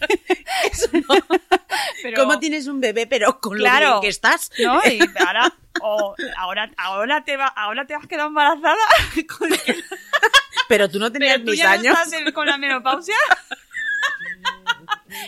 Pero- 2.02 2.22
¿Cómo 2.22 2.38
tienes 2.38 2.66
un 2.66 2.80
bebé, 2.80 3.06
pero 3.06 3.40
con 3.40 3.58
lo 3.58 3.64
bien 3.64 4.00
que 4.00 4.08
estás? 4.08 4.50
¿No? 4.58 4.80
Y 4.84 4.98
ahora, 5.26 5.52
o 5.82 6.14
ahora, 6.36 6.70
ahora, 6.76 7.24
te 7.24 7.36
va, 7.36 7.46
ahora 7.46 7.86
te 7.86 7.94
has 7.94 8.06
quedado 8.06 8.28
embarazada. 8.28 8.76
con- 9.38 9.50
Pero 10.68 10.88
tú 10.88 10.98
no 10.98 11.10
tenías 11.12 11.34
Pero 11.34 11.44
tú 11.46 11.50
mis 11.52 11.60
ya 11.60 11.66
no 11.66 11.70
años. 11.80 11.86
estás 11.98 12.12
en- 12.12 12.32
con 12.32 12.46
la 12.46 12.58
menopausia. 12.58 13.16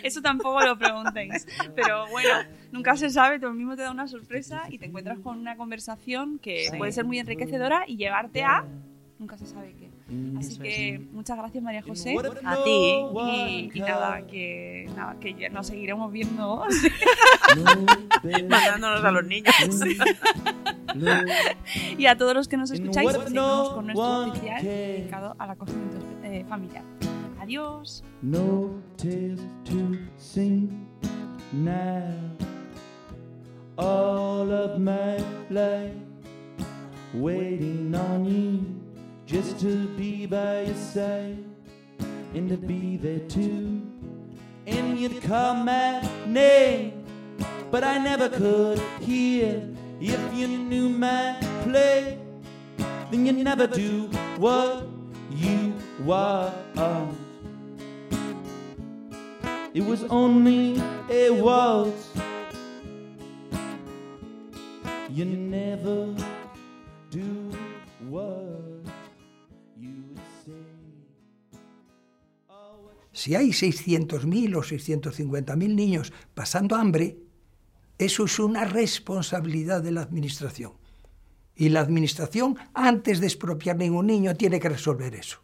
Eso 0.02 0.22
tampoco 0.22 0.60
lo 0.60 0.78
preguntéis. 0.78 1.46
Pero 1.74 2.06
bueno, 2.08 2.30
nunca 2.70 2.96
se 2.96 3.10
sabe, 3.10 3.38
tú 3.38 3.50
mismo 3.50 3.76
te 3.76 3.82
da 3.82 3.90
una 3.90 4.06
sorpresa 4.08 4.64
y 4.70 4.78
te 4.78 4.86
encuentras 4.86 5.18
con 5.18 5.38
una 5.38 5.56
conversación 5.56 6.38
que 6.38 6.68
Sí. 6.70 6.76
puede 6.78 6.92
ser 6.92 7.04
muy 7.04 7.18
enriquecedora 7.18 7.84
y 7.86 7.96
llevarte 7.96 8.42
a 8.42 8.64
nunca 9.18 9.36
se 9.38 9.46
sabe 9.46 9.74
qué. 9.78 9.90
Así 10.38 10.52
Eso 10.52 10.62
que 10.62 11.06
muchas 11.12 11.38
gracias 11.38 11.64
María 11.64 11.82
José. 11.82 12.14
A 12.44 12.62
ti. 12.64 12.70
Y, 12.70 13.70
y 13.74 13.80
nada, 13.80 14.26
que 14.26 14.86
nada, 14.94 15.16
que 15.18 15.34
ya 15.34 15.48
nos 15.48 15.66
seguiremos 15.66 16.12
viendo. 16.12 16.64
Mandándonos 18.48 19.04
a 19.04 19.10
los 19.10 19.24
niños. 19.24 19.54
y 21.98 22.06
a 22.06 22.16
todos 22.16 22.34
los 22.34 22.48
que 22.48 22.56
nos 22.56 22.70
escucháis, 22.70 23.12
seguimos 23.12 23.70
con 23.70 23.86
nuestro 23.86 24.32
can. 24.34 24.64
dedicado 24.64 25.34
al 25.38 25.50
acogimiento 25.50 25.98
eh, 26.22 26.44
familiar. 26.48 26.84
Adiós. 27.40 28.04
No 28.20 28.70
tales 28.96 29.40
to 29.64 29.96
sing 30.16 30.86
now. 31.52 32.04
All 33.78 34.52
of 34.52 34.78
my 34.78 35.16
life 35.48 35.94
waiting 37.14 37.94
on 37.94 38.24
you 38.26 38.82
just 39.32 39.58
to 39.58 39.88
be 39.96 40.26
by 40.26 40.60
your 40.64 40.74
side 40.74 41.42
and 42.34 42.50
to 42.50 42.56
be 42.58 42.98
there 42.98 43.26
too. 43.30 43.80
And 44.66 44.98
you'd 44.98 45.22
call 45.22 45.54
my 45.54 46.06
name, 46.26 47.02
but 47.70 47.82
I 47.82 47.96
never 47.96 48.28
could 48.28 48.78
hear. 49.00 49.66
If 50.02 50.20
you 50.34 50.48
knew 50.48 50.90
my 50.90 51.38
play, 51.62 52.18
then 53.10 53.24
you 53.24 53.32
never 53.32 53.66
do 53.66 54.10
what 54.36 54.86
you 55.30 55.72
want. 56.00 56.54
It 59.72 59.82
was 59.82 60.04
only 60.10 60.76
a 61.08 61.30
waltz. 61.30 62.10
You 65.08 65.24
never 65.24 66.14
do 67.10 67.50
what 68.10 68.71
Si 73.12 73.34
hay 73.34 73.50
600.000 73.50 74.56
o 74.56 74.62
650.000 74.62 75.74
niños 75.74 76.12
pasando 76.34 76.76
hambre, 76.76 77.18
eso 77.98 78.24
es 78.24 78.38
una 78.38 78.64
responsabilidad 78.64 79.82
de 79.82 79.92
la 79.92 80.02
Administración. 80.02 80.72
Y 81.54 81.68
la 81.68 81.80
Administración, 81.80 82.56
antes 82.72 83.20
de 83.20 83.26
expropiar 83.26 83.76
ningún 83.76 84.06
niño, 84.06 84.34
tiene 84.34 84.58
que 84.58 84.70
resolver 84.70 85.14
eso. 85.14 85.40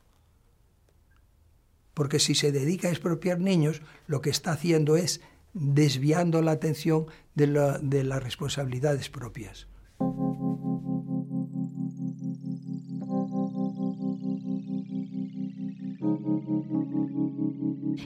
Porque 1.93 2.19
si 2.19 2.35
se 2.35 2.53
dedica 2.53 2.89
a 2.89 2.93
expropiar 2.93 3.39
niños, 3.39 3.83
lo 4.07 4.21
que 4.23 4.31
está 4.31 4.53
haciendo 4.53 4.97
es 4.97 5.21
desviando 5.53 6.41
la 6.43 6.53
atención 6.53 7.07
de, 7.35 7.79
de 7.83 8.05
las 8.05 8.23
responsabilidades 8.23 9.11
propias. 9.11 9.67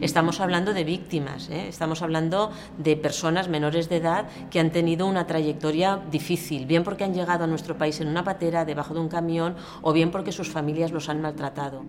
Estamos 0.03 0.41
hablando 0.41 0.75
de 0.75 0.83
víctimas, 0.83 1.49
¿eh? 1.49 1.69
estamos 1.69 2.03
hablando 2.03 2.51
de 2.77 2.97
personas 2.97 3.49
menores 3.49 3.89
de 3.89 3.99
edad 3.99 4.27
que 4.51 4.59
han 4.59 4.73
tenido 4.73 5.07
una 5.07 5.29
trayectoria 5.29 6.03
difícil, 6.11 6.67
bien 6.67 6.83
porque 6.83 7.05
han 7.05 7.15
llegado 7.15 7.45
a 7.45 7.47
nuestro 7.47 7.79
país 7.79 8.01
en 8.01 8.09
una 8.09 8.25
patera, 8.25 8.65
debajo 8.65 8.95
de 8.95 9.01
un 9.01 9.09
camión, 9.09 9.55
o 9.81 9.93
bien 9.93 10.11
porque 10.11 10.33
sus 10.33 10.51
familias 10.51 10.91
los 10.91 11.09
han 11.09 11.23
maltratado. 11.23 11.85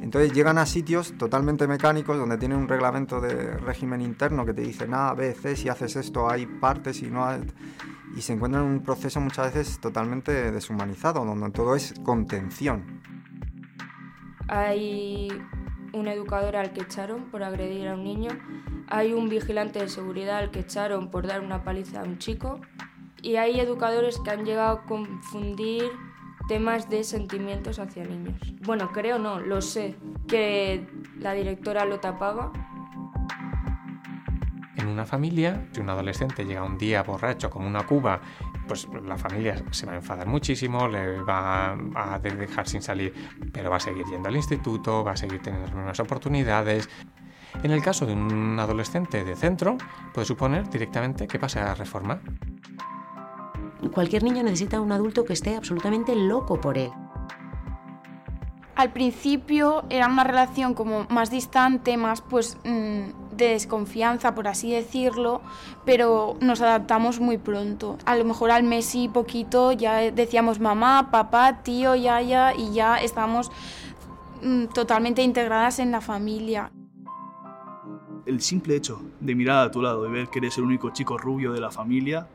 Entonces 0.00 0.32
llegan 0.32 0.58
a 0.58 0.64
sitios 0.64 1.18
totalmente 1.18 1.66
mecánicos 1.66 2.16
donde 2.16 2.38
tienen 2.38 2.58
un 2.58 2.68
reglamento 2.68 3.20
de 3.20 3.56
régimen 3.58 4.00
interno 4.00 4.46
que 4.46 4.54
te 4.54 4.62
dice 4.62 4.86
nada, 4.86 5.14
B, 5.14 5.34
C, 5.34 5.56
si 5.56 5.68
haces 5.68 5.96
esto 5.96 6.30
hay 6.30 6.46
partes 6.46 7.02
y 7.02 7.10
no 7.10 7.26
hay... 7.26 7.40
Y 8.16 8.22
se 8.22 8.32
encuentran 8.32 8.64
en 8.64 8.70
un 8.70 8.82
proceso 8.82 9.20
muchas 9.20 9.54
veces 9.54 9.78
totalmente 9.80 10.50
deshumanizado, 10.50 11.24
donde 11.24 11.50
todo 11.50 11.76
es 11.76 11.94
contención. 12.04 13.00
Hay 14.48 15.28
un 15.92 16.08
educador 16.08 16.56
al 16.56 16.72
que 16.72 16.82
echaron 16.82 17.30
por 17.30 17.42
agredir 17.42 17.88
a 17.88 17.94
un 17.94 18.04
niño, 18.04 18.30
hay 18.88 19.12
un 19.12 19.28
vigilante 19.28 19.78
de 19.78 19.88
seguridad 19.88 20.38
al 20.38 20.50
que 20.50 20.60
echaron 20.60 21.10
por 21.10 21.26
dar 21.26 21.40
una 21.42 21.64
paliza 21.64 22.00
a 22.00 22.04
un 22.04 22.18
chico 22.18 22.60
y 23.22 23.36
hay 23.36 23.60
educadores 23.60 24.18
que 24.18 24.30
han 24.30 24.44
llegado 24.44 24.78
a 24.78 24.82
confundir 24.84 25.84
temas 26.48 26.88
de 26.88 27.04
sentimientos 27.04 27.78
hacia 27.78 28.04
niños. 28.04 28.40
Bueno, 28.64 28.90
creo 28.92 29.18
no, 29.18 29.38
lo 29.38 29.60
sé, 29.60 29.96
que 30.26 30.86
la 31.18 31.34
directora 31.34 31.84
lo 31.84 32.00
tapaba. 32.00 32.52
En 34.78 34.86
una 34.88 35.04
familia, 35.04 35.68
si 35.72 35.80
un 35.80 35.90
adolescente 35.90 36.44
llega 36.44 36.62
un 36.62 36.78
día 36.78 37.02
borracho 37.02 37.50
como 37.50 37.66
una 37.66 37.84
cuba, 37.84 38.20
pues 38.66 38.88
la 39.04 39.18
familia 39.18 39.62
se 39.70 39.84
va 39.84 39.92
a 39.92 39.96
enfadar 39.96 40.26
muchísimo, 40.26 40.88
le 40.88 41.20
va 41.20 41.72
a 41.94 42.18
dejar 42.18 42.66
sin 42.66 42.80
salir, 42.80 43.12
pero 43.52 43.70
va 43.70 43.76
a 43.76 43.80
seguir 43.80 44.06
yendo 44.06 44.28
al 44.28 44.36
instituto, 44.36 45.04
va 45.04 45.12
a 45.12 45.16
seguir 45.16 45.42
teniendo 45.42 45.66
las 45.66 45.76
mismas 45.76 46.00
oportunidades. 46.00 46.88
En 47.62 47.72
el 47.72 47.82
caso 47.82 48.06
de 48.06 48.14
un 48.14 48.58
adolescente 48.58 49.24
de 49.24 49.36
centro, 49.36 49.76
puede 50.14 50.24
suponer 50.24 50.70
directamente 50.70 51.26
que 51.26 51.38
pase 51.38 51.58
a 51.58 51.74
reforma 51.74 52.20
cualquier 53.98 54.22
niño 54.22 54.42
necesita 54.42 54.80
un 54.80 54.92
adulto 54.92 55.24
que 55.24 55.32
esté 55.32 55.56
absolutamente 55.56 56.14
loco 56.14 56.60
por 56.60 56.78
él. 56.78 56.90
Al 58.76 58.92
principio 58.92 59.82
era 59.90 60.06
una 60.06 60.22
relación 60.22 60.74
como 60.74 61.04
más 61.08 61.30
distante, 61.30 61.96
más 61.96 62.20
pues 62.20 62.58
mm, 62.64 63.27
de 63.44 63.52
desconfianza, 63.52 64.34
por 64.34 64.48
así 64.48 64.72
decirlo, 64.72 65.40
pero 65.84 66.36
nos 66.40 66.60
adaptamos 66.60 67.20
muy 67.20 67.38
pronto. 67.38 67.98
A 68.04 68.16
lo 68.16 68.24
mejor 68.24 68.50
al 68.50 68.64
mes 68.64 68.94
y 68.94 69.08
poquito 69.08 69.72
ya 69.72 70.10
decíamos 70.10 70.60
mamá, 70.60 71.10
papá, 71.10 71.62
tío, 71.62 71.94
yaya 71.94 72.54
y 72.54 72.72
ya 72.72 72.96
estamos 72.96 73.50
mm, 74.42 74.66
totalmente 74.66 75.22
integradas 75.22 75.78
en 75.78 75.90
la 75.90 76.00
familia. 76.00 76.70
El 78.26 78.42
simple 78.42 78.76
hecho 78.76 79.00
de 79.20 79.34
mirar 79.34 79.66
a 79.66 79.70
tu 79.70 79.80
lado 79.80 80.06
y 80.06 80.10
ver 80.10 80.28
que 80.28 80.38
eres 80.38 80.58
el 80.58 80.64
único 80.64 80.90
chico 80.90 81.16
rubio 81.16 81.52
de 81.52 81.60
la 81.60 81.70
familia, 81.70 82.26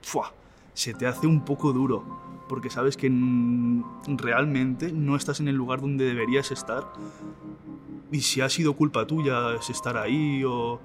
¡fua! 0.00 0.32
se 0.78 0.94
te 0.94 1.08
hace 1.08 1.26
un 1.26 1.44
poco 1.44 1.72
duro, 1.72 2.04
porque 2.48 2.70
sabes 2.70 2.96
que 2.96 3.10
realmente 4.06 4.92
no 4.92 5.16
estás 5.16 5.40
en 5.40 5.48
el 5.48 5.56
lugar 5.56 5.80
donde 5.80 6.04
deberías 6.04 6.52
estar. 6.52 6.84
Y 8.10 8.20
si 8.20 8.40
ha 8.40 8.48
sido 8.48 8.74
culpa 8.74 9.06
tuya 9.06 9.54
es 9.54 9.70
estar 9.70 9.96
ahí 9.96 10.42
o... 10.44 10.80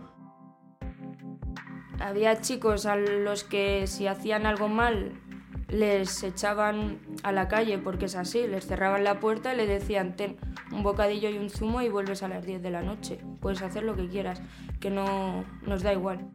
Había 1.99 2.41
chicos 2.41 2.85
a 2.85 2.95
los 2.95 3.43
que 3.43 3.87
si 3.87 4.07
hacían 4.07 4.45
algo 4.45 4.67
mal 4.67 5.21
les 5.69 6.21
echaban 6.23 6.99
a 7.23 7.31
la 7.31 7.47
calle 7.47 7.77
porque 7.77 8.05
es 8.05 8.15
así, 8.15 8.45
les 8.45 8.67
cerraban 8.67 9.03
la 9.03 9.19
puerta 9.19 9.53
y 9.53 9.57
le 9.57 9.65
decían 9.65 10.15
ten 10.15 10.37
un 10.71 10.83
bocadillo 10.83 11.29
y 11.29 11.37
un 11.37 11.49
zumo 11.49 11.81
y 11.81 11.89
vuelves 11.89 12.21
a 12.21 12.27
las 12.27 12.45
10 12.45 12.61
de 12.61 12.71
la 12.71 12.81
noche. 12.81 13.19
Puedes 13.39 13.61
hacer 13.61 13.83
lo 13.83 13.95
que 13.95 14.07
quieras, 14.07 14.41
que 14.79 14.89
no 14.89 15.45
nos 15.65 15.81
da 15.81 15.93
igual 15.93 16.29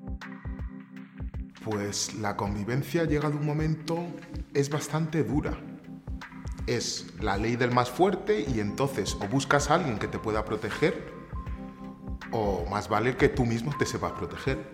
pues 1.70 2.14
la 2.14 2.36
convivencia 2.36 3.04
llega 3.04 3.28
de 3.30 3.36
un 3.36 3.44
momento 3.44 3.98
es 4.54 4.70
bastante 4.70 5.22
dura. 5.22 5.58
Es 6.68 7.06
la 7.18 7.38
ley 7.38 7.56
del 7.56 7.72
más 7.72 7.90
fuerte 7.90 8.44
y 8.46 8.60
entonces 8.60 9.16
o 9.22 9.26
buscas 9.26 9.70
a 9.70 9.76
alguien 9.76 9.98
que 9.98 10.06
te 10.06 10.18
pueda 10.18 10.44
proteger 10.44 11.14
o 12.30 12.66
más 12.70 12.90
vale 12.90 13.16
que 13.16 13.30
tú 13.30 13.46
mismo 13.46 13.72
te 13.78 13.86
sepas 13.86 14.12
proteger. 14.12 14.70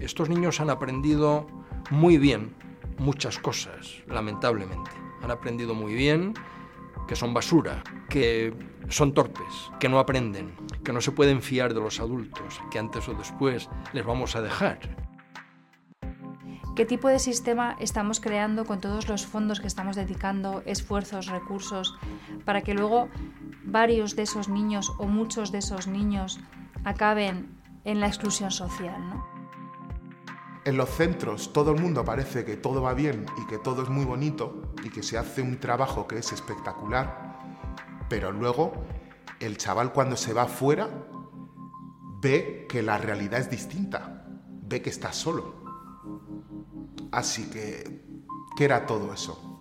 Estos 0.00 0.30
niños 0.30 0.58
han 0.58 0.70
aprendido 0.70 1.46
muy 1.90 2.16
bien 2.16 2.54
muchas 2.96 3.38
cosas, 3.38 4.02
lamentablemente. 4.06 4.90
Han 5.22 5.30
aprendido 5.30 5.74
muy 5.74 5.92
bien 5.92 6.32
que 7.06 7.14
son 7.14 7.34
basura, 7.34 7.84
que 8.08 8.54
son 8.88 9.12
torpes, 9.12 9.70
que 9.78 9.90
no 9.90 9.98
aprenden, 9.98 10.54
que 10.82 10.94
no 10.94 11.02
se 11.02 11.12
pueden 11.12 11.42
fiar 11.42 11.74
de 11.74 11.80
los 11.80 12.00
adultos, 12.00 12.58
que 12.70 12.78
antes 12.78 13.06
o 13.06 13.12
después 13.12 13.68
les 13.92 14.06
vamos 14.06 14.34
a 14.34 14.40
dejar 14.40 15.11
qué 16.74 16.86
tipo 16.86 17.08
de 17.08 17.18
sistema 17.18 17.76
estamos 17.80 18.20
creando 18.20 18.64
con 18.64 18.80
todos 18.80 19.08
los 19.08 19.26
fondos 19.26 19.60
que 19.60 19.66
estamos 19.66 19.96
dedicando, 19.96 20.62
esfuerzos, 20.64 21.26
recursos, 21.26 21.94
para 22.44 22.62
que 22.62 22.74
luego 22.74 23.08
varios 23.64 24.16
de 24.16 24.22
esos 24.22 24.48
niños 24.48 24.92
o 24.98 25.04
muchos 25.04 25.52
de 25.52 25.58
esos 25.58 25.86
niños 25.86 26.40
acaben 26.84 27.60
en 27.84 28.00
la 28.00 28.06
exclusión 28.06 28.50
social. 28.50 29.00
En 30.64 30.76
los 30.76 30.88
centros 30.90 31.52
todo 31.52 31.72
el 31.72 31.80
mundo 31.80 32.04
parece 32.04 32.44
que 32.44 32.56
todo 32.56 32.80
va 32.80 32.94
bien 32.94 33.26
y 33.42 33.46
que 33.46 33.58
todo 33.58 33.82
es 33.82 33.88
muy 33.88 34.04
bonito 34.04 34.72
y 34.84 34.90
que 34.90 35.02
se 35.02 35.18
hace 35.18 35.42
un 35.42 35.58
trabajo 35.58 36.06
que 36.06 36.18
es 36.18 36.32
espectacular, 36.32 37.38
pero 38.08 38.32
luego 38.32 38.72
el 39.40 39.58
chaval 39.58 39.92
cuando 39.92 40.16
se 40.16 40.32
va 40.32 40.46
fuera 40.46 40.88
ve 42.20 42.66
que 42.68 42.82
la 42.82 42.96
realidad 42.96 43.40
es 43.40 43.50
distinta, 43.50 44.24
ve 44.62 44.80
que 44.80 44.90
está 44.90 45.12
solo 45.12 45.61
Así 47.12 47.50
que, 47.50 48.00
¿qué 48.56 48.64
era 48.64 48.86
todo 48.86 49.12
eso? 49.12 49.51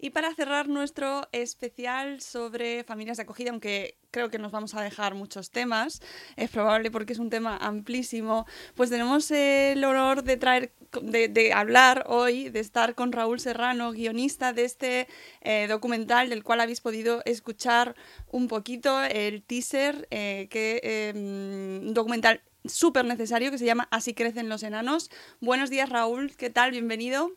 Y 0.00 0.10
para 0.10 0.32
cerrar 0.32 0.68
nuestro 0.68 1.26
especial 1.32 2.20
sobre 2.20 2.84
familias 2.84 3.16
de 3.16 3.24
acogida, 3.24 3.50
aunque 3.50 3.98
creo 4.12 4.30
que 4.30 4.38
nos 4.38 4.52
vamos 4.52 4.74
a 4.74 4.80
dejar 4.80 5.16
muchos 5.16 5.50
temas, 5.50 6.00
es 6.36 6.50
probable 6.50 6.92
porque 6.92 7.14
es 7.14 7.18
un 7.18 7.30
tema 7.30 7.56
amplísimo, 7.56 8.46
pues 8.76 8.90
tenemos 8.90 9.28
el 9.32 9.82
honor 9.82 10.22
de 10.22 10.36
traer, 10.36 10.72
de, 11.02 11.52
hablar 11.52 12.04
hoy, 12.06 12.48
de 12.48 12.60
estar 12.60 12.94
con 12.94 13.10
Raúl 13.10 13.40
Serrano, 13.40 13.90
guionista 13.90 14.52
de 14.52 14.64
este 14.64 15.08
eh, 15.40 15.66
documental 15.68 16.28
del 16.28 16.44
cual 16.44 16.60
habéis 16.60 16.80
podido 16.80 17.20
escuchar 17.24 17.96
un 18.30 18.46
poquito 18.46 19.02
el 19.02 19.42
teaser, 19.42 20.06
eh, 20.12 20.46
que 20.48 20.80
em, 20.84 21.88
un 21.88 21.94
documental 21.94 22.40
súper 22.64 23.04
necesario 23.04 23.50
que 23.50 23.58
se 23.58 23.64
llama 23.64 23.88
Así 23.90 24.14
crecen 24.14 24.48
los 24.48 24.62
enanos. 24.62 25.10
Buenos 25.40 25.70
días 25.70 25.88
Raúl, 25.88 26.36
¿qué 26.36 26.50
tal? 26.50 26.70
Bienvenido. 26.70 27.32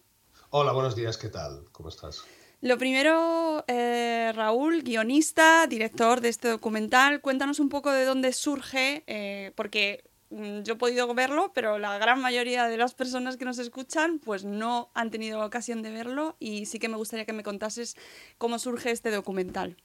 Hola, 0.51 0.73
buenos 0.73 0.95
días, 0.95 1.17
¿qué 1.17 1.29
tal? 1.29 1.65
¿Cómo 1.71 1.89
estás? 1.89 2.23
Lo 2.61 2.77
primero, 2.77 3.63
eh, 3.67 4.31
Raúl, 4.35 4.83
guionista, 4.83 5.65
director 5.65 6.21
de 6.21 6.29
este 6.29 6.47
documental, 6.47 7.19
cuéntanos 7.19 7.59
un 7.59 7.69
poco 7.69 7.91
de 7.91 8.05
dónde 8.05 8.33
surge, 8.33 9.03
eh, 9.07 9.51
porque 9.55 10.03
mm, 10.29 10.61
yo 10.61 10.73
he 10.73 10.77
podido 10.77 11.11
verlo, 11.15 11.51
pero 11.55 11.79
la 11.79 11.97
gran 11.97 12.21
mayoría 12.21 12.67
de 12.67 12.77
las 12.77 12.93
personas 12.93 13.37
que 13.37 13.45
nos 13.45 13.57
escuchan 13.57 14.19
pues 14.19 14.43
no 14.43 14.91
han 14.93 15.09
tenido 15.09 15.43
ocasión 15.43 15.81
de 15.81 15.89
verlo 15.89 16.35
y 16.37 16.67
sí 16.67 16.77
que 16.77 16.87
me 16.87 16.97
gustaría 16.97 17.25
que 17.25 17.33
me 17.33 17.41
contases 17.41 17.95
cómo 18.37 18.59
surge 18.59 18.91
este 18.91 19.09
documental. 19.09 19.77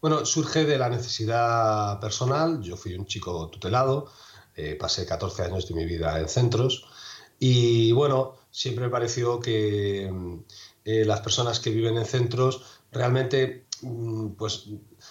Bueno, 0.00 0.24
surge 0.24 0.64
de 0.64 0.78
la 0.78 0.88
necesidad 0.88 2.00
personal. 2.00 2.62
Yo 2.62 2.78
fui 2.78 2.94
un 2.94 3.04
chico 3.04 3.50
tutelado, 3.50 4.10
eh, 4.56 4.76
pasé 4.76 5.04
14 5.04 5.42
años 5.42 5.68
de 5.68 5.74
mi 5.74 5.84
vida 5.84 6.18
en 6.18 6.28
centros 6.30 6.86
y 7.38 7.92
bueno, 7.92 8.34
siempre 8.50 8.86
me 8.86 8.90
pareció 8.90 9.38
que 9.40 10.10
eh, 10.90 11.04
las 11.04 11.20
personas 11.20 11.60
que 11.60 11.68
viven 11.68 11.98
en 11.98 12.06
centros 12.06 12.62
realmente 12.90 13.66
mm, 13.82 14.28
pues, 14.38 14.70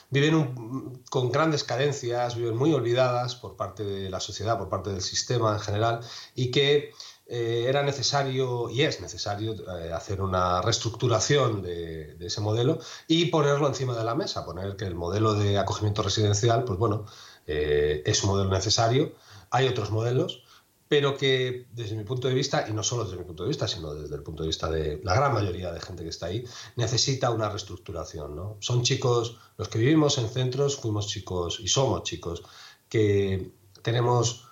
viven 0.09 1.03
con 1.11 1.31
grandes 1.31 1.63
carencias, 1.63 2.35
viven 2.35 2.57
muy 2.57 2.73
olvidadas 2.73 3.35
por 3.35 3.55
parte 3.55 3.83
de 3.83 4.09
la 4.09 4.19
sociedad, 4.19 4.57
por 4.57 4.69
parte 4.69 4.89
del 4.89 5.03
sistema 5.03 5.53
en 5.53 5.59
general, 5.59 5.99
y 6.33 6.49
que 6.49 6.93
eh, 7.27 7.65
era 7.67 7.83
necesario 7.83 8.71
y 8.71 8.81
es 8.81 9.01
necesario 9.01 9.53
eh, 9.53 9.93
hacer 9.93 10.19
una 10.19 10.63
reestructuración 10.63 11.61
de, 11.61 12.15
de, 12.15 12.25
ese 12.25 12.41
modelo 12.41 12.79
y 13.07 13.27
ponerlo 13.27 13.67
encima 13.67 13.95
de 13.95 14.03
la 14.03 14.15
mesa, 14.15 14.45
poner 14.45 14.77
que 14.77 14.85
el 14.85 14.95
modelo 14.95 15.35
de 15.35 15.59
acogimiento 15.59 16.01
residencial, 16.01 16.63
pues 16.63 16.79
bueno, 16.79 17.05
es 17.45 18.23
un 18.23 18.31
modelo 18.31 18.49
necesario. 18.49 19.13
Hay 19.51 19.67
otros 19.67 19.91
modelos, 19.91 20.43
pero 20.87 21.17
que 21.17 21.67
desde 21.71 21.95
mi 21.95 22.03
punto 22.03 22.27
de 22.27 22.33
vista, 22.33 22.65
y 22.67 22.73
no 22.73 22.83
solo 22.83 23.03
desde 23.03 23.17
mi 23.17 23.23
punto 23.23 23.43
de 23.43 23.49
vista, 23.49 23.67
sino 23.67 23.93
desde 23.93 24.15
el 24.15 24.23
punto 24.23 24.43
de 24.43 24.47
vista 24.47 24.69
de 24.69 25.01
la 25.03 25.15
gran 25.15 25.33
mayoría 25.33 25.71
de 25.71 25.81
gente 25.81 26.03
que 26.03 26.09
está 26.09 26.27
ahí, 26.27 26.45
necesita 26.75 27.31
una 27.31 27.49
reestructuración. 27.49 28.35
¿no? 28.35 28.57
Son 28.59 28.83
chicos, 28.83 29.37
los 29.57 29.67
que 29.67 29.79
vivimos 29.79 30.17
en 30.17 30.29
centros, 30.29 30.77
fuimos 30.77 31.07
chicos 31.07 31.59
y 31.59 31.67
somos 31.67 32.03
chicos 32.03 32.43
que 32.87 33.51
tenemos 33.81 34.47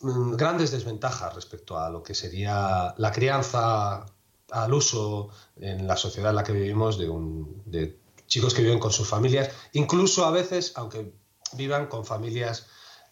mm, 0.00 0.34
grandes 0.34 0.70
desventajas 0.70 1.34
respecto 1.34 1.78
a 1.78 1.88
lo 1.88 2.02
que 2.02 2.14
sería 2.14 2.94
la 2.98 3.12
crianza 3.12 4.06
al 4.50 4.74
uso 4.74 5.30
en 5.56 5.86
la 5.86 5.96
sociedad 5.96 6.30
en 6.30 6.36
la 6.36 6.44
que 6.44 6.52
vivimos 6.52 6.98
de, 6.98 7.08
un, 7.08 7.62
de 7.64 7.98
chicos 8.26 8.52
que 8.52 8.62
viven 8.62 8.78
con 8.78 8.92
sus 8.92 9.08
familias, 9.08 9.50
incluso 9.72 10.26
a 10.26 10.30
veces, 10.30 10.72
aunque 10.76 11.14
vivan 11.54 11.86
con 11.86 12.04
familias 12.04 12.66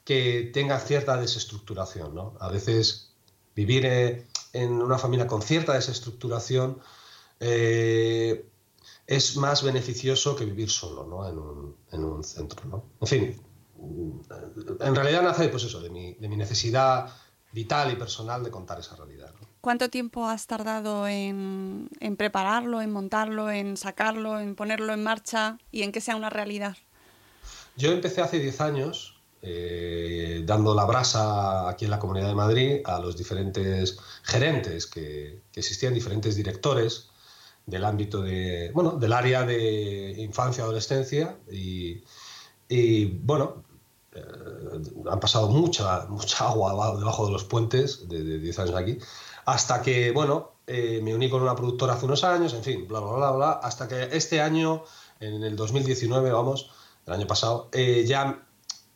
que 0.04 0.50
tenga 0.52 0.78
cierta 0.78 1.16
desestructuración. 1.16 2.14
¿no? 2.14 2.34
A 2.40 2.48
veces 2.48 3.12
vivir 3.54 3.84
eh, 3.86 4.26
en 4.52 4.72
una 4.82 4.98
familia 4.98 5.26
con 5.26 5.42
cierta 5.42 5.74
desestructuración 5.74 6.80
eh, 7.40 8.46
es 9.06 9.36
más 9.36 9.62
beneficioso 9.62 10.36
que 10.36 10.44
vivir 10.44 10.70
solo 10.70 11.04
¿no? 11.06 11.28
en, 11.28 11.38
un, 11.38 11.76
en, 11.92 12.04
un, 12.04 12.24
centro. 12.24 12.62
¿no? 12.66 12.84
En 13.00 13.06
fin, 13.06 13.42
en 14.80 14.94
realidad 14.94 15.22
nace 15.22 15.48
pues 15.48 15.64
eso, 15.64 15.80
de, 15.80 15.90
mi, 15.90 16.14
de 16.14 16.28
mi 16.28 16.36
necesidad 16.36 17.12
vital 17.52 17.92
y 17.92 17.96
personal 17.96 18.42
de 18.42 18.50
contar 18.50 18.80
esa 18.80 18.96
realidad. 18.96 19.32
¿Cuánto 19.60 19.90
tiempo 19.90 20.26
has 20.26 20.46
tardado 20.46 21.06
en, 21.06 21.88
en, 22.00 22.16
prepararlo, 22.16 22.80
en 22.80 22.90
montarlo, 22.90 23.50
en 23.50 23.76
sacarlo, 23.76 24.40
en 24.40 24.56
ponerlo 24.56 24.92
en 24.92 25.04
marcha 25.04 25.58
y 25.70 25.82
en 25.82 25.92
que 25.92 26.00
sea 26.00 26.16
una 26.16 26.30
realidad? 26.30 26.76
Yo 27.76 27.92
empecé 27.92 28.20
hace 28.20 28.38
10 28.38 28.60
años 28.60 29.11
eh, 29.44 30.42
dando 30.46 30.72
la 30.72 30.84
brasa 30.84 31.68
aquí 31.68 31.86
en 31.86 31.90
la 31.90 31.98
Comunidad 31.98 32.28
de 32.28 32.34
Madrid 32.36 32.80
a 32.84 33.00
los 33.00 33.16
diferentes 33.16 33.98
gerentes 34.22 34.86
que, 34.86 35.42
existían, 35.52 35.94
diferentes 35.94 36.36
directores 36.36 37.08
del 37.66 37.84
ámbito 37.84 38.22
de, 38.22 38.70
bueno, 38.72 38.92
del 38.92 39.12
área 39.12 39.42
de 39.42 40.14
infancia, 40.18 40.62
adolescencia 40.62 41.38
y, 41.50 42.04
bueno, 43.24 43.64
eh, 44.14 44.22
han 45.10 45.18
pasado 45.18 45.48
mucha, 45.48 46.06
mucha 46.06 46.46
agua 46.46 46.96
debajo 46.96 47.26
de 47.26 47.32
los 47.32 47.42
puentes 47.42 48.08
de, 48.08 48.38
10 48.38 48.58
años 48.60 48.76
aquí, 48.76 48.98
hasta 49.44 49.82
que, 49.82 50.12
bueno, 50.12 50.52
eh, 50.68 51.00
me 51.02 51.16
uní 51.16 51.28
con 51.28 51.42
una 51.42 51.56
productora 51.56 51.94
hace 51.94 52.04
unos 52.06 52.22
años, 52.22 52.54
en 52.54 52.62
fin, 52.62 52.86
bla, 52.86 53.00
bla, 53.00 53.16
bla, 53.16 53.30
bla, 53.32 53.50
hasta 53.50 53.88
que 53.88 54.08
este 54.12 54.40
año, 54.40 54.84
en 55.18 55.42
el 55.42 55.56
2019, 55.56 56.30
vamos, 56.30 56.70
el 57.06 57.14
año 57.14 57.26
pasado, 57.26 57.68
ya 57.72 58.46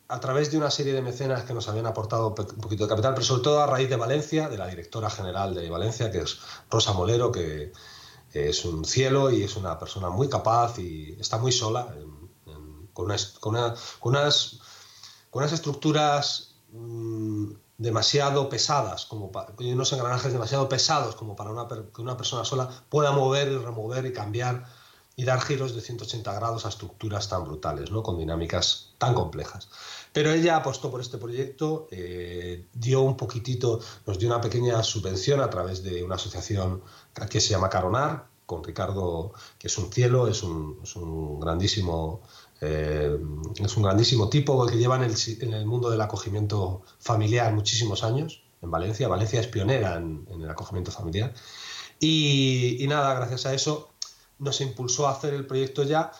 a 0.09 0.21
través 0.21 0.51
de 0.51 0.59
una 0.59 0.71
serie 0.71 0.93
de 0.93 1.03
mecenas 1.03 1.45
que 1.45 1.55
nos 1.55 1.69
habían 1.69 1.87
aportado 1.87 2.29
un 2.29 2.35
poquito 2.35 2.85
de 2.85 2.89
capital, 2.89 3.15
pero 3.15 3.27
sobre 3.27 3.43
todo 3.43 3.61
a 3.61 3.67
raíz 3.67 3.89
de 3.89 3.97
Valencia, 3.97 4.49
de 4.49 4.57
la 4.57 4.69
directora 4.69 5.11
general 5.11 5.55
de 5.55 5.69
Valencia, 5.69 6.11
que 6.11 6.19
es 6.19 6.39
Rosa 6.71 6.93
Molero, 6.93 7.33
que 7.33 7.73
es 8.33 8.65
un 8.65 8.85
cielo 8.85 9.31
y 9.31 9.43
es 9.43 9.57
una 9.57 9.79
persona 9.79 10.11
muy 10.11 10.29
capaz 10.29 10.79
y 10.79 11.17
está 11.19 11.39
muy 11.39 11.53
sola, 11.53 11.95
con, 12.93 13.07
unas, 13.07 13.27
con, 13.41 13.55
unas, 13.55 14.61
con 15.31 15.43
unas 15.43 15.53
estructuras 15.53 16.55
mm, 16.73 17.53
demasiado 17.79 18.49
pesadas, 18.49 19.07
como 19.07 19.33
para, 19.33 19.53
unos 19.59 19.93
engranajes 19.93 20.33
demasiado 20.33 20.69
pesados 20.69 21.15
como 21.17 21.37
para 21.37 21.51
una, 21.51 21.67
que 21.69 22.01
una 22.01 22.17
persona 22.17 22.45
sola 22.45 22.71
pueda 22.89 23.13
mover 23.13 23.49
y 23.49 23.59
remover 23.59 24.07
y 24.07 24.13
cambiar 24.13 24.65
y 25.17 25.25
dar 25.25 25.41
giros 25.41 25.75
de 25.75 25.81
180 25.81 26.33
grados 26.35 26.65
a 26.65 26.69
estructuras 26.69 27.29
tan 27.29 27.45
brutales, 27.45 27.91
¿no? 27.91 28.03
con 28.03 28.19
dinámicas 28.19 28.86
tan 28.99 29.15
complejas. 29.15 29.69
Pero 30.13 30.33
ella 30.33 30.57
apostó 30.57 30.91
por 30.91 31.01
este 31.01 31.19
proyecto, 31.19 31.89
eh, 31.91 32.67
dio 32.73 33.03
un 33.03 33.17
poquitito, 33.17 33.81
nos 34.07 34.19
dio 34.19 34.29
una 34.29 34.41
pequeña 34.41 34.83
subvención 34.83 35.41
a 35.41 35.51
través 35.51 35.83
de 35.83 36.03
una 36.03 36.15
asociación 36.15 36.83
que 37.29 37.41
se 37.41 37.51
llama 37.51 37.69
Caronar, 37.69 38.27
con 38.47 38.63
Ricardo, 38.63 39.33
que 39.59 39.67
es 39.67 39.77
un 39.77 39.93
cielo, 39.93 40.29
es 40.29 40.43
un, 40.43 40.81
grandísimo 41.41 42.23
eh, 42.61 43.19
es 43.57 43.77
un 43.77 43.83
grandísimo 43.83 44.31
tipo 44.31 44.65
que 44.67 44.79
lleva 44.79 44.97
en 44.97 45.53
el, 45.53 45.67
mundo 45.67 45.91
del 45.91 46.01
acogimiento 46.01 46.83
familiar 46.99 47.53
muchísimos 47.53 48.03
años 48.05 48.45
en 48.63 48.71
Valencia. 48.71 49.09
Valencia 49.09 49.41
es 49.41 49.49
pionera 49.49 49.97
en, 49.97 50.27
el 50.31 50.49
acogimiento 50.49 50.91
familiar. 50.91 51.35
Y, 51.99 52.85
nada, 52.89 53.15
gracias 53.15 53.47
a 53.47 53.55
eso 53.55 53.91
nos 54.39 54.61
impulsó 54.61 55.09
a 55.09 55.13
hacer 55.13 55.35
el 55.35 55.47
proyecto 55.47 55.83
ya 55.83 56.13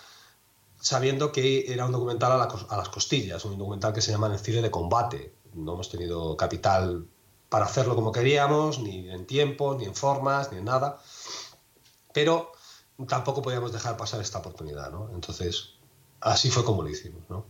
sabiendo 0.87 1.33
que 1.33 1.73
era 1.73 1.85
un 1.85 1.91
documental 1.91 2.31
a, 2.41 2.77
las 2.77 2.89
costillas, 2.91 3.45
un 3.45 3.59
documental 3.59 3.93
que 3.93 4.01
se 4.01 4.13
llama 4.13 4.33
El 4.33 4.39
cine 4.39 4.63
de 4.63 4.71
combate. 4.71 5.35
No 5.53 5.73
hemos 5.73 5.91
tenido 5.91 6.37
capital 6.37 7.09
para 7.49 7.65
hacerlo 7.65 7.97
como 7.97 8.13
queríamos, 8.13 8.79
ni 8.79 9.11
en 9.11 9.27
tiempo, 9.27 9.75
ni 9.75 9.85
en 9.85 9.97
formas, 9.97 10.53
ni 10.53 10.59
en 10.59 10.65
nada. 10.67 11.03
Pero 12.15 12.53
tampoco 13.09 13.43
podíamos 13.43 13.73
dejar 13.73 13.97
pasar 13.97 14.21
esta 14.21 14.39
oportunidad, 14.39 14.93
¿no? 14.93 15.11
Entonces, 15.13 15.71
así 16.21 16.51
fue 16.51 16.65
como 16.65 16.85
lo 16.85 16.89
hicimos, 16.89 17.25
¿no? 17.29 17.45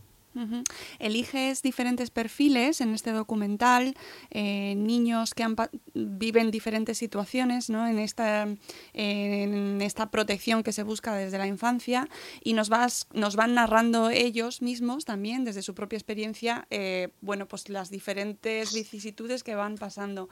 Eliges 0.99 1.61
diferentes 1.61 2.09
perfiles 2.09 2.81
en 2.81 2.93
este 2.93 3.11
documental, 3.11 3.95
eh, 4.29 4.75
niños 4.75 5.33
que 5.33 5.45
viven 5.93 6.51
diferentes 6.51 6.97
situaciones 6.97 7.69
¿no? 7.69 7.87
en, 7.87 7.99
esta, 7.99 8.47
en 8.93 9.81
esta 9.81 10.11
protección 10.11 10.63
que 10.63 10.71
se 10.71 10.83
busca 10.83 11.15
desde 11.15 11.37
la 11.37 11.47
infancia 11.47 12.07
y 12.43 12.53
nos, 12.53 12.69
vas, 12.69 13.07
nos 13.13 13.35
van 13.35 13.53
narrando 13.55 14.09
ellos 14.09 14.61
mismos 14.61 15.05
también 15.05 15.43
desde 15.43 15.61
su 15.61 15.73
propia 15.73 15.97
experiencia 15.97 16.67
eh, 16.69 17.09
bueno, 17.21 17.47
pues 17.47 17.69
las 17.69 17.89
diferentes 17.89 18.73
vicisitudes 18.73 19.43
que 19.43 19.55
van 19.55 19.75
pasando. 19.75 20.29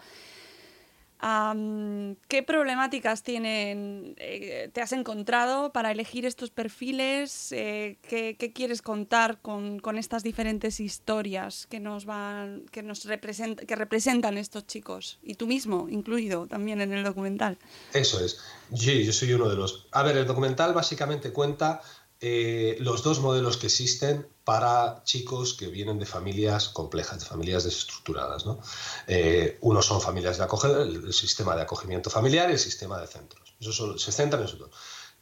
¿Qué 1.22 2.44
problemáticas 2.44 3.24
tienen, 3.24 4.16
eh, 4.18 4.70
te 4.74 4.82
has 4.82 4.92
encontrado 4.92 5.72
para 5.72 5.92
elegir 5.92 6.26
estos 6.26 6.52
perfiles? 6.52 7.52
Eh, 7.52 7.98
¿qué, 8.08 8.52
quieres 8.54 8.82
contar 8.82 9.42
con, 9.42 9.80
estas 9.98 10.24
diferentes 10.24 10.80
historias 10.80 11.68
que 11.68 11.80
nos 11.80 12.06
van, 12.06 12.66
que 12.72 12.84
nos 12.84 13.02
que 13.02 13.76
representan 13.76 14.38
estos 14.38 14.68
chicos? 14.68 15.18
Y 15.24 15.36
tú 15.36 15.48
mismo, 15.48 15.88
incluido 15.90 16.48
también 16.48 16.82
en 16.82 16.94
el 16.94 17.04
documental. 17.04 17.58
Eso 17.94 18.24
es. 18.24 18.40
Sí, 18.76 19.04
yo 19.04 19.14
soy 19.14 19.34
uno 19.34 19.50
de 19.50 19.56
los. 19.56 19.88
A 19.92 20.04
ver, 20.04 20.18
el 20.18 20.28
documental 20.28 20.74
básicamente 20.74 21.32
cuenta 21.32 21.82
eh, 22.20 22.78
los 22.80 23.04
dos 23.04 23.20
modelos 23.20 23.58
que 23.58 23.68
existen 23.68 24.28
para 24.46 25.02
chicos 25.04 25.56
que 25.56 25.68
vienen 25.68 25.98
de 25.98 26.06
familias 26.06 26.70
complejas, 26.70 27.20
de 27.20 27.26
familias 27.26 27.64
desestructuradas. 27.64 28.46
¿no? 28.46 28.60
Eh, 29.08 29.58
uno 29.62 29.82
son 29.82 30.00
familias 30.00 30.38
de 30.38 30.44
acogida, 30.44 30.84
el, 30.84 31.12
sistema 31.14 31.56
de 31.56 31.64
acogimiento 31.64 32.12
familiar 32.12 32.50
y 32.50 32.54
el 32.54 32.60
sistema 32.60 33.02
de 33.02 33.08
centros. 33.08 33.56
Eso 33.60 33.98
se 33.98 34.12
centra 34.12 34.40
en 34.40 34.46
esos. 34.46 34.70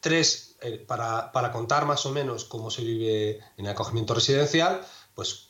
Tres, 0.01 0.57
eh, 0.59 0.77
para, 0.77 1.31
para, 1.31 1.53
contar 1.53 1.85
más 1.85 2.05
o 2.05 2.11
menos 2.11 2.43
cómo 2.43 2.69
se 2.69 2.83
vive 2.83 3.39
en 3.55 3.67
acogimiento 3.67 4.13
residencial, 4.13 4.85
pues 5.15 5.49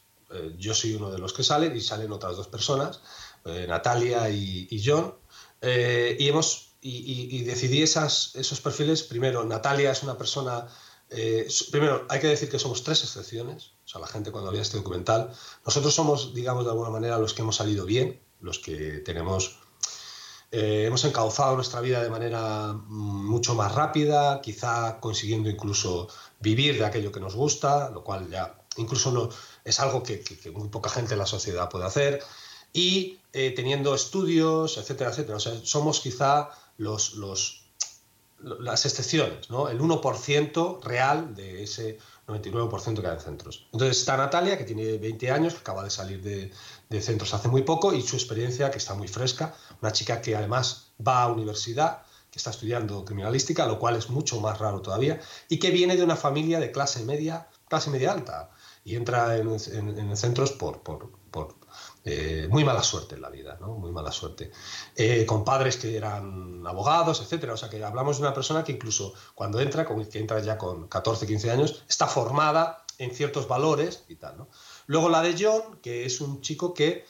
yo 0.58 0.74
soy 0.74 0.96
uno 0.96 1.12
de 1.12 1.20
los 1.20 1.32
que 1.32 1.44
salen 1.44 1.78
y 1.78 1.80
salen 1.80 2.12
otras 2.12 2.36
dos 2.36 2.48
personas, 2.48 3.02
Natalia 3.46 4.32
y, 4.32 4.84
John, 4.84 5.14
y, 5.62 6.28
hemos, 6.28 6.74
y 6.82 7.44
decidí 7.44 7.84
esas, 7.84 8.32
esos 8.34 8.60
perfiles. 8.60 9.04
Primero, 9.04 9.44
Natalia 9.44 9.92
es 9.92 10.02
una 10.02 10.18
persona 10.18 10.68
eh, 11.16 11.48
primero, 11.72 12.06
hay 12.10 12.20
que 12.20 12.28
decir 12.28 12.50
que 12.50 12.58
somos 12.58 12.84
tres 12.84 13.04
excepciones, 13.04 13.74
o 13.86 13.88
sea, 13.88 14.02
la 14.02 14.08
gente 14.08 14.32
cuando 14.32 14.50
veía 14.50 14.64
este 14.64 14.78
documental, 14.78 15.32
nosotros 15.66 15.94
somos, 15.94 16.34
digamos, 16.34 16.66
de 16.66 16.72
alguna 16.72 16.90
manera 16.90 17.20
los 17.20 17.34
que 17.34 17.44
hemos 17.44 17.56
salido 17.56 17.86
bien, 17.86 18.20
los 18.42 18.60
que 18.60 19.00
tenemos, 19.00 19.60
eh, 20.52 20.86
hemos 20.88 21.04
encauzado 21.06 21.56
nuestra 21.56 21.82
vida 21.82 22.02
de 22.02 22.10
manera 22.10 22.74
mm, 22.74 23.28
mucho 23.28 23.54
más 23.56 23.74
rápida, 23.76 24.42
quizá 24.42 25.00
consiguiendo 25.00 25.50
incluso 25.50 26.08
vivir 26.40 26.78
de 26.78 26.86
aquello 26.86 27.12
que 27.12 27.20
nos 27.20 27.36
gusta, 27.36 27.90
lo 27.90 28.04
cual 28.04 28.30
ya 28.30 28.60
incluso 28.78 29.12
no, 29.12 29.30
es 29.64 29.80
algo 29.80 30.04
que, 30.04 30.24
muy 30.54 30.70
poca 30.70 30.90
gente 30.90 31.14
en 31.14 31.20
la 31.20 31.26
sociedad 31.26 31.70
puede 31.70 31.86
hacer, 31.86 32.24
y 32.74 33.20
eh, 33.34 33.52
teniendo 33.56 33.94
estudios, 33.94 34.78
etcétera, 34.78 35.12
etcétera. 35.12 35.38
O 35.38 35.40
sea, 35.40 35.54
somos 35.64 36.00
quizá 36.00 36.50
los, 36.78 37.14
los 37.14 37.63
las 38.44 38.86
excepciones, 38.86 39.50
¿no? 39.50 39.70
el 39.70 39.80
1% 39.80 40.84
real 40.84 41.34
de 41.34 41.64
ese 41.64 41.98
99% 42.28 43.02
que 43.02 43.08
hay 43.08 43.14
en 43.16 43.20
centros. 43.20 43.68
Entonces 43.72 44.00
está 44.00 44.18
Natalia, 44.18 44.58
que 44.58 44.64
tiene 44.64 44.98
20 44.98 45.32
años, 45.32 45.54
que 45.54 45.60
acaba 45.60 45.84
de 45.84 45.90
salir 45.90 46.22
de, 46.22 46.52
de, 46.90 47.02
centros 47.02 47.34
hace 47.34 47.48
muy 47.48 47.64
poco, 47.64 47.94
y 47.94 48.02
su 48.02 48.16
experiencia, 48.16 48.72
que 48.72 48.78
está 48.78 48.94
muy 48.94 49.08
fresca, 49.08 49.56
una 49.82 49.92
chica 49.92 50.22
que 50.22 50.36
además 50.36 50.94
va 51.06 51.24
a 51.24 51.32
universidad, 51.32 52.04
que 52.32 52.40
está 52.40 52.50
estudiando 52.50 53.06
criminalística, 53.06 53.66
lo 53.68 53.78
cual 53.78 53.96
es 53.96 54.10
mucho 54.10 54.40
más 54.42 54.58
raro 54.58 54.82
todavía, 54.82 55.22
y 55.50 55.60
que 55.60 55.72
viene 55.72 55.96
de 55.96 56.04
una 56.04 56.16
familia 56.16 56.60
de 56.60 56.72
clase 56.72 57.04
media, 57.04 57.48
clase 57.70 57.90
media 57.92 58.12
alta, 58.12 58.50
y 58.84 58.96
entra 58.96 59.38
en, 59.38 59.50
en, 59.50 60.18
centros 60.18 60.52
por, 60.52 60.82
por, 60.82 61.12
por 61.32 61.56
eh, 62.06 62.48
muy 62.50 62.66
mala 62.66 62.84
suerte 62.84 63.16
en 63.16 63.22
la 63.22 63.30
vida, 63.30 63.58
¿no? 63.62 63.76
Muy 63.76 63.92
mala 63.92 64.12
suerte. 64.12 64.52
Eh, 64.96 65.26
con 65.26 65.46
padres 65.46 65.78
que 65.78 65.96
eran 65.96 66.66
abogados, 66.68 67.22
etcétera. 67.22 67.54
O 67.54 67.58
sea, 67.58 67.70
que 67.70 67.84
hablamos 67.84 68.18
de 68.18 68.24
una 68.24 68.34
persona 68.34 68.64
que 68.64 68.74
incluso 68.74 69.14
cuando 69.36 69.60
entra, 69.60 69.86
que 69.86 70.20
entra 70.20 70.40
ya 70.42 70.58
con 70.58 70.88
14, 70.88 71.26
15 71.26 71.52
años, 71.52 71.84
está 71.88 72.08
formada 72.08 72.86
en 72.98 73.12
ciertos 73.12 73.48
valores 73.48 74.04
y 74.10 74.16
tal, 74.16 74.38
¿no? 74.38 74.50
Luego 74.88 75.10
la 75.10 75.22
de 75.22 75.36
John, 75.40 75.80
que 75.82 76.06
es 76.06 76.20
un 76.22 76.42
chico 76.42 76.74
que 76.74 77.06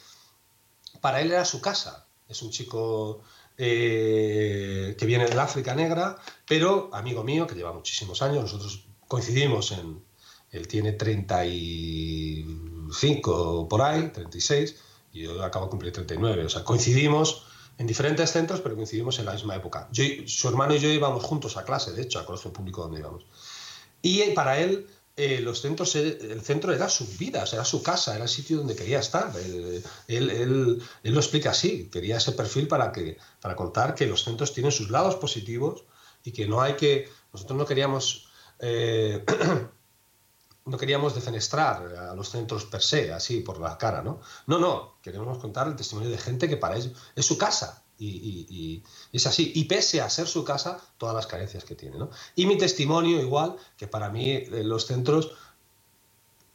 para 1.00 1.20
él 1.20 1.32
era 1.32 1.44
su 1.44 1.60
casa. 1.60 2.06
Es 2.28 2.40
un 2.42 2.50
chico 2.50 3.20
eh, 3.58 4.94
que 4.98 5.06
viene 5.06 5.26
del 5.26 5.38
África 5.38 5.74
Negra, 5.74 6.16
pero 6.46 6.90
amigo 6.92 7.24
mío, 7.24 7.46
que 7.46 7.54
lleva 7.54 7.72
muchísimos 7.72 8.22
años, 8.22 8.42
nosotros 8.42 8.86
coincidimos 9.06 9.72
en, 9.72 10.02
él 10.54 10.66
tiene 10.68 10.92
35 10.92 13.68
por 13.68 13.82
ahí, 13.82 14.08
36, 14.08 14.76
y 15.14 15.22
yo 15.22 15.42
acabo 15.42 15.66
de 15.66 15.70
cumplir 15.70 15.92
39, 15.92 16.44
o 16.44 16.48
sea, 16.48 16.64
coincidimos 16.64 17.44
en 17.78 17.86
diferentes 17.86 18.30
centros, 18.30 18.60
pero 18.60 18.74
coincidimos 18.74 19.18
en 19.20 19.26
la 19.26 19.32
misma 19.32 19.54
época. 19.54 19.88
Yo, 19.92 20.04
su 20.26 20.48
hermano 20.48 20.74
y 20.74 20.80
yo 20.80 20.88
íbamos 20.90 21.22
juntos 21.22 21.56
a 21.56 21.64
clase, 21.64 21.92
de 21.92 22.02
hecho, 22.02 22.18
al 22.18 22.26
colegio 22.26 22.52
público 22.52 22.82
donde 22.82 22.98
íbamos. 22.98 23.24
Y 24.02 24.22
para 24.32 24.58
él, 24.58 24.86
eh, 25.16 25.40
los 25.40 25.60
centros, 25.60 25.94
el 25.94 26.40
centro 26.42 26.72
era 26.72 26.88
su 26.88 27.06
vida, 27.06 27.44
era 27.50 27.64
su 27.64 27.82
casa, 27.82 28.14
era 28.14 28.24
el 28.24 28.28
sitio 28.28 28.58
donde 28.58 28.74
quería 28.74 28.98
estar. 28.98 29.32
Él, 29.36 29.82
él, 30.08 30.30
él, 30.30 31.14
lo 31.14 31.20
explica 31.20 31.50
así, 31.50 31.88
quería 31.92 32.16
ese 32.16 32.32
perfil 32.32 32.66
para, 32.66 32.90
que, 32.90 33.16
para 33.40 33.54
contar 33.54 33.94
que 33.94 34.06
los 34.06 34.24
centros 34.24 34.52
tienen 34.52 34.72
sus 34.72 34.90
lados 34.90 35.14
positivos 35.16 35.84
y 36.24 36.32
que 36.32 36.46
no 36.46 36.60
hay 36.60 36.74
que... 36.74 37.08
Nosotros 37.32 37.56
no 37.56 37.66
queríamos... 37.66 38.28
Eh, 38.58 39.24
no 40.66 40.78
queríamos 40.78 41.14
defenestrar 41.14 41.94
a 41.94 42.14
los 42.14 42.30
centros 42.30 42.64
per 42.64 42.82
se, 42.82 43.12
así 43.12 43.40
por 43.40 43.60
la 43.60 43.76
cara, 43.76 44.02
¿no? 44.02 44.20
No, 44.46 44.58
no, 44.58 44.96
queremos 45.02 45.38
contar 45.38 45.68
el 45.68 45.76
testimonio 45.76 46.10
de 46.10 46.18
gente 46.18 46.48
que 46.48 46.56
para 46.56 46.76
ellos 46.76 46.92
es 47.14 47.26
su 47.26 47.36
casa 47.36 47.82
y, 47.98 48.82
es 49.12 49.26
así. 49.26 49.52
Y 49.54 49.64
pese 49.64 50.00
a 50.00 50.08
ser 50.08 50.26
su 50.26 50.44
casa, 50.44 50.80
todas 50.98 51.14
las 51.14 51.26
carencias 51.26 51.64
que 51.64 51.74
tiene, 51.74 51.98
¿no? 51.98 52.10
Y 52.34 52.46
mi 52.46 52.56
testimonio, 52.56 53.20
igual, 53.20 53.56
que 53.76 53.86
para 53.86 54.08
mí 54.08 54.30
eh, 54.30 54.64
los 54.64 54.86
centros 54.86 55.32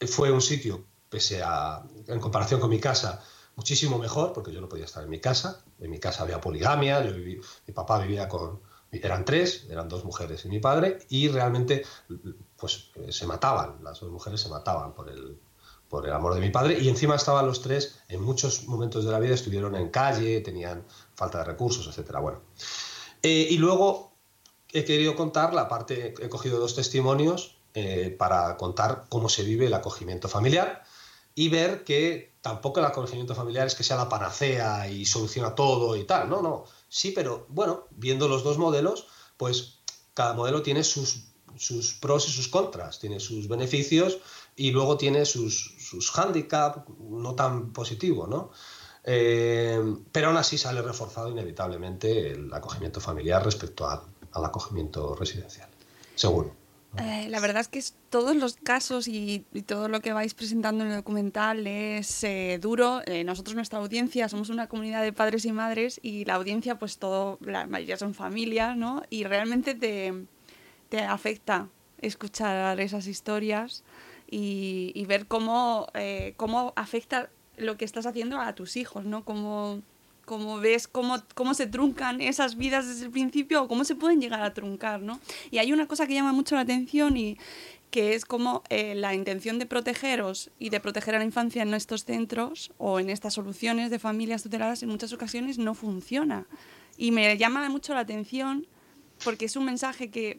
fue 0.06 0.30
un 0.32 0.42
sitio, 0.42 0.84
pese 1.08 1.42
a, 1.42 1.82
en 2.06 2.20
comparación 2.20 2.60
con 2.60 2.70
mi 2.70 2.80
casa, 2.80 3.22
muchísimo 3.54 3.98
mejor, 3.98 4.32
porque 4.32 4.52
yo 4.52 4.60
no 4.60 4.68
podía 4.68 4.84
estar 4.86 5.04
en 5.04 5.10
mi 5.10 5.20
casa. 5.20 5.62
En 5.80 5.90
mi 5.90 5.98
casa 5.98 6.24
había 6.24 6.40
poligamia, 6.40 7.04
yo 7.04 7.12
mi 7.14 7.72
papá 7.72 8.00
vivía 8.00 8.28
con, 8.28 8.60
eran 8.92 9.24
tres, 9.24 9.66
eran 9.70 9.88
dos 9.88 10.04
mujeres 10.04 10.44
y 10.44 10.48
mi 10.48 10.58
padre, 10.58 10.98
y 11.08 11.28
realmente 11.28 11.84
pues 12.60 12.90
eh, 12.96 13.12
se 13.12 13.26
mataban, 13.26 13.82
las 13.82 14.00
dos 14.00 14.10
mujeres 14.10 14.40
se 14.40 14.48
mataban 14.48 14.94
por 14.94 15.08
el, 15.08 15.38
por 15.88 16.06
el 16.06 16.12
amor 16.12 16.34
de 16.34 16.40
mi 16.40 16.50
padre, 16.50 16.78
y 16.78 16.88
encima 16.88 17.16
estaban 17.16 17.46
los 17.46 17.62
tres, 17.62 18.00
en 18.08 18.22
muchos 18.22 18.68
momentos 18.68 19.04
de 19.04 19.10
la 19.10 19.18
vida 19.18 19.34
estuvieron 19.34 19.74
en 19.74 19.88
calle, 19.88 20.40
tenían 20.40 20.84
falta 21.14 21.38
de 21.38 21.44
recursos, 21.44 21.86
etc. 21.88 22.18
Bueno. 22.20 22.40
Eh, 23.22 23.48
y 23.50 23.58
luego 23.58 24.12
he 24.72 24.84
querido 24.84 25.16
contar 25.16 25.52
la 25.54 25.68
parte, 25.68 26.14
he 26.20 26.28
cogido 26.28 26.58
dos 26.58 26.74
testimonios 26.74 27.56
eh, 27.74 28.14
para 28.18 28.56
contar 28.56 29.06
cómo 29.08 29.28
se 29.28 29.42
vive 29.42 29.66
el 29.66 29.74
acogimiento 29.74 30.28
familiar 30.28 30.84
y 31.34 31.48
ver 31.48 31.84
que 31.84 32.32
tampoco 32.40 32.80
el 32.80 32.86
acogimiento 32.86 33.34
familiar 33.34 33.66
es 33.66 33.74
que 33.74 33.84
sea 33.84 33.96
la 33.96 34.08
panacea 34.08 34.88
y 34.88 35.06
soluciona 35.06 35.54
todo 35.54 35.96
y 35.96 36.04
tal, 36.04 36.28
no, 36.28 36.42
no, 36.42 36.64
sí, 36.88 37.12
pero 37.12 37.46
bueno, 37.48 37.86
viendo 37.90 38.28
los 38.28 38.42
dos 38.42 38.58
modelos, 38.58 39.06
pues 39.36 39.78
cada 40.14 40.34
modelo 40.34 40.62
tiene 40.62 40.84
sus, 40.84 41.29
sus 41.60 41.92
pros 41.92 42.26
y 42.26 42.32
sus 42.32 42.48
contras, 42.48 42.98
tiene 42.98 43.20
sus 43.20 43.46
beneficios 43.46 44.18
y 44.56 44.70
luego 44.70 44.96
tiene 44.96 45.26
sus, 45.26 45.74
sus 45.78 46.18
handicaps 46.18 46.88
no 46.98 47.34
tan 47.34 47.70
positivos, 47.74 48.30
¿no? 48.30 48.50
Eh, 49.04 49.78
pero 50.10 50.28
aún 50.28 50.38
así 50.38 50.56
sale 50.56 50.80
reforzado 50.80 51.28
inevitablemente 51.28 52.30
el 52.30 52.52
acogimiento 52.54 52.98
familiar 52.98 53.44
respecto 53.44 53.86
al, 53.86 54.00
al 54.32 54.44
acogimiento 54.46 55.14
residencial, 55.14 55.68
seguro. 56.14 56.54
Eh, 56.98 57.28
la 57.28 57.38
verdad 57.40 57.60
es 57.60 57.68
que 57.68 57.84
todos 58.08 58.34
los 58.34 58.56
casos 58.56 59.06
y, 59.06 59.44
todo 59.66 59.88
lo 59.88 60.00
que 60.00 60.14
vais 60.14 60.32
presentando 60.32 60.82
en 60.82 60.90
el 60.90 60.96
documental 60.96 61.66
es 61.66 62.24
eh, 62.24 62.58
duro. 62.60 63.02
Nosotros, 63.24 63.54
nuestra 63.54 63.78
audiencia, 63.78 64.30
somos 64.30 64.48
una 64.48 64.66
comunidad 64.66 65.02
de 65.02 65.12
padres 65.12 65.44
y 65.44 65.52
madres 65.52 66.00
y 66.02 66.24
la 66.24 66.34
audiencia, 66.34 66.78
pues 66.78 66.96
todo, 66.96 67.38
la 67.42 67.66
mayoría 67.66 67.98
son 67.98 68.14
familias, 68.14 68.76
¿no? 68.76 69.02
Y 69.08 69.24
realmente 69.24 69.74
te, 69.74 70.26
te 70.90 71.00
afecta 71.00 71.68
escuchar 72.02 72.78
esas 72.80 73.06
historias 73.06 73.82
y, 74.30 75.04
ver 75.08 75.26
cómo, 75.26 75.88
cómo 76.36 76.72
afecta 76.76 77.30
lo 77.56 77.76
que 77.76 77.84
estás 77.84 78.06
haciendo 78.06 78.40
a 78.40 78.54
tus 78.54 78.76
hijos, 78.76 79.04
¿no? 79.04 79.24
Cómo, 79.24 79.82
cómo 80.24 80.58
ves 80.58 80.88
cómo, 80.88 81.16
cómo 81.34 81.54
se 81.54 81.66
truncan 81.66 82.20
esas 82.20 82.56
vidas 82.56 82.86
desde 82.86 83.06
el 83.06 83.10
principio 83.10 83.62
o 83.62 83.68
cómo 83.68 83.84
se 83.84 83.94
pueden 83.94 84.20
llegar 84.20 84.42
a 84.42 84.54
truncar, 84.54 85.00
¿no? 85.00 85.20
Y 85.50 85.58
hay 85.58 85.72
una 85.72 85.86
cosa 85.86 86.06
que 86.06 86.14
llama 86.14 86.32
mucho 86.32 86.54
la 86.54 86.62
atención 86.62 87.16
y 87.16 87.38
que 87.90 88.14
es 88.14 88.24
como 88.24 88.62
eh, 88.68 88.94
la 88.94 89.14
intención 89.14 89.58
de 89.58 89.66
protegeros 89.66 90.50
y 90.58 90.70
de 90.70 90.78
proteger 90.78 91.16
a 91.16 91.18
la 91.18 91.24
infancia 91.24 91.62
en 91.62 91.74
estos 91.74 92.04
centros 92.04 92.70
o 92.78 93.00
en 93.00 93.10
estas 93.10 93.34
soluciones 93.34 93.90
de 93.90 93.98
familias 93.98 94.44
tuteladas 94.44 94.82
en 94.82 94.90
muchas 94.90 95.12
ocasiones 95.12 95.58
no 95.58 95.74
funciona. 95.74 96.46
Y 96.96 97.10
me 97.10 97.36
llama 97.36 97.68
mucho 97.68 97.94
la 97.94 98.00
atención 98.00 98.66
porque 99.24 99.46
es 99.46 99.56
un 99.56 99.64
mensaje 99.64 100.10
que 100.10 100.38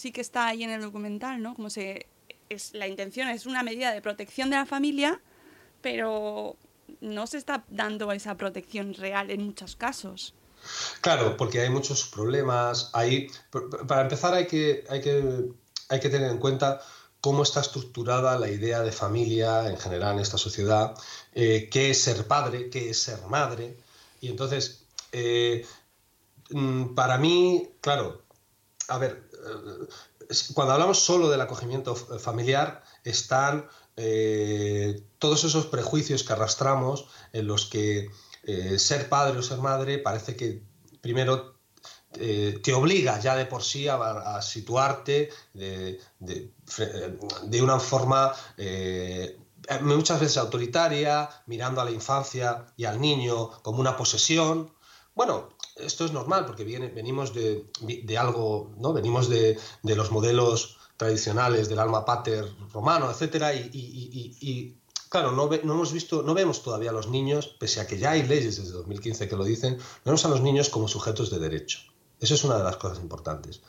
sí 0.00 0.12
que 0.12 0.22
está 0.22 0.46
ahí 0.46 0.64
en 0.64 0.70
el 0.70 0.80
documental, 0.80 1.42
¿no? 1.42 1.54
Como 1.54 1.68
se 1.68 2.06
es 2.48 2.72
la 2.74 2.88
intención 2.88 3.28
es 3.28 3.46
una 3.46 3.62
medida 3.62 3.92
de 3.92 4.00
protección 4.02 4.50
de 4.50 4.56
la 4.56 4.66
familia, 4.66 5.20
pero 5.82 6.56
no 7.00 7.26
se 7.26 7.38
está 7.38 7.64
dando 7.68 8.10
esa 8.12 8.36
protección 8.36 8.94
real 8.94 9.30
en 9.30 9.44
muchos 9.44 9.76
casos. 9.76 10.34
Claro, 11.00 11.36
porque 11.36 11.60
hay 11.60 11.70
muchos 11.70 12.04
problemas. 12.06 12.90
Hay, 12.92 13.30
para 13.86 14.02
empezar, 14.02 14.34
hay 14.34 14.46
que, 14.46 14.84
hay, 14.88 15.00
que, 15.00 15.48
hay 15.88 16.00
que 16.00 16.08
tener 16.08 16.30
en 16.30 16.38
cuenta 16.38 16.80
cómo 17.20 17.42
está 17.42 17.60
estructurada 17.60 18.38
la 18.38 18.50
idea 18.50 18.80
de 18.80 18.92
familia 18.92 19.68
en 19.68 19.78
general 19.78 20.14
en 20.14 20.20
esta 20.20 20.38
sociedad, 20.38 20.94
eh, 21.34 21.68
qué 21.70 21.90
es 21.90 22.02
ser 22.02 22.26
padre, 22.26 22.68
qué 22.70 22.90
es 22.90 23.02
ser 23.02 23.22
madre. 23.26 23.76
Y 24.20 24.28
entonces, 24.28 24.84
eh, 25.12 25.64
mm, 26.50 26.94
para 26.94 27.16
mí, 27.18 27.70
claro, 27.80 28.22
a 28.88 28.98
ver, 28.98 29.29
cuando 30.54 30.74
hablamos 30.74 30.98
solo 30.98 31.28
del 31.28 31.40
acogimiento 31.40 31.94
familiar, 31.94 32.82
están 33.04 33.68
eh, 33.96 35.02
todos 35.18 35.44
esos 35.44 35.66
prejuicios 35.66 36.22
que 36.22 36.32
arrastramos 36.32 37.06
en 37.32 37.46
los 37.46 37.66
que 37.66 38.10
eh, 38.44 38.78
ser 38.78 39.08
padre 39.08 39.38
o 39.38 39.42
ser 39.42 39.58
madre 39.58 39.98
parece 39.98 40.36
que 40.36 40.62
primero 41.00 41.56
eh, 42.14 42.58
te 42.62 42.72
obliga 42.72 43.20
ya 43.20 43.36
de 43.36 43.46
por 43.46 43.62
sí 43.62 43.88
a, 43.88 44.40
situarte 44.40 45.30
de, 45.52 46.00
una 47.60 47.78
forma 47.78 48.32
muchas 49.82 50.20
veces 50.20 50.38
autoritaria, 50.38 51.28
mirando 51.46 51.80
a 51.80 51.84
la 51.84 51.90
infancia 51.90 52.66
y 52.76 52.84
al 52.84 53.00
niño 53.00 53.50
como 53.62 53.80
una 53.80 53.96
posesión. 53.96 54.72
Bueno, 55.14 55.50
esto 55.84 56.04
es 56.04 56.12
normal 56.12 56.46
porque 56.46 56.64
venimos 56.64 57.34
de, 57.34 58.18
algo, 58.18 58.72
¿no? 58.78 58.92
Venimos 58.92 59.28
de, 59.28 59.58
los 59.82 60.10
modelos 60.10 60.78
tradicionales 60.96 61.68
del 61.68 61.78
alma 61.78 62.04
pater 62.04 62.46
romano, 62.72 63.10
etcétera, 63.10 63.54
y, 63.54 64.76
claro, 65.08 65.32
no, 65.32 65.48
no, 65.48 65.72
hemos 65.72 65.92
visto, 65.92 66.22
no 66.22 66.34
vemos 66.34 66.62
todavía 66.62 66.90
a 66.90 66.92
los 66.92 67.08
niños, 67.08 67.46
pese 67.58 67.80
a 67.80 67.86
que 67.86 67.98
ya 67.98 68.12
hay 68.12 68.22
leyes 68.22 68.56
desde 68.56 68.72
2015 68.72 69.28
que 69.28 69.36
lo 69.36 69.44
dicen, 69.44 69.78
vemos 70.04 70.24
a 70.24 70.28
los 70.28 70.40
niños 70.40 70.68
como 70.68 70.88
sujetos 70.88 71.30
de 71.30 71.38
derecho. 71.38 71.80
Eso 72.20 72.34
es 72.34 72.44
una 72.44 72.58
de 72.58 72.64
las 72.64 72.76
cosas 72.76 72.98
importantes. 72.98 73.62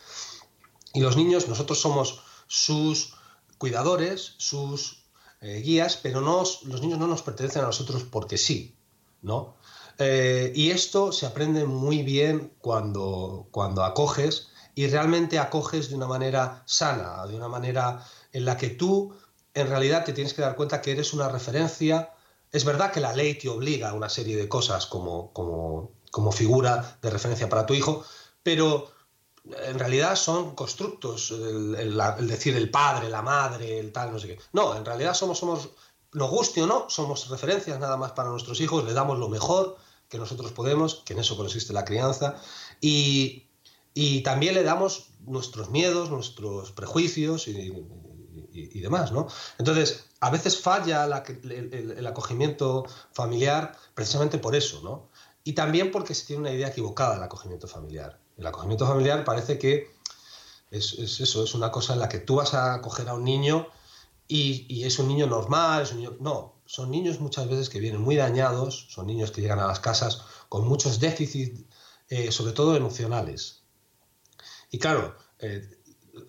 Y 0.94 1.00
los 1.00 1.16
niños, 1.16 1.48
nosotros 1.48 1.80
somos 1.80 2.22
sus 2.48 3.14
cuidadores, 3.58 4.36
sus 4.38 5.06
eh, 5.40 5.62
guías, 5.64 5.98
pero 5.98 6.20
no, 6.20 6.44
los 6.66 6.82
niños 6.82 7.00
no 7.00 7.08
nos 7.08 7.22
pertenecen 7.22 7.64
a 7.64 7.68
nosotros 7.68 8.04
porque 8.04 8.38
sí, 8.38 8.76
¿no? 9.22 9.56
Eh, 10.03 10.52
y 10.56 10.72
esto 10.72 11.11
se 11.11 11.28
aprende 11.28 11.64
muy 11.65 12.02
bien 12.02 12.53
cuando, 12.57 13.48
cuando 13.52 13.84
acoges 13.84 14.48
y 14.73 14.88
realmente 14.88 15.38
acoges 15.38 15.90
de 15.90 15.95
una 15.95 16.07
manera 16.07 16.64
sana, 16.65 17.28
de 17.28 17.36
una 17.36 17.48
manera 17.48 18.03
en 18.32 18.45
la 18.45 18.57
que 18.57 18.72
tú 18.72 19.15
en 19.53 19.68
realidad 19.68 20.03
te 20.03 20.14
tienes 20.14 20.34
que 20.34 20.41
dar 20.41 20.56
cuenta 20.56 20.82
que 20.82 20.94
eres 20.94 21.14
una 21.14 21.30
referencia. 21.30 22.15
Es 22.52 22.65
verdad 22.65 22.91
que 22.91 22.99
la 22.99 23.14
ley 23.14 23.36
te 23.36 23.48
obliga 23.48 23.91
a 23.91 23.94
una 23.94 24.10
serie 24.10 24.36
de 24.38 24.49
cosas 24.49 24.88
como, 24.88 25.32
como, 25.34 25.91
como 26.10 26.32
figura 26.32 26.98
de 26.99 27.10
referencia 27.11 27.48
para 27.48 27.68
tu 27.68 27.76
hijo, 27.76 28.03
pero 28.41 28.90
en 29.45 29.78
realidad 29.78 30.15
son 30.15 30.56
constructos, 30.56 31.30
el, 31.30 31.95
decir 32.22 32.57
el 32.57 32.72
padre, 32.72 33.07
la 33.07 33.22
madre, 33.22 33.78
el 33.78 33.91
tal, 33.91 34.11
no 34.11 34.18
sé 34.18 34.30
qué. 34.30 34.40
No, 34.53 34.76
en 34.76 34.84
realidad 34.84 35.14
somos, 35.14 35.38
somos, 35.38 35.69
nos 36.14 36.30
guste 36.32 36.64
o 36.64 36.65
no, 36.65 36.90
somos 36.90 37.30
referencias 37.30 37.78
nada 37.78 37.98
más 37.98 38.14
para 38.14 38.30
nuestros 38.30 38.60
hijos, 38.61 38.84
le 38.84 38.94
damos 38.94 39.19
lo 39.19 39.30
mejor 39.30 39.78
que 40.12 40.20
nosotros 40.20 40.52
podemos, 40.52 41.02
que 41.06 41.14
en 41.14 41.20
eso 41.20 41.38
consiste 41.38 41.74
la 41.74 41.86
crianza, 41.86 42.36
y, 42.82 43.48
y 43.94 44.22
también 44.22 44.54
le 44.54 44.64
damos 44.64 45.08
nuestros 45.26 45.70
miedos, 45.70 46.10
nuestros 46.10 46.72
prejuicios 46.74 47.48
y, 47.48 48.80
demás, 48.82 49.12
¿no? 49.12 49.28
Entonces, 49.58 50.06
a 50.20 50.30
veces 50.30 50.60
falla 50.60 51.06
el, 51.06 52.08
acogimiento 52.08 52.86
familiar 53.14 53.78
precisamente 53.94 54.38
por 54.38 54.56
eso, 54.56 54.82
¿no? 54.84 55.10
Y 55.44 55.54
también 55.54 55.92
porque 55.92 56.14
se 56.14 56.26
tiene 56.26 56.42
una 56.42 56.52
idea 56.52 56.68
equivocada 56.68 57.14
del 57.16 57.24
acogimiento 57.24 57.68
familiar. 57.68 58.20
El 58.38 58.46
acogimiento 58.48 58.86
familiar 58.86 59.24
parece 59.24 59.58
que 59.58 59.92
es, 60.72 60.94
eso, 60.94 61.44
es 61.44 61.54
una 61.54 61.72
cosa 61.72 61.94
en 61.94 62.00
la 62.00 62.10
que 62.10 62.20
tú 62.20 62.36
vas 62.36 62.54
a 62.54 62.76
acoger 62.76 63.08
a 63.08 63.14
un 63.14 63.24
niño 63.24 63.68
y, 64.28 64.84
es 64.84 65.00
un 65.00 65.08
niño 65.08 65.28
normal, 65.28 65.84
es 65.84 65.92
un 65.92 65.98
niño... 65.98 66.18
No, 66.20 66.56
son 66.72 66.89
niños 66.89 67.19
muchas 67.19 67.49
veces 67.49 67.68
que 67.68 67.81
vienen 67.81 67.99
muy 67.99 68.15
dañados, 68.15 68.88
son 68.89 69.06
niños 69.06 69.31
que 69.31 69.41
llegan 69.41 69.60
a 69.60 69.68
las 69.68 69.81
casas 69.81 70.22
con 70.48 70.65
muchos 70.65 71.02
déficits, 71.02 71.65
eh, 72.07 72.31
sobre 72.31 72.53
todo 72.53 72.77
emocionales. 72.77 73.64
Y 74.69 74.80
claro, 74.80 75.18
eh, 75.39 75.69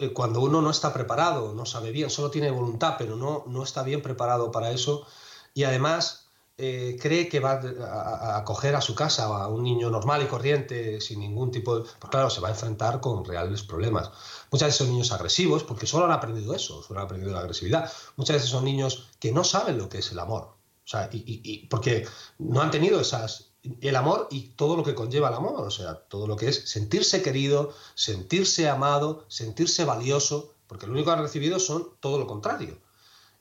eh, 0.01 0.13
cuando 0.13 0.41
uno 0.41 0.61
no 0.61 0.71
está 0.71 0.93
preparado, 0.93 1.55
no 1.55 1.65
sabe 1.65 1.93
bien, 1.93 2.11
solo 2.11 2.33
tiene 2.33 2.51
voluntad, 2.51 2.97
pero 2.99 3.15
no, 3.15 3.45
no 3.47 3.63
está 3.63 3.85
bien 3.85 4.03
preparado 4.03 4.51
para 4.51 4.73
eso, 4.73 5.07
y 5.55 5.63
además 5.63 6.22
cree 6.57 7.29
que 7.29 7.41
va 7.41 7.53
a, 7.53 8.39
acoger 8.39 8.77
a 8.77 8.81
su 8.81 8.95
casa 8.95 9.25
a 9.25 9.49
un 9.49 9.63
niño 9.65 9.91
normal 9.91 10.23
y 10.23 10.27
corriente, 10.27 11.01
sin 11.01 11.21
ningún 11.21 11.51
tipo 11.51 11.77
de... 11.77 11.83
Pues 11.83 12.11
claro, 12.11 12.31
se 12.31 12.41
va 12.41 12.49
a 12.49 12.53
enfrentar 12.53 13.01
con 13.01 13.25
reales 13.25 13.63
problemas. 13.63 14.11
Muchas 14.51 14.69
veces 14.69 14.79
son 14.79 14.91
niños 14.91 15.13
agresivos 15.13 15.65
porque 15.65 15.87
solo 15.87 16.05
han 16.05 16.13
aprendido 16.13 16.55
eso, 16.55 16.83
solo 16.83 17.01
han 17.01 17.07
aprendido 17.07 17.33
la 17.33 17.41
agresividad. 17.41 17.91
Muchas 18.17 18.37
veces 18.37 18.51
son 18.51 18.65
niños 18.65 19.09
que 19.19 19.33
no 19.33 19.45
saben 19.45 19.79
lo 19.79 19.89
que 19.89 19.99
es 19.99 20.13
el 20.13 20.19
amor. 20.19 20.55
O 20.85 20.89
sea, 20.89 21.09
y, 21.13 21.67
porque 21.69 22.07
no 22.39 22.61
han 22.61 22.71
tenido 22.71 23.01
esas, 23.01 23.53
el 23.81 23.95
amor 23.97 24.29
y 24.31 24.49
todo 24.51 24.77
lo 24.77 24.83
que 24.83 24.95
conlleva 24.95 25.29
el 25.29 25.35
amor, 25.35 25.61
o 25.61 25.71
sea, 25.71 25.95
todo 25.95 26.27
lo 26.27 26.37
que 26.37 26.49
es 26.49 26.69
sentirse 26.69 27.23
querido, 27.23 27.73
sentirse 27.95 28.69
amado, 28.69 29.25
sentirse 29.29 29.85
valioso, 29.85 30.55
porque 30.67 30.87
lo 30.87 30.93
único 30.93 31.07
que 31.07 31.13
han 31.13 31.23
recibido 31.23 31.61
son 31.61 31.97
todo 32.01 32.19
lo 32.19 32.27
contrario. 32.27 32.79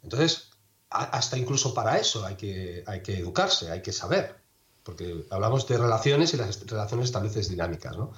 Entonces, 0.04 0.51
hasta 0.92 1.38
incluso 1.38 1.74
para 1.74 1.98
eso 1.98 2.26
hay 2.26 2.36
que, 2.36 2.84
hay 2.86 3.02
que 3.02 3.18
educarse, 3.18 3.72
hay 3.72 3.82
que 3.82 3.94
saber, 3.94 4.36
porque 4.84 5.26
hablamos 5.30 5.66
de 5.68 5.78
relaciones 5.78 6.34
y 6.34 6.38
las 6.38 6.60
relaciones 6.66 7.06
estableces 7.06 7.50
dinámicas. 7.50 7.98
¿no? 7.98 8.12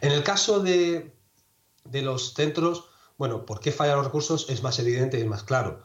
En 0.00 0.10
el 0.10 0.24
caso 0.24 0.58
de, 0.60 1.14
de 1.84 2.02
los 2.02 2.34
centros, 2.34 2.86
bueno, 3.16 3.46
¿por 3.46 3.60
qué 3.60 3.70
fallan 3.70 3.96
los 3.96 4.06
recursos? 4.06 4.46
Es 4.48 4.62
más 4.62 4.78
evidente 4.80 5.18
y 5.18 5.22
es 5.22 5.26
más 5.26 5.44
claro. 5.44 5.84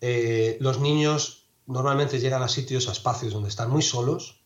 Eh, 0.00 0.56
los 0.60 0.80
niños 0.80 1.48
normalmente 1.66 2.18
llegan 2.18 2.42
a 2.42 2.48
sitios, 2.48 2.88
a 2.88 2.92
espacios 2.92 3.34
donde 3.34 3.50
están 3.50 3.70
muy 3.70 3.82
solos, 3.82 4.42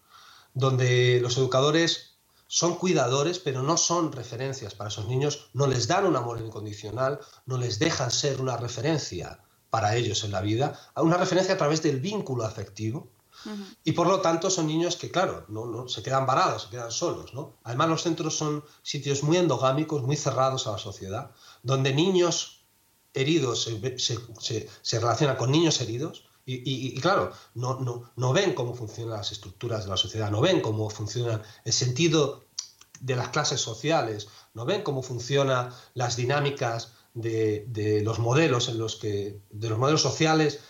donde 0.55 1.21
los 1.23 1.39
educadores 1.39 2.19
son 2.49 2.77
cuidadores, 2.77 3.39
pero 3.39 3.63
no 3.63 3.77
son 3.77 4.11
referencias 4.11 4.75
para 4.75 4.89
esos 4.89 5.07
niños, 5.07 5.51
no 5.53 5.67
les 5.69 5.87
dan 5.87 6.05
un 6.07 6.17
amor 6.17 6.41
incondicional, 6.41 7.21
no 7.47 7.59
les 7.59 7.79
dejan 7.79 8.11
ser 8.11 8.41
una 8.41 8.57
referencia 8.57 9.41
para 9.71 9.97
ellos 9.97 10.25
en 10.25 10.33
la 10.33 10.41
vida, 10.41 10.79
una 10.97 11.17
referencia 11.17 11.55
a 11.55 11.59
través 11.59 11.83
del 11.83 12.01
vínculo 12.01 12.45
afectivo, 12.45 13.11
y 13.85 13.93
por 13.93 14.09
lo 14.09 14.21
tanto 14.21 14.51
son 14.51 14.67
niños 14.67 14.97
que, 14.97 15.11
claro, 15.11 15.45
no, 15.49 15.89
se 15.89 16.03
quedan 16.03 16.27
varados, 16.27 16.65
se 16.65 16.71
quedan 16.71 16.91
solos. 16.91 17.35
¿no? 17.35 17.57
Además, 17.63 17.89
los 17.89 18.03
centros 18.03 18.37
son 18.37 18.65
sitios 18.83 19.23
muy 19.23 19.37
endogámicos, 19.37 20.03
muy 20.03 20.17
cerrados 20.17 20.67
a 20.67 20.73
la 20.73 20.79
sociedad, 20.79 21.31
donde 21.63 21.95
niños 21.95 22.65
heridos 23.15 23.69
se, 23.97 24.99
relacionan 24.99 25.37
con 25.37 25.51
niños 25.51 25.81
heridos. 25.81 26.25
Y, 26.51 26.99
claro, 27.01 27.33
no, 27.55 27.79
no, 27.79 28.11
no 28.17 28.33
ven 28.33 28.55
cómo 28.55 28.75
funcionan 28.75 29.19
las 29.19 29.33
estructuras 29.33 29.85
de 29.85 29.91
la 29.91 29.99
sociedad, 29.99 30.31
no 30.31 30.41
ven 30.41 30.63
cómo 30.63 30.89
funciona 30.89 31.43
el 31.65 31.73
sentido 31.75 32.47
de 33.01 33.17
las 33.17 33.29
clases 33.29 33.61
sociales, 33.61 34.29
no 34.55 34.65
ven 34.65 34.83
cómo 34.83 35.03
funcionan 35.03 35.71
las 35.93 36.17
dinámicas 36.17 36.93
de, 37.21 38.01
los 38.05 38.19
modelos 38.19 38.69
en 38.69 38.79
los 38.79 38.97
que, 38.97 39.41
de 39.51 39.69
los 39.69 39.79
modelos 39.79 40.03
sociales 40.03 40.61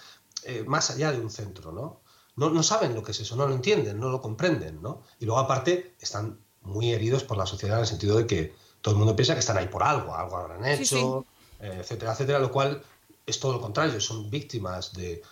eh, 0.45 0.65
más 0.67 0.91
allá 0.91 1.13
de 1.13 1.21
un 1.21 1.31
centro, 1.31 1.73
¿no? 1.73 2.01
no, 2.37 2.63
saben 2.63 2.95
lo 2.95 3.03
que 3.03 3.11
es 3.13 3.21
eso, 3.21 3.37
no 3.37 3.47
lo 3.47 3.55
entienden, 3.55 3.99
no 3.99 4.11
lo 4.11 4.21
comprenden, 4.21 4.81
¿no? 4.81 5.03
Y 5.19 5.27
luego 5.27 5.41
aparte 5.41 5.97
están 6.01 6.39
muy 6.63 6.93
heridos 6.93 7.25
por 7.25 7.37
la 7.37 7.47
sociedad 7.47 7.79
en 7.79 7.83
el 7.83 7.87
sentido 7.89 8.17
de 8.17 8.27
que 8.27 8.55
todo 8.81 8.95
el 8.95 8.99
mundo 8.99 9.17
piensa 9.17 9.35
que 9.35 9.41
están 9.41 9.59
ahí 9.59 9.67
por 9.67 9.83
algo, 9.83 10.15
algo 10.15 10.37
habrán 10.37 10.65
hecho, 10.65 11.27
eh, 11.59 11.79
etcétera, 11.81 12.13
etcétera, 12.13 12.39
lo 12.39 12.53
cual 12.53 12.83
es 13.27 13.41
todo 13.41 13.55
lo 13.55 13.61
contrario, 13.61 14.01
son 14.01 14.31
víctimas 14.31 14.93
de, 14.93 15.23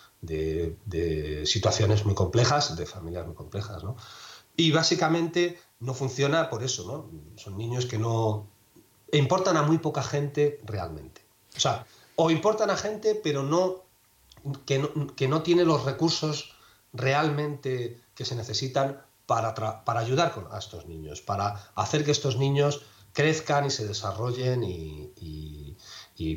situaciones 1.46 2.04
muy 2.04 2.14
complejas, 2.14 2.76
de 2.76 2.86
familias 2.86 3.24
muy 3.26 3.36
complejas, 3.36 3.84
¿no? 3.84 3.96
Y 4.56 4.72
básicamente 4.72 5.60
no 5.78 5.94
funciona 5.94 6.50
por 6.50 6.64
eso, 6.64 6.84
¿no? 6.86 7.10
Son 7.36 7.56
niños 7.56 7.86
que 7.86 7.98
no 7.98 8.48
importan 9.12 9.56
a 9.56 9.62
muy 9.62 9.78
poca 9.78 10.02
gente 10.02 10.60
realmente. 10.64 11.24
O 11.56 11.60
sea, 11.60 11.86
o 12.16 12.30
importan 12.30 12.70
a 12.70 12.76
gente, 12.76 13.14
pero 13.14 13.42
no 13.42 13.86
que 14.64 14.78
no, 14.78 15.14
que 15.14 15.28
no 15.28 15.42
tiene 15.42 15.64
los 15.64 15.84
recursos 15.84 16.54
realmente 16.92 18.00
que 18.14 18.24
se 18.24 18.34
necesitan 18.34 19.02
para, 19.26 19.54
para 19.84 20.00
ayudar 20.00 20.32
a 20.50 20.58
estos 20.58 20.86
niños, 20.86 21.20
para 21.20 21.70
hacer 21.74 22.04
que 22.04 22.12
estos 22.12 22.36
niños 22.36 22.82
crezcan 23.12 23.66
y 23.66 23.70
se 23.70 23.86
desarrollen 23.86 24.62
y, 24.64 25.76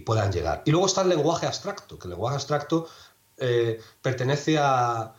puedan 0.05 0.31
llegar. 0.31 0.63
Y 0.65 0.71
luego 0.71 0.87
está 0.87 1.01
el 1.01 1.09
lenguaje 1.09 1.45
abstracto, 1.45 1.99
que 1.99 2.07
el 2.07 2.11
lenguaje 2.11 2.35
abstracto 2.35 2.87
eh, 3.37 3.79
pertenece 4.01 4.57
a, 4.59 5.13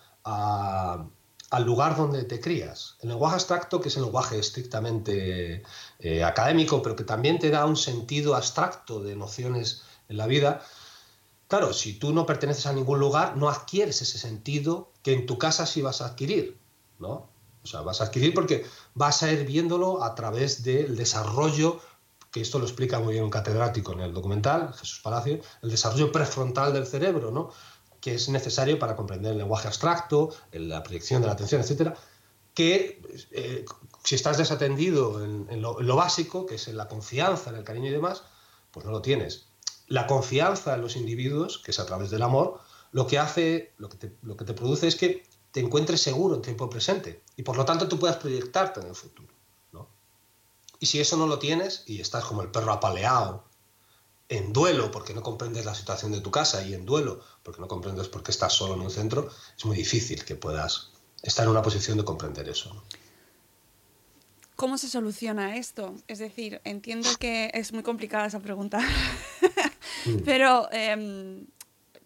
al 1.51 1.65
lugar 1.65 1.97
donde 1.97 2.25
te 2.25 2.41
crías. 2.41 2.97
El 3.01 3.11
lenguaje 3.11 3.35
abstracto, 3.35 3.81
que 3.81 3.89
es 3.89 3.97
el 3.97 4.05
lenguaje 4.05 4.39
estrictamente 4.39 5.63
eh, 5.99 6.25
académico, 6.25 6.81
pero 6.81 6.97
que 6.97 7.05
también 7.05 7.39
te 7.39 7.51
da 7.51 7.67
un 7.67 7.77
sentido 7.77 8.35
abstracto 8.37 9.03
de 9.03 9.17
nociones 9.17 9.83
en 10.09 10.17
la 10.17 10.27
vida, 10.27 10.63
Claro, 11.51 11.73
si 11.73 11.95
tú 11.95 12.13
no 12.13 12.27
perteneces 12.27 12.67
a 12.67 12.73
ningún 12.73 13.01
lugar, 13.01 13.37
no 13.37 13.51
adquieres 13.51 14.01
ese 14.03 14.19
sentido 14.19 14.93
que 15.03 15.13
en 15.13 15.27
tu 15.27 15.37
casa 15.37 15.67
sí 15.67 15.83
vas 15.83 16.01
a 16.01 16.07
adquirir, 16.07 16.57
¿no? 17.01 17.29
O 17.65 17.67
sea, 17.67 17.81
vas 17.81 18.01
a 18.01 18.05
adquirir 18.05 18.33
porque 18.33 18.65
vas 18.95 19.25
a 19.25 19.33
ir 19.33 19.45
viéndolo 19.45 20.05
a 20.05 20.15
través 20.15 20.63
del 20.63 20.97
desarrollo, 20.97 21.81
que 22.31 22.41
esto 22.41 22.61
lo 22.61 22.67
explica 22.67 23.01
muy 23.01 23.15
bien 23.15 23.25
un 23.25 23.31
catedrático 23.31 23.93
en 23.95 24.01
el 24.03 24.15
documental, 24.15 24.73
Jesús 24.75 25.01
Palacio, 25.01 25.41
el 25.63 25.71
desarrollo 25.71 26.13
prefrontal 26.13 26.73
del 26.73 26.87
cerebro, 26.87 27.33
¿no? 27.33 27.51
Que 28.01 28.15
es 28.15 28.29
necesario 28.29 28.79
para 28.79 28.97
comprender 28.97 29.33
el 29.33 29.39
lenguaje 29.39 29.69
abstracto, 29.69 30.31
la 30.53 30.83
proyección 30.83 31.21
de 31.21 31.27
la 31.27 31.35
atención, 31.35 31.61
etcétera, 31.61 31.97
que 32.55 33.03
eh, 33.31 33.65
si 34.05 34.15
estás 34.15 34.39
desatendido 34.39 35.25
en, 35.25 35.63
lo, 35.63 35.97
básico, 35.97 36.47
que 36.47 36.57
es 36.57 36.69
en 36.69 36.77
la 36.77 36.89
confianza, 36.89 37.51
en 37.51 37.57
el 37.57 37.65
cariño 37.65 37.89
y 37.89 37.93
demás, 37.93 38.23
pues 38.71 38.85
no 38.87 38.93
lo 38.93 39.03
tienes 39.03 39.51
la 39.91 40.07
confianza 40.07 40.75
en 40.75 40.83
los 40.83 40.95
individuos, 40.97 41.59
que 41.59 41.73
es 41.73 41.81
a 41.81 41.85
través 41.85 42.11
del 42.11 42.23
amor, 42.23 42.61
lo 42.93 43.09
que 43.09 43.19
hace, 43.19 43.75
lo 43.77 43.89
que 43.89 43.97
te, 43.97 44.17
lo 44.23 44.37
que 44.37 44.45
te 44.45 44.55
produce 44.55 44.87
es 44.87 44.95
que 44.95 45.27
te 45.51 45.59
encuentres 45.59 46.01
seguro 46.01 46.37
en 46.37 46.43
tiempo 46.43 46.71
presente 46.71 47.23
y 47.37 47.43
por 47.43 47.57
lo 47.57 47.65
tanto 47.65 47.89
tú 47.89 47.99
puedas 47.99 48.17
proyectarte 48.17 48.81
en 48.81 48.87
el 48.87 48.95
futuro. 48.95 49.35
¿no? 49.73 49.89
Y 50.79 50.87
si 50.87 51.01
eso 51.01 51.17
no 51.17 51.27
lo 51.27 51.41
tienes 51.41 51.83
y 51.87 52.01
estás 52.01 52.25
como 52.25 52.41
el 52.43 52.53
perro 52.53 52.73
apaleado, 52.73 53.45
en 54.31 54.53
duelo 54.53 54.93
porque 54.93 55.13
no 55.13 55.23
comprendes 55.23 55.65
la 55.65 55.75
situación 55.75 56.13
de 56.13 56.21
tu 56.21 56.31
casa 56.31 56.65
y 56.65 56.73
en 56.73 56.87
duelo 56.87 57.21
porque 57.43 57.61
no 57.61 57.67
comprendes 57.69 58.09
por 58.09 58.23
qué 58.23 58.31
estás 58.31 58.53
solo 58.53 58.75
en 58.75 58.81
un 58.81 58.91
centro, 58.91 59.29
es 59.59 59.65
muy 59.65 59.77
difícil 59.77 60.25
que 60.25 60.37
puedas 60.37 60.93
estar 61.21 61.45
en 61.45 61.51
una 61.51 61.63
posición 61.63 61.99
de 61.99 62.05
comprender 62.05 62.49
eso. 62.49 62.83
¿Cómo 64.55 64.79
se 64.79 64.89
soluciona 64.89 65.57
esto? 65.57 65.97
Es 66.07 66.21
decir, 66.21 66.61
entiendo 66.65 67.09
que 67.19 67.51
es 67.55 67.73
muy 67.73 67.83
complicada 67.83 68.27
esa 68.27 68.41
pregunta, 68.41 68.79
mm. 70.07 70.19
pero 70.25 70.71
em, 70.71 71.47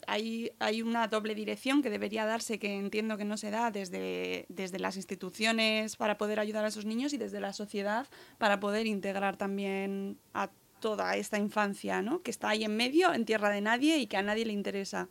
hay, 0.06 0.50
hay, 0.60 0.80
una 0.80 1.08
doble 1.08 1.34
dirección 1.34 1.82
que 1.82 1.90
debería 1.90 2.24
darse, 2.24 2.58
que 2.58 2.74
entiendo 2.74 3.18
que 3.18 3.24
no 3.26 3.36
se 3.36 3.50
da 3.50 3.70
desde, 3.70 4.46
desde 4.48 4.78
las 4.78 4.96
instituciones 4.96 5.96
para 5.96 6.16
poder 6.16 6.40
ayudar 6.40 6.64
a 6.64 6.68
esos 6.68 6.86
niños 6.86 7.12
y 7.12 7.18
desde 7.18 7.40
la 7.40 7.52
sociedad 7.52 8.06
para 8.38 8.60
poder 8.60 8.86
integrar 8.86 9.36
también 9.36 10.18
a 10.32 10.50
toda 10.84 11.16
esta 11.16 11.38
infancia, 11.38 12.02
¿no? 12.02 12.20
que 12.20 12.30
está 12.30 12.50
ahí 12.50 12.62
en 12.62 12.76
medio, 12.76 13.14
en 13.14 13.24
tierra 13.24 13.48
de 13.48 13.62
nadie 13.62 13.96
y 13.96 14.06
que 14.06 14.18
a 14.18 14.22
nadie 14.22 14.44
le 14.44 14.52
interesa. 14.52 15.08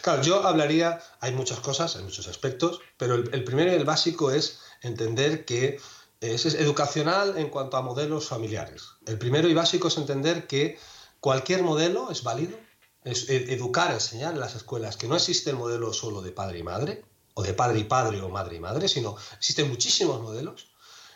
Claro, 0.00 0.22
yo 0.22 0.42
hablaría, 0.42 1.02
hay 1.20 1.32
muchas 1.32 1.60
cosas, 1.60 1.96
hay 1.96 2.02
muchos 2.02 2.26
aspectos, 2.28 2.80
pero 2.96 3.16
el, 3.16 3.28
el 3.34 3.44
primero 3.44 3.70
y 3.70 3.74
el 3.74 3.84
básico 3.84 4.30
es 4.30 4.60
entender 4.80 5.44
que 5.44 5.78
es 6.20 6.46
educacional 6.46 7.36
en 7.36 7.50
cuanto 7.50 7.76
a 7.76 7.82
modelos 7.82 8.26
familiares. 8.26 8.84
El 9.04 9.18
primero 9.18 9.50
y 9.50 9.52
básico 9.52 9.88
es 9.88 9.98
entender 9.98 10.46
que 10.46 10.78
cualquier 11.20 11.62
modelo 11.62 12.10
es 12.10 12.22
válido, 12.22 12.56
es 13.04 13.28
e, 13.28 13.52
educar, 13.52 13.92
enseñar 13.92 14.32
en 14.32 14.40
las 14.40 14.54
escuelas 14.54 14.96
que 14.96 15.08
no 15.08 15.16
existe 15.16 15.50
el 15.50 15.56
modelo 15.56 15.92
solo 15.92 16.22
de 16.22 16.32
padre 16.32 16.60
y 16.60 16.62
madre, 16.62 17.04
o 17.34 17.42
de 17.42 17.52
padre 17.52 17.80
y 17.80 17.84
padre 17.84 18.22
o 18.22 18.30
madre 18.30 18.56
y 18.56 18.60
madre, 18.60 18.88
sino 18.88 19.14
existen 19.36 19.68
muchísimos 19.68 20.22
modelos 20.22 20.69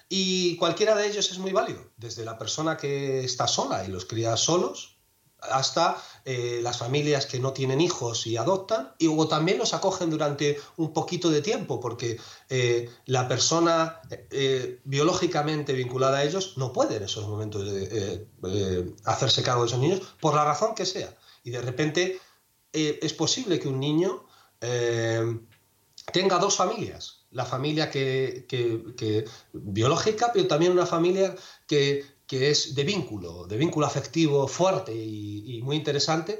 y 0.08 0.56
cualquiera 0.56 0.94
de 0.94 1.06
ellos 1.06 1.30
es 1.30 1.38
muy 1.38 1.52
válido, 1.52 1.92
desde 1.96 2.24
la 2.24 2.38
persona 2.38 2.76
que 2.76 3.24
está 3.24 3.46
sola 3.46 3.84
y 3.84 3.88
los 3.88 4.04
cría 4.04 4.36
solos, 4.36 4.94
hasta 5.50 5.96
eh, 6.24 6.60
las 6.62 6.78
familias 6.78 7.26
que 7.26 7.38
no 7.38 7.52
tienen 7.52 7.80
hijos 7.80 8.26
y 8.26 8.36
adoptan, 8.36 8.94
y 8.98 9.06
luego 9.06 9.28
también 9.28 9.58
los 9.58 9.74
acogen 9.74 10.10
durante 10.10 10.58
un 10.76 10.92
poquito 10.92 11.30
de 11.30 11.42
tiempo, 11.42 11.80
porque 11.80 12.18
eh, 12.48 12.90
la 13.06 13.28
persona 13.28 14.00
eh, 14.30 14.80
biológicamente 14.84 15.72
vinculada 15.72 16.18
a 16.18 16.24
ellos 16.24 16.54
no 16.56 16.72
puede 16.72 16.96
en 16.96 17.04
esos 17.04 17.28
momentos 17.28 17.66
hacerse 19.04 19.42
cargo 19.42 19.62
de 19.62 19.68
esos 19.68 19.80
niños, 19.80 20.00
por 20.20 20.34
la 20.34 20.44
razón 20.44 20.74
que 20.74 20.86
sea. 20.86 21.14
Y 21.42 21.50
de 21.50 21.60
repente 21.60 22.20
es 22.72 23.12
posible 23.12 23.60
que 23.60 23.68
un 23.68 23.78
niño 23.78 24.24
tenga 26.12 26.38
dos 26.38 26.56
familias, 26.56 27.23
la 27.34 27.44
familia 27.44 27.90
que, 27.90 28.46
que, 28.48 29.24
biológica, 29.52 30.30
pero 30.32 30.46
también 30.46 30.72
una 30.72 30.86
familia 30.86 31.36
que 31.66 32.14
que 32.26 32.50
es 32.50 32.74
de 32.74 32.84
vínculo, 32.84 33.46
de 33.46 33.56
vínculo 33.56 33.86
afectivo 33.86 34.48
fuerte 34.48 34.94
y, 34.94 35.60
muy 35.62 35.76
interesante, 35.76 36.38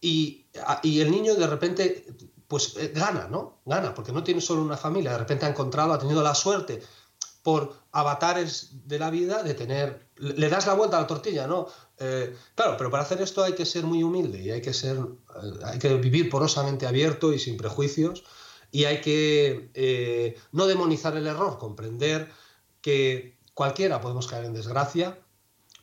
y, 0.00 0.46
el 0.82 1.10
niño 1.10 1.34
de 1.34 1.46
repente 1.46 2.06
pues 2.48 2.76
eh, 2.76 2.92
gana, 2.94 3.26
¿no? 3.28 3.60
Gana, 3.64 3.92
porque 3.92 4.12
no 4.12 4.22
tiene 4.22 4.40
solo 4.40 4.62
una 4.62 4.76
familia, 4.76 5.12
de 5.12 5.18
repente 5.18 5.46
ha 5.46 5.48
encontrado, 5.48 5.92
ha 5.92 5.98
tenido 5.98 6.22
la 6.22 6.34
suerte 6.34 6.80
por 7.42 7.74
avatares 7.92 8.86
de 8.86 8.98
la 8.98 9.10
vida 9.10 9.42
de 9.42 9.54
tener, 9.54 10.08
le 10.16 10.48
das 10.48 10.66
la 10.66 10.74
vuelta 10.74 10.96
a 10.96 11.00
la 11.00 11.06
tortilla, 11.06 11.46
¿no? 11.46 11.66
Eh, 11.98 12.36
claro, 12.54 12.76
pero 12.76 12.90
para 12.90 13.02
hacer 13.02 13.20
esto 13.20 13.42
hay 13.42 13.54
que 13.54 13.64
ser 13.64 13.84
muy 13.84 14.02
humilde 14.02 14.40
y 14.40 14.50
hay 14.50 14.60
que 14.60 14.74
ser, 14.74 14.96
eh, 14.96 15.64
hay 15.64 15.78
que 15.78 15.94
vivir 15.96 16.28
porosamente 16.28 16.86
abierto 16.86 17.32
y 17.32 17.38
sin 17.38 17.56
prejuicios 17.56 18.22
y 18.70 18.84
hay 18.84 19.00
que 19.00 20.34
no 20.52 20.66
demonizar 20.66 21.16
el 21.16 21.26
error, 21.26 21.58
comprender 21.58 22.30
que 22.80 23.36
cualquiera 23.54 24.00
podemos 24.00 24.26
caer 24.26 24.44
en 24.44 24.54
desgracia 24.54 25.18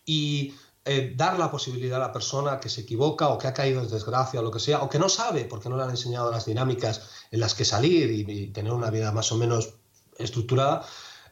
y 0.05 0.53
eh, 0.85 1.14
dar 1.15 1.39
la 1.39 1.49
posibilidad 1.49 1.95
a 1.95 2.07
la 2.07 2.11
persona 2.11 2.60
que 2.60 2.68
se 2.68 2.81
equivoca 2.81 3.30
o 3.30 3.38
que 3.38 3.47
ha 3.47 3.53
caído 3.53 3.81
en 3.81 3.88
desgracia 3.88 4.41
o 4.41 4.43
lo 4.43 4.51
que 4.51 4.60
sea, 4.60 4.81
o 4.84 4.89
que 4.89 4.99
no 4.99 5.07
sabe 5.07 5.45
porque 5.45 5.69
no 5.69 5.77
le 5.77 5.84
han 5.84 5.91
enseñado 5.91 6.30
las 6.30 6.45
dinámicas 6.45 7.10
en 7.31 7.39
las 7.39 7.55
que 7.55 7.64
salir 7.64 8.11
y, 8.11 8.47
tener 8.47 8.73
una 8.73 8.89
vida 8.89 9.14
más 9.14 9.31
o 9.31 9.38
menos 9.38 9.76
estructurada, 10.18 10.85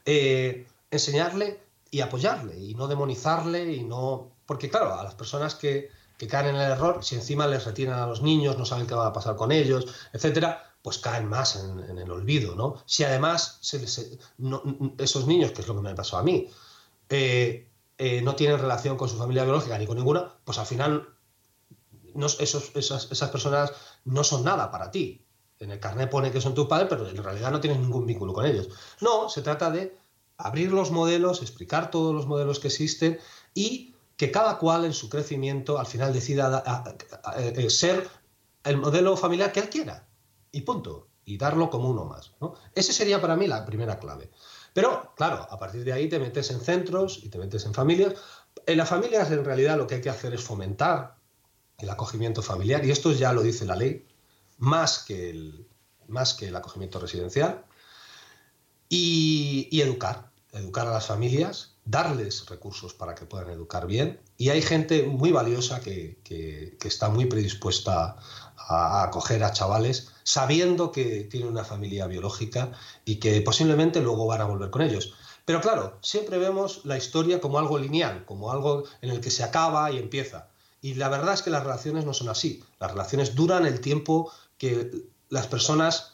eh, 0.06 0.66
enseñarle 0.90 1.60
y 1.90 2.00
apoyarle 2.00 2.58
y 2.58 2.74
no 2.74 2.88
demonizarle 2.88 3.72
y 3.74 3.84
no... 3.84 4.32
Porque 4.46 4.70
claro, 4.70 4.94
a 4.94 5.04
las 5.04 5.14
personas 5.14 5.54
que, 5.54 5.90
caen 6.30 6.54
en 6.54 6.56
el 6.56 6.70
error, 6.70 7.04
si 7.04 7.16
encima 7.16 7.46
les 7.46 7.64
retiran 7.64 7.98
a 7.98 8.06
los 8.06 8.22
niños, 8.22 8.56
no 8.56 8.64
saben 8.64 8.86
qué 8.86 8.94
va 8.94 9.08
a 9.08 9.12
pasar 9.12 9.36
con 9.36 9.52
ellos, 9.52 9.86
etcétera, 10.12 10.71
pues 10.82 10.98
caen 10.98 11.28
más 11.28 11.56
en, 11.56 11.98
el 11.98 12.10
olvido, 12.10 12.56
¿no? 12.56 12.82
Si 12.86 13.04
además 13.04 13.60
esos 14.98 15.26
niños, 15.26 15.52
que 15.52 15.62
es 15.62 15.68
lo 15.68 15.76
que 15.76 15.82
me 15.82 15.94
pasó 15.94 16.18
a 16.18 16.22
mí, 16.22 16.48
eh, 17.08 17.68
eh, 17.98 18.20
no 18.22 18.34
tienen 18.34 18.58
relación 18.58 18.96
con 18.96 19.08
su 19.08 19.16
familia 19.16 19.44
biológica 19.44 19.78
ni 19.78 19.86
con 19.86 19.96
ninguna, 19.96 20.34
pues 20.44 20.58
al 20.58 20.66
final 20.66 21.08
esas, 22.40 23.30
personas 23.30 23.72
no 24.04 24.24
son 24.24 24.44
nada 24.44 24.70
para 24.70 24.90
ti. 24.90 25.24
En 25.60 25.70
el 25.70 25.78
carnet 25.78 26.10
pone 26.10 26.32
que 26.32 26.40
son 26.40 26.54
tus 26.54 26.66
padres, 26.66 26.88
pero 26.90 27.08
en 27.08 27.22
realidad 27.22 27.52
no 27.52 27.60
tienes 27.60 27.78
ningún 27.78 28.04
vínculo 28.04 28.32
con 28.32 28.44
ellos. 28.44 28.68
No, 29.00 29.28
se 29.28 29.42
trata 29.42 29.70
de 29.70 29.96
abrir 30.36 30.72
los 30.72 30.90
modelos, 30.90 31.42
explicar 31.42 31.92
todos 31.92 32.12
los 32.12 32.26
modelos 32.26 32.58
que 32.58 32.66
existen 32.68 33.20
y 33.54 33.94
que 34.16 34.32
cada 34.32 34.58
cual 34.58 34.84
en 34.84 34.92
su 34.92 35.08
crecimiento 35.08 35.78
al 35.78 35.86
final 35.86 36.12
decida 36.12 36.84
eh, 37.36 37.70
ser 37.70 38.08
el 38.64 38.78
modelo 38.78 39.16
familiar 39.16 39.52
que 39.52 39.60
él 39.60 39.68
quiera. 39.68 40.08
Y 40.52 40.60
punto. 40.62 41.08
Y 41.24 41.38
darlo 41.38 41.70
como 41.70 41.88
uno 41.88 42.04
más. 42.04 42.32
¿no? 42.40 42.54
Ese 42.74 42.92
sería 42.92 43.20
para 43.20 43.36
mí 43.36 43.46
la 43.46 43.64
primera 43.64 43.98
clave. 43.98 44.30
Pero, 44.72 45.12
claro, 45.16 45.46
a 45.50 45.58
partir 45.58 45.84
de 45.84 45.92
ahí 45.92 46.08
te 46.08 46.18
metes 46.18 46.50
en 46.50 46.60
centros 46.60 47.20
y 47.22 47.28
te 47.28 47.38
metes 47.38 47.64
en 47.66 47.74
familias. 47.74 48.14
En 48.66 48.78
las 48.78 48.88
familias, 48.88 49.30
en 49.30 49.44
realidad, 49.44 49.76
lo 49.76 49.86
que 49.86 49.96
hay 49.96 50.00
que 50.00 50.10
hacer 50.10 50.32
es 50.34 50.42
fomentar 50.42 51.16
el 51.78 51.90
acogimiento 51.90 52.42
familiar, 52.42 52.84
y 52.84 52.90
esto 52.90 53.12
ya 53.12 53.32
lo 53.32 53.42
dice 53.42 53.66
la 53.66 53.76
ley, 53.76 54.06
más 54.58 55.00
que 55.00 55.30
el, 55.30 55.66
más 56.06 56.34
que 56.34 56.48
el 56.48 56.56
acogimiento 56.56 57.00
residencial, 57.00 57.64
y, 58.88 59.80
educar, 59.80 60.30
educar 60.52 60.86
a 60.86 60.92
las 60.92 61.06
familias, 61.06 61.74
darles 61.84 62.46
recursos 62.46 62.94
para 62.94 63.14
que 63.14 63.24
puedan 63.24 63.50
educar 63.50 63.86
bien, 63.86 64.20
y 64.36 64.50
hay 64.50 64.62
gente 64.62 65.02
muy 65.04 65.32
valiosa 65.32 65.80
que, 65.80 66.18
que 66.22 66.88
está 66.88 67.08
muy 67.08 67.26
predispuesta 67.26 68.16
a 68.68 69.02
acoger 69.04 69.44
a 69.44 69.52
chavales 69.52 70.08
sabiendo 70.24 70.92
que 70.92 71.24
tienen 71.24 71.48
una 71.48 71.64
familia 71.64 72.06
biológica 72.06 72.72
y 73.04 73.16
que 73.16 73.40
posiblemente 73.40 74.00
luego 74.00 74.26
van 74.26 74.40
a 74.40 74.44
volver 74.44 74.70
con 74.70 74.82
ellos. 74.82 75.14
Pero 75.44 75.60
claro, 75.60 75.98
siempre 76.02 76.38
vemos 76.38 76.84
la 76.84 76.96
historia 76.96 77.40
como 77.40 77.58
algo 77.58 77.78
lineal, 77.78 78.24
como 78.24 78.52
algo 78.52 78.84
en 79.00 79.10
el 79.10 79.20
que 79.20 79.30
se 79.30 79.42
acaba 79.42 79.90
y 79.90 79.98
empieza. 79.98 80.48
Y 80.80 80.94
la 80.94 81.08
verdad 81.08 81.34
es 81.34 81.42
que 81.42 81.50
las 81.50 81.64
relaciones 81.64 82.04
no 82.04 82.14
son 82.14 82.28
así. 82.28 82.62
Las 82.78 82.92
relaciones 82.92 83.34
duran 83.34 83.66
el 83.66 83.80
tiempo 83.80 84.32
que 84.58 84.90
las 85.28 85.46
personas 85.46 86.12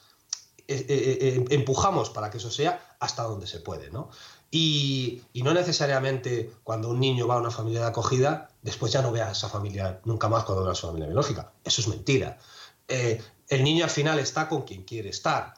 eh, 0.67 0.85
eh, 0.89 1.19
eh, 1.21 1.45
empujamos 1.51 2.11
para 2.11 2.31
que 2.31 2.39
eso 2.39 2.51
sea 2.51 2.97
hasta 3.01 3.23
donde 3.23 3.47
se 3.47 3.61
puede. 3.61 3.91
¿no? 3.91 4.11
Y, 4.51 5.23
no 5.35 5.53
necesariamente 5.55 6.51
cuando 6.65 6.89
un 6.89 7.01
niño 7.01 7.27
va 7.27 7.35
a 7.35 7.39
una 7.39 7.51
familia 7.51 7.81
de 7.81 7.87
acogida, 7.87 8.51
después 8.63 8.93
ya 8.93 9.03
no 9.03 9.13
vea 9.13 9.29
a 9.29 9.33
esa 9.33 9.49
familia 9.49 10.01
nunca 10.05 10.29
más 10.29 10.45
cuando 10.45 10.65
vea 10.65 10.73
a 10.73 10.75
su 10.75 10.87
familia 10.87 11.07
biológica. 11.07 11.53
Eso 11.65 11.81
es 11.81 11.89
mentira. 11.89 12.39
Eh, 12.89 13.23
el 13.49 13.63
niño 13.63 13.85
al 13.85 13.91
final 13.91 14.19
está 14.19 14.49
con 14.49 14.63
quien 14.63 14.85
quiere 14.85 15.11
estar. 15.11 15.55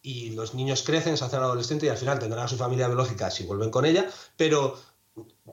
Y 0.00 0.30
los 0.30 0.54
niños 0.54 0.82
crecen, 0.82 1.16
se 1.16 1.24
hacen 1.24 1.40
adolescentes 1.40 1.86
y 1.86 1.90
al 1.90 1.98
final 1.98 2.18
tendrán 2.18 2.44
a 2.44 2.48
su 2.48 2.56
familia 2.56 2.86
biológica 2.86 3.30
si 3.30 3.44
vuelven 3.44 3.70
con 3.70 3.84
ella, 3.84 4.08
pero 4.36 4.78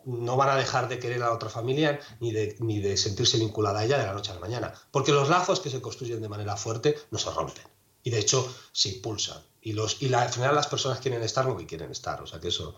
no 0.06 0.38
van 0.38 0.50
a 0.50 0.56
dejar 0.56 0.88
de 0.88 1.00
querer 1.00 1.24
a 1.24 1.28
la 1.28 1.34
otra 1.34 1.50
familia 1.50 2.00
ni 2.20 2.32
de, 2.32 2.56
ni 2.60 2.80
de 2.80 2.96
sentirse 2.98 3.38
vinculada 3.40 3.80
a 3.80 3.86
ella 3.86 3.98
de 3.98 4.06
la 4.06 4.14
noche 4.14 4.32
a 4.32 4.36
la 4.36 4.40
mañana. 4.42 4.74
Porque 4.92 5.12
los 5.12 5.30
lazos 5.30 5.60
que 5.60 5.72
se 5.72 5.82
construyen 5.82 6.22
de 6.22 6.30
manera 6.30 6.56
fuerte 6.56 6.96
no 7.10 7.18
se 7.18 7.32
rompen. 7.32 7.66
Y 8.04 8.12
de 8.12 8.20
hecho 8.20 8.48
se 8.72 8.90
impulsan 8.90 9.42
y, 9.66 9.74
los, 9.74 10.00
y 10.00 10.14
al 10.14 10.30
final 10.30 10.54
las 10.54 10.68
personas 10.68 11.00
quieren 11.00 11.24
estar 11.24 11.44
lo 11.44 11.58
que 11.58 11.66
quieren 11.66 11.90
estar, 11.90 12.22
o 12.22 12.28
sea 12.28 12.40
que 12.40 12.50
eso. 12.50 12.76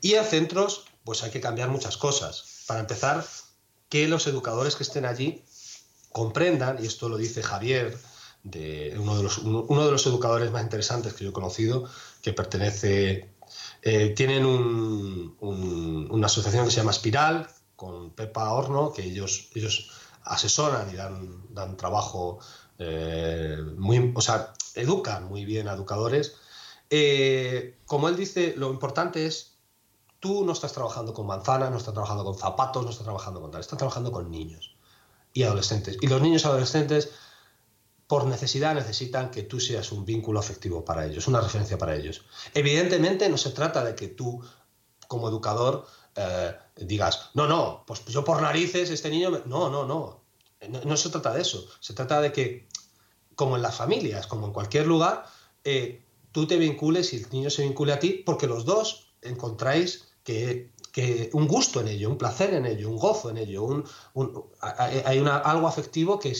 Y 0.00 0.14
en 0.14 0.24
centros, 0.24 0.84
pues 1.02 1.24
hay 1.24 1.32
que 1.32 1.40
cambiar 1.40 1.68
muchas 1.68 1.96
cosas. 1.96 2.62
Para 2.68 2.78
empezar, 2.78 3.26
que 3.88 4.06
los 4.06 4.28
educadores 4.28 4.76
que 4.76 4.84
estén 4.84 5.04
allí 5.04 5.42
comprendan, 6.12 6.78
y 6.80 6.86
esto 6.86 7.08
lo 7.08 7.16
dice 7.16 7.42
Javier, 7.42 7.98
de 8.44 8.94
uno, 9.00 9.16
de 9.16 9.24
los, 9.24 9.38
uno, 9.38 9.84
de 9.84 9.90
los 9.90 10.06
educadores 10.06 10.52
más 10.52 10.62
interesantes 10.62 11.12
que 11.12 11.24
yo 11.24 11.30
he 11.30 11.32
conocido, 11.32 11.86
que 12.22 12.32
pertenece, 12.32 13.28
eh, 13.82 14.10
tienen 14.10 14.46
una 14.46 16.26
asociación 16.26 16.66
que 16.66 16.70
se 16.70 16.76
llama 16.76 16.92
Espiral, 16.92 17.48
con 17.74 18.10
Pepa 18.10 18.52
Horno, 18.52 18.92
que 18.92 19.02
ellos, 19.02 19.48
ellos 19.56 19.90
asesoran 20.22 20.88
y 20.92 20.94
dan, 20.94 21.52
dan 21.52 21.76
trabajo 21.76 22.38
eh, 22.78 23.58
muy, 23.76 24.12
o 24.14 24.20
sea, 24.20 24.54
educan 24.74 25.24
muy 25.24 25.44
bien 25.44 25.68
a 25.68 25.72
educadores. 25.72 26.34
Eh, 26.90 27.78
como 27.86 28.08
él 28.08 28.16
dice, 28.16 28.54
lo 28.56 28.70
importante 28.70 29.26
es, 29.26 29.54
tú 30.18 30.44
no 30.44 30.52
estás 30.52 30.72
trabajando 30.72 31.14
con 31.14 31.26
manzanas, 31.26 31.70
no 31.70 31.78
estás 31.78 31.94
trabajando 31.94 32.24
con 32.24 32.36
zapatos, 32.36 32.84
no 32.84 32.90
estás 32.90 33.04
trabajando 33.04 33.40
con 33.40 33.50
tal, 33.50 33.60
estás 33.60 33.78
trabajando 33.78 34.12
con 34.12 34.30
niños 34.30 34.74
y 35.32 35.42
adolescentes. 35.44 35.96
Y 36.00 36.06
los 36.08 36.20
niños 36.20 36.44
y 36.44 36.46
adolescentes, 36.46 37.10
por 38.06 38.26
necesidad, 38.26 38.74
necesitan 38.74 39.30
que 39.30 39.42
tú 39.42 39.60
seas 39.60 39.92
un 39.92 40.04
vínculo 40.04 40.40
afectivo 40.40 40.84
para 40.84 41.06
ellos, 41.06 41.28
una 41.28 41.40
referencia 41.40 41.78
para 41.78 41.94
ellos. 41.94 42.24
Evidentemente 42.54 43.28
no 43.28 43.38
se 43.38 43.50
trata 43.50 43.84
de 43.84 43.94
que 43.94 44.08
tú, 44.08 44.42
como 45.06 45.28
educador, 45.28 45.86
eh, 46.16 46.56
digas, 46.76 47.30
no, 47.34 47.46
no, 47.46 47.84
pues 47.86 48.04
yo 48.06 48.24
por 48.24 48.42
narices 48.42 48.90
este 48.90 49.10
niño... 49.10 49.30
No, 49.46 49.70
no, 49.70 49.86
no, 49.86 50.20
no, 50.68 50.80
no 50.84 50.96
se 50.96 51.08
trata 51.10 51.32
de 51.32 51.42
eso. 51.42 51.64
Se 51.78 51.94
trata 51.94 52.20
de 52.20 52.32
que 52.32 52.68
como 53.40 53.56
en 53.56 53.62
las 53.62 53.76
familias, 53.76 54.26
como 54.26 54.46
en 54.48 54.52
cualquier 54.52 54.86
lugar, 54.86 55.24
eh, 55.64 56.04
tú 56.30 56.46
te 56.46 56.58
vincules 56.58 57.14
y 57.14 57.16
el 57.16 57.30
niño 57.30 57.48
se 57.48 57.62
vincule 57.62 57.94
a 57.94 57.98
ti 57.98 58.22
porque 58.26 58.46
los 58.46 58.66
dos 58.66 59.14
encontráis 59.22 60.12
que, 60.22 60.68
un 61.32 61.48
gusto 61.48 61.80
en 61.80 61.88
ello, 61.88 62.10
un 62.10 62.18
placer 62.18 62.52
en 62.52 62.66
ello, 62.66 62.90
un 62.90 62.98
gozo 62.98 63.30
en 63.30 63.38
ello, 63.38 63.64
un, 63.64 63.84
hay 64.60 65.18
algo 65.26 65.66
afectivo 65.66 66.18
que, 66.18 66.34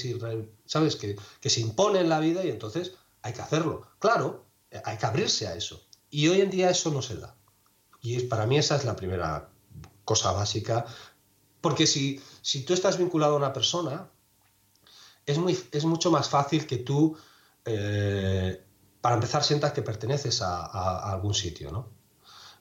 ¿sabes? 0.66 0.96
Que, 0.96 1.16
se 1.48 1.60
impone 1.62 2.00
en 2.00 2.10
la 2.10 2.20
vida 2.20 2.44
y 2.44 2.50
entonces 2.50 2.92
hay 3.22 3.32
que 3.32 3.40
hacerlo. 3.40 3.86
Claro, 3.98 4.44
hay 4.84 4.98
que 4.98 5.06
abrirse 5.06 5.46
a 5.46 5.54
eso. 5.54 5.80
Y 6.10 6.28
hoy 6.28 6.42
en 6.42 6.50
día 6.50 6.68
eso 6.68 6.90
no 6.90 7.00
se 7.00 7.16
da. 7.16 7.34
Y 8.02 8.20
para 8.24 8.44
mí 8.44 8.58
esa 8.58 8.76
es 8.76 8.84
la 8.84 8.94
primera 8.94 9.48
cosa 10.04 10.32
básica. 10.32 10.84
Porque 11.62 11.86
si, 11.86 12.20
si 12.42 12.62
tú 12.66 12.74
estás 12.74 12.98
vinculado 12.98 13.36
a 13.36 13.38
una 13.38 13.54
persona, 13.54 14.10
es, 15.26 15.38
muy, 15.38 15.58
es 15.72 15.84
mucho 15.84 16.10
más 16.10 16.28
fácil 16.28 16.66
que 16.66 16.78
tú, 16.78 17.16
eh, 17.64 18.64
para 19.00 19.14
empezar, 19.14 19.42
sientas 19.44 19.72
que 19.72 19.82
perteneces 19.82 20.42
a, 20.42 21.10
algún 21.10 21.34
sitio, 21.34 21.70
¿no? 21.70 21.88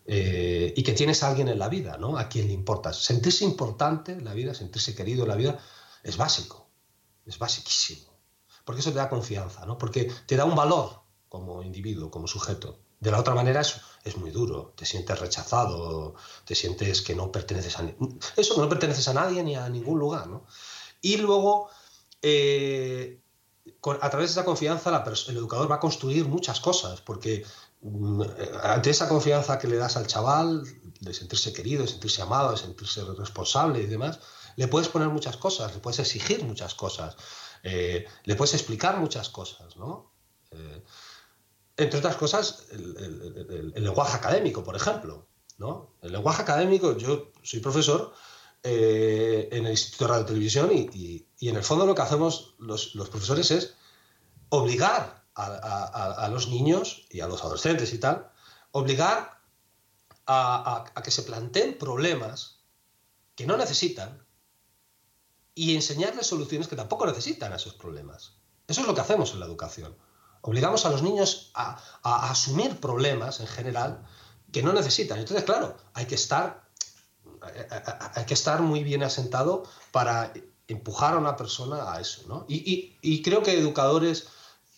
Eh, 0.06 0.74
y 0.76 0.82
que 0.82 0.94
tienes 0.94 1.22
a 1.22 1.28
alguien 1.28 1.50
en 1.50 1.60
la 1.60 1.70
vida, 1.70 1.98
¿no? 1.98 2.18
A 2.18 2.30
quien 2.30 2.48
le 2.48 2.54
importas. 2.54 2.98
Sentirse 3.04 3.46
importante 3.46 4.14
en 4.14 4.26
la 4.26 4.34
vida, 4.34 4.54
sentirse 4.54 4.96
querido 4.96 5.24
en 5.24 5.30
la 5.30 5.36
vida, 5.36 5.60
es 6.04 6.18
básico, 6.18 6.68
es 7.26 7.38
basiquísimo. 7.38 8.10
Porque 8.64 8.82
eso 8.82 8.92
te 8.92 8.98
da 8.98 9.10
confianza, 9.10 9.66
¿no? 9.66 9.78
Porque 9.78 10.12
te 10.26 10.36
da 10.36 10.46
un 10.46 10.56
valor 10.56 11.02
como 11.28 11.62
individuo, 11.62 12.10
como 12.10 12.28
sujeto. 12.28 12.80
De 13.00 13.12
la 13.12 13.20
otra 13.20 13.34
manera 13.34 13.62
es, 13.62 13.80
es 14.04 14.18
muy 14.18 14.32
duro, 14.32 14.74
te 14.76 14.86
sientes 14.86 15.18
rechazado, 15.20 16.16
te 16.44 16.56
sientes 16.56 17.02
que 17.02 17.16
no 17.16 17.32
perteneces 17.32 17.78
a... 17.80 17.84
Eso, 18.36 18.56
que 18.56 18.62
no 18.62 18.70
perteneces 18.70 19.08
a 19.08 19.14
nadie 19.14 19.44
ni 19.44 19.56
a 19.56 19.70
ningún 19.70 20.00
lugar, 20.00 20.28
¿no? 20.28 20.46
Y 21.02 21.18
luego 21.18 21.70
eh, 22.22 23.22
a 24.02 24.10
través 24.10 24.30
de 24.30 24.34
esa 24.34 24.46
confianza 24.46 25.04
el 25.28 25.38
educador 25.38 25.72
va 25.72 25.76
a 25.76 25.80
construir 25.80 26.26
muchas 26.26 26.60
cosas, 26.60 27.02
porque 27.02 27.46
mm, 27.82 28.22
ante 28.64 28.90
esa 28.90 29.08
confianza 29.08 29.58
que 29.58 29.68
le 29.68 29.78
das 29.78 29.96
al 29.98 30.08
chaval, 30.08 30.64
de 31.00 31.14
sentirse 31.14 31.54
querido, 31.54 31.84
de 31.84 31.88
sentirse 31.88 32.22
amado, 32.22 32.52
de 32.52 32.58
sentirse 32.58 33.04
responsable 33.18 33.82
y 33.82 33.86
demás, 33.86 34.20
le 34.58 34.68
puedes 34.68 34.90
poner 34.90 35.10
muchas 35.10 35.38
cosas, 35.38 35.74
le 35.74 35.80
puedes 35.80 36.00
exigir 36.00 36.44
muchas 36.44 36.76
cosas, 36.76 37.16
eh, 37.64 38.06
le 38.26 38.36
puedes 38.36 38.54
explicar 38.54 38.98
muchas 39.00 39.30
cosas, 39.30 39.78
¿no? 39.78 40.12
Eh, 40.52 40.84
entre 41.78 42.00
otras 42.00 42.18
cosas, 42.18 42.66
el, 42.72 43.72
el, 43.74 43.84
lenguaje 43.84 44.18
académico, 44.18 44.64
por 44.66 44.76
ejemplo, 44.76 45.30
¿no? 45.58 45.96
El 46.02 46.12
lenguaje 46.12 46.42
académico, 46.42 46.98
yo 46.98 47.32
soy 47.42 47.62
profesor, 47.62 48.14
eh, 48.64 49.50
en 49.52 49.66
el 49.66 49.72
Instituto 49.72 50.06
de 50.06 50.10
Radio 50.10 50.24
y 50.24 50.28
Televisión 50.28 50.70
y, 50.74 51.26
en 51.42 51.56
el 51.56 51.64
fondo 51.64 51.86
lo 51.86 51.96
que 51.96 52.02
hacemos 52.02 52.56
los, 52.60 52.92
profesores 53.10 53.52
es 53.52 53.76
obligar 54.50 55.24
a, 55.36 56.28
los 56.34 56.50
niños 56.50 57.06
y 57.10 57.22
a 57.22 57.28
los 57.28 57.42
adolescentes 57.42 57.94
y 57.94 57.98
tal, 57.98 58.30
obligar 58.72 59.40
a, 60.28 60.92
que 61.04 61.12
se 61.12 61.24
planteen 61.24 61.78
problemas 61.78 62.60
que 63.36 63.48
no 63.48 63.56
necesitan 63.58 64.26
y 65.56 65.76
enseñarles 65.76 66.28
soluciones 66.28 66.68
que 66.68 66.76
tampoco 66.76 67.06
necesitan 67.06 67.54
a 67.54 67.56
esos 67.56 67.74
problemas. 67.74 68.34
Eso 68.68 68.82
es 68.82 68.88
lo 68.88 68.94
que 68.94 69.02
hacemos 69.02 69.34
en 69.34 69.40
la 69.40 69.46
educación. 69.46 69.96
Obligamos 70.42 70.86
a 70.86 70.90
los 70.90 71.02
niños 71.02 71.52
a, 71.54 71.82
asumir 72.04 72.80
problemas 72.80 73.40
en 73.40 73.48
general 73.48 74.06
que 74.52 74.64
no 74.64 74.74
necesitan. 74.74 75.20
Entonces, 75.20 75.44
claro, 75.44 75.78
hay 75.94 76.06
que 76.06 76.16
estar, 76.16 76.69
hay 77.42 78.26
que 78.26 78.34
estar 78.34 78.62
muy 78.62 78.84
bien 78.84 79.04
asentado 79.04 79.64
para 79.92 80.34
empujar 80.68 81.16
a 81.16 81.18
una 81.18 81.36
persona 81.36 81.92
a 81.94 82.00
eso. 82.00 82.24
¿no? 82.28 82.46
Y, 82.48 83.22
creo 83.22 83.44
que 83.44 83.58
educadores 83.58 84.28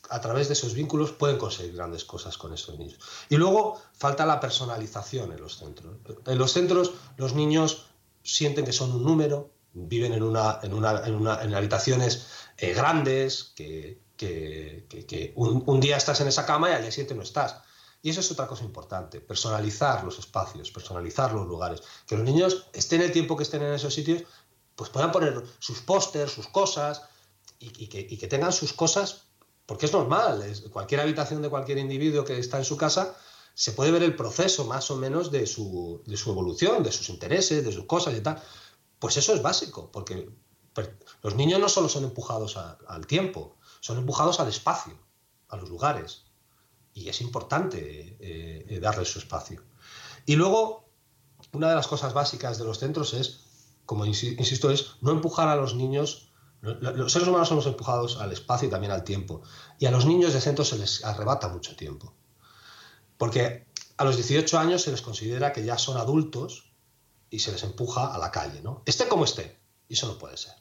a 0.10 0.20
través 0.20 0.48
de 0.48 0.54
esos 0.54 0.74
vínculos 0.74 1.12
pueden 1.12 1.38
conseguir 1.38 1.76
grandes 1.76 2.04
cosas 2.04 2.38
con 2.38 2.54
esos 2.54 2.78
niños. 2.78 3.00
Y 3.30 3.38
luego 3.38 3.82
falta 3.94 4.26
la 4.26 4.40
personalización 4.40 5.32
en 5.32 5.42
los 5.42 5.58
centros. 5.58 5.96
En 6.26 6.38
los 6.38 6.52
centros 6.52 6.92
los 7.18 7.34
niños 7.34 7.86
sienten 8.24 8.66
que 8.66 8.74
son 8.74 8.92
un 8.92 9.04
número, 9.04 9.52
viven 9.74 10.14
en, 10.14 10.24
una, 10.24 10.60
en, 10.64 10.74
una, 10.74 11.06
en, 11.06 11.16
una, 11.16 11.42
en 11.42 11.54
habitaciones 11.54 12.28
eh, 12.58 12.74
grandes, 12.74 13.54
que, 13.56 14.02
que, 14.18 14.86
que, 14.90 15.34
un, 15.36 15.64
un, 15.66 15.80
día 15.80 15.96
estás 15.98 16.20
en 16.20 16.28
esa 16.28 16.46
cama 16.46 16.70
y 16.70 16.74
al 16.74 16.82
día 16.82 16.92
siguiente 16.92 17.16
no 17.16 17.24
estás. 17.24 17.62
Y 18.04 18.10
eso 18.10 18.22
es 18.22 18.32
otra 18.32 18.48
cosa 18.48 18.64
importante, 18.64 19.22
personalizar 19.22 20.04
los 20.04 20.18
espacios, 20.18 20.72
personalizar 20.72 21.34
los 21.34 21.48
lugares. 21.48 21.84
Que 22.08 22.16
los 22.16 22.26
niños 22.26 22.66
estén 22.74 23.02
el 23.02 23.12
tiempo 23.12 23.38
que 23.38 23.44
estén 23.44 23.62
en 23.62 23.74
esos 23.74 23.94
sitios, 23.94 24.24
pues 24.76 24.90
puedan 24.90 25.12
poner 25.12 25.44
sus 25.60 25.82
pósters, 25.82 26.32
sus 26.32 26.48
cosas, 26.48 27.04
y, 27.60 27.88
que, 27.88 28.28
tengan 28.28 28.52
sus 28.52 28.74
cosas, 28.74 29.26
porque 29.68 29.86
es 29.86 29.94
normal, 29.94 30.42
es, 30.42 30.62
cualquier 30.62 31.02
habitación 31.02 31.44
de 31.44 31.50
cualquier 31.50 31.78
individuo 31.78 32.26
que 32.26 32.40
está 32.40 32.58
en 32.58 32.66
su 32.66 32.76
casa, 32.76 33.16
se 33.54 33.74
puede 33.74 33.92
ver 33.92 34.02
el 34.02 34.16
proceso 34.16 34.66
más 34.66 34.90
o 34.90 34.96
menos 34.96 35.30
de 35.32 35.46
su, 35.46 36.02
de 36.08 36.18
su 36.18 36.32
evolución, 36.32 36.82
de 36.82 36.92
sus 36.92 37.10
intereses, 37.10 37.64
de 37.64 37.72
sus 37.72 37.86
cosas 37.86 38.16
y 38.16 38.22
tal. 38.22 38.42
Pues 38.98 39.18
eso 39.18 39.36
es 39.36 39.44
básico, 39.44 39.92
porque 39.92 40.28
los 41.22 41.36
niños 41.36 41.60
no 41.60 41.70
solo 41.70 41.88
son 41.88 42.06
empujados 42.06 42.58
al 42.58 43.06
tiempo, 43.06 43.58
son 43.80 44.00
empujados 44.00 44.40
al 44.40 44.48
espacio, 44.48 44.98
a 45.50 45.58
los 45.58 45.70
lugares 45.70 46.31
y 46.94 47.10
es 47.10 47.22
importante 47.22 48.18
eh, 48.20 48.66
eh, 48.68 48.80
darles 48.80 49.12
su 49.12 49.20
espacio. 49.20 49.64
Y 50.26 50.36
luego, 50.36 50.90
una 51.54 51.70
de 51.70 51.76
las 51.76 51.88
cosas 51.88 52.14
básicas 52.14 52.58
de 52.58 52.66
los 52.66 52.80
centros 52.80 53.14
es, 53.14 53.42
como 53.86 54.06
insisto, 54.06 54.70
es 54.70 54.96
no 55.02 55.12
empujar 55.12 55.48
a 55.48 55.56
los 55.56 55.76
niños. 55.76 56.32
Los 56.62 57.12
seres 57.12 57.28
humanos 57.28 57.50
somos 57.50 57.66
empujados 57.66 58.18
al 58.18 58.32
espacio 58.32 58.68
y 58.68 58.72
también 58.72 58.92
al 58.92 59.04
tiempo. 59.04 59.42
Y 59.80 59.86
a 59.86 59.92
los 59.92 60.06
niños 60.06 60.34
de 60.34 60.42
centros 60.42 60.70
se 60.70 60.78
les 60.78 61.04
arrebata 61.04 61.48
mucho 61.48 61.76
tiempo. 61.76 62.14
Porque 63.18 63.68
a 63.98 64.04
los 64.04 64.16
18 64.16 64.60
años 64.60 64.84
se 64.84 64.92
les 64.92 65.02
considera 65.02 65.54
que 65.54 65.64
ya 65.64 65.78
son 65.78 65.98
adultos 65.98 66.72
y 67.30 67.40
se 67.40 67.52
les 67.52 67.64
empuja 67.64 68.14
a 68.14 68.18
la 68.18 68.32
calle, 68.32 68.62
¿no? 68.62 68.84
Esté 68.86 69.08
como 69.08 69.26
esté. 69.26 69.60
Y 69.88 69.94
eso 69.96 70.08
no 70.08 70.18
puede 70.18 70.38
ser. 70.38 70.54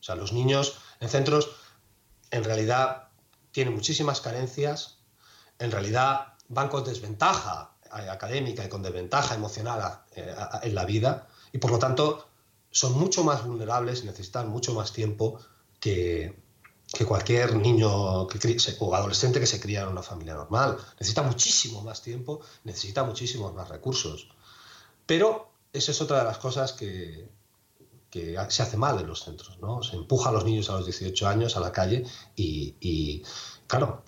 O 0.00 0.02
sea, 0.02 0.14
los 0.14 0.32
niños 0.32 0.78
en 1.00 1.08
centros 1.08 1.50
en 2.30 2.44
realidad 2.44 3.08
tienen 3.52 3.74
muchísimas 3.74 4.20
carencias, 4.20 4.99
en 5.60 5.70
realidad 5.70 6.34
van 6.48 6.68
con 6.68 6.82
desventaja 6.82 7.76
eh, 7.84 8.08
académica 8.10 8.64
y 8.64 8.68
con 8.68 8.82
desventaja 8.82 9.34
emocional 9.34 10.00
eh, 10.16 10.34
en 10.62 10.74
la 10.74 10.84
vida 10.84 11.28
y 11.52 11.58
por 11.58 11.70
lo 11.70 11.78
tanto 11.78 12.26
son 12.70 12.98
mucho 12.98 13.22
más 13.22 13.46
vulnerables 13.46 14.02
y 14.02 14.06
necesitan 14.06 14.48
mucho 14.48 14.74
más 14.74 14.92
tiempo 14.92 15.38
que, 15.78 16.34
cualquier 17.06 17.54
niño 17.54 17.88
o 17.92 18.94
adolescente 18.94 19.38
que 19.38 19.46
se 19.46 19.60
cría 19.60 19.82
en 19.82 19.88
una 19.88 20.02
familia 20.02 20.34
normal. 20.34 20.76
Necesita 20.98 21.22
muchísimo 21.22 21.82
más 21.82 22.02
tiempo, 22.02 22.40
necesita 22.64 23.04
muchísimos 23.04 23.54
más 23.54 23.68
recursos. 23.68 24.28
Pero 25.06 25.50
esa 25.72 25.92
es 25.92 26.00
otra 26.00 26.18
de 26.18 26.24
las 26.24 26.38
cosas 26.38 26.72
que, 26.72 27.28
se 28.12 28.62
hace 28.62 28.76
mal 28.76 28.98
en 28.98 29.06
los 29.06 29.22
centros, 29.22 29.58
¿no? 29.60 29.82
Se 29.82 29.96
empuja 29.96 30.30
a 30.30 30.32
los 30.32 30.44
niños 30.44 30.68
a 30.68 30.74
los 30.74 30.84
18 30.84 31.28
años 31.28 31.56
a 31.56 31.60
la 31.60 31.70
calle 31.72 32.04
y 32.34 33.22
claro, 33.68 34.02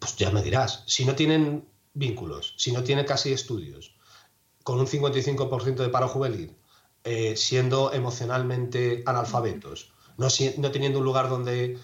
pues 0.00 0.16
ya 0.16 0.30
me 0.30 0.42
dirás, 0.42 0.82
si 0.86 1.04
no 1.04 1.14
tienen 1.14 1.68
vínculos, 1.94 2.54
si 2.56 2.72
no 2.72 2.82
tienen 2.82 3.04
casi 3.04 3.32
estudios, 3.32 3.94
con 4.64 4.80
un 4.80 4.86
55% 4.86 5.76
de 5.76 5.88
paro 5.90 6.08
juvenil, 6.08 6.56
eh, 7.04 7.36
siendo 7.36 7.92
emocionalmente 7.92 9.02
analfabetos, 9.06 9.92
no, 10.16 10.28
teniendo 10.70 10.98
un 10.98 11.04
lugar 11.04 11.28
donde 11.28 11.78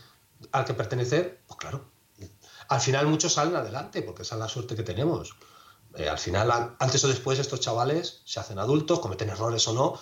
al 0.53 0.65
que 0.65 0.75
pertenecer, 0.75 1.43
pues 1.47 1.59
claro, 1.59 1.91
al 2.69 2.81
final 2.81 3.07
muchos 3.07 3.35
salen 3.35 3.57
adelante, 3.57 4.03
porque 4.03 4.23
esa 4.23 4.35
es 4.35 4.41
la 4.41 4.49
suerte 4.49 4.75
que 4.75 4.83
tenemos. 4.83 5.37
Eh, 5.95 6.09
al 6.09 6.19
final, 6.19 6.77
antes 6.79 7.05
o 7.05 7.09
después, 7.09 7.39
estos 7.39 7.61
chavales 7.61 8.23
se 8.25 8.41
hacen 8.41 8.59
adultos, 8.59 9.01
cometen 9.01 9.31
errores 9.31 9.67
o 9.69 9.73
no, 9.73 9.99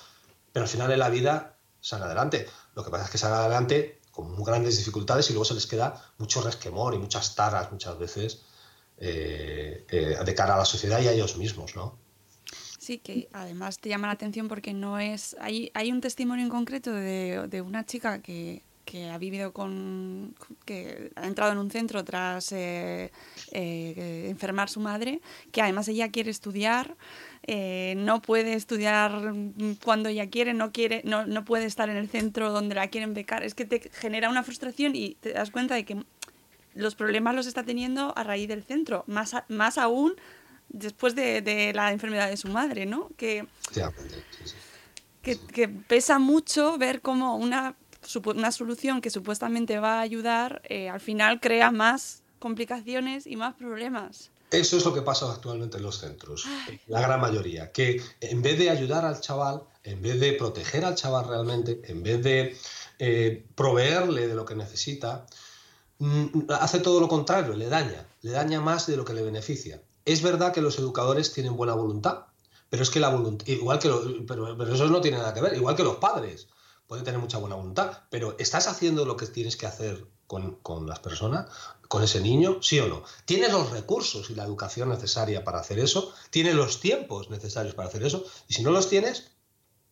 pero 0.53 0.65
al 0.65 0.69
final 0.69 0.91
en 0.91 0.99
la 0.99 1.11
vida 1.11 1.59
salen 1.81 2.07
adelante. 2.07 2.49
Lo 2.75 2.85
que 2.85 2.91
pasa 2.91 3.05
es 3.05 3.11
que 3.11 3.19
salen 3.19 3.39
adelante 3.39 4.01
con 4.15 4.43
grandes 4.45 4.79
dificultades 4.79 5.29
y 5.31 5.33
luego 5.33 5.45
se 5.45 5.55
les 5.55 5.67
queda 5.67 6.01
mucho 6.19 6.41
resquemor 6.41 6.95
y 6.95 6.99
muchas 6.99 7.35
taras 7.35 7.73
muchas 7.73 7.99
veces 7.99 8.43
eh, 8.99 9.85
eh, 9.89 10.17
de 10.25 10.35
cara 10.35 10.55
a 10.55 10.59
la 10.59 10.65
sociedad 10.65 11.01
y 11.01 11.09
a 11.09 11.13
ellos 11.13 11.37
mismos, 11.37 11.75
¿no? 11.75 11.99
Sí, 12.79 12.99
que 12.99 13.29
además 13.33 13.79
te 13.79 13.89
llama 13.89 14.09
la 14.09 14.13
atención 14.13 14.47
porque 14.47 14.73
no 14.75 14.99
es... 14.99 15.37
Hay, 15.41 15.71
hay 15.75 15.91
un 15.91 16.01
testimonio 16.01 16.45
en 16.45 16.51
concreto 16.51 16.93
de, 16.93 17.49
de 17.49 17.61
una 17.63 17.87
chica 17.87 18.21
que, 18.21 18.63
que 18.85 19.11
ha 19.11 19.19
vivido 19.19 19.53
con, 19.53 20.35
que 20.65 21.11
ha 21.17 21.27
entrado 21.27 21.53
en 21.53 21.59
un 21.59 21.71
centro 21.71 22.05
tras 22.05 22.53
eh, 22.53 23.11
enfermar 23.51 24.69
su 24.69 24.81
madre, 24.81 25.21
que 25.53 25.63
además 25.63 25.89
ella 25.89 26.11
quiere 26.11 26.31
estudiar, 26.31 26.97
eh, 27.47 27.95
no 27.97 28.23
puede 28.23 28.55
estudiar 28.55 29.35
cuando 29.83 30.09
ella 30.09 30.31
quiere, 30.31 30.55
no, 30.55 30.73
quiere 30.73 31.03
no, 31.05 31.27
no, 31.27 31.45
puede 31.45 31.67
estar 31.67 31.91
en 31.91 31.97
el 31.97 32.09
centro 32.09 32.51
donde 32.51 32.75
la 32.75 32.89
quieren 32.89 33.13
becar. 33.13 33.43
Es 33.43 33.55
que 33.55 33.65
te 33.65 33.91
genera 33.93 34.31
una 34.31 34.43
frustración 34.43 34.97
y 34.97 35.17
te 35.17 35.33
das 35.33 35.51
cuenta 35.51 35.75
de 35.75 35.85
que 35.85 36.05
los 36.75 36.95
problemas 36.95 37.35
los 37.35 37.47
está 37.47 37.63
teniendo 37.63 38.17
a 38.17 38.25
raíz 38.25 38.49
del 38.49 38.65
centro, 38.65 39.05
más, 39.07 39.35
más 39.49 39.79
aún 39.79 40.15
después 40.69 41.15
de, 41.15 41.43
de, 41.43 41.73
la 41.73 41.93
enfermedad 41.93 42.29
de 42.29 42.37
su 42.37 42.49
madre, 42.49 42.87
¿no? 42.87 43.11
Que, 43.17 43.47
que, 45.23 45.39
que 45.39 45.69
pesa 45.69 46.19
mucho 46.19 46.79
ver 46.79 47.01
cómo 47.01 47.37
una, 47.37 47.77
una 48.27 48.53
solución 48.53 49.01
que 49.01 49.11
supuestamente 49.11 49.79
va 49.79 49.99
a 49.99 50.01
ayudar 50.01 50.63
eh, 50.69 50.89
al 50.89 51.01
final 51.01 51.41
crea 51.41 51.71
más 51.71 52.23
complicaciones 52.39 53.27
y 53.27 53.37
más 53.37 53.55
problemas. 53.55 54.31
Eso 54.51 54.77
es 54.77 54.85
lo 54.85 54.95
que 54.95 55.03
pasa 55.03 55.33
actualmente 55.33 55.79
en 55.79 55.83
los 55.83 55.99
centros, 55.99 56.47
la 56.87 57.01
gran 57.01 57.21
mayoría, 57.21 57.73
que 57.73 58.01
en 58.21 58.41
vez 58.41 58.59
de 58.59 58.71
ayudar 58.71 59.05
al 59.05 59.21
chaval, 59.21 59.63
en 59.83 60.01
vez 60.01 60.21
de 60.21 60.33
proteger 60.35 60.85
al 60.85 60.95
chaval 60.95 61.27
realmente, 61.27 61.81
en 61.87 62.03
vez 62.03 62.23
de 62.23 62.57
eh, 63.01 63.45
proveerle 63.57 64.29
de 64.29 64.35
lo 64.35 64.45
que 64.45 64.55
necesita, 64.55 65.27
mm, 65.99 66.51
hace 66.61 66.79
todo 66.81 67.01
lo 67.01 67.09
contrario, 67.09 67.55
le 67.55 67.69
daña, 67.69 68.07
le 68.23 68.31
daña 68.31 68.61
más 68.61 68.87
de 68.87 68.97
lo 68.97 69.05
que 69.05 69.15
le 69.15 69.23
beneficia. 69.23 69.83
Es 70.05 70.23
verdad 70.23 70.53
que 70.53 70.61
los 70.61 70.79
educadores 70.79 71.33
tienen 71.33 71.57
buena 71.57 71.75
voluntad, 71.75 72.27
pero 72.71 72.83
es 72.83 72.91
que 72.91 73.01
la 73.01 73.09
voluntad, 73.09 73.47
igual 73.49 73.81
que 73.81 73.91
pero, 74.29 74.57
pero 74.57 74.75
eso 74.75 74.87
no 74.87 75.01
tiene 75.01 75.17
nada 75.17 75.35
que 75.35 75.41
ver, 75.41 75.55
igual 75.55 75.75
que 75.75 75.83
los 75.83 75.97
padres 75.97 76.47
pueden 76.87 77.05
tener 77.05 77.21
mucha 77.21 77.39
buena 77.39 77.57
voluntad, 77.57 78.03
pero 78.11 78.37
¿estás 78.39 78.67
haciendo 78.69 79.05
lo 79.05 79.17
que 79.17 79.27
tienes 79.27 79.57
que 79.57 79.67
hacer 79.67 80.07
con, 80.27 80.57
con, 80.57 80.87
las 80.87 81.01
personas, 81.01 81.51
con 81.89 82.03
ese 82.03 82.21
niño, 82.21 82.59
sí 82.63 82.81
o 82.81 82.89
no. 82.89 83.03
Tiene 83.25 83.49
los 83.49 83.71
recursos 83.71 84.31
y 84.31 84.35
la 84.35 84.45
educación 84.45 84.89
necesaria 84.89 85.45
para 85.45 85.61
hacer 85.61 85.79
eso, 85.79 86.13
tiene 86.31 86.55
los 86.55 86.81
tiempos 86.81 87.31
necesarios 87.31 87.75
para 87.75 87.89
hacer 87.89 88.03
eso, 88.05 88.25
y 88.49 88.55
si 88.55 88.63
no 88.63 88.71
los 88.71 88.89
tienes, 88.89 89.33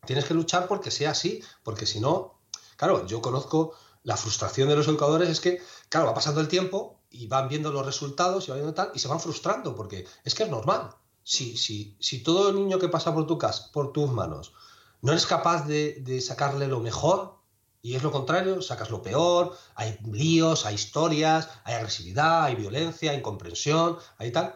tienes 0.07 0.25
que 0.25 0.35
luchar 0.35 0.69
porque 0.69 0.91
sea 0.91 1.11
así, 1.11 1.43
porque 1.63 1.87
si 1.87 2.01
no, 2.01 2.41
claro, 2.77 3.07
yo 3.07 3.21
conozco 3.21 3.75
la 4.05 4.17
frustración 4.17 4.69
de 4.69 4.77
los 4.77 4.89
educadores 4.89 5.29
es 5.29 5.41
que, 5.41 5.63
claro, 5.89 6.07
va 6.07 6.15
pasando 6.15 6.41
el 6.41 6.49
tiempo 6.49 7.01
y 7.11 7.27
van 7.27 7.49
viendo 7.49 7.71
los 7.73 7.87
resultados 7.87 8.47
y, 8.47 8.51
van 8.51 8.61
viendo 8.61 8.75
tal, 8.75 8.91
y 8.95 8.99
se 8.99 9.09
van 9.09 9.21
frustrando, 9.21 9.75
porque 9.77 10.07
es 10.25 10.35
que 10.35 10.45
es 10.45 10.51
normal. 10.51 10.95
Si, 11.23 11.57
si, 11.57 11.97
si 12.01 12.23
todo 12.23 12.53
niño 12.53 12.81
que 12.81 12.89
pasa 12.89 13.15
por 13.15 13.27
tu 13.29 13.39
casa, 13.39 13.71
por 13.73 13.93
tus 13.93 14.11
manos, 14.11 14.55
no 15.03 15.11
eres 15.11 15.27
capaz 15.27 15.67
de, 15.67 16.21
sacarle 16.21 16.69
lo 16.69 16.81
mejor, 16.81 17.37
y 17.83 17.97
es 17.97 18.05
lo 18.05 18.13
contrario, 18.13 18.63
sacas 18.63 18.91
lo 18.91 19.03
peor, 19.03 19.57
hay 19.75 19.99
líos, 20.05 20.65
hay 20.65 20.77
historias, 20.77 21.49
hay 21.65 21.75
agresividad, 21.75 22.45
hay 22.45 22.55
violencia, 22.55 23.11
hay 23.11 23.19
incomprensión, 23.19 23.99
hay 24.19 24.31
tal. 24.31 24.55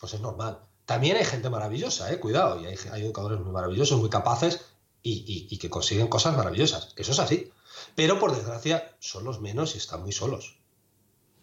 Pues 0.00 0.14
es 0.14 0.20
normal. 0.20 0.60
También 0.86 1.16
hay 1.16 1.24
gente 1.24 1.50
maravillosa, 1.50 2.12
¿eh? 2.12 2.20
cuidado, 2.20 2.60
y 2.60 2.66
hay, 2.66 3.02
educadores 3.02 3.40
muy 3.40 3.50
maravillosos, 3.50 3.98
muy 3.98 4.08
capaces 4.08 4.64
y, 5.02 5.58
que 5.58 5.68
consiguen 5.68 6.06
cosas 6.06 6.36
maravillosas. 6.36 6.94
Eso 6.96 7.10
es 7.10 7.18
así. 7.18 7.50
Pero 7.96 8.20
por 8.20 8.34
desgracia 8.34 8.94
son 9.00 9.24
los 9.24 9.40
menos 9.40 9.74
y 9.74 9.78
están 9.78 10.02
muy 10.02 10.12
solos. 10.12 10.58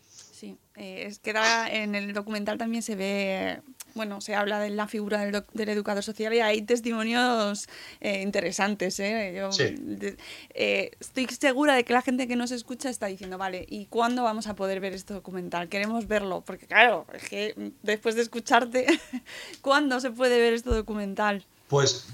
Sí, 0.10 0.58
eh, 0.76 1.04
es 1.06 1.20
que 1.20 1.32
en 1.32 1.96
el 1.96 2.14
documental 2.14 2.58
también 2.58 2.84
se 2.84 2.96
ve 2.96 3.62
bueno, 3.96 4.22
se 4.22 4.36
habla 4.36 4.60
de 4.60 4.70
la 4.70 4.88
figura 4.88 5.20
del, 5.26 5.44
del 5.54 5.70
educador 5.70 6.04
social 6.04 6.34
y 6.34 6.40
hay 6.40 6.62
testimonios 6.62 7.68
eh, 8.02 8.22
interesantes. 8.22 9.00
¿eh? 9.00 9.34
Yo, 9.36 9.52
Sí. 9.52 9.76
de- 9.78 10.18
eh, 10.54 10.92
estoy 11.00 11.28
segura 11.28 11.76
de 11.76 11.84
que 11.84 11.94
la 11.94 12.02
gente 12.02 12.28
que 12.28 12.36
nos 12.36 12.52
escucha 12.52 12.90
está 12.90 13.08
diciendo, 13.08 13.38
vale, 13.38 13.66
¿y 13.70 13.86
cuándo 13.86 14.24
vamos 14.24 14.48
a 14.48 14.56
poder 14.56 14.80
ver 14.80 14.94
este 14.94 15.14
documental? 15.14 15.70
Queremos 15.70 16.08
verlo, 16.08 16.42
porque 16.46 16.68
claro, 16.68 17.06
es 17.14 17.28
que 17.30 17.72
después 17.84 18.16
de 18.16 18.22
escucharte, 18.22 18.86
¿cuándo 19.62 20.00
se 20.00 20.12
puede 20.12 20.40
ver 20.40 20.54
este 20.54 20.70
documental? 20.70 21.46
Pues 21.68 22.06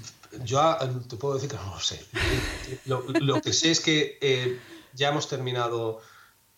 yo 0.44 0.76
te 1.08 1.16
puedo 1.16 1.34
decir 1.34 1.48
que 1.50 1.56
no 1.56 1.70
lo 1.74 1.80
sé. 1.80 2.00
Lo, 2.84 3.04
lo 3.20 3.40
que 3.40 3.52
sé 3.52 3.70
es 3.70 3.80
que 3.80 4.18
eh, 4.20 4.58
ya 4.94 5.08
hemos 5.08 5.28
terminado 5.28 6.00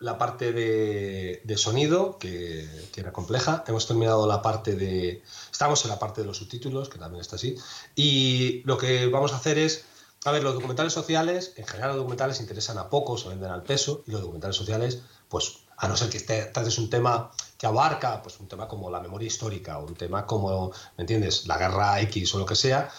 la 0.01 0.17
parte 0.17 0.53
de, 0.53 1.57
sonido, 1.57 2.19
que, 2.19 2.69
era 2.97 3.13
compleja. 3.13 3.65
Hemos 3.67 3.87
terminado 3.87 4.27
la 4.27 4.43
parte 4.43 4.75
de... 4.75 5.23
Estamos 5.51 5.85
en 5.85 5.91
la 5.91 5.99
parte 5.99 6.21
de 6.21 6.27
los 6.27 6.37
subtítulos, 6.37 6.89
que 6.89 6.99
también 6.99 7.21
está 7.21 7.37
así. 7.37 7.57
Y 7.95 8.63
lo 8.65 8.79
que 8.79 9.07
vamos 9.07 9.33
a 9.33 9.37
hacer 9.37 9.59
es... 9.59 9.85
A 10.25 10.33
ver, 10.33 10.43
los 10.43 10.55
documentales 10.55 10.93
sociales, 10.93 11.53
en 11.57 11.65
general 11.65 11.91
los 11.91 11.99
documentales 11.99 12.41
interesan 12.41 12.77
a 12.77 12.91
pocos, 12.91 13.23
se 13.23 13.29
venden 13.29 13.53
al 13.53 13.63
peso, 13.63 14.03
y 14.07 14.11
los 14.11 14.21
documentales 14.21 14.57
sociales, 14.57 15.01
pues 15.29 15.59
a 15.77 15.87
no 15.87 15.97
ser 15.97 16.11
que 16.11 16.17
esté, 16.17 16.47
trates 16.47 16.77
un 16.79 16.91
tema 16.91 17.31
que 17.57 17.69
abarca, 17.69 18.21
pues 18.21 18.41
un 18.41 18.49
tema 18.49 18.67
como 18.67 18.91
la 18.91 19.01
memoria 19.01 19.29
histórica, 19.29 19.79
o 19.79 19.87
un 19.87 19.95
tema 19.95 20.27
como, 20.27 20.73
¿me 20.97 21.03
entiendes?, 21.03 21.47
la 21.47 21.57
guerra 21.57 22.01
X 22.01 22.35
o 22.35 22.39
lo 22.39 22.47
que 22.47 22.57
sea, 22.57 22.91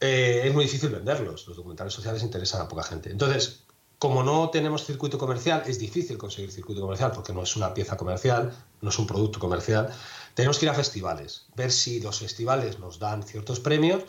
eh, 0.00 0.42
es 0.44 0.54
muy 0.54 0.64
difícil 0.64 0.88
venderlos. 0.88 1.46
Los 1.46 1.56
documentales 1.56 1.92
sociales 1.92 2.22
interesan 2.22 2.62
a 2.62 2.68
poca 2.68 2.82
gente. 2.82 3.10
Entonces, 3.10 3.60
como 3.98 4.22
no 4.22 4.50
tenemos 4.50 4.84
circuito 4.84 5.18
comercial, 5.18 5.62
es 5.66 5.78
difícil 5.78 6.18
conseguir 6.18 6.52
circuito 6.52 6.80
comercial 6.82 7.12
porque 7.12 7.32
no 7.32 7.42
es 7.42 7.56
una 7.56 7.72
pieza 7.72 7.96
comercial, 7.96 8.52
no 8.82 8.90
es 8.90 8.98
un 8.98 9.06
producto 9.06 9.38
comercial. 9.38 9.88
Tenemos 10.34 10.58
que 10.58 10.66
ir 10.66 10.70
a 10.70 10.74
festivales, 10.74 11.46
ver 11.56 11.72
si 11.72 12.00
los 12.00 12.18
festivales 12.18 12.78
nos 12.78 12.98
dan 12.98 13.22
ciertos 13.22 13.58
premios 13.60 14.02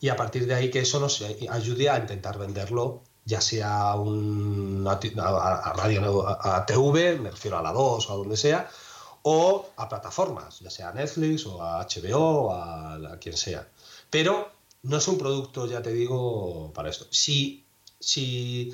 y 0.00 0.08
a 0.08 0.16
partir 0.16 0.46
de 0.46 0.54
ahí 0.54 0.70
que 0.70 0.80
eso 0.80 1.00
nos 1.00 1.22
ayude 1.50 1.90
a 1.90 1.98
intentar 1.98 2.38
venderlo, 2.38 3.02
ya 3.26 3.40
sea 3.40 3.90
a, 3.90 3.96
un, 4.00 4.86
a, 4.88 5.22
a- 5.22 5.56
a 5.70 5.72
radio, 5.74 6.26
a, 6.28 6.56
a 6.56 6.66
TV, 6.66 7.18
me 7.18 7.30
refiero 7.30 7.58
a 7.58 7.62
la 7.62 7.72
2 7.72 8.08
o 8.08 8.12
a 8.12 8.16
donde 8.16 8.36
sea, 8.36 8.68
o 9.22 9.66
a 9.76 9.88
plataformas, 9.88 10.60
ya 10.60 10.70
sea 10.70 10.90
a 10.90 10.92
Netflix 10.94 11.44
o 11.46 11.60
a 11.62 11.80
HBO 11.84 12.18
o 12.46 12.52
a, 12.54 12.96
la- 12.98 13.18
quien 13.18 13.36
sea. 13.36 13.68
Pero 14.08 14.50
no 14.82 14.96
es 14.98 15.08
un 15.08 15.18
producto, 15.18 15.66
ya 15.66 15.82
te 15.82 15.92
digo, 15.92 16.72
para 16.72 16.88
esto. 16.90 17.06
Si, 17.10 17.66
si 17.98 18.72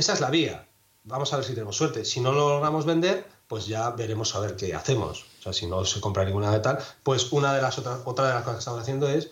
esa 0.00 0.12
es 0.14 0.20
la 0.20 0.30
vía, 0.30 0.66
vamos 1.04 1.32
a 1.32 1.36
ver 1.36 1.44
si 1.44 1.52
tenemos 1.54 1.76
suerte. 1.76 2.04
Si 2.04 2.20
no 2.20 2.32
lo 2.32 2.48
logramos 2.48 2.84
vender, 2.84 3.26
pues 3.48 3.66
ya 3.66 3.90
veremos 3.90 4.34
a 4.34 4.40
ver 4.40 4.56
qué 4.56 4.74
hacemos. 4.74 5.24
O 5.40 5.42
sea, 5.42 5.52
si 5.52 5.66
no 5.66 5.84
se 5.84 6.00
compra 6.00 6.24
ninguna 6.24 6.50
de 6.52 6.60
tal, 6.60 6.78
pues 7.02 7.32
una 7.32 7.54
de 7.54 7.62
las 7.62 7.78
otras, 7.78 8.00
otra 8.04 8.26
de 8.28 8.34
las 8.34 8.42
cosas 8.42 8.56
que 8.56 8.60
estamos 8.60 8.80
haciendo 8.82 9.08
es 9.08 9.30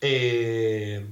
eh, 0.00 1.06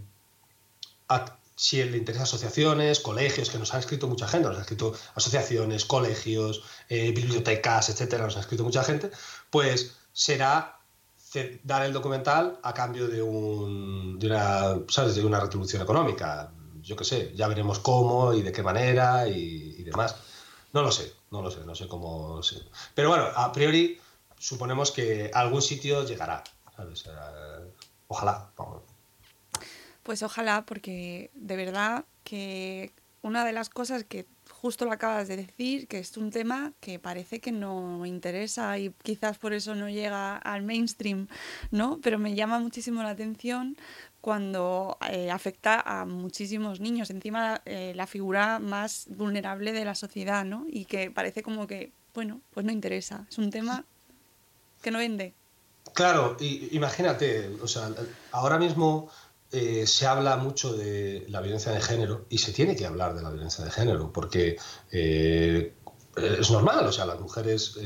a- 1.09 1.37
si 1.57 1.83
le 1.83 1.97
interesa 1.99 2.23
asociaciones, 2.23 3.01
colegios, 3.01 3.51
que 3.51 3.59
nos 3.59 3.75
han 3.75 3.81
escrito 3.81 4.07
mucha 4.07 4.29
gente, 4.29 4.47
nos 4.47 4.57
han 4.57 4.63
escrito 4.63 4.95
asociaciones, 5.17 5.85
colegios, 5.85 6.63
eh, 6.89 7.11
bibliotecas, 7.13 7.89
etcétera, 7.89 8.25
nos 8.25 8.37
ha 8.37 8.41
escrito 8.41 8.63
mucha 8.63 8.85
gente, 8.85 9.11
pues 9.51 9.97
será 10.13 10.77
dar 11.65 11.83
el 11.85 11.93
documental 11.93 12.59
a 12.63 12.73
cambio 12.73 13.07
de, 13.09 13.21
un, 13.23 14.19
de, 14.19 14.27
una, 14.29 14.77
¿sabes? 14.89 15.17
de 15.17 15.25
una 15.25 15.41
retribución 15.41 15.83
económica. 15.83 16.51
Yo 16.89 16.97
qué 16.97 17.05
sé, 17.05 17.33
ya 17.35 17.47
veremos 17.49 17.81
cómo 17.81 18.33
y 18.33 18.41
de 18.41 18.51
qué 18.51 18.63
manera 18.63 19.29
y, 19.29 19.83
demás. 19.85 20.17
No 20.73 20.83
lo 20.83 20.91
sé, 20.91 21.13
no 21.31 21.43
lo 21.43 21.51
sé, 21.51 21.61
no 21.67 21.75
sé 21.75 21.87
cómo. 21.87 22.43
sé. 22.43 22.57
Pero 22.95 23.11
bueno, 23.11 23.25
a 23.37 23.53
priori 23.53 24.01
suponemos 24.39 24.91
que 24.91 25.31
algún 25.35 25.61
sitio 25.61 26.07
llegará. 26.07 26.43
Eh, 26.79 27.73
ojalá. 28.07 28.51
Pues 30.03 30.23
ojalá, 30.23 30.65
porque 30.65 31.31
de 31.35 31.57
verdad 31.57 32.07
que 32.25 32.93
una 33.21 33.45
de 33.45 33.53
las 33.53 33.69
cosas 33.69 34.05
que 34.05 34.25
justo 34.61 34.85
lo 34.85 34.93
acabas 34.93 35.29
de 35.29 35.37
decir, 35.37 35.87
que 35.87 35.99
es 35.99 36.17
un 36.17 36.31
tema 36.31 36.73
que 36.81 36.99
parece 36.99 37.41
que 37.41 37.53
no 37.53 38.05
interesa 38.07 38.79
y 38.79 38.91
quizás 39.03 39.39
por 39.39 39.53
eso 39.53 39.75
no 39.75 39.89
llega 39.89 40.37
al 40.37 40.63
mainstream, 40.63 41.29
¿no? 41.71 42.01
Pero 42.03 42.19
me 42.19 42.35
llama 42.35 42.59
muchísimo 42.59 43.03
la 43.03 43.11
atención 43.11 43.77
cuando 44.29 44.99
eh, 45.11 45.31
afecta 45.31 45.81
a 45.81 46.05
muchísimos 46.05 46.81
niños, 46.81 47.09
encima 47.09 47.63
eh, 47.65 47.95
la 47.97 48.07
figura 48.07 48.59
más 48.59 49.07
vulnerable 49.09 49.73
de 49.73 49.87
la 49.87 49.95
sociedad, 49.95 50.45
¿no? 50.45 50.67
Y 50.69 50.85
que 50.85 51.11
parece 51.11 51.43
como 51.43 51.67
que, 51.67 51.93
bueno, 52.13 52.43
pues 52.53 52.67
no 52.67 52.71
interesa, 52.71 53.25
es 53.31 53.39
un 53.39 53.49
tema 53.51 53.87
que 54.83 54.91
no 54.91 54.99
vende. 54.99 55.33
Claro, 55.95 56.37
imagínate, 56.41 57.57
o 57.63 57.67
sea, 57.67 57.89
ahora 58.31 58.59
mismo 58.59 59.09
eh, 59.51 59.87
se 59.87 60.07
habla 60.07 60.37
mucho 60.37 60.75
de 60.75 61.25
la 61.31 61.41
violencia 61.41 61.73
de 61.73 61.81
género 61.81 62.27
y 62.29 62.37
se 62.37 62.53
tiene 62.53 62.77
que 62.77 62.85
hablar 62.85 63.15
de 63.15 63.23
la 63.23 63.31
violencia 63.31 63.65
de 63.65 63.71
género 63.71 64.13
porque 64.13 64.59
eh, 64.93 65.73
es 66.39 66.51
normal, 66.51 66.87
o 66.87 66.93
sea, 66.93 67.07
las 67.07 67.19
mujeres 67.19 67.79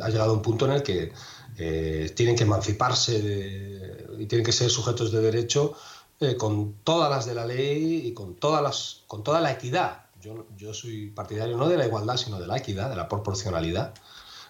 ha 0.00 0.08
llegado 0.10 0.32
un 0.32 0.42
punto 0.42 0.66
en 0.66 0.72
el 0.74 0.84
que 0.84 1.10
eh, 1.58 2.12
tienen 2.14 2.36
que 2.36 2.44
emanciparse 2.44 3.20
de- 3.22 4.06
y 4.18 4.26
tienen 4.26 4.44
que 4.44 4.52
ser 4.52 4.70
sujetos 4.70 5.10
de 5.12 5.20
derecho 5.20 5.74
eh, 6.20 6.36
con 6.36 6.74
todas 6.84 7.10
las 7.10 7.26
de 7.26 7.34
la 7.34 7.44
ley 7.46 8.06
y 8.06 8.14
con 8.14 8.34
todas 8.36 8.62
las 8.62 9.02
con 9.06 9.22
toda 9.22 9.40
la 9.40 9.52
equidad. 9.52 10.06
Yo, 10.20 10.46
yo 10.56 10.72
soy 10.74 11.10
partidario 11.10 11.56
no 11.56 11.68
de 11.68 11.76
la 11.76 11.86
igualdad, 11.86 12.16
sino 12.16 12.38
de 12.40 12.46
la 12.46 12.56
equidad, 12.56 12.88
de 12.90 12.96
la 12.96 13.08
proporcionalidad. 13.08 13.94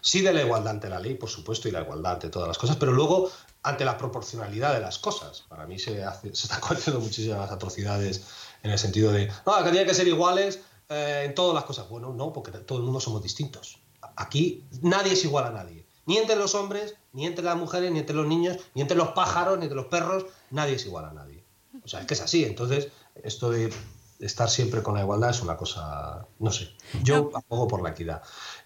Sí 0.01 0.21
de 0.21 0.33
la 0.33 0.43
igualdad 0.43 0.71
ante 0.75 0.89
la 0.89 1.01
ley, 1.01 1.15
por 1.17 1.29
supuesto, 1.29 1.69
y 1.69 1.73
la 1.73 1.81
igualdad 1.83 2.13
ante 2.15 2.29
todas 2.29 2.47
las 2.47 2.59
cosas, 2.59 2.77
pero 2.77 2.93
luego 2.93 3.29
ante 3.65 3.85
la 3.85 3.99
proporcionalidad 3.99 4.73
de 4.75 4.81
las 4.81 4.99
cosas. 5.01 5.43
Para 5.49 5.67
mí 5.67 5.79
se, 5.81 6.05
hace- 6.05 6.35
se 6.35 6.47
están 6.47 6.61
cometiendo 6.67 7.01
muchísimas 7.01 7.51
atrocidades 7.51 8.23
en 8.63 8.71
el 8.71 8.79
sentido 8.79 9.11
de, 9.11 9.27
no, 9.45 9.57
que 9.59 9.71
tienen 9.71 9.87
que 9.89 9.95
ser 9.95 10.07
iguales 10.07 10.61
eh, 10.89 11.25
en 11.27 11.35
todas 11.35 11.55
las 11.55 11.65
cosas. 11.65 11.89
Bueno, 11.89 12.13
no, 12.13 12.33
porque 12.33 12.53
todo 12.53 12.79
el 12.79 12.85
mundo 12.85 13.01
somos 13.01 13.21
distintos. 13.23 13.79
Aquí 14.15 14.65
nadie 14.83 15.13
es 15.15 15.25
igual 15.25 15.47
a 15.47 15.51
nadie. 15.51 15.85
Ni 16.07 16.19
entre 16.19 16.37
los 16.37 16.55
hombres, 16.55 16.95
ni 17.13 17.27
entre 17.27 17.45
las 17.45 17.57
mujeres, 17.57 17.91
ni 17.93 17.99
entre 17.99 18.17
los 18.17 18.27
niños, 18.27 18.59
ni 18.75 18.83
entre 18.83 18.97
los 18.97 19.09
pájaros, 19.09 19.59
ni 19.59 19.65
entre 19.65 19.77
los 19.77 19.87
perros, 19.87 20.27
nadie 20.51 20.75
es 20.75 20.87
igual 20.87 21.05
a 21.05 21.13
nadie. 21.13 21.43
O 21.85 21.89
sea, 21.89 22.01
es 22.01 22.07
que 22.07 22.15
es 22.15 22.21
así. 22.21 22.45
Entonces, 22.45 22.89
esto 23.23 23.51
de 23.51 23.73
estar 24.19 24.49
siempre 24.49 24.83
con 24.83 24.95
la 24.95 25.03
igualdad 25.03 25.31
es 25.31 25.43
una 25.43 25.57
cosa, 25.57 26.27
no 26.39 26.51
sé, 26.51 26.71
yo 27.03 27.31
abogo 27.35 27.69
por 27.69 27.83
la 27.83 27.91
equidad. 27.91 28.23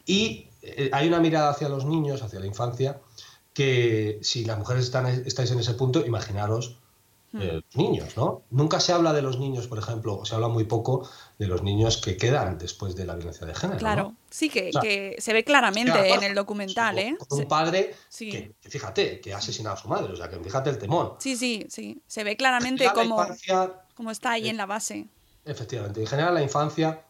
Y 0.06 0.48
eh, 0.62 0.90
hay 0.92 1.08
una 1.08 1.20
mirada 1.20 1.50
hacia 1.50 1.68
los 1.68 1.84
niños, 1.84 2.22
hacia 2.22 2.40
la 2.40 2.46
infancia, 2.46 3.00
que 3.52 4.20
si 4.22 4.44
las 4.44 4.58
mujeres 4.58 4.84
están, 4.84 5.06
estáis 5.06 5.50
en 5.50 5.58
ese 5.58 5.74
punto, 5.74 6.04
imaginaros 6.06 6.76
eh, 7.34 7.62
los 7.64 7.76
niños, 7.76 8.16
¿no? 8.16 8.42
Nunca 8.50 8.80
se 8.80 8.92
habla 8.92 9.12
de 9.12 9.22
los 9.22 9.38
niños, 9.38 9.68
por 9.68 9.78
ejemplo, 9.78 10.18
o 10.18 10.24
se 10.24 10.34
habla 10.34 10.48
muy 10.48 10.64
poco 10.64 11.08
de 11.38 11.46
los 11.46 11.62
niños 11.62 11.98
que 11.98 12.16
quedan 12.16 12.58
después 12.58 12.96
de 12.96 13.04
la 13.04 13.14
violencia 13.14 13.46
de 13.46 13.54
género. 13.54 13.74
¿no? 13.74 13.78
Claro, 13.78 14.14
sí 14.30 14.50
que, 14.50 14.70
O 14.70 14.72
sea, 14.72 14.82
que 14.82 15.16
se 15.18 15.32
ve 15.32 15.44
claramente 15.44 16.12
en 16.12 16.22
el 16.24 16.34
documental, 16.34 16.98
¿eh? 16.98 17.16
Un 17.30 17.46
padre 17.46 17.94
Sí. 18.08 18.30
que, 18.30 18.54
que 18.60 18.68
fíjate, 18.68 19.20
que 19.20 19.32
ha 19.32 19.36
asesinado 19.38 19.76
a 19.76 19.78
su 19.78 19.88
madre, 19.88 20.12
o 20.12 20.16
sea, 20.16 20.28
que 20.28 20.38
fíjate 20.40 20.70
el 20.70 20.78
temor. 20.78 21.16
Sí, 21.20 21.36
sí, 21.36 21.66
sí. 21.68 22.02
Se 22.06 22.24
ve 22.24 22.36
claramente 22.36 22.88
cómo, 22.94 23.24
cómo 23.94 24.10
está 24.10 24.32
ahí 24.32 24.48
en 24.48 24.56
la 24.56 24.66
base. 24.66 25.06
Efectivamente, 25.44 26.00
en 26.00 26.06
general 26.06 26.34
la 26.34 26.42
infancia 26.42 27.04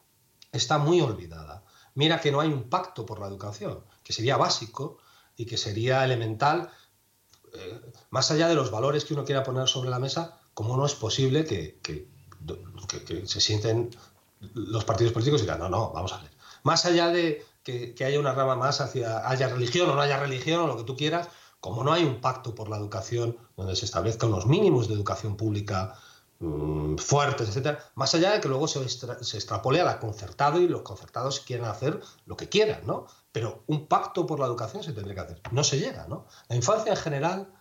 está 0.53 0.79
muy 0.79 1.01
olvidada. 1.01 1.63
Mira 1.95 2.21
que 2.21 2.31
no 2.31 2.41
hay 2.41 2.49
un 2.49 2.65
pacto 2.65 3.05
por 3.07 3.21
la 3.21 3.27
educación, 3.27 3.85
que 4.05 4.13
sería 4.13 4.37
básico 4.37 4.99
y 5.37 5.47
que 5.47 5.57
sería 5.57 6.05
elemental, 6.05 6.71
eh, 7.55 7.81
más 8.11 8.31
allá 8.31 8.49
de 8.49 8.55
los 8.55 8.71
valores 8.71 9.05
que 9.05 9.15
uno 9.15 9.25
quiera 9.25 9.43
poner 9.43 9.69
sobre 9.69 9.91
la 9.91 9.99
mesa, 9.99 10.39
cómo 10.55 10.77
no 10.77 10.87
es 10.87 10.95
posible 10.95 11.45
que, 11.45 11.79
que- 11.83 12.07
se 13.27 13.41
sienten 13.41 13.91
los 14.55 14.85
partidos 14.85 15.13
políticos 15.13 15.41
y 15.41 15.45
digan, 15.45 15.59
no, 15.61 15.69
no, 15.69 15.91
vamos 15.93 16.13
a 16.15 16.23
ver. 16.23 16.31
Más 16.63 16.87
allá 16.87 17.09
de 17.09 17.45
que, 17.63 17.95
haya 18.05 18.19
una 18.19 18.33
rama 18.33 18.57
más 18.57 18.81
hacia, 18.81 19.29
haya 19.29 19.49
religión 19.49 19.91
o 19.91 19.95
no 19.95 20.01
haya 20.01 20.19
religión 20.19 20.61
o 20.63 20.67
lo 20.67 20.77
que 20.79 20.85
tú 20.85 20.97
quieras, 20.97 21.29
como 21.61 21.85
no 21.85 21.93
hay 21.93 22.05
un 22.05 22.21
pacto 22.23 22.55
por 22.55 22.69
la 22.71 22.79
educación 22.79 23.37
donde 23.57 23.77
se 23.77 23.85
establezcan 23.85 24.31
unos 24.31 24.47
mínimos 24.47 24.89
de 24.89 24.95
educación 24.95 25.37
pública 25.37 25.95
mm, 26.39 26.97
fuertes, 26.97 27.49
etcétera, 27.51 27.85
más 27.95 28.15
allá 28.15 28.33
de 28.33 28.41
que 28.41 28.49
luego 28.49 28.67
se, 28.67 28.89
se 28.89 29.37
extrapole 29.37 29.81
a 29.81 29.85
la 29.85 30.01
concertado 30.01 30.59
y 30.61 30.69
los 30.69 30.81
concertados 30.83 31.41
quieren 31.41 31.67
hacer 31.67 32.01
lo 32.25 32.37
que 32.39 32.49
quieran, 32.49 32.87
¿no? 32.87 33.07
Pero 33.33 33.65
un 33.67 33.87
pacto 33.87 34.27
por 34.27 34.41
la 34.41 34.47
educación 34.47 34.83
se 34.83 34.93
tendría 34.93 35.15
que 35.15 35.21
hacer. 35.21 35.43
No 35.53 35.63
se 35.63 35.79
llega, 35.79 36.07
¿no? 36.09 36.27
La 36.49 36.57
infancia 36.57 36.93
en 36.93 36.99
general 36.99 37.53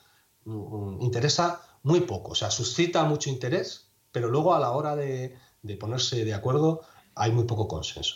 mm, 0.46 0.54
mm, 0.54 1.02
interesa 1.02 1.62
muy 1.84 2.02
poco, 2.02 2.32
o 2.32 2.36
sea, 2.36 2.52
suscita 2.52 3.04
mucho 3.06 3.30
interés, 3.30 3.91
pero 4.12 4.28
luego 4.30 4.54
a 4.54 4.60
la 4.60 4.72
hora 4.72 4.96
de, 4.96 5.38
de 5.62 5.78
ponerse 5.78 6.26
de 6.26 6.34
acuerdo 6.34 6.82
hay 7.16 7.32
muy 7.32 7.46
poco 7.46 7.68
consenso. 7.68 8.16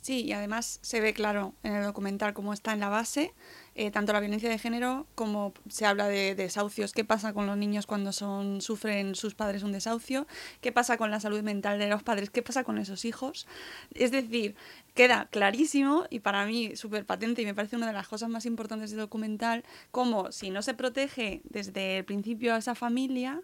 Sí, 0.00 0.24
y 0.24 0.32
además 0.32 0.80
se 0.82 1.00
ve 1.00 1.14
claro 1.14 1.54
en 1.62 1.74
el 1.74 1.84
documental 1.84 2.34
cómo 2.34 2.52
está 2.52 2.74
en 2.74 2.80
la 2.80 2.90
base 2.90 3.32
eh, 3.74 3.90
tanto 3.90 4.12
la 4.12 4.20
violencia 4.20 4.48
de 4.48 4.58
género 4.58 5.06
como 5.14 5.52
se 5.68 5.86
habla 5.86 6.08
de 6.08 6.34
desahucios. 6.34 6.92
¿Qué 6.92 7.04
pasa 7.04 7.32
con 7.32 7.46
los 7.46 7.56
niños 7.56 7.86
cuando 7.86 8.12
sufren 8.12 9.14
sus 9.14 9.34
padres 9.34 9.62
un 9.62 9.72
desahucio? 9.72 10.26
¿Qué 10.60 10.72
pasa 10.72 10.96
con 10.96 11.10
la 11.10 11.20
salud 11.20 11.42
mental 11.42 11.78
de 11.78 11.88
los 11.88 12.02
padres? 12.02 12.30
¿Qué 12.30 12.42
pasa 12.42 12.64
con 12.64 12.78
esos 12.78 13.04
hijos? 13.04 13.46
Es 13.94 14.10
decir, 14.10 14.54
queda 14.94 15.28
clarísimo 15.30 16.04
y 16.08 16.20
para 16.20 16.46
mí 16.46 16.76
súper 16.76 17.04
patente 17.04 17.42
y 17.42 17.46
me 17.46 17.54
parece 17.54 17.76
una 17.76 17.88
de 17.88 17.92
las 17.92 18.08
cosas 18.08 18.28
más 18.28 18.46
importantes 18.46 18.90
del 18.90 19.00
documental, 19.00 19.64
como 19.90 20.30
si 20.30 20.50
no 20.50 20.62
se 20.62 20.74
protege 20.74 21.42
desde 21.44 21.98
el 21.98 22.04
principio 22.04 22.54
a 22.54 22.58
esa 22.58 22.74
familia, 22.74 23.42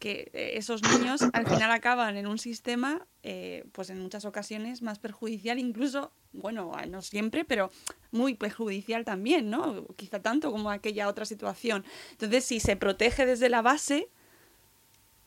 que 0.00 0.30
eh, 0.32 0.52
esos 0.54 0.82
niños 0.82 1.20
al 1.32 1.46
final 1.46 1.70
acaban 1.70 2.16
en 2.16 2.26
un 2.26 2.38
sistema, 2.38 3.06
eh, 3.22 3.64
pues 3.72 3.90
en 3.90 4.00
muchas 4.00 4.24
ocasiones 4.24 4.82
más 4.82 4.98
perjudicial, 4.98 5.58
incluso, 5.58 6.10
bueno, 6.32 6.72
no 6.88 7.02
siempre, 7.02 7.44
pero 7.44 7.70
muy 8.10 8.34
perjudicial 8.34 9.04
también, 9.04 9.50
¿no? 9.50 9.86
Quizá 9.96 10.20
tanto 10.20 10.50
como 10.50 10.70
aquella 10.70 11.06
otra 11.06 11.26
situación. 11.26 11.84
Entonces, 12.12 12.44
si 12.44 12.58
se 12.58 12.74
protege 12.74 13.26
desde 13.26 13.48
la 13.48 13.62
base... 13.62 14.08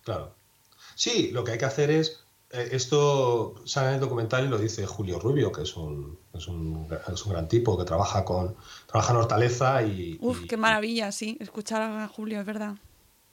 Claro. 0.03 0.35
Sí, 0.95 1.29
lo 1.31 1.43
que 1.43 1.51
hay 1.51 1.57
que 1.57 1.65
hacer 1.65 1.91
es, 1.91 2.25
eh, 2.49 2.69
esto 2.71 3.55
sale 3.65 3.89
en 3.89 3.93
el 3.95 3.99
documental 3.99 4.45
y 4.45 4.49
lo 4.49 4.57
dice 4.57 4.87
Julio 4.87 5.19
Rubio, 5.19 5.51
que 5.51 5.61
es 5.61 5.77
un, 5.77 6.17
es 6.33 6.47
un, 6.47 6.87
es 7.11 7.25
un 7.25 7.31
gran 7.31 7.47
tipo 7.47 7.77
que 7.77 7.85
trabaja 7.85 8.25
con 8.25 8.55
trabaja 8.87 9.13
en 9.13 9.19
Hortaleza 9.19 9.83
y... 9.83 10.17
Uf, 10.19 10.47
qué 10.49 10.57
maravilla, 10.57 11.11
sí, 11.11 11.37
escuchar 11.39 11.83
a 11.83 12.07
Julio, 12.07 12.39
es 12.39 12.45
verdad. 12.45 12.75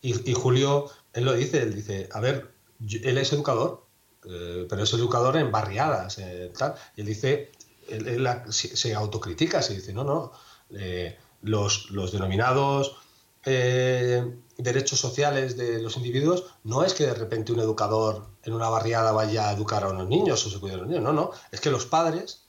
Y, 0.02 0.30
y, 0.30 0.34
Julio, 0.34 0.90
él 1.12 1.24
lo 1.24 1.32
dice, 1.32 1.62
él 1.62 1.74
dice, 1.74 2.08
a 2.12 2.20
ver, 2.20 2.50
él 2.80 3.18
es 3.18 3.32
educador, 3.32 3.84
eh, 4.24 4.66
pero 4.68 4.82
es 4.82 4.92
educador 4.92 5.36
en 5.36 5.50
barriadas, 5.50 6.18
eh, 6.18 6.52
tal, 6.56 6.74
y 6.96 7.00
él 7.00 7.06
dice, 7.06 7.52
él, 7.88 8.28
se, 8.50 8.94
autocritica, 8.94 9.62
se 9.62 9.74
dice, 9.74 9.92
no, 9.92 10.04
no, 10.04 10.32
eh, 10.70 11.18
los, 11.42 11.90
los, 11.90 12.12
denominados 12.12 12.96
derechos 13.42 15.00
sociales 15.00 15.56
de 15.56 15.80
los 15.80 15.96
individuos 15.96 16.44
no 16.62 16.84
es 16.84 16.92
que 16.92 17.06
de 17.06 17.14
repente 17.14 17.52
un 17.52 17.60
educador 17.60 18.26
en 18.42 18.52
una 18.52 18.68
barriada 18.68 19.12
vaya 19.12 19.48
a 19.48 19.52
educar 19.52 19.82
a 19.82 19.88
unos 19.88 20.08
niños 20.08 20.44
o 20.44 20.50
se 20.50 20.60
cuide 20.60 20.74
a 20.74 20.76
los 20.76 20.88
niños, 20.88 21.02
no, 21.02 21.14
no, 21.14 21.30
es 21.50 21.62
que 21.62 21.70
los 21.70 21.86
padres 21.86 22.44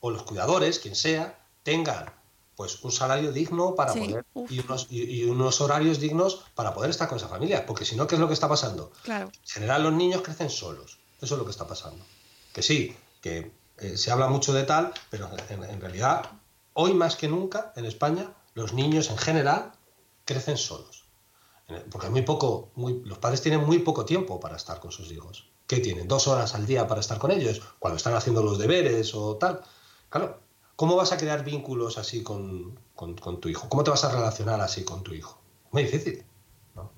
o 0.00 0.10
los 0.10 0.24
cuidadores, 0.24 0.78
quien 0.78 0.94
sea, 0.94 1.42
tengan 1.62 2.12
pues 2.56 2.82
un 2.82 2.90
salario 2.90 3.32
digno 3.32 3.74
para 3.74 3.92
sí, 3.92 4.00
poder 4.00 4.24
y 4.48 4.60
unos, 4.60 4.86
y, 4.90 5.02
y 5.02 5.24
unos, 5.24 5.60
horarios 5.60 6.00
dignos 6.00 6.44
para 6.54 6.72
poder 6.72 6.90
estar 6.90 7.06
con 7.06 7.18
esa 7.18 7.28
familia. 7.28 7.66
Porque 7.66 7.84
si 7.84 7.96
no, 7.96 8.06
¿qué 8.06 8.14
es 8.14 8.20
lo 8.20 8.28
que 8.28 8.34
está 8.34 8.48
pasando? 8.48 8.90
Claro. 9.02 9.26
En 9.26 9.48
general 9.48 9.82
los 9.82 9.92
niños 9.92 10.22
crecen 10.22 10.48
solos. 10.48 10.98
Eso 11.20 11.34
es 11.34 11.38
lo 11.38 11.44
que 11.44 11.50
está 11.50 11.66
pasando. 11.66 12.02
Que 12.54 12.62
sí, 12.62 12.96
que 13.20 13.52
eh, 13.78 13.96
se 13.98 14.10
habla 14.10 14.28
mucho 14.28 14.54
de 14.54 14.64
tal, 14.64 14.92
pero 15.10 15.28
en, 15.50 15.64
en, 15.64 15.80
realidad, 15.80 16.30
hoy 16.72 16.94
más 16.94 17.16
que 17.16 17.28
nunca, 17.28 17.72
en 17.76 17.84
España, 17.84 18.32
los 18.54 18.72
niños 18.72 19.10
en 19.10 19.18
general 19.18 19.72
crecen 20.24 20.56
solos. 20.56 21.04
Porque 21.90 22.08
muy 22.08 22.22
poco, 22.22 22.70
muy, 22.74 23.02
los 23.04 23.18
padres 23.18 23.42
tienen 23.42 23.64
muy 23.64 23.80
poco 23.80 24.04
tiempo 24.04 24.38
para 24.40 24.56
estar 24.56 24.80
con 24.80 24.92
sus 24.92 25.10
hijos. 25.10 25.48
¿Qué 25.66 25.80
tienen? 25.80 26.06
¿Dos 26.06 26.28
horas 26.28 26.54
al 26.54 26.64
día 26.64 26.86
para 26.86 27.00
estar 27.00 27.18
con 27.18 27.32
ellos? 27.32 27.60
Cuando 27.78 27.96
están 27.96 28.14
haciendo 28.14 28.42
los 28.42 28.56
deberes 28.56 29.14
o 29.14 29.36
tal. 29.36 29.62
Claro, 30.08 30.38
¿Cómo 30.76 30.94
vas 30.94 31.12
a 31.12 31.16
crear 31.16 31.42
vínculos 31.42 31.96
así 31.96 32.22
con, 32.22 32.78
con, 32.94 33.14
con, 33.16 33.40
tu 33.40 33.48
hijo? 33.48 33.68
¿Cómo 33.68 33.82
te 33.82 33.90
vas 33.90 34.04
a 34.04 34.12
relacionar 34.12 34.60
así 34.60 34.84
con 34.84 35.02
tu 35.02 35.14
hijo? 35.14 35.38
Muy 35.72 35.84
difícil. 35.84 36.22
¿no? 36.74 36.90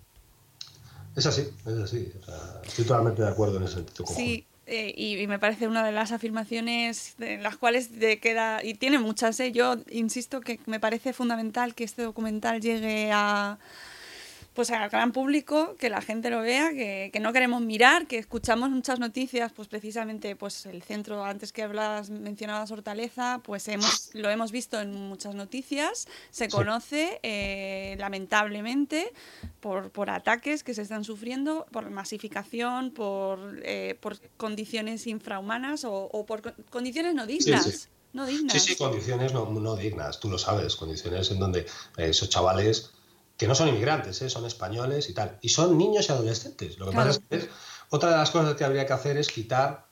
Es 1.14 1.26
así, 1.26 1.48
es 1.64 1.78
así. 1.78 2.12
O 2.20 2.24
sea, 2.24 2.60
estoy 2.64 2.84
totalmente 2.84 3.22
de 3.22 3.28
acuerdo 3.28 3.58
en 3.58 3.62
ese 3.62 3.74
sentido. 3.74 4.04
Sí, 4.06 4.44
eh, 4.66 4.92
y, 4.96 5.16
y, 5.16 5.26
me 5.28 5.38
parece 5.38 5.68
una 5.68 5.86
de 5.86 5.92
las 5.92 6.10
afirmaciones 6.10 7.14
en 7.20 7.42
las 7.44 7.56
cuales 7.56 7.98
de 8.00 8.18
queda, 8.18 8.64
y 8.64 8.74
tiene 8.74 8.98
muchas, 8.98 9.38
¿eh? 9.40 9.52
yo 9.52 9.76
insisto 9.90 10.40
que 10.40 10.60
me 10.66 10.80
parece 10.80 11.12
fundamental 11.12 11.74
que 11.74 11.84
este 11.84 12.02
documental 12.02 12.60
llegue 12.60 13.10
a 13.12 13.58
pues 14.58 14.72
al 14.72 14.90
gran 14.90 15.12
público, 15.12 15.76
que 15.78 15.88
la 15.88 16.00
gente 16.00 16.30
lo 16.30 16.40
vea, 16.40 16.70
que, 16.70 17.10
que, 17.12 17.20
no 17.20 17.32
queremos 17.32 17.62
mirar, 17.62 18.08
que 18.08 18.18
escuchamos 18.18 18.70
muchas 18.70 18.98
noticias, 18.98 19.52
pues 19.52 19.68
precisamente 19.68 20.34
pues 20.34 20.66
el 20.66 20.82
centro, 20.82 21.24
antes 21.24 21.52
que 21.52 21.62
hablas, 21.62 22.10
mencionabas 22.10 22.72
Hortaleza, 22.72 23.40
pues 23.44 23.68
hemos, 23.68 24.10
lo 24.14 24.28
hemos 24.30 24.50
visto 24.50 24.80
en 24.80 24.92
muchas 24.92 25.36
noticias, 25.36 26.08
se 26.32 26.48
conoce 26.48 27.20
eh, 27.22 27.94
lamentablemente 28.00 29.12
por, 29.60 29.92
por 29.92 30.10
ataques 30.10 30.64
que 30.64 30.74
se 30.74 30.82
están 30.82 31.04
sufriendo, 31.04 31.64
por 31.70 31.88
masificación, 31.90 32.90
por, 32.90 33.60
eh, 33.62 33.96
por 34.00 34.18
condiciones 34.38 35.06
infrahumanas 35.06 35.84
o, 35.84 35.92
o 35.92 36.26
por 36.26 36.52
condiciones 36.64 37.14
no 37.14 37.26
dignas. 37.26 37.62
Sí, 37.62 37.70
sí. 37.70 37.88
No 38.12 38.26
dignas. 38.26 38.54
Sí, 38.54 38.70
sí, 38.70 38.76
condiciones 38.76 39.32
no, 39.32 39.48
no 39.48 39.76
dignas, 39.76 40.18
tú 40.18 40.28
lo 40.28 40.38
sabes, 40.38 40.74
condiciones 40.74 41.30
en 41.30 41.38
donde 41.38 41.64
esos 41.96 42.28
chavales 42.28 42.90
que 43.38 43.46
no 43.46 43.54
son 43.54 43.68
inmigrantes, 43.68 44.20
¿eh? 44.20 44.28
son 44.28 44.44
españoles 44.44 45.08
y 45.08 45.14
tal. 45.14 45.38
Y 45.40 45.48
son 45.48 45.78
niños 45.78 46.08
y 46.08 46.12
adolescentes. 46.12 46.76
Lo 46.76 46.86
que 46.86 46.92
claro. 46.92 47.08
pasa 47.08 47.20
es 47.30 47.44
que 47.44 47.50
otra 47.90 48.10
de 48.10 48.16
las 48.16 48.30
cosas 48.32 48.56
que 48.56 48.64
habría 48.64 48.84
que 48.84 48.92
hacer 48.92 49.16
es 49.16 49.28
quitar, 49.28 49.86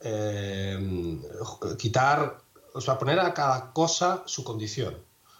eh, 0.00 1.20
quitar, 1.78 2.38
o 2.74 2.80
sea, 2.80 2.98
poner 2.98 3.20
a 3.20 3.32
cada 3.32 3.72
cosa 3.72 4.24
su 4.26 4.42
condición. 4.42 4.98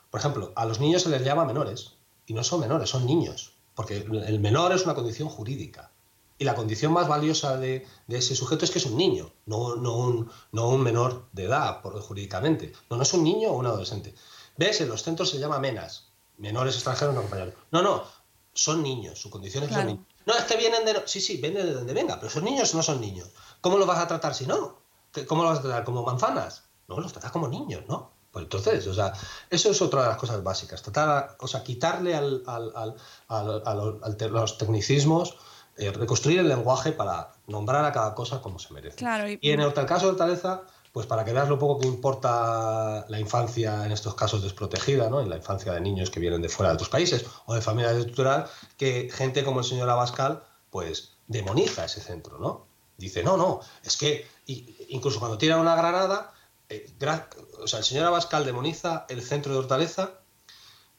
Por 0.09 0.20
ejemplo, 0.20 0.53
a 0.55 0.65
los 0.66 0.78
niños 0.78 1.03
se 1.03 1.09
les 1.09 1.24
llama 1.24 1.44
menores 1.44 1.94
y 2.27 2.32
no 2.32 2.44
son 2.44 2.61
menores, 2.61 2.89
son 2.89 3.05
niños, 3.05 3.55
porque 3.74 3.97
el 3.98 4.39
menor 4.39 4.73
es 4.73 4.85
una 4.85 4.94
condición 4.94 5.28
jurídica. 5.28 5.90
Y 6.39 6.44
la 6.44 6.55
condición 6.55 6.93
más 6.93 7.09
valiosa 7.09 7.57
de, 7.57 7.86
de 8.07 8.19
ese 8.19 8.36
sujeto 8.36 8.65
es 8.65 8.70
que 8.70 8.78
es 8.78 8.86
un 8.86 8.97
niño, 8.97 9.32
no, 9.47 9.74
no, 9.74 9.97
un, 9.97 10.31
no 10.53 10.69
un 10.69 10.82
menor 10.82 11.27
de 11.32 11.44
edad, 11.44 11.82
por, 11.82 12.01
jurídicamente. 12.01 12.73
No, 12.89 12.97
no 12.98 13.03
es 13.03 13.12
un 13.15 13.24
niño 13.24 13.51
o 13.51 13.59
un 13.59 13.66
adolescente. 13.66 14.15
¿Ves? 14.57 14.81
En 14.81 14.89
los 14.89 15.03
centros 15.03 15.31
se 15.31 15.39
llama 15.39 15.59
menas, 15.59 16.05
menores 16.38 16.74
extranjeros 16.74 17.14
no 17.14 17.20
acompañados. 17.20 17.54
No, 17.70 17.82
no, 17.82 18.04
son 18.52 18.82
niños, 18.82 19.20
su 19.20 19.30
condición 19.30 19.64
es 19.64 19.70
claro. 19.70 19.86
niños. 19.86 20.04
No, 20.26 20.34
es 20.34 20.44
que 20.44 20.56
vienen 20.56 20.84
de... 20.84 21.02
Sí, 21.06 21.20
sí, 21.20 21.36
vienen 21.36 21.66
de 21.66 21.74
donde 21.74 21.94
venga, 21.94 22.18
pero 22.18 22.30
son 22.30 22.44
niños 22.44 22.74
no 22.74 22.82
son 22.82 23.00
niños. 23.00 23.30
¿Cómo 23.60 23.78
los 23.78 23.86
vas 23.86 23.98
a 23.98 24.08
tratar 24.08 24.34
si 24.34 24.46
no? 24.46 24.78
¿Cómo 25.26 25.42
los 25.44 25.52
vas 25.52 25.58
a 25.60 25.62
tratar? 25.62 25.84
¿Como 25.84 26.02
manzanas? 26.02 26.64
No, 26.88 26.98
los 26.98 27.12
tratas 27.12 27.30
como 27.30 27.48
niños, 27.48 27.84
¿no? 27.88 28.10
Pues 28.32 28.44
entonces, 28.44 28.86
o 28.86 28.92
sea, 28.92 29.12
eso 29.48 29.70
es 29.70 29.80
otra 29.80 30.02
de 30.02 30.08
las 30.08 30.16
cosas 30.18 30.42
básicas. 30.42 30.82
Tratar, 30.82 31.36
o 31.40 31.48
sea, 31.48 31.62
quitarle 31.62 32.14
al, 32.14 32.42
al, 32.46 32.72
al, 32.74 33.62
al 33.64 34.16
a 34.20 34.26
los 34.28 34.58
tecnicismos, 34.58 35.36
eh, 35.76 35.90
reconstruir 35.90 36.40
el 36.40 36.48
lenguaje 36.48 36.92
para 36.92 37.32
nombrar 37.46 37.84
a 37.84 37.92
cada 37.92 38.14
cosa 38.14 38.42
como 38.42 38.58
se 38.58 38.74
merece. 38.74 38.96
Claro, 38.96 39.28
y... 39.28 39.38
y 39.40 39.52
en 39.52 39.60
el 39.60 39.72
caso 39.72 40.06
de 40.06 40.12
Hortaleza, 40.12 40.62
pues 40.97 41.05
para 41.05 41.27
que 41.27 41.35
veas 41.35 41.51
lo 41.51 41.59
poco 41.59 41.78
que 41.78 41.86
importa 41.86 43.05
la 43.10 43.20
infancia 43.20 43.85
en 43.85 43.93
estos 43.93 44.14
casos 44.14 44.43
desprotegida, 44.43 45.10
¿no? 45.10 45.20
en 45.20 45.28
la 45.28 45.36
infancia 45.36 45.74
de 45.74 45.81
niños 45.82 46.09
que 46.09 46.20
vienen 46.20 46.40
de 46.40 46.48
fuera 46.48 46.70
de 46.70 46.77
otros 46.77 46.89
países 46.89 47.27
o 47.44 47.55
de 47.55 47.60
familias 47.60 47.97
de 47.97 48.06
tutoral, 48.06 48.47
que 48.78 49.10
gente 49.12 49.44
como 49.44 49.60
el 49.60 49.66
señor 49.66 49.90
Abascal, 49.90 50.43
pues 50.70 51.18
demoniza 51.27 51.85
ese 51.85 52.01
centro, 52.01 52.39
¿no? 52.39 52.64
Dice, 52.97 53.23
no, 53.23 53.36
no, 53.36 53.60
es 53.85 53.98
que 53.98 54.27
incluso 54.89 55.18
cuando 55.18 55.36
tiran 55.36 55.60
una 55.60 55.77
granada, 55.77 56.32
eh, 56.70 56.90
o 57.62 57.68
sea, 57.68 57.81
el 57.81 57.85
señor 57.85 58.06
Abascal 58.06 58.47
demoniza 58.47 59.05
el 59.10 59.20
centro 59.20 59.52
de 59.52 59.59
Hortaleza 59.59 60.20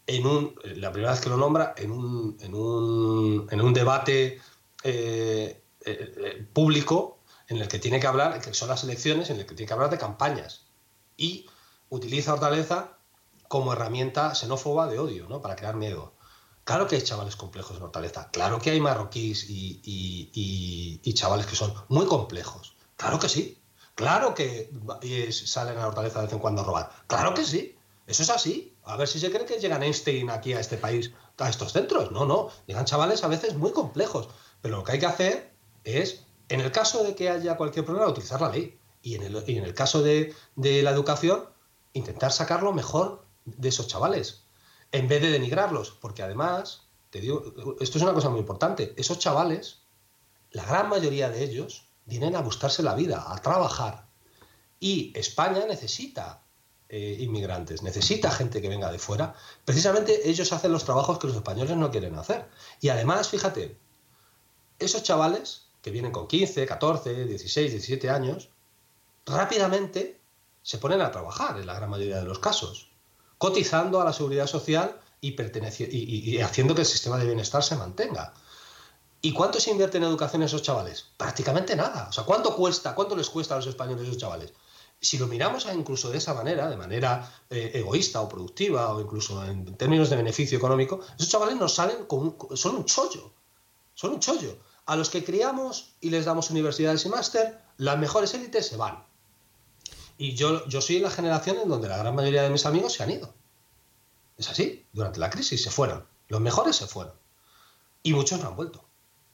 en 0.05 0.27
un, 0.27 0.53
la 0.75 0.91
primera 0.91 1.13
vez 1.13 1.21
que 1.21 1.29
lo 1.29 1.37
nombra, 1.37 1.73
en 1.75 1.89
un, 1.89 2.37
en 2.41 2.53
un, 2.53 3.47
en 3.49 3.61
un 3.61 3.73
debate 3.73 4.39
eh, 4.83 5.59
eh, 5.83 6.45
público 6.53 7.16
en 7.47 7.57
el 7.57 7.67
que 7.67 7.79
tiene 7.79 7.99
que 7.99 8.07
hablar, 8.07 8.41
que 8.41 8.53
son 8.53 8.69
las 8.69 8.83
elecciones, 8.83 9.29
en 9.29 9.39
el 9.39 9.45
que 9.45 9.55
tiene 9.55 9.67
que 9.67 9.73
hablar 9.73 9.89
de 9.89 9.97
campañas. 9.97 10.65
Y 11.15 11.47
utiliza 11.89 12.33
Hortaleza 12.33 12.97
como 13.47 13.73
herramienta 13.73 14.35
xenófoba 14.35 14.87
de 14.87 14.99
odio, 14.99 15.27
¿no? 15.29 15.41
Para 15.41 15.55
crear 15.55 15.75
miedo. 15.75 16.13
Claro 16.63 16.87
que 16.87 16.97
hay 16.97 17.01
chavales 17.01 17.37
complejos 17.37 17.77
en 17.77 17.83
Hortaleza, 17.83 18.29
claro 18.29 18.59
que 18.59 18.71
hay 18.71 18.81
marroquíes 18.81 19.49
y, 19.49 19.79
y, 19.83 20.29
y, 20.33 20.99
y 21.01 21.13
chavales 21.13 21.45
que 21.45 21.55
son 21.55 21.73
muy 21.87 22.05
complejos, 22.05 22.75
claro 22.97 23.19
que 23.19 23.29
sí, 23.29 23.57
claro 23.95 24.33
que 24.33 24.69
salen 25.31 25.77
a 25.77 25.87
Hortaleza 25.87 26.19
de 26.19 26.25
vez 26.25 26.33
en 26.33 26.39
cuando 26.39 26.63
a 26.63 26.65
robar, 26.65 26.91
claro 27.07 27.33
que 27.33 27.45
sí, 27.45 27.77
eso 28.07 28.23
es 28.23 28.29
así. 28.29 28.73
A 28.85 28.95
ver 28.95 29.07
si 29.07 29.19
se 29.19 29.29
cree 29.29 29.45
que 29.45 29.59
llegan 29.59 29.83
Einstein 29.83 30.29
aquí 30.29 30.53
a 30.53 30.61
este 30.61 30.77
país, 30.77 31.11
a 31.37 31.49
estos 31.49 31.73
centros. 31.73 32.11
No, 32.11 32.25
no, 32.25 32.49
llegan 32.65 32.85
chavales 32.85 33.23
a 33.23 33.27
veces 33.27 33.55
muy 33.55 33.71
complejos, 33.71 34.29
pero 34.61 34.77
lo 34.77 34.83
que 34.83 34.93
hay 34.93 34.99
que 34.99 35.05
hacer 35.05 35.53
es 35.83 36.25
en 36.49 36.61
el 36.61 36.71
caso 36.71 37.03
de 37.03 37.15
que 37.15 37.29
haya 37.29 37.57
cualquier 37.57 37.85
problema, 37.85 38.07
utilizar 38.07 38.41
la 38.41 38.49
ley. 38.49 38.77
Y 39.01 39.15
en 39.15 39.23
el, 39.23 39.43
y 39.47 39.57
en 39.57 39.63
el 39.63 39.73
caso 39.73 40.01
de, 40.01 40.33
de, 40.55 40.81
la 40.83 40.91
educación, 40.91 41.45
intentar 41.93 42.31
sacar 42.31 42.63
lo 42.63 42.73
mejor 42.73 43.23
de 43.45 43.69
esos 43.69 43.87
chavales, 43.87 44.43
en 44.91 45.07
vez 45.07 45.21
de 45.21 45.29
denigrarlos. 45.29 45.91
Porque 45.91 46.23
además, 46.23 46.87
te 47.09 47.21
digo, 47.21 47.43
esto 47.79 47.97
es 47.97 48.03
una 48.03 48.13
cosa 48.13 48.29
muy 48.29 48.39
importante, 48.39 48.93
esos 48.97 49.19
chavales, 49.19 49.79
la 50.51 50.65
gran 50.65 50.89
mayoría 50.89 51.29
de 51.29 51.43
ellos, 51.43 51.87
vienen 52.05 52.35
a 52.35 52.41
buscarse 52.41 52.83
la 52.83 52.95
vida, 52.95 53.31
a 53.31 53.41
trabajar. 53.41 54.07
Y 54.79 55.17
España 55.17 55.65
necesita 55.67 56.41
eh, 56.89 57.17
inmigrantes, 57.19 57.83
necesita 57.83 58.31
gente 58.31 58.61
que 58.61 58.69
venga 58.69 58.91
de 58.91 58.99
fuera. 58.99 59.35
Precisamente 59.65 60.29
ellos 60.29 60.51
hacen 60.53 60.71
los 60.71 60.85
trabajos 60.85 61.19
que 61.19 61.27
los 61.27 61.35
españoles 61.35 61.75
no 61.75 61.91
quieren 61.91 62.15
hacer. 62.15 62.47
Y 62.79 62.89
además, 62.89 63.27
fíjate, 63.29 63.77
esos 64.79 65.03
chavales 65.03 65.66
que 65.81 65.91
vienen 65.91 66.11
con 66.11 66.27
15, 66.27 66.65
14, 66.65 67.25
16, 67.25 67.71
17 67.71 68.09
años, 68.09 68.49
rápidamente 69.25 70.19
se 70.63 70.77
ponen 70.77 71.01
a 71.01 71.11
trabajar 71.11 71.57
en 71.59 71.65
la 71.67 71.75
gran 71.75 71.89
mayoría 71.89 72.17
de 72.17 72.25
los 72.25 72.39
casos. 72.39 72.89
cotizando 73.37 74.01
a 74.01 74.05
la 74.05 74.13
seguridad 74.13 74.47
social 74.47 74.99
y, 75.21 75.29
y, 75.39 76.35
y 76.35 76.41
haciendo 76.41 76.73
que 76.75 76.81
el 76.81 76.87
sistema 76.87 77.17
de 77.17 77.25
bienestar 77.25 77.63
se 77.63 77.75
mantenga. 77.75 78.33
¿Y 79.21 79.33
cuánto 79.33 79.59
se 79.59 79.71
invierte 79.71 79.97
en 79.97 80.03
educación 80.03 80.43
esos 80.43 80.61
chavales? 80.61 81.05
Prácticamente 81.17 81.75
nada. 81.75 82.07
O 82.09 82.11
sea, 82.11 82.23
¿cuánto 82.23 82.55
cuesta, 82.55 82.95
cuánto 82.95 83.15
les 83.15 83.29
cuesta 83.29 83.55
a 83.55 83.57
los 83.57 83.67
españoles 83.67 84.03
esos 84.07 84.17
chavales? 84.17 84.53
Si 84.99 85.17
lo 85.17 85.27
miramos 85.27 85.67
incluso 85.73 86.09
de 86.09 86.17
esa 86.17 86.33
manera, 86.33 86.69
de 86.69 86.77
manera 86.77 87.31
eh, 87.49 87.71
egoísta 87.75 88.21
o 88.21 88.29
productiva, 88.29 88.91
o 88.93 89.01
incluso 89.01 89.43
en 89.45 89.75
términos 89.75 90.09
de 90.09 90.15
beneficio 90.15 90.57
económico, 90.57 91.01
esos 91.15 91.29
chavales 91.29 91.55
nos 91.55 91.73
salen 91.73 92.05
con 92.05 92.35
son 92.55 92.77
un 92.77 92.85
chollo. 92.85 93.31
Son 93.93 94.13
un 94.13 94.19
chollo. 94.19 94.57
A 94.87 94.95
los 94.95 95.09
que 95.09 95.23
criamos 95.23 95.93
y 96.01 96.09
les 96.09 96.25
damos 96.25 96.49
universidades 96.49 97.05
y 97.05 97.09
máster, 97.09 97.61
las 97.77 97.99
mejores 97.99 98.33
élites 98.33 98.67
se 98.67 98.77
van. 98.77 99.05
Y 100.17 100.33
yo, 100.33 100.65
yo 100.67 100.81
soy 100.81 100.99
la 100.99 101.11
generación 101.11 101.57
en 101.61 101.69
donde 101.69 101.87
la 101.87 101.97
gran 101.97 102.15
mayoría 102.15 102.41
de 102.41 102.49
mis 102.49 102.65
amigos 102.65 102.93
se 102.93 103.03
han 103.03 103.11
ido. 103.11 103.33
Es 104.37 104.49
así. 104.49 104.85
Durante 104.93 105.19
la 105.19 105.29
crisis 105.29 105.61
se 105.61 105.69
fueron. 105.69 106.05
Los 106.27 106.41
mejores 106.41 106.75
se 106.75 106.87
fueron. 106.87 107.13
Y 108.01 108.13
muchos 108.13 108.41
no 108.41 108.49
han 108.49 108.55
vuelto. 108.55 108.83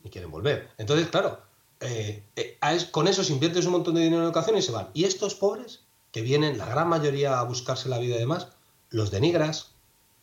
Y 0.03 0.09
quieren 0.09 0.31
volver. 0.31 0.69
Entonces, 0.77 1.07
claro, 1.07 1.39
eh, 1.79 2.23
eh, 2.35 2.57
con 2.91 3.07
eso 3.07 3.23
se 3.23 3.33
inviertes 3.33 3.65
un 3.65 3.73
montón 3.73 3.95
de 3.95 4.01
dinero 4.01 4.21
en 4.21 4.25
educación 4.25 4.57
y 4.57 4.61
se 4.61 4.71
van. 4.71 4.89
Y 4.93 5.05
estos 5.05 5.35
pobres, 5.35 5.81
que 6.11 6.21
vienen 6.21 6.57
la 6.57 6.65
gran 6.65 6.87
mayoría 6.87 7.39
a 7.39 7.43
buscarse 7.43 7.89
la 7.89 7.99
vida 7.99 8.15
y 8.15 8.19
demás, 8.19 8.47
los 8.89 9.11
denigras. 9.11 9.71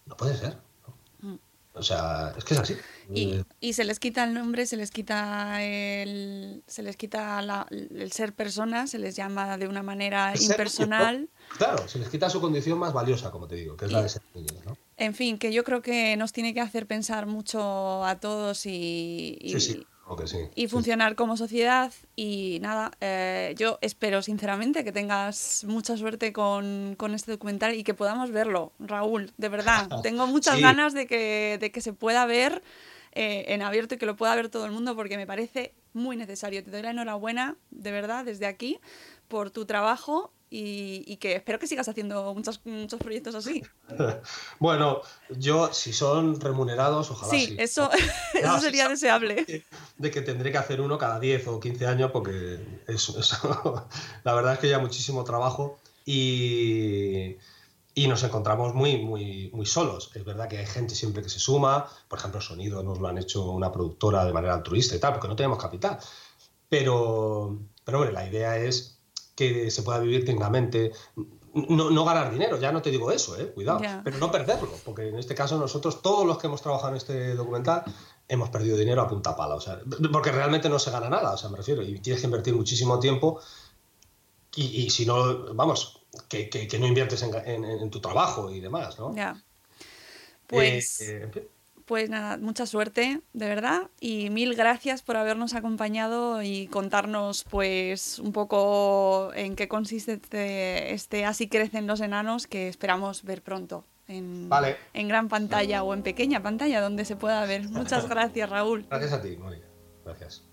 No 0.07 0.16
puede 0.16 0.36
ser. 0.36 0.59
Mm. 1.20 1.36
O 1.74 1.82
sea, 1.82 2.35
es 2.36 2.44
que 2.44 2.55
es 2.55 2.61
así. 2.61 2.77
Y, 3.15 3.45
y, 3.61 3.73
se 3.73 3.85
les 3.85 3.99
quita 3.99 4.24
el 4.24 4.35
nombre, 4.35 4.66
se 4.66 4.77
les 4.77 4.91
quita 4.91 5.62
el, 5.62 6.62
se 6.66 6.82
les 6.82 6.97
quita 6.97 7.41
el 7.70 8.12
ser 8.12 8.35
persona, 8.35 8.87
se 8.87 8.99
les 8.99 9.16
llama 9.16 9.59
de 9.59 9.69
una 9.69 9.82
manera 9.82 10.32
impersonal. 10.41 11.28
claro, 11.57 11.87
se 11.89 11.99
les 11.99 12.09
quita 12.09 12.31
su 12.31 12.41
condición 12.41 12.78
más 12.78 12.93
valiosa, 12.93 13.31
como 13.31 13.49
te 13.49 13.57
digo, 13.57 13.77
que 13.77 13.87
es 13.87 13.93
la 13.93 14.03
de 14.03 14.09
ser 14.09 14.23
niños, 14.35 14.65
¿no? 14.65 14.77
En 14.97 15.15
fin, 15.15 15.39
que 15.39 15.53
yo 15.53 15.65
creo 15.65 15.81
que 15.81 16.16
nos 16.16 16.32
tiene 16.32 16.53
que 16.53 16.61
hacer 16.61 16.87
pensar 16.87 17.27
mucho 17.27 18.05
a 18.05 18.20
todos 18.20 18.66
y, 18.66 19.39
y 20.55 20.69
funcionar 20.69 21.15
como 21.15 21.37
sociedad. 21.37 21.93
Y 22.16 22.59
nada, 22.61 22.93
eh, 23.01 23.55
yo 23.57 23.78
espero 23.81 24.23
sinceramente 24.23 24.85
que 24.85 24.93
tengas 24.93 25.65
mucha 25.66 25.97
suerte 25.97 26.32
con, 26.32 26.97
este 27.15 27.32
documental 27.32 27.74
y 27.74 27.85
que 27.85 27.95
podamos 27.95 28.31
verlo, 28.31 28.73
Raúl, 28.78 29.32
de 29.37 29.49
verdad. 29.49 29.89
Tengo 30.03 30.27
muchas 30.27 30.61
ganas 30.61 30.93
de 30.93 31.07
que, 31.07 31.59
de 31.61 31.70
que 31.70 31.81
se 31.81 31.93
pueda 31.93 32.27
ver 32.27 32.62
eh, 33.12 33.47
en 33.49 33.62
abierto 33.62 33.95
y 33.95 33.99
que 33.99 34.07
lo 34.07 34.16
pueda 34.16 34.35
ver 34.35 34.49
todo 34.49 34.66
el 34.66 34.73
mundo 34.73 34.95
porque 34.95 35.16
me 35.16 35.27
parece 35.27 35.74
muy 35.93 36.16
necesario. 36.16 36.62
Te 36.62 36.70
doy 36.70 36.82
la 36.82 36.91
enhorabuena, 36.91 37.57
de 37.70 37.91
verdad, 37.91 38.24
desde 38.24 38.47
aquí, 38.47 38.78
por 39.28 39.51
tu 39.51 39.66
trabajo 39.66 40.32
y, 40.53 41.16
que 41.19 41.37
espero 41.37 41.61
que 41.61 41.69
sigas 41.69 41.89
haciendo 41.89 42.35
muchos, 42.35 42.61
muchos 42.65 42.99
proyectos 43.01 43.35
así. 43.37 43.62
bueno, 44.59 45.01
yo, 45.28 45.73
si 45.73 45.93
son 45.93 46.41
remunerados, 46.41 47.11
ojalá 47.11 47.31
sí. 47.31 47.57
Eso, 47.59 47.91
eso 48.35 48.61
sería 48.61 48.89
deseable. 48.89 49.65
De 49.97 50.11
que 50.11 50.23
tendré 50.23 50.51
que 50.51 50.59
hacer 50.59 50.81
uno 50.81 50.99
cada 50.99 51.20
10 51.20 51.47
o 51.49 51.61
15 51.61 51.87
años 51.87 52.11
porque 52.11 52.59
eso, 52.89 53.20
la 54.24 54.35
verdad 54.35 54.55
es 54.55 54.59
que 54.59 54.69
ya 54.69 54.81
muchísimo 54.81 55.23
trabajo 55.23 55.78
y, 56.05 57.37
y 58.01 58.09
nos 58.09 58.22
encontramos 58.22 58.74
muy, 58.74 58.97
muy, 58.97 59.51
muy 59.52 59.66
solos. 59.66 60.10
Es 60.14 60.24
verdad 60.24 60.48
que 60.48 60.56
hay 60.56 60.64
gente 60.64 60.94
siempre 60.94 61.22
que 61.22 61.28
se 61.28 61.39
suma, 61.39 61.86
por 62.09 62.18
ejemplo, 62.18 62.40
Sonido 62.40 62.82
nos 62.82 62.98
lo 62.98 63.09
han 63.09 63.18
hecho 63.18 63.51
una 63.51 63.70
productora 63.70 64.24
de 64.24 64.32
manera 64.32 64.55
altruista 64.55 64.97
y 64.97 64.98
tal, 64.98 65.12
porque 65.12 65.28
no 65.28 65.36
tenemos 65.36 65.59
capital. 65.59 65.98
Pero, 66.66 67.59
pero 67.85 67.98
hombre, 67.98 68.14
la 68.14 68.27
idea 68.27 68.56
es 68.56 69.02
que 69.36 69.70
se 69.70 69.82
pueda 69.82 69.98
vivir 69.98 70.24
dignamente. 70.24 70.93
No, 71.52 72.05
ganar 72.06 72.32
dinero, 72.32 72.59
ya 72.59 72.72
no 72.72 72.81
te 72.81 72.90
digo 72.90 73.10
eso, 73.10 73.39
eh, 73.39 73.52
cuidado, 73.52 73.81
pero 74.02 74.16
no 74.16 74.31
perderlo, 74.31 74.70
porque 74.85 75.09
en 75.09 75.18
este 75.18 75.35
caso 75.35 75.59
nosotros, 75.59 76.01
todos 76.01 76.24
los 76.24 76.39
que 76.39 76.47
hemos 76.47 76.62
trabajado 76.62 76.90
en 76.90 76.97
este 76.97 77.35
documental, 77.35 77.82
hemos 78.28 78.48
perdido 78.51 78.78
dinero 78.78 79.02
a 79.02 79.09
punta 79.09 79.36
pala, 79.36 79.56
o 79.56 79.60
sea, 79.60 79.81
porque 80.12 80.31
realmente 80.31 80.68
no 80.68 80.78
se 80.78 80.93
gana 80.93 81.10
nada, 81.10 81.32
o 81.32 81.36
sea, 81.36 81.51
me 81.51 81.56
refiero, 81.56 81.82
y 81.82 81.98
tienes 81.98 82.20
que 82.20 82.28
invertir 82.28 82.55
muchísimo 82.55 83.01
tiempo 83.01 83.40
y, 84.55 84.90
si 84.90 85.06
no, 85.06 85.55
vamos, 85.55 85.99
que, 86.23 86.79
no 86.79 86.87
inviertes 86.87 87.23
en, 87.23 87.91
tu 87.91 88.01
trabajo 88.01 88.51
y 88.51 88.61
demás, 88.61 88.99
¿no? 88.99 89.15
Ya. 89.15 89.43
Pues... 90.47 91.01
Eh, 91.01 91.49
pues 91.87 92.09
nada, 92.09 92.37
mucha 92.37 92.67
suerte, 92.67 93.21
de 93.33 93.49
verdad, 93.49 93.91
y 93.99 94.31
mil 94.31 94.55
gracias 94.55 95.03
por 95.03 95.17
habernos 95.17 95.55
acompañado 95.55 96.41
y 96.41 96.69
contarnos 96.69 97.43
pues 97.43 98.21
un 98.21 98.31
poco 98.33 99.33
en 99.35 99.57
qué 99.57 99.67
consiste 99.67 100.13
este, 100.13 100.95
este 100.95 101.25
Así 101.25 101.49
crecen 101.49 101.89
los 101.89 102.01
enanos 102.01 102.47
que 102.47 102.69
esperamos 102.69 103.25
ver 103.25 103.43
pronto 103.43 103.85
en, 104.11 104.49
en 104.95 105.09
gran 105.09 105.29
pantalla 105.29 105.83
o 105.83 105.95
en 105.95 106.03
pequeña 106.03 106.43
pantalla 106.43 106.81
donde 106.81 107.05
se 107.05 107.17
pueda 107.17 107.45
ver. 107.47 107.69
Muchas 107.69 108.09
gracias, 108.09 108.49
Raúl. 108.49 108.87
Gracias 108.89 109.13
a 109.13 109.23
ti, 109.23 109.37
Mónica. 109.37 109.67
Gracias. 110.05 110.45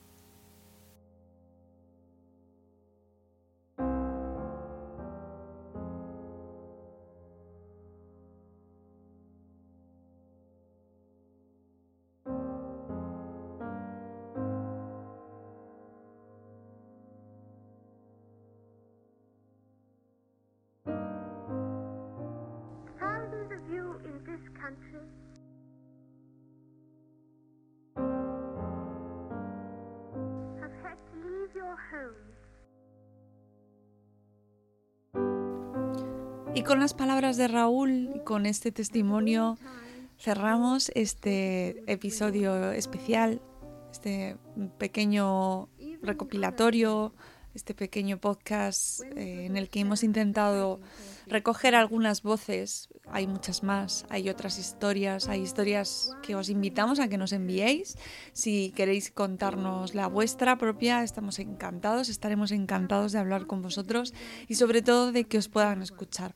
Con 36.68 36.80
las 36.82 36.94
palabras 36.94 37.38
de 37.38 37.48
Raúl 37.48 38.22
con 38.26 38.46
este 38.46 38.74
testimonio 38.74 39.58
cerramos 40.20 40.92
este 40.96 41.82
episodio 41.90 42.72
especial, 42.74 43.42
este 43.90 44.36
pequeño 44.78 45.70
recopilatorio, 46.02 47.14
este 47.58 47.74
pequeño 47.74 48.20
podcast 48.20 49.02
eh, 49.16 49.48
en 49.48 49.58
el 49.58 49.68
que 49.68 49.80
hemos 49.80 50.04
intentado 50.04 50.80
recoger 51.26 51.74
algunas 51.74 52.22
voces. 52.22 52.88
Hay 53.08 53.26
muchas 53.26 53.64
más, 53.64 54.06
hay 54.10 54.30
otras 54.30 54.60
historias, 54.60 55.28
hay 55.28 55.42
historias 55.42 56.12
que 56.22 56.36
os 56.36 56.50
invitamos 56.50 57.00
a 57.00 57.08
que 57.08 57.18
nos 57.18 57.34
enviéis. 57.34 57.98
Si 58.32 58.72
queréis 58.76 59.10
contarnos 59.10 59.96
la 59.96 60.06
vuestra 60.06 60.60
propia, 60.60 61.04
estamos 61.04 61.40
encantados, 61.40 62.10
estaremos 62.10 62.52
encantados 62.52 63.12
de 63.12 63.20
hablar 63.20 63.48
con 63.48 63.64
vosotros 63.64 64.14
y 64.48 64.54
sobre 64.54 64.84
todo 64.84 65.12
de 65.12 65.24
que 65.24 65.40
os 65.40 65.50
puedan 65.50 65.82
escuchar 65.82 66.36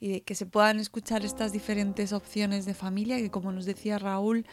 y 0.00 0.08
de 0.08 0.20
que 0.22 0.34
se 0.34 0.46
puedan 0.46 0.80
escuchar 0.80 1.22
estas 1.22 1.52
diferentes 1.52 2.14
opciones 2.14 2.64
de 2.64 2.72
familia 2.72 3.18
que 3.18 3.30
como 3.30 3.52
nos 3.52 3.66
decía 3.66 3.98
Raúl, 3.98 4.46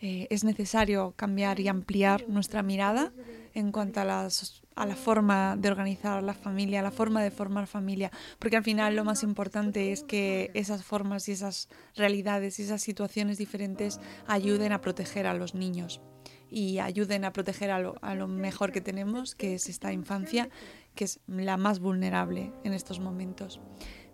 eh, 0.00 0.26
es 0.28 0.44
necesario 0.44 1.14
cambiar 1.16 1.58
y 1.60 1.68
ampliar 1.68 2.28
nuestra 2.28 2.62
mirada 2.62 3.12
en 3.54 3.72
cuanto 3.72 4.00
a, 4.00 4.04
la 4.04 4.96
forma 4.96 5.56
de 5.56 5.70
organizar 5.70 6.22
la 6.22 6.34
familia, 6.34 6.82
la 6.82 6.90
forma 6.90 7.22
de 7.22 7.30
formar 7.30 7.66
familia, 7.66 8.10
porque 8.38 8.58
al 8.58 8.62
final 8.62 8.94
lo 8.94 9.04
más 9.04 9.22
importante 9.22 9.92
es 9.92 10.02
que 10.02 10.50
esas 10.52 10.84
formas 10.84 11.26
y 11.28 11.32
esas 11.32 11.70
realidades 11.94 12.58
y 12.58 12.64
esas 12.64 12.82
situaciones 12.82 13.38
diferentes 13.38 13.98
ayuden 14.26 14.72
a 14.72 14.82
proteger 14.82 15.26
a 15.26 15.32
los 15.32 15.54
niños 15.54 16.02
y 16.50 16.78
ayuden 16.78 17.24
a 17.24 17.32
proteger 17.32 17.70
a 17.70 17.78
lo, 17.78 17.96
a 18.02 18.14
lo 18.14 18.28
mejor 18.28 18.72
que 18.72 18.82
tenemos, 18.82 19.34
que 19.34 19.54
es 19.54 19.70
esta 19.70 19.94
infancia, 19.94 20.50
que 20.94 21.04
es 21.04 21.20
la 21.26 21.56
más 21.56 21.80
vulnerable 21.80 22.52
en 22.64 22.74
estos 22.74 23.00
momentos. 23.00 23.60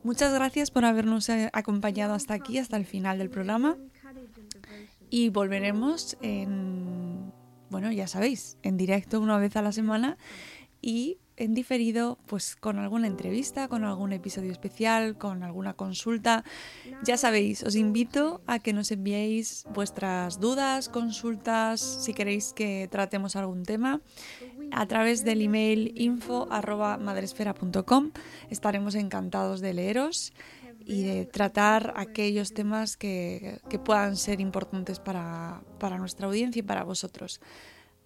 Muchas 0.04 0.32
gracias 0.32 0.70
por 0.70 0.84
habernos 0.84 1.28
eh, 1.28 1.50
acompañado 1.52 2.14
hasta 2.14 2.34
aquí, 2.34 2.59
hasta 2.59 2.76
el 2.76 2.86
final 2.86 3.18
del 3.18 3.30
programa 3.30 3.76
y 5.12 5.28
volveremos 5.28 6.16
en, 6.22 7.32
bueno, 7.68 7.93
ya 7.93 8.09
sabéis, 8.09 8.56
en 8.62 8.78
directo 8.78 9.20
una 9.20 9.36
vez 9.36 9.55
a 9.56 9.62
la 9.62 9.70
semana 9.70 10.16
y 10.80 11.18
en 11.36 11.52
diferido, 11.52 12.18
pues 12.26 12.56
con 12.56 12.78
alguna 12.78 13.09
entrevista, 13.09 13.68
con 13.68 13.84
algún 13.84 14.14
episodio 14.14 14.51
especial, 14.51 15.18
con 15.18 15.43
alguna 15.43 15.74
consulta. 15.74 16.44
Ya 17.05 17.18
sabéis, 17.18 17.62
os 17.62 17.76
invito 17.76 18.40
a 18.47 18.59
que 18.59 18.72
nos 18.72 18.90
enviéis 18.90 19.66
vuestras 19.74 20.40
dudas, 20.40 20.89
consultas, 20.89 21.80
si 21.80 22.14
queréis 22.14 22.55
que 22.55 22.89
tratemos 22.90 23.36
algún 23.36 23.64
tema, 23.64 24.01
a 24.70 24.86
través 24.86 25.24
del 25.24 25.43
email 25.43 25.93
info.madresfera.com. 25.94 28.12
Estaremos 28.48 28.94
encantados 28.94 29.60
de 29.60 29.74
leeros 29.74 30.32
y 30.86 31.02
de 31.02 31.26
tratar 31.26 31.94
aquellos 31.96 32.52
temas 32.54 32.96
que, 32.96 33.60
puedan 33.84 34.16
ser 34.16 34.40
importantes 34.40 34.98
para, 34.98 35.62
para 35.78 35.98
nuestra 35.98 36.26
audiencia 36.26 36.60
y 36.60 36.62
para 36.62 36.84
vosotros. 36.84 37.40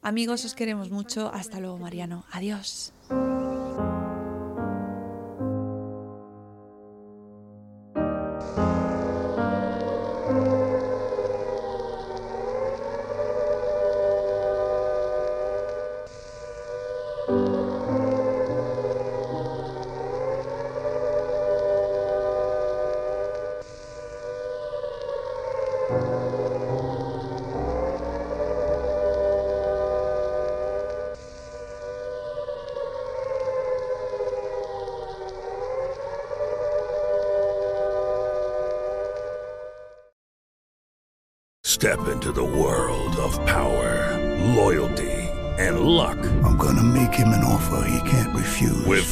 Amigos, 0.03 0.45
os 0.45 0.55
queremos 0.55 0.91
mucho. 0.91 1.31
Hasta 1.33 1.61
luego, 1.61 1.79
Mariano. 1.79 2.25
Adiós. 2.31 2.93